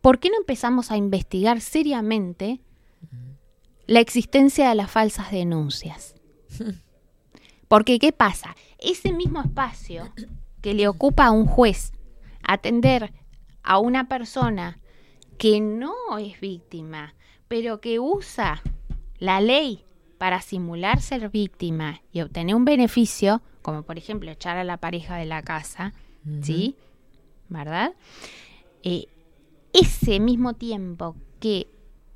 ¿Por 0.00 0.18
qué 0.18 0.30
no 0.30 0.36
empezamos 0.38 0.90
a 0.90 0.96
investigar 0.96 1.60
seriamente 1.60 2.60
la 3.86 4.00
existencia 4.00 4.68
de 4.68 4.74
las 4.74 4.90
falsas 4.90 5.30
denuncias? 5.30 6.14
Porque, 7.68 7.98
¿qué 7.98 8.12
pasa? 8.12 8.56
Ese 8.78 9.12
mismo 9.12 9.40
espacio 9.40 10.12
que 10.60 10.74
le 10.74 10.88
ocupa 10.88 11.26
a 11.26 11.30
un 11.30 11.46
juez 11.46 11.92
atender 12.42 13.12
a 13.62 13.78
una 13.78 14.08
persona 14.08 14.78
que 15.38 15.60
no 15.60 15.94
es 16.18 16.40
víctima, 16.40 17.14
pero 17.48 17.80
que 17.80 17.98
usa 17.98 18.62
la 19.18 19.40
ley 19.40 19.84
para 20.18 20.42
simular 20.42 21.00
ser 21.00 21.30
víctima 21.30 22.02
y 22.12 22.20
obtener 22.20 22.54
un 22.54 22.64
beneficio, 22.64 23.40
como 23.62 23.82
por 23.84 23.98
ejemplo 23.98 24.30
echar 24.30 24.56
a 24.56 24.64
la 24.64 24.76
pareja 24.76 25.16
de 25.16 25.26
la 25.26 25.42
casa, 25.42 25.94
¿sí? 26.42 26.76
¿Verdad? 27.48 27.94
Eh, 28.82 29.06
ese 29.72 30.20
mismo 30.20 30.54
tiempo 30.54 31.16
que 31.38 31.66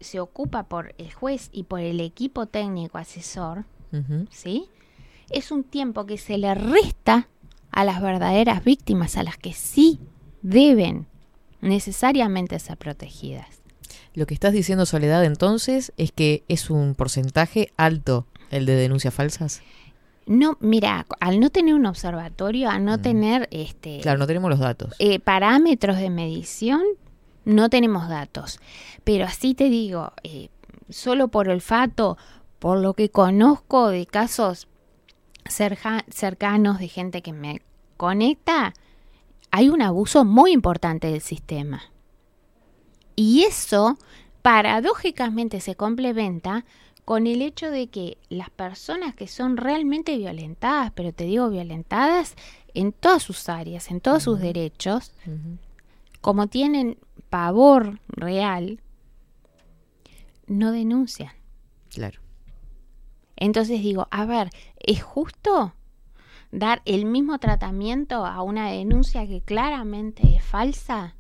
se 0.01 0.21
ocupa 0.21 0.65
por 0.65 0.95
el 0.99 1.13
juez 1.13 1.49
y 1.53 1.65
por 1.65 1.81
el 1.81 2.01
equipo 2.01 2.47
técnico 2.47 2.99
asesor. 2.99 3.65
¿sí? 4.31 4.67
Es 5.31 5.51
un 5.51 5.63
tiempo 5.65 6.05
que 6.05 6.19
se 6.19 6.37
le 6.37 6.55
resta 6.55 7.29
a 7.71 7.85
las 7.85 8.03
verdaderas 8.03 8.65
víctimas, 8.65 9.17
a 9.17 9.23
las 9.23 9.37
que 9.39 9.53
sí 9.53 9.99
deben 10.43 11.07
necesariamente 11.61 12.59
ser 12.59 12.77
protegidas. 12.77 13.47
Lo 14.15 14.27
que 14.27 14.35
estás 14.35 14.53
diciendo, 14.53 14.87
Soledad, 14.87 15.25
entonces, 15.25 15.93
es 15.97 16.13
que 16.13 16.45
es 16.49 16.71
un 16.71 16.95
porcentaje 16.95 17.73
alto 17.77 18.27
el 18.51 18.67
de 18.67 18.75
denuncias 18.75 19.13
falsas. 19.15 19.63
No, 20.27 20.57
mira, 20.61 21.07
al 21.21 21.41
no 21.41 21.51
tener 21.51 21.75
un 21.75 21.87
observatorio, 21.87 22.71
al 22.71 22.85
no 22.85 23.01
tener 23.01 23.49
este 23.51 24.01
Claro, 24.01 24.19
no 24.19 24.27
tenemos 24.27 24.51
los 24.51 24.59
datos. 24.61 24.95
eh, 24.99 25.19
parámetros 25.19 25.97
de 25.99 26.11
medición, 26.11 26.83
no 27.45 27.69
tenemos 27.69 28.09
datos. 28.09 28.61
Pero 29.05 29.25
así 29.25 29.55
te 29.55 29.69
digo, 29.69 30.13
eh, 30.23 30.49
solo 30.89 31.29
por 31.29 31.49
olfato, 31.49 32.17
por 32.59 32.79
lo 32.79 32.95
que 32.95 33.11
conozco 33.11 33.89
de 33.89 34.07
casos 34.07 34.69
cercanos, 35.47 36.79
de 36.79 36.89
gente 36.89 37.23
que 37.23 37.33
me 37.33 37.61
conecta, 37.97 38.73
hay 39.51 39.69
un 39.69 39.83
abuso 39.83 40.25
muy 40.25 40.53
importante 40.53 41.09
del 41.09 41.21
sistema. 41.21 41.83
Y 43.17 43.45
eso 43.45 43.99
paradójicamente 44.43 45.61
se 45.61 45.75
complementa 45.75 46.65
con 47.05 47.27
el 47.27 47.43
hecho 47.43 47.71
de 47.71 47.89
que 47.89 48.19
las 48.31 48.51
personas 48.51 49.15
que 49.15 49.29
son 49.29 49.57
realmente 49.57 50.17
violentadas, 50.17 50.91
pero 50.95 51.13
te 51.13 51.25
digo 51.25 51.51
violentadas 51.51 52.35
en 52.73 52.93
todas 52.93 53.23
sus 53.23 53.49
áreas, 53.49 53.91
en 53.91 54.01
todos 54.01 54.23
sus 54.23 54.41
derechos, 54.41 55.13
como 56.21 56.47
tienen 56.47 56.97
pavor 57.35 57.99
real, 58.07 58.81
no 60.47 60.71
denuncian. 60.71 61.33
Claro. 61.93 62.21
Entonces 63.35 63.83
digo, 63.83 64.07
a 64.13 64.25
ver, 64.25 64.51
¿es 64.79 65.03
justo 65.03 65.75
dar 66.53 66.81
el 66.85 67.07
mismo 67.07 67.41
tratamiento 67.41 68.25
a 68.25 68.41
una 68.43 68.71
denuncia 68.71 69.27
que 69.27 69.41
claramente 69.41 70.37
es 70.37 70.45
falsa? 70.45 71.17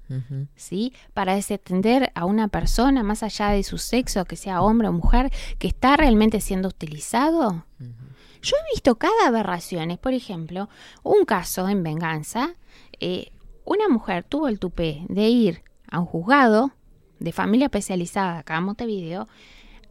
¿Sí? 0.55 0.93
Para 1.15 1.35
desatender 1.35 2.12
a 2.15 2.27
una 2.27 2.47
persona, 2.47 3.03
más 3.03 3.24
allá 3.24 3.49
de 3.49 3.65
su 3.65 3.78
sexo, 3.78 4.24
que 4.24 4.36
sea 4.36 4.62
hombre 4.62 4.86
o 4.86 4.93
mujer, 4.93 5.32
que 5.59 5.66
está 5.66 5.97
realmente 5.97 6.41
siendo 6.41 6.69
utilizado. 6.69 7.66
Yo 8.41 8.57
he 8.57 8.73
visto 8.73 8.95
cada 8.95 9.27
aberraciones. 9.27 9.99
Por 9.99 10.12
ejemplo, 10.12 10.69
un 11.03 11.24
caso 11.24 11.69
en 11.69 11.82
venganza, 11.82 12.55
eh, 13.01 13.32
una 13.65 13.89
mujer 13.89 14.23
tuvo 14.23 14.47
el 14.47 14.61
tupé 14.61 15.05
de 15.09 15.28
ir 15.28 15.74
a 15.95 16.01
un 16.01 16.07
juzgado 16.07 16.73
de 17.21 17.33
familia 17.33 17.66
especializada 17.66 18.39
acá 18.39 18.57
en 18.59 18.65
Montevideo 18.65 19.29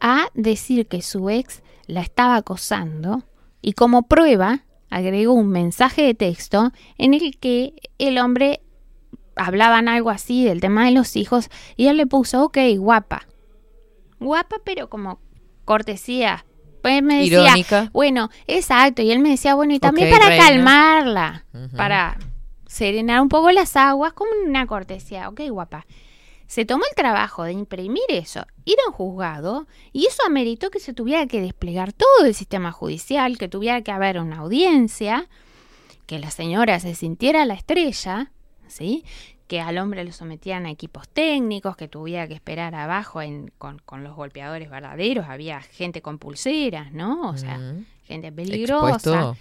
a 0.01 0.27
decir 0.33 0.87
que 0.87 1.01
su 1.01 1.29
ex 1.29 1.63
la 1.87 2.01
estaba 2.01 2.35
acosando 2.35 3.23
y 3.61 3.73
como 3.73 4.03
prueba 4.03 4.65
agregó 4.89 5.33
un 5.33 5.47
mensaje 5.49 6.03
de 6.03 6.13
texto 6.13 6.71
en 6.97 7.13
el 7.13 7.37
que 7.39 7.73
el 7.97 8.17
hombre 8.19 8.61
hablaban 9.35 9.87
algo 9.87 10.09
así 10.09 10.43
del 10.43 10.59
tema 10.59 10.85
de 10.85 10.91
los 10.91 11.15
hijos 11.15 11.49
y 11.77 11.87
él 11.87 11.97
le 11.97 12.05
puso, 12.05 12.43
ok, 12.43 12.57
guapa. 12.77 13.25
Guapa, 14.19 14.57
pero 14.63 14.89
como 14.89 15.19
cortesía. 15.65 16.45
Pues 16.81 17.01
me 17.01 17.19
decía, 17.19 17.43
Irónica. 17.43 17.89
bueno, 17.93 18.29
exacto. 18.45 19.01
Y 19.01 19.11
él 19.11 19.19
me 19.19 19.29
decía, 19.29 19.55
bueno, 19.55 19.73
y 19.73 19.79
también 19.79 20.09
para 20.11 20.27
reina. 20.27 20.45
calmarla, 20.47 21.45
para 21.77 22.17
serenar 22.73 23.21
un 23.21 23.29
poco 23.29 23.51
las 23.51 23.75
aguas, 23.75 24.13
como 24.13 24.31
una 24.47 24.65
cortesía. 24.65 25.29
Ok, 25.29 25.41
guapa. 25.49 25.85
Se 26.47 26.65
tomó 26.65 26.83
el 26.89 26.95
trabajo 26.95 27.43
de 27.43 27.51
imprimir 27.51 28.03
eso, 28.09 28.45
ir 28.65 28.77
a 28.83 28.89
un 28.89 28.95
juzgado, 28.95 29.67
y 29.91 30.07
eso 30.07 30.23
ameritó 30.25 30.71
que 30.71 30.79
se 30.79 30.91
tuviera 30.91 31.27
que 31.27 31.39
desplegar 31.39 31.93
todo 31.93 32.25
el 32.25 32.33
sistema 32.33 32.71
judicial, 32.71 33.37
que 33.37 33.47
tuviera 33.47 33.83
que 33.83 33.91
haber 33.91 34.19
una 34.19 34.39
audiencia, 34.39 35.29
que 36.07 36.17
la 36.17 36.31
señora 36.31 36.79
se 36.79 36.95
sintiera 36.95 37.45
la 37.45 37.53
estrella, 37.53 38.31
¿sí? 38.67 39.05
que 39.47 39.61
al 39.61 39.77
hombre 39.77 40.03
lo 40.03 40.11
sometían 40.11 40.65
a 40.65 40.71
equipos 40.71 41.07
técnicos, 41.07 41.77
que 41.77 41.87
tuviera 41.87 42.27
que 42.27 42.33
esperar 42.33 42.73
abajo 42.73 43.21
en, 43.21 43.51
con, 43.59 43.77
con 43.85 44.03
los 44.03 44.15
golpeadores 44.15 44.71
verdaderos, 44.71 45.27
había 45.29 45.61
gente 45.61 46.01
con 46.01 46.17
pulseras, 46.17 46.91
¿no? 46.91 47.29
O 47.29 47.37
sea, 47.37 47.59
gente 48.05 48.31
peligrosa. 48.31 48.95
Expuesto. 48.95 49.37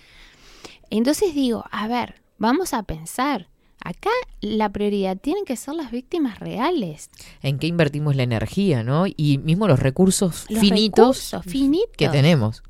Entonces 0.91 1.35
digo, 1.35 1.65
a 1.71 1.89
ver, 1.89 2.22
vamos 2.43 2.75
a 2.75 2.83
pensar, 2.83 3.49
acá 3.79 4.11
la 4.41 4.69
prioridad 4.69 5.17
tienen 5.17 5.45
que 5.45 5.57
ser 5.57 5.75
las 5.75 5.93
víctimas 5.93 6.41
reales. 6.41 7.09
En 7.41 7.59
qué 7.61 7.69
invertimos 7.69 8.17
la 8.17 8.25
energía, 8.25 8.83
¿no? 8.83 9.05
Y 9.07 9.39
mismo 9.39 9.69
los 9.69 9.79
recursos 9.79 10.47
Los 10.51 10.59
finitos 10.61 11.31
recursos 11.31 11.45
finitos. 11.45 11.97
que 11.97 12.09
tenemos. 12.09 12.63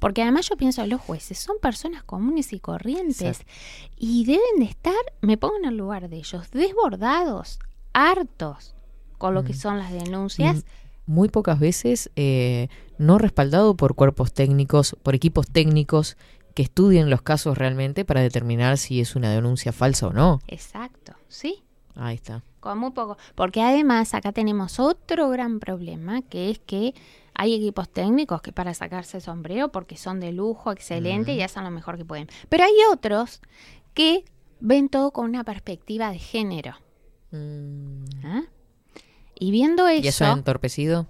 Porque 0.00 0.22
además 0.22 0.48
yo 0.48 0.56
pienso, 0.56 0.84
los 0.86 1.00
jueces 1.00 1.38
son 1.38 1.56
personas 1.62 2.02
comunes 2.02 2.52
y 2.52 2.58
corrientes 2.58 3.40
Exacto. 3.40 3.52
y 3.98 4.24
deben 4.24 4.58
de 4.58 4.64
estar, 4.64 4.94
me 5.20 5.36
pongo 5.36 5.56
en 5.58 5.66
el 5.66 5.76
lugar 5.76 6.08
de 6.08 6.16
ellos, 6.16 6.50
desbordados, 6.50 7.58
hartos 7.92 8.74
con 9.18 9.34
lo 9.34 9.44
que 9.44 9.52
son 9.54 9.78
las 9.78 9.92
denuncias. 9.92 10.56
Mm, 10.56 11.12
Muy 11.12 11.28
pocas 11.28 11.60
veces 11.60 12.10
eh, 12.16 12.68
no 12.98 13.18
respaldado 13.18 13.76
por 13.76 13.94
cuerpos 13.94 14.32
técnicos, 14.32 14.96
por 15.02 15.14
equipos 15.14 15.46
técnicos 15.46 16.16
que 16.54 16.62
estudien 16.62 17.10
los 17.10 17.22
casos 17.22 17.56
realmente 17.58 18.04
para 18.04 18.20
determinar 18.20 18.78
si 18.78 19.00
es 19.00 19.16
una 19.16 19.30
denuncia 19.30 19.72
falsa 19.72 20.08
o 20.08 20.12
no. 20.12 20.40
Exacto, 20.48 21.14
sí, 21.28 21.62
Ahí 21.96 22.14
está. 22.14 22.42
con 22.60 22.78
muy 22.78 22.92
poco. 22.92 23.16
Porque 23.34 23.60
además 23.62 24.14
acá 24.14 24.32
tenemos 24.32 24.78
otro 24.80 25.28
gran 25.30 25.60
problema, 25.60 26.22
que 26.22 26.50
es 26.50 26.58
que 26.58 26.94
hay 27.34 27.54
equipos 27.54 27.88
técnicos 27.88 28.42
que 28.42 28.52
para 28.52 28.74
sacarse 28.74 29.18
el 29.18 29.22
sombrero, 29.22 29.70
porque 29.72 29.96
son 29.96 30.20
de 30.20 30.32
lujo, 30.32 30.72
excelente, 30.72 31.32
y 31.34 31.42
hacen 31.42 31.64
lo 31.64 31.70
mejor 31.70 31.96
que 31.96 32.04
pueden. 32.04 32.28
Pero 32.48 32.64
hay 32.64 32.72
otros 32.92 33.40
que 33.94 34.24
ven 34.60 34.88
todo 34.88 35.10
con 35.10 35.26
una 35.26 35.44
perspectiva 35.44 36.10
de 36.10 36.18
género. 36.18 36.74
¿Ah? 38.24 38.42
Y 39.38 39.50
viendo 39.50 39.90
¿Y 39.90 40.06
eso 40.06 40.24
ha 40.24 40.28
eso, 40.28 40.36
entorpecido? 40.38 41.06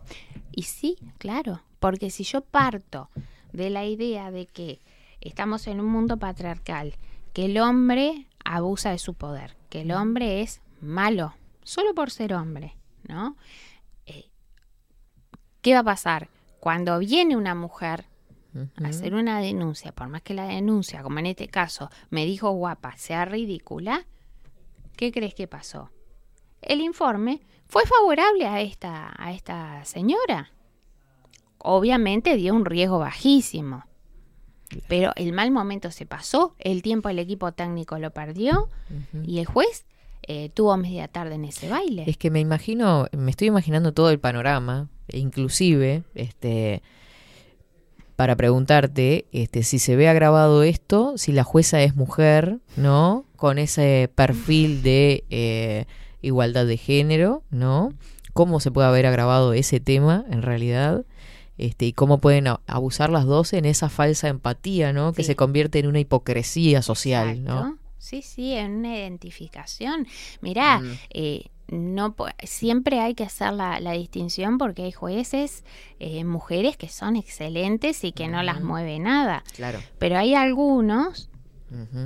y 0.53 0.63
sí, 0.63 0.97
claro, 1.19 1.63
porque 1.79 2.11
si 2.11 2.25
yo 2.25 2.43
parto 2.43 3.09
de 3.53 3.71
la 3.71 3.85
idea 3.87 4.31
de 4.31 4.47
que 4.47 4.81
estamos 5.21 5.67
en 5.67 5.81
un 5.81 5.87
mundo 5.87 6.17
patriarcal, 6.19 6.95
que 7.33 7.47
el 7.47 7.59
hombre 7.59 8.27
abusa 8.45 8.91
de 8.91 8.99
su 8.99 9.15
poder, 9.15 9.57
que 9.69 9.83
el 9.83 9.93
hombre 9.93 10.43
es 10.43 10.61
malo, 10.81 11.35
solo 11.63 11.95
por 11.95 12.11
ser 12.11 12.35
hombre, 12.35 12.77
¿no? 13.07 13.37
Eh, 14.07 14.31
¿Qué 15.61 15.75
va 15.75 15.81
a 15.81 15.85
pasar? 15.85 16.29
Cuando 16.59 16.99
viene 16.99 17.37
una 17.37 17.55
mujer 17.55 18.07
a 18.83 18.89
hacer 18.89 19.15
una 19.15 19.41
denuncia, 19.41 19.93
por 19.93 20.09
más 20.09 20.23
que 20.23 20.35
la 20.35 20.47
denuncia, 20.47 21.03
como 21.03 21.19
en 21.21 21.27
este 21.27 21.49
caso, 21.49 21.91
me 22.11 22.27
dijo 22.27 22.51
guapa, 22.51 22.97
sea 22.97 23.25
ridícula, 23.25 24.07
¿qué 24.97 25.13
crees 25.13 25.35
que 25.35 25.47
pasó? 25.47 25.91
El 26.61 26.81
informe 26.81 27.41
fue 27.67 27.85
favorable 27.87 28.47
a 28.47 28.61
esta, 28.61 29.15
a 29.17 29.33
esta 29.33 29.85
señora. 29.85 30.51
Obviamente 31.59 32.37
dio 32.37 32.55
un 32.55 32.65
riesgo 32.65 32.99
bajísimo. 32.99 33.85
Pero 34.89 35.13
el 35.17 35.33
mal 35.33 35.51
momento 35.51 35.91
se 35.91 36.07
pasó, 36.07 36.55
el 36.59 36.83
tiempo 36.83 37.09
el 37.09 37.19
equipo 37.19 37.53
técnico 37.53 37.99
lo 37.99 38.11
perdió 38.13 38.69
y 39.25 39.39
el 39.39 39.47
juez 39.47 39.85
eh, 40.23 40.51
tuvo 40.53 40.77
media 40.77 41.09
tarde 41.09 41.35
en 41.35 41.45
ese 41.45 41.69
baile. 41.69 42.05
Es 42.07 42.17
que 42.17 42.31
me 42.31 42.41
imagino, 42.41 43.07
me 43.13 43.31
estoy 43.31 43.49
imaginando 43.49 43.93
todo 43.93 44.11
el 44.11 44.21
panorama, 44.21 44.89
e 45.09 45.19
inclusive, 45.19 46.05
este, 46.15 46.83
para 48.17 48.37
preguntarte, 48.37 49.27
este, 49.33 49.63
si 49.63 49.79
se 49.79 49.97
ve 49.97 50.09
agravado 50.09 50.63
esto, 50.63 51.15
si 51.17 51.33
la 51.33 51.43
jueza 51.43 51.83
es 51.83 51.97
mujer, 51.97 52.59
¿no? 52.77 53.25
Con 53.37 53.59
ese 53.59 54.11
perfil 54.15 54.83
de 54.83 55.25
eh, 55.31 55.87
igualdad 56.23 56.67
de 56.67 56.77
género, 56.77 57.43
¿no? 57.51 57.93
¿Cómo 58.33 58.61
se 58.61 58.71
puede 58.71 58.89
haber 58.89 59.07
agravado 59.07 59.53
ese 59.53 59.81
tema 59.81 60.25
en 60.31 60.43
realidad? 60.43 61.05
Este, 61.63 61.85
y 61.85 61.93
cómo 61.93 62.19
pueden 62.23 62.47
abusar 62.67 63.11
las 63.11 63.27
dos 63.27 63.53
en 63.53 63.67
esa 63.67 63.91
falsa 63.91 64.29
empatía, 64.29 64.95
¿no? 64.95 65.13
Que 65.13 65.25
se 65.25 65.37
convierte 65.37 65.79
en 65.79 65.89
una 65.89 66.01
hipocresía 66.01 66.81
social, 66.81 67.45
¿no? 67.45 67.77
Sí, 67.99 68.23
sí, 68.23 68.55
en 68.55 68.77
una 68.77 68.97
identificación. 68.97 70.07
Mirá, 70.41 70.79
Mm. 70.79 70.93
eh, 71.11 71.45
no 71.69 72.15
po- 72.17 72.29
siempre 72.45 73.01
hay 73.01 73.15
que 73.15 73.25
hacer 73.25 73.53
la, 73.53 73.79
la 73.79 73.93
distinción 73.93 74.57
porque 74.57 74.85
hay 74.85 74.93
jueces, 74.93 75.65
eh, 75.99 76.25
mujeres 76.25 76.79
que 76.79 76.89
son 76.89 77.15
excelentes 77.17 78.05
y 78.05 78.13
que 78.13 78.27
no 78.29 78.43
las 78.43 78.63
mueve 78.63 78.99
nada. 78.99 79.45
Claro. 79.55 79.81
Pero 79.99 80.17
hay 80.17 80.35
algunos 80.35 81.29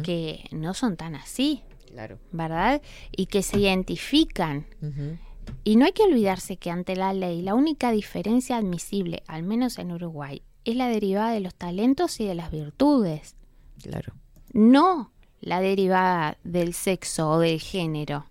que 0.02 0.44
no 0.50 0.74
son 0.74 0.96
tan 0.96 1.14
así, 1.14 1.62
Claro. 1.92 2.18
¿verdad? 2.32 2.82
Y 3.16 3.26
que 3.26 3.42
se 3.42 3.60
identifican. 3.60 4.66
Ujú. 4.82 5.16
Y 5.64 5.76
no 5.76 5.84
hay 5.86 5.92
que 5.92 6.02
olvidarse 6.02 6.56
que 6.56 6.70
ante 6.70 6.96
la 6.96 7.12
ley 7.12 7.42
la 7.42 7.54
única 7.54 7.90
diferencia 7.90 8.56
admisible, 8.56 9.22
al 9.26 9.42
menos 9.42 9.78
en 9.78 9.92
Uruguay, 9.92 10.42
es 10.64 10.76
la 10.76 10.88
derivada 10.88 11.30
de 11.32 11.40
los 11.40 11.54
talentos 11.54 12.20
y 12.20 12.26
de 12.26 12.34
las 12.34 12.50
virtudes, 12.50 13.36
Claro. 13.82 14.14
no 14.52 15.10
la 15.40 15.60
derivada 15.60 16.38
del 16.44 16.72
sexo 16.74 17.30
o 17.30 17.38
del 17.38 17.60
género. 17.60 18.24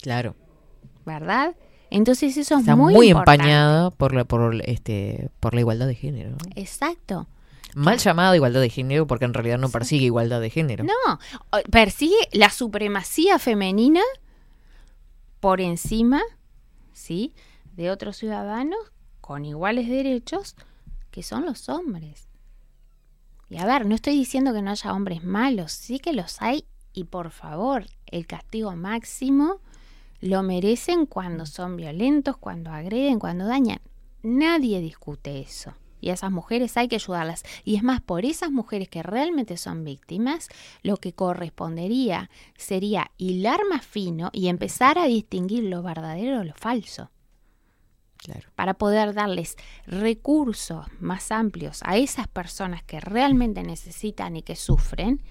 Claro. 0.00 0.34
¿verdad? 1.04 1.54
Entonces 1.90 2.36
eso 2.36 2.54
es 2.54 2.60
Está 2.60 2.76
muy, 2.76 2.94
muy, 2.94 3.08
importante. 3.10 3.42
empañada 3.42 3.90
por 3.90 4.14
la, 4.14 4.24
por, 4.24 4.60
este, 4.64 5.28
por 5.40 5.54
la 5.54 5.60
igualdad 5.60 5.86
de 5.86 5.94
género. 5.94 6.36
Exacto. 6.56 7.26
Mal 7.74 7.98
llamada 7.98 8.34
igualdad 8.36 8.60
de 8.60 8.70
género 8.70 9.06
porque 9.06 9.24
en 9.24 9.34
realidad 9.34 9.58
no 9.58 9.68
persigue 9.68 10.06
igualdad 10.06 10.40
de 10.40 10.48
género. 10.48 10.84
No, 10.84 11.18
persigue 11.70 12.16
la 12.32 12.48
supremacía 12.50 13.38
femenina 13.38 14.00
por 15.44 15.60
encima, 15.60 16.22
¿sí? 16.94 17.34
De 17.76 17.90
otros 17.90 18.16
ciudadanos 18.16 18.78
con 19.20 19.44
iguales 19.44 19.90
derechos 19.90 20.56
que 21.10 21.22
son 21.22 21.44
los 21.44 21.68
hombres. 21.68 22.28
Y 23.50 23.58
a 23.58 23.66
ver, 23.66 23.84
no 23.84 23.94
estoy 23.94 24.16
diciendo 24.16 24.54
que 24.54 24.62
no 24.62 24.70
haya 24.70 24.94
hombres 24.94 25.22
malos, 25.22 25.72
sí 25.72 25.98
que 25.98 26.14
los 26.14 26.40
hay 26.40 26.64
y 26.94 27.04
por 27.04 27.30
favor, 27.30 27.84
el 28.06 28.26
castigo 28.26 28.74
máximo 28.74 29.60
lo 30.22 30.42
merecen 30.42 31.04
cuando 31.04 31.44
son 31.44 31.76
violentos, 31.76 32.38
cuando 32.38 32.70
agreden, 32.70 33.18
cuando 33.18 33.44
dañan. 33.44 33.82
Nadie 34.22 34.80
discute 34.80 35.40
eso. 35.40 35.74
Y 36.04 36.10
a 36.10 36.14
esas 36.14 36.30
mujeres 36.30 36.76
hay 36.76 36.88
que 36.88 36.96
ayudarlas. 36.96 37.44
Y 37.64 37.76
es 37.76 37.82
más, 37.82 38.02
por 38.02 38.26
esas 38.26 38.50
mujeres 38.50 38.90
que 38.90 39.02
realmente 39.02 39.56
son 39.56 39.84
víctimas, 39.84 40.48
lo 40.82 40.98
que 40.98 41.14
correspondería 41.14 42.28
sería 42.58 43.10
hilar 43.16 43.60
más 43.70 43.86
fino 43.86 44.28
y 44.34 44.48
empezar 44.48 44.98
a 44.98 45.06
distinguir 45.06 45.64
lo 45.64 45.82
verdadero 45.82 46.40
de 46.40 46.44
lo 46.44 46.54
falso. 46.54 47.10
Claro. 48.18 48.48
Para 48.54 48.74
poder 48.74 49.14
darles 49.14 49.56
recursos 49.86 50.86
más 51.00 51.30
amplios 51.30 51.80
a 51.84 51.96
esas 51.96 52.28
personas 52.28 52.82
que 52.82 53.00
realmente 53.00 53.62
necesitan 53.62 54.36
y 54.36 54.42
que 54.42 54.56
sufren, 54.56 55.22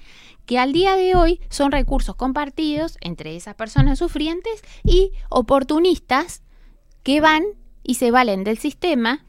que 0.48 0.58
al 0.58 0.74
día 0.74 0.96
de 0.96 1.16
hoy 1.16 1.40
son 1.50 1.72
recursos 1.72 2.16
compartidos 2.16 2.98
entre 3.02 3.36
esas 3.36 3.56
personas 3.56 4.00
sufrientes 4.00 4.62
y 4.84 5.12
oportunistas 5.30 6.42
que 7.04 7.22
van 7.22 7.44
y 7.84 7.96
se 7.96 8.10
valen 8.10 8.44
del 8.44 8.58
sistema 8.58 9.26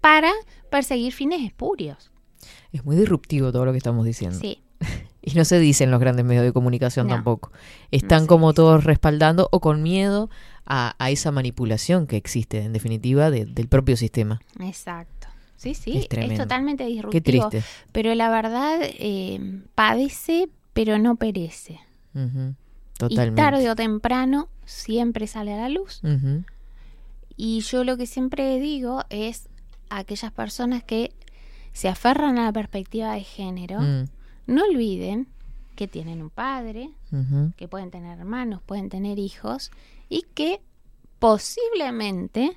para 0.00 0.32
perseguir 0.70 1.12
fines 1.12 1.42
espurios. 1.42 2.10
Es 2.72 2.84
muy 2.84 2.96
disruptivo 2.96 3.52
todo 3.52 3.64
lo 3.64 3.72
que 3.72 3.78
estamos 3.78 4.04
diciendo. 4.04 4.38
Sí. 4.38 4.60
Y 5.22 5.32
no 5.34 5.44
se 5.44 5.58
dice 5.58 5.84
en 5.84 5.90
los 5.90 6.00
grandes 6.00 6.24
medios 6.24 6.42
de 6.44 6.52
comunicación 6.54 7.06
No. 7.06 7.14
tampoco. 7.16 7.52
Están 7.90 8.26
como 8.26 8.54
todos 8.54 8.84
respaldando 8.84 9.50
o 9.52 9.60
con 9.60 9.82
miedo 9.82 10.30
a, 10.64 10.94
a 10.98 11.10
esa 11.10 11.30
manipulación 11.30 12.06
que 12.06 12.16
existe, 12.16 12.62
en 12.62 12.72
definitiva, 12.72 13.30
de- 13.30 13.44
del 13.44 13.68
propio 13.68 13.98
sistema. 13.98 14.40
Exacto. 14.60 15.28
Sí, 15.56 15.74
sí, 15.74 15.98
Es 15.98 16.06
es, 16.10 16.38
totalmente 16.38 16.86
disruptivo. 16.86 17.10
Qué 17.12 17.20
triste. 17.20 17.62
Pero 17.92 18.14
la 18.14 18.30
verdad 18.30 18.78
eh, 18.82 19.60
padece, 19.74 20.48
pero 20.72 20.98
no 20.98 21.16
perece. 21.16 21.78
Ujú, 22.14 22.54
Y 22.54 22.98
Totalmente. 22.98 23.42
tarde 23.42 23.68
o 23.70 23.76
temprano 23.76 24.48
siempre 24.64 25.26
sale 25.26 25.52
a 25.52 25.58
la 25.58 25.68
luz. 25.68 26.00
Y 27.36 27.60
yo 27.60 27.84
lo 27.84 27.98
que 27.98 28.06
siempre 28.06 28.58
digo 28.58 29.04
es 29.10 29.49
a 29.90 29.98
aquellas 29.98 30.32
personas 30.32 30.82
que 30.82 31.12
se 31.72 31.88
aferran 31.88 32.38
a 32.38 32.44
la 32.46 32.52
perspectiva 32.52 33.12
de 33.12 33.22
género, 33.22 33.80
mm, 33.80 34.04
no 34.46 34.64
olviden 34.64 35.28
que 35.76 35.86
tienen 35.88 36.20
un 36.22 36.30
padre, 36.30 36.90
que 37.56 37.68
pueden 37.68 37.90
tener 37.90 38.18
hermanos, 38.18 38.60
pueden 38.62 38.88
tener 38.88 39.18
hijos 39.18 39.70
y 40.08 40.22
que 40.34 40.60
posiblemente, 41.18 42.56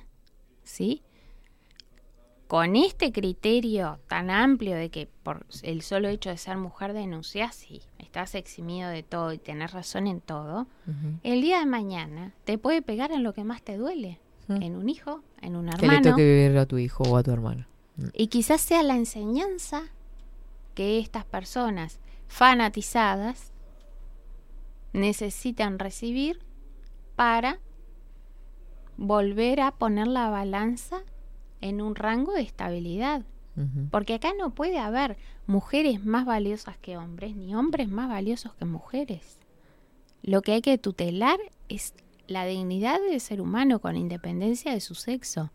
¿sí? 0.62 1.02
Con 2.46 2.76
este 2.76 3.10
criterio 3.12 3.98
tan 4.08 4.30
amplio 4.30 4.76
de 4.76 4.90
que 4.90 5.08
por 5.22 5.46
el 5.62 5.82
solo 5.82 6.08
hecho 6.08 6.28
de 6.30 6.36
ser 6.36 6.56
mujer 6.58 6.92
denuncias, 6.92 7.54
sí, 7.56 7.80
estás 7.98 8.34
eximido 8.34 8.90
de 8.90 9.02
todo 9.02 9.32
y 9.32 9.38
tenés 9.38 9.72
razón 9.72 10.06
en 10.06 10.20
todo, 10.20 10.66
el 11.22 11.40
día 11.40 11.60
de 11.60 11.66
mañana 11.66 12.32
te 12.44 12.58
puede 12.58 12.82
pegar 12.82 13.10
en 13.12 13.22
lo 13.22 13.32
que 13.32 13.44
más 13.44 13.62
te 13.62 13.76
duele, 13.76 14.20
Mm. 14.46 14.62
en 14.62 14.76
un 14.76 14.90
hijo, 14.90 15.22
en 15.44 15.56
un 15.56 15.68
Que 15.70 15.86
le 15.86 15.94
hermano, 15.94 16.10
toque 16.10 16.24
vivir 16.24 16.58
a 16.58 16.66
tu 16.66 16.78
hijo 16.78 17.04
o 17.04 17.16
a 17.16 17.22
tu 17.22 17.30
hermano. 17.30 17.66
Mm. 17.96 18.08
y 18.12 18.26
quizás 18.26 18.60
sea 18.60 18.82
la 18.82 18.96
enseñanza 18.96 19.82
que 20.74 20.98
estas 20.98 21.24
personas 21.24 22.00
fanatizadas 22.26 23.52
necesitan 24.92 25.78
recibir 25.78 26.40
para 27.16 27.60
volver 28.96 29.60
a 29.60 29.72
poner 29.72 30.08
la 30.08 30.30
balanza 30.30 31.02
en 31.60 31.80
un 31.80 31.94
rango 31.94 32.32
de 32.32 32.42
estabilidad. 32.42 33.22
Porque 33.92 34.14
acá 34.14 34.32
no 34.36 34.50
puede 34.50 34.80
haber 34.80 35.16
mujeres 35.46 36.04
más 36.04 36.24
valiosas 36.26 36.76
que 36.76 36.96
hombres, 36.96 37.36
ni 37.36 37.54
hombres 37.54 37.88
más 37.88 38.08
valiosos 38.08 38.52
que 38.54 38.64
mujeres. 38.64 39.38
Lo 40.22 40.42
que 40.42 40.54
hay 40.54 40.60
que 40.60 40.76
tutelar 40.76 41.38
es 41.68 41.94
la 42.26 42.44
dignidad 42.46 42.98
del 43.08 43.20
ser 43.20 43.40
humano 43.40 43.80
con 43.80 43.96
independencia 43.96 44.72
de 44.72 44.80
su 44.80 44.94
sexo. 44.94 45.50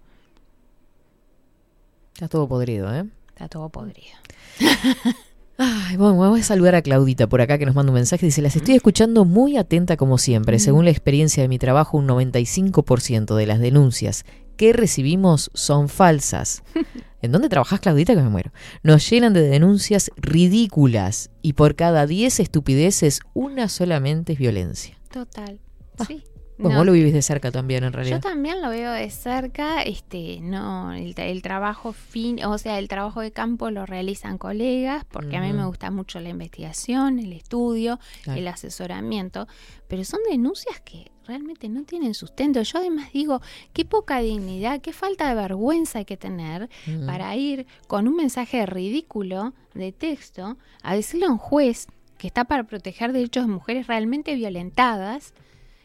Está 2.13 2.27
todo 2.27 2.47
podrido, 2.47 2.93
¿eh? 2.93 3.05
Está 3.29 3.47
todo 3.47 3.69
podrido. 3.69 4.17
Ay, 5.61 5.97
bueno, 5.97 6.17
vamos 6.17 6.39
a 6.39 6.43
saludar 6.43 6.75
a 6.75 6.81
Claudita 6.81 7.27
por 7.27 7.41
acá 7.41 7.57
que 7.57 7.65
nos 7.65 7.75
manda 7.75 7.91
un 7.91 7.95
mensaje. 7.95 8.25
Dice, 8.25 8.41
las 8.41 8.55
estoy 8.55 8.75
escuchando 8.75 9.25
muy 9.25 9.57
atenta 9.57 9.97
como 9.97 10.17
siempre. 10.17 10.57
Según 10.57 10.85
la 10.85 10.91
experiencia 10.91 11.43
de 11.43 11.49
mi 11.49 11.59
trabajo, 11.59 11.97
un 11.97 12.07
95% 12.07 13.35
de 13.35 13.45
las 13.45 13.59
denuncias 13.59 14.23
que 14.55 14.71
recibimos 14.71 15.51
son 15.53 15.89
falsas. 15.89 16.63
¿En 17.21 17.33
dónde 17.33 17.49
trabajas, 17.49 17.81
Claudita? 17.81 18.15
Que 18.15 18.21
me 18.21 18.29
muero. 18.29 18.51
Nos 18.83 19.09
llenan 19.09 19.33
de 19.33 19.41
denuncias 19.41 20.11
ridículas 20.15 21.29
y 21.41 21.53
por 21.53 21.75
cada 21.75 22.05
10 22.07 22.39
estupideces, 22.39 23.19
una 23.33 23.67
solamente 23.67 24.33
es 24.33 24.39
violencia. 24.39 24.97
Total. 25.11 25.59
Sí. 26.07 26.23
Bueno, 26.59 26.73
No, 26.75 26.79
vos 26.81 26.85
lo 26.87 26.91
vivís 26.91 27.13
de 27.13 27.21
cerca 27.21 27.51
también, 27.51 27.83
en 27.85 27.91
Yo 27.91 27.95
realidad. 27.95 28.21
también 28.21 28.61
lo 28.61 28.69
veo 28.69 28.91
de 28.91 29.09
cerca, 29.09 29.81
este, 29.81 30.39
no, 30.41 30.91
el, 30.93 31.15
tra- 31.15 31.29
el 31.29 31.41
trabajo 31.41 31.93
fin, 31.93 32.43
o 32.43 32.57
sea, 32.57 32.77
el 32.79 32.89
trabajo 32.89 33.21
de 33.21 33.31
campo 33.31 33.71
lo 33.71 33.85
realizan 33.85 34.37
colegas, 34.37 35.05
porque 35.05 35.37
a 35.37 35.41
mí 35.41 35.53
me 35.53 35.65
gusta 35.65 35.89
mucho 35.89 36.19
la 36.19 36.27
investigación, 36.29 37.17
el 37.19 37.31
estudio, 37.33 37.97
Claro. 38.23 38.39
el 38.41 38.47
asesoramiento, 38.49 39.47
pero 39.87 40.03
son 40.03 40.19
denuncias 40.29 40.79
que 40.81 41.09
realmente 41.25 41.69
no 41.69 41.83
tienen 41.83 42.13
sustento. 42.13 42.61
Yo 42.61 42.79
además 42.79 43.13
digo, 43.13 43.41
qué 43.71 43.85
poca 43.85 44.19
dignidad, 44.19 44.81
qué 44.81 44.91
falta 44.91 45.29
de 45.29 45.35
vergüenza 45.35 45.99
hay 45.99 46.05
que 46.05 46.17
tener 46.17 46.69
para 47.05 47.33
ir 47.37 47.67
con 47.87 48.07
un 48.07 48.15
mensaje 48.17 48.65
ridículo 48.65 49.53
de 49.73 49.91
texto 49.93 50.57
a 50.83 50.93
decirle 50.95 51.27
a 51.27 51.29
un 51.29 51.37
juez 51.37 51.87
que 52.17 52.27
está 52.27 52.43
para 52.43 52.63
proteger 52.65 53.13
derechos 53.13 53.45
de 53.47 53.53
mujeres 53.53 53.87
realmente 53.87 54.35
violentadas 54.35 55.33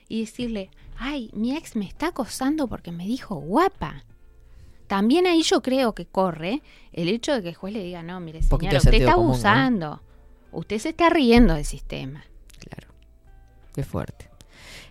y 0.08 0.20
decirle, 0.20 0.70
ay, 0.96 1.30
mi 1.34 1.56
ex 1.56 1.76
me 1.76 1.86
está 1.86 2.08
acosando 2.08 2.66
porque 2.68 2.92
me 2.92 3.06
dijo 3.06 3.36
guapa. 3.36 4.04
También 4.86 5.26
ahí 5.26 5.42
yo 5.42 5.62
creo 5.62 5.94
que 5.94 6.06
corre 6.06 6.62
el 6.92 7.08
hecho 7.08 7.32
de 7.32 7.42
que 7.42 7.48
el 7.50 7.54
juez 7.54 7.72
le 7.72 7.82
diga, 7.82 8.02
no, 8.02 8.20
mire, 8.20 8.42
señora, 8.42 8.78
usted 8.78 8.94
está 8.94 9.14
común, 9.14 9.28
¿no? 9.28 9.32
abusando. 9.34 10.02
Usted 10.52 10.78
se 10.78 10.90
está 10.90 11.08
riendo 11.10 11.54
del 11.54 11.64
sistema. 11.64 12.24
Claro. 12.58 12.92
Qué 13.74 13.82
fuerte. 13.82 14.28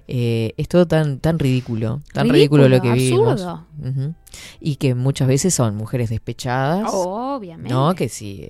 Eh, 0.08 0.54
es 0.58 0.68
todo 0.68 0.86
tan, 0.86 1.20
tan 1.20 1.40
ridículo, 1.40 2.02
tan 2.12 2.28
ridículo, 2.28 2.68
lo 2.68 2.82
que 2.82 2.92
Ridículo, 2.92 3.36
vivimos. 3.36 3.42
absurdo. 3.42 3.68
Ujú. 3.90 4.16
Y 4.60 4.76
que 4.76 4.96
muchas 4.96 5.30
veces 5.30 5.54
son 5.54 5.78
mujeres 5.78 6.10
despechadas. 6.10 6.90
Obviamente. 6.92 7.74
¿No? 7.74 7.96
Que 7.96 8.10
si 8.10 8.50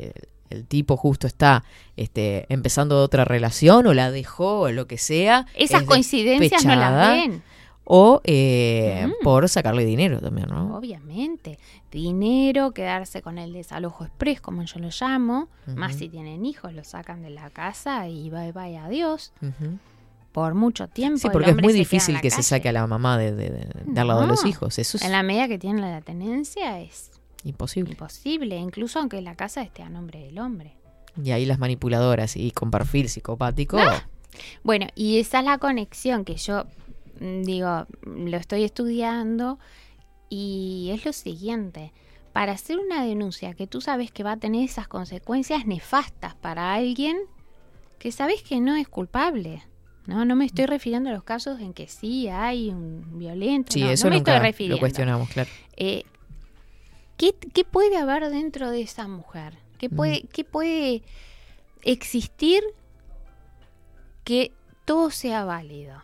el, 0.54 0.66
tipo 0.66 0.96
justo 0.98 1.28
está 1.28 1.64
este, 1.98 2.46
empezando 2.50 3.02
otra 3.02 3.26
relación 3.26 3.88
o 3.88 3.94
la 3.94 4.12
dejó 4.12 4.62
o 4.62 4.72
lo 4.72 4.88
que 4.88 4.98
sea. 4.98 5.46
Esas 5.56 5.82
es 5.82 5.88
coincidencias 5.88 6.66
no 6.66 6.76
las 6.76 7.10
ven. 7.12 7.44
O 7.86 8.22
eh, 8.24 9.06
Mm. 9.08 9.24
por 9.26 9.50
sacarle 9.50 9.84
dinero 9.84 10.22
también, 10.22 10.48
¿no? 10.50 10.78
Obviamente. 10.78 11.60
Dinero, 11.92 12.72
quedarse 12.72 13.22
con 13.22 13.38
el 13.38 13.52
desalojo 13.52 14.06
express, 14.06 14.40
como 14.40 14.64
yo 14.64 14.80
lo 14.80 14.88
llamo. 14.98 15.50
Más 15.66 15.96
si 15.96 16.08
tienen 16.08 16.46
hijos, 16.46 16.74
lo 16.74 16.86
sacan 16.86 17.22
de 17.22 17.30
la 17.30 17.50
casa 17.50 18.08
y 18.08 18.30
bye 18.30 18.54
bye 18.54 18.78
adiós. 18.78 19.34
Por 20.32 20.56
mucho 20.56 20.88
tiempo. 20.88 21.20
Sí, 21.20 21.28
porque 21.32 21.52
es 21.52 21.58
muy 21.62 21.74
difícil 21.74 22.20
que 22.22 22.32
se 22.32 22.42
saque 22.42 22.70
a 22.70 22.72
la 22.72 22.88
mamá 22.88 23.18
de, 23.20 23.34
de, 23.34 23.50
de- 23.52 23.68
de 23.86 24.02
al 24.02 24.08
lado 24.08 24.22
de 24.22 24.28
los 24.28 24.46
hijos. 24.46 24.80
Eso 24.80 24.98
es 24.98 25.04
En 25.04 25.12
la 25.12 25.22
medida 25.22 25.48
que 25.48 25.60
tiene 25.60 25.82
la 25.82 26.02
tenencia 26.02 26.80
es 26.80 27.12
imposible. 27.44 27.92
imposible, 27.92 28.58
incluso 28.58 29.00
aunque 29.00 29.22
la 29.22 29.36
casa 29.36 29.62
esté 29.62 29.84
a 29.84 29.90
nombre 29.90 30.20
del 30.20 30.40
hombre. 30.40 30.76
Y 31.22 31.32
ahí 31.32 31.46
las 31.46 31.60
manipuladoras 31.60 32.36
y 32.36 32.52
con 32.52 32.72
perfil 32.72 33.10
psicopático. 33.10 33.78
Ah. 33.78 34.08
Bueno, 34.64 34.88
y 34.96 35.20
esa 35.20 35.40
es 35.40 35.46
la 35.46 35.58
conexión 35.58 36.26
que 36.26 36.36
yo 36.36 36.66
mm, 37.20 37.44
digo, 37.44 37.86
lo 38.02 38.38
estoy 38.38 38.64
estudiando 38.64 39.60
y 40.30 40.90
es 40.92 41.06
lo 41.06 41.14
siguiente. 41.14 41.92
Para 42.32 42.54
hacer 42.54 42.80
una 42.80 43.06
denuncia 43.06 43.54
que 43.54 43.68
tú 43.68 43.80
sabes 43.80 44.12
que 44.12 44.24
va 44.24 44.32
a 44.34 44.38
tener 44.38 44.64
esas 44.64 44.88
consecuencias 44.88 45.68
nefastas 45.68 46.34
para 46.34 46.74
alguien 46.74 47.18
que 48.00 48.12
sabes 48.12 48.42
que 48.42 48.60
no 48.60 48.76
es 48.76 48.88
culpable. 48.88 49.64
No, 50.08 50.26
no 50.26 50.36
me 50.36 50.46
estoy 50.46 50.66
refiriendo 50.66 51.10
a 51.10 51.14
los 51.14 51.24
casos 51.24 51.62
en 51.62 51.74
que 51.74 51.88
sí 51.88 52.28
hay 52.28 52.70
un 52.70 53.20
violento. 53.20 53.72
Sí, 53.72 53.82
no, 53.82 53.92
eso 53.92 54.08
no 54.08 54.10
me 54.10 54.18
nunca 54.18 54.34
estoy 54.34 54.48
refiriendo. 54.48 54.76
lo 54.76 54.80
cuestionamos, 54.80 55.30
claro. 55.30 55.50
Eh, 55.78 56.04
¿qué, 57.32 57.36
qué 57.54 57.64
puede 57.64 57.98
haber 57.98 58.30
dentro 58.30 58.70
de 58.72 58.82
esa 58.82 59.08
mujer? 59.08 59.54
¿Qué 59.78 59.90
puede, 59.90 60.24
qué 60.32 60.44
puede 60.44 61.04
existir 61.84 62.62
que 64.24 64.52
todo 64.86 65.10
sea 65.12 65.46
válido? 65.46 66.04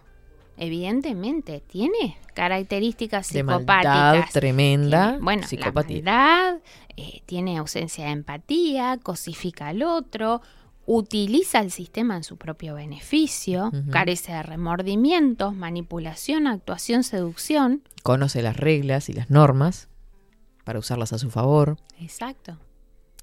Evidentemente, 0.58 1.62
tiene 1.66 2.18
características 2.34 3.30
De 3.32 3.40
psicopáticas. 3.40 3.86
maldad 3.86 4.26
tremenda, 4.34 5.08
Tiene, 5.12 5.24
bueno, 5.24 5.48
psicopatía. 5.48 6.02
la 6.04 6.12
maldad, 6.12 6.62
eh, 6.98 7.22
tiene 7.26 7.58
ausencia 7.58 8.06
de 8.06 8.12
empatía, 8.12 8.98
cosifica 9.02 9.70
al 9.70 9.84
otro, 9.84 10.42
utiliza 10.86 11.60
el 11.60 11.72
sistema 11.72 12.18
en 12.18 12.24
su 12.24 12.36
propio 12.36 12.76
beneficio, 12.76 13.72
carece 13.92 14.34
de 14.34 14.44
remordimientos, 14.44 15.56
manipulación, 15.56 16.48
actuación, 16.48 17.04
seducción. 17.04 17.84
Conoce 18.04 18.42
las 18.42 18.58
reglas 18.58 19.08
y 19.08 19.14
las 19.14 19.30
normas 19.30 19.88
para 20.70 20.78
usarlas 20.78 21.14
a 21.14 21.18
su 21.18 21.32
favor. 21.32 21.78
Exacto. 22.00 22.56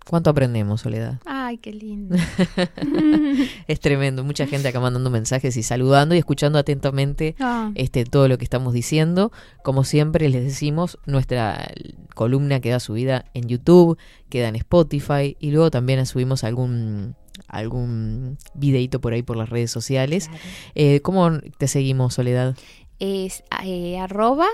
¿Cuánto 0.05 0.31
aprendemos, 0.31 0.81
Soledad? 0.81 1.21
Ay, 1.27 1.59
qué 1.59 1.73
lindo. 1.73 2.17
Es 3.69 3.79
tremendo. 3.79 4.25
Mucha 4.25 4.49
gente 4.49 4.67
acá 4.67 4.81
mandando 4.81 5.11
mensajes 5.11 5.57
y 5.57 5.63
saludando 5.63 6.17
y 6.17 6.19
escuchando 6.19 6.59
atentamente 6.59 7.37
Ah. 7.39 7.71
este 7.77 8.05
todo 8.05 8.27
lo 8.27 8.37
que 8.37 8.43
estamos 8.43 8.75
diciendo. 8.75 9.31
Como 9.63 9.85
siempre 9.85 10.29
les 10.29 10.43
decimos, 10.43 10.99
nuestra 11.07 11.69
columna 12.17 12.59
queda 12.59 12.81
subida 12.81 13.27
en 13.33 13.47
YouTube, 13.47 13.97
queda 14.29 14.49
en 14.49 14.57
Spotify 14.57 15.37
y 15.39 15.53
luego 15.53 15.71
también 15.71 16.05
subimos 16.05 16.43
algún 16.43 17.15
algún 17.47 18.39
videito 18.55 19.01
por 19.01 19.13
ahí 19.13 19.23
por 19.23 19.37
las 19.37 19.51
redes 19.51 19.71
sociales. 19.71 20.31
Eh, 20.75 20.99
¿Cómo 21.03 21.31
te 21.59 21.69
seguimos, 21.69 22.15
Soledad? 22.15 22.57
Es 22.99 23.45
eh, 23.63 23.99
arroba 24.01 24.47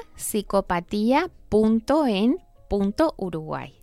psicopatía.en.uruguay. 2.73 3.75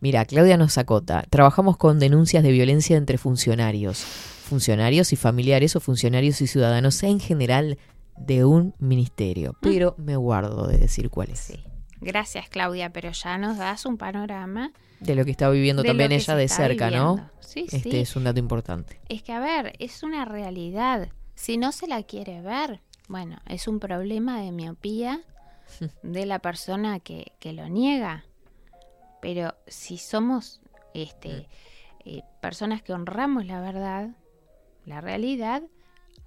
Mira, 0.00 0.24
Claudia 0.24 0.56
nos 0.56 0.78
acota. 0.78 1.24
Trabajamos 1.28 1.76
con 1.76 1.98
denuncias 1.98 2.42
de 2.42 2.50
violencia 2.50 2.96
entre 2.96 3.18
funcionarios, 3.18 3.98
funcionarios 3.98 5.12
y 5.12 5.16
familiares 5.16 5.76
o 5.76 5.80
funcionarios 5.80 6.40
y 6.40 6.46
ciudadanos 6.46 7.02
en 7.02 7.20
general 7.20 7.78
de 8.16 8.44
un 8.44 8.74
ministerio. 8.78 9.56
Pero 9.60 9.94
me 9.98 10.16
guardo 10.16 10.66
de 10.66 10.78
decir 10.78 11.10
cuál 11.10 11.30
es. 11.30 11.52
Gracias, 12.00 12.48
Claudia, 12.48 12.90
pero 12.90 13.12
ya 13.12 13.36
nos 13.36 13.58
das 13.58 13.84
un 13.84 13.98
panorama. 13.98 14.72
De 15.00 15.14
lo 15.14 15.24
que 15.24 15.30
está 15.30 15.50
viviendo 15.50 15.82
también 15.82 16.12
ella 16.12 16.34
de 16.34 16.48
cerca, 16.48 16.90
¿no? 16.90 17.30
Sí, 17.40 17.66
este 17.70 17.90
sí. 17.90 17.98
es 17.98 18.16
un 18.16 18.24
dato 18.24 18.38
importante. 18.38 19.00
Es 19.08 19.22
que, 19.22 19.32
a 19.32 19.40
ver, 19.40 19.74
es 19.78 20.02
una 20.02 20.24
realidad. 20.24 21.08
Si 21.34 21.58
no 21.58 21.72
se 21.72 21.86
la 21.86 22.02
quiere 22.02 22.40
ver, 22.40 22.80
bueno, 23.08 23.38
es 23.46 23.68
un 23.68 23.80
problema 23.80 24.40
de 24.40 24.52
miopía 24.52 25.20
de 26.02 26.26
la 26.26 26.38
persona 26.38 27.00
que, 27.00 27.32
que 27.38 27.52
lo 27.52 27.68
niega. 27.68 28.24
Pero 29.20 29.54
si 29.66 29.98
somos 29.98 30.60
este, 30.94 31.48
eh, 32.04 32.22
personas 32.40 32.82
que 32.82 32.92
honramos 32.92 33.46
la 33.46 33.60
verdad, 33.60 34.10
la 34.84 35.00
realidad, 35.00 35.62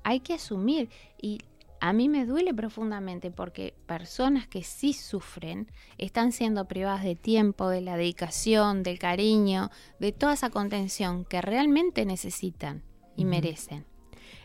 hay 0.04 0.20
que 0.20 0.36
asumir. 0.36 0.90
Y 1.22 1.40
a 1.80 1.92
mí 1.92 2.08
me 2.08 2.26
duele 2.26 2.54
profundamente 2.54 3.32
porque 3.32 3.74
personas 3.86 4.48
que 4.48 4.64
sí 4.64 4.94
sufren 4.94 5.70
están 5.98 6.32
siendo 6.32 6.66
privadas 6.66 7.04
de 7.04 7.16
tiempo, 7.16 7.68
de 7.70 7.82
la 7.82 7.98
dedicación, 7.98 8.84
del 8.84 9.00
cariño, 9.00 9.70
de 10.00 10.12
toda 10.12 10.34
esa 10.34 10.50
contención 10.50 11.26
que 11.26 11.42
realmente 11.42 12.06
necesitan 12.06 12.84
y 13.16 13.26
merecen. 13.26 13.86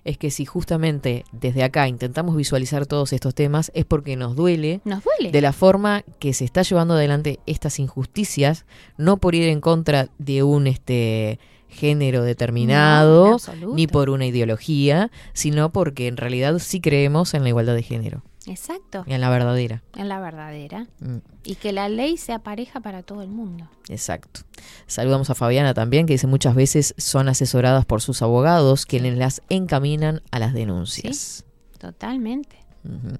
Es 0.05 0.19
que 0.19 0.31
si 0.31 0.45
justamente 0.45 1.25
desde 1.33 1.63
acá 1.65 1.89
intentamos 1.89 2.37
visualizar 2.37 2.87
todos 2.87 3.13
estos 3.13 3.35
temas 3.35 3.71
es 3.75 3.85
porque 3.85 4.17
nos 4.17 4.37
duele, 4.37 4.81
Nos 4.85 5.03
duele. 5.05 5.31
de 5.33 5.41
la 5.41 5.53
forma 5.53 6.03
que 6.19 6.33
se 6.33 6.45
está 6.45 6.63
llevando 6.63 6.95
adelante 6.95 7.41
estas 7.47 7.79
injusticias, 7.79 8.65
no 8.97 9.17
por 9.19 9.35
ir 9.35 9.49
en 9.49 9.61
contra 9.61 10.09
de 10.19 10.43
un 10.43 10.67
este 10.67 11.39
género 11.69 12.23
determinado, 12.23 13.37
ni 13.75 13.87
por 13.87 14.11
una 14.11 14.27
ideología, 14.27 15.11
sino 15.35 15.71
porque 15.71 16.07
en 16.07 16.17
realidad 16.17 16.59
sí 16.59 16.81
creemos 16.81 17.35
en 17.35 17.43
la 17.43 17.51
igualdad 17.51 17.75
de 17.75 17.83
género, 17.83 18.23
Exacto. 18.49 19.05
y 19.07 19.13
en 19.13 19.21
la 19.21 19.31
verdadera. 19.31 19.83
En 19.95 20.09
la 20.09 20.21
verdadera. 20.21 20.87
Mm. 21.01 21.19
Y 21.45 21.55
que 21.57 21.73
la 21.73 21.89
ley 21.89 22.17
sea 22.17 22.39
pareja 22.41 22.81
para 22.81 23.03
todo 23.03 23.23
el 23.23 23.29
mundo. 23.29 23.69
Exacto. 23.89 24.41
Saludamos 24.87 25.31
a 25.31 25.35
Fabiana 25.35 25.75
también, 25.75 26.07
que 26.07 26.15
dice 26.15 26.27
muchas 26.27 26.55
veces 26.55 26.95
son 26.99 27.29
asesoradas 27.29 27.85
por 27.85 28.01
sus 28.01 28.23
abogados, 28.23 28.87
quienes 28.87 29.17
las 29.17 29.43
encaminan 29.49 30.23
a 30.31 30.39
las 30.39 30.55
denuncias. 30.55 31.45
Totalmente. 31.79 32.57
Ujú. 32.85 33.17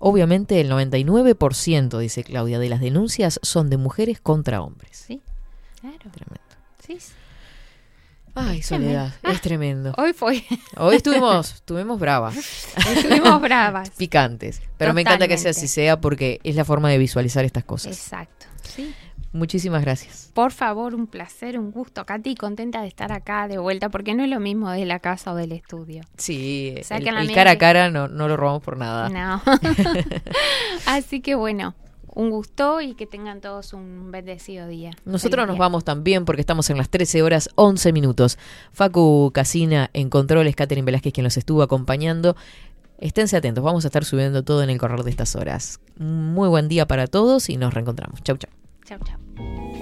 Obviamente 0.00 0.60
el 0.60 0.70
99%, 0.70 1.98
dice 1.98 2.24
Claudia, 2.24 2.58
de 2.58 2.68
las 2.68 2.80
denuncias 2.80 3.38
son 3.42 3.70
de 3.70 3.76
mujeres 3.76 4.20
contra 4.20 4.62
hombres. 4.62 5.04
Sí, 5.06 5.20
claro. 5.80 6.10
Tremendo. 6.10 6.40
Sí, 6.86 6.98
sí. 7.00 7.12
Ay, 8.34 8.62
Soledad, 8.62 9.14
es 9.22 9.40
tremendo. 9.40 9.94
Hoy 9.96 10.12
fue. 10.12 10.44
Hoy 10.76 10.96
estuvimos, 10.96 11.54
estuvimos 11.54 12.00
bravas. 12.00 12.66
Estuvimos 12.96 13.40
bravas. 13.40 13.90
Picantes. 13.96 14.60
Pero 14.76 14.92
me 14.92 15.02
encanta 15.02 15.28
que 15.28 15.38
sea 15.38 15.52
así 15.52 15.68
sea 15.68 16.00
porque 16.00 16.40
es 16.42 16.56
la 16.56 16.64
forma 16.64 16.90
de 16.90 16.98
visualizar 16.98 17.44
estas 17.44 17.64
cosas. 17.64 17.96
Exacto. 17.96 18.46
Sí. 18.62 18.92
Muchísimas 19.34 19.82
gracias. 19.82 20.30
Por 20.32 20.52
favor, 20.52 20.94
un 20.94 21.08
placer, 21.08 21.58
un 21.58 21.72
gusto, 21.72 22.06
Katy, 22.06 22.36
contenta 22.36 22.82
de 22.82 22.86
estar 22.86 23.10
acá 23.10 23.48
de 23.48 23.58
vuelta, 23.58 23.88
porque 23.88 24.14
no 24.14 24.22
es 24.22 24.30
lo 24.30 24.38
mismo 24.38 24.70
de 24.70 24.84
la 24.84 25.00
casa 25.00 25.32
o 25.32 25.34
del 25.34 25.50
estudio. 25.50 26.02
Sí, 26.16 26.76
la 26.88 27.20
el 27.20 27.32
cara 27.32 27.52
a 27.52 27.58
cara 27.58 27.90
no, 27.90 28.06
no 28.06 28.28
lo 28.28 28.36
robamos 28.36 28.62
por 28.62 28.76
nada. 28.76 29.08
No. 29.08 29.42
Así 30.86 31.20
que 31.20 31.34
bueno, 31.34 31.74
un 32.14 32.30
gusto 32.30 32.80
y 32.80 32.94
que 32.94 33.06
tengan 33.06 33.40
todos 33.40 33.72
un 33.72 34.10
bendecido 34.10 34.66
día. 34.68 34.90
Nosotros 35.04 35.46
nos 35.46 35.56
día. 35.56 35.60
vamos 35.60 35.84
también 35.84 36.24
porque 36.24 36.40
estamos 36.40 36.70
en 36.70 36.78
las 36.78 36.88
13 36.88 37.22
horas 37.22 37.50
11 37.56 37.92
minutos. 37.92 38.38
Facu 38.72 39.30
Casina 39.34 39.90
en 39.92 40.10
controles, 40.10 40.56
Catherine 40.56 40.84
Velázquez 40.84 41.12
quien 41.12 41.24
los 41.24 41.36
estuvo 41.36 41.62
acompañando. 41.62 42.36
Esténse 42.98 43.36
atentos, 43.36 43.62
vamos 43.62 43.84
a 43.84 43.88
estar 43.88 44.04
subiendo 44.04 44.44
todo 44.44 44.62
en 44.62 44.70
el 44.70 44.78
correr 44.78 45.02
de 45.02 45.10
estas 45.10 45.34
horas. 45.36 45.80
Muy 45.98 46.48
buen 46.48 46.68
día 46.68 46.86
para 46.86 47.06
todos 47.06 47.48
y 47.50 47.56
nos 47.56 47.74
reencontramos. 47.74 48.22
Chau, 48.22 48.36
chau. 48.36 48.50
Chau, 48.84 48.98
chau. 49.04 49.73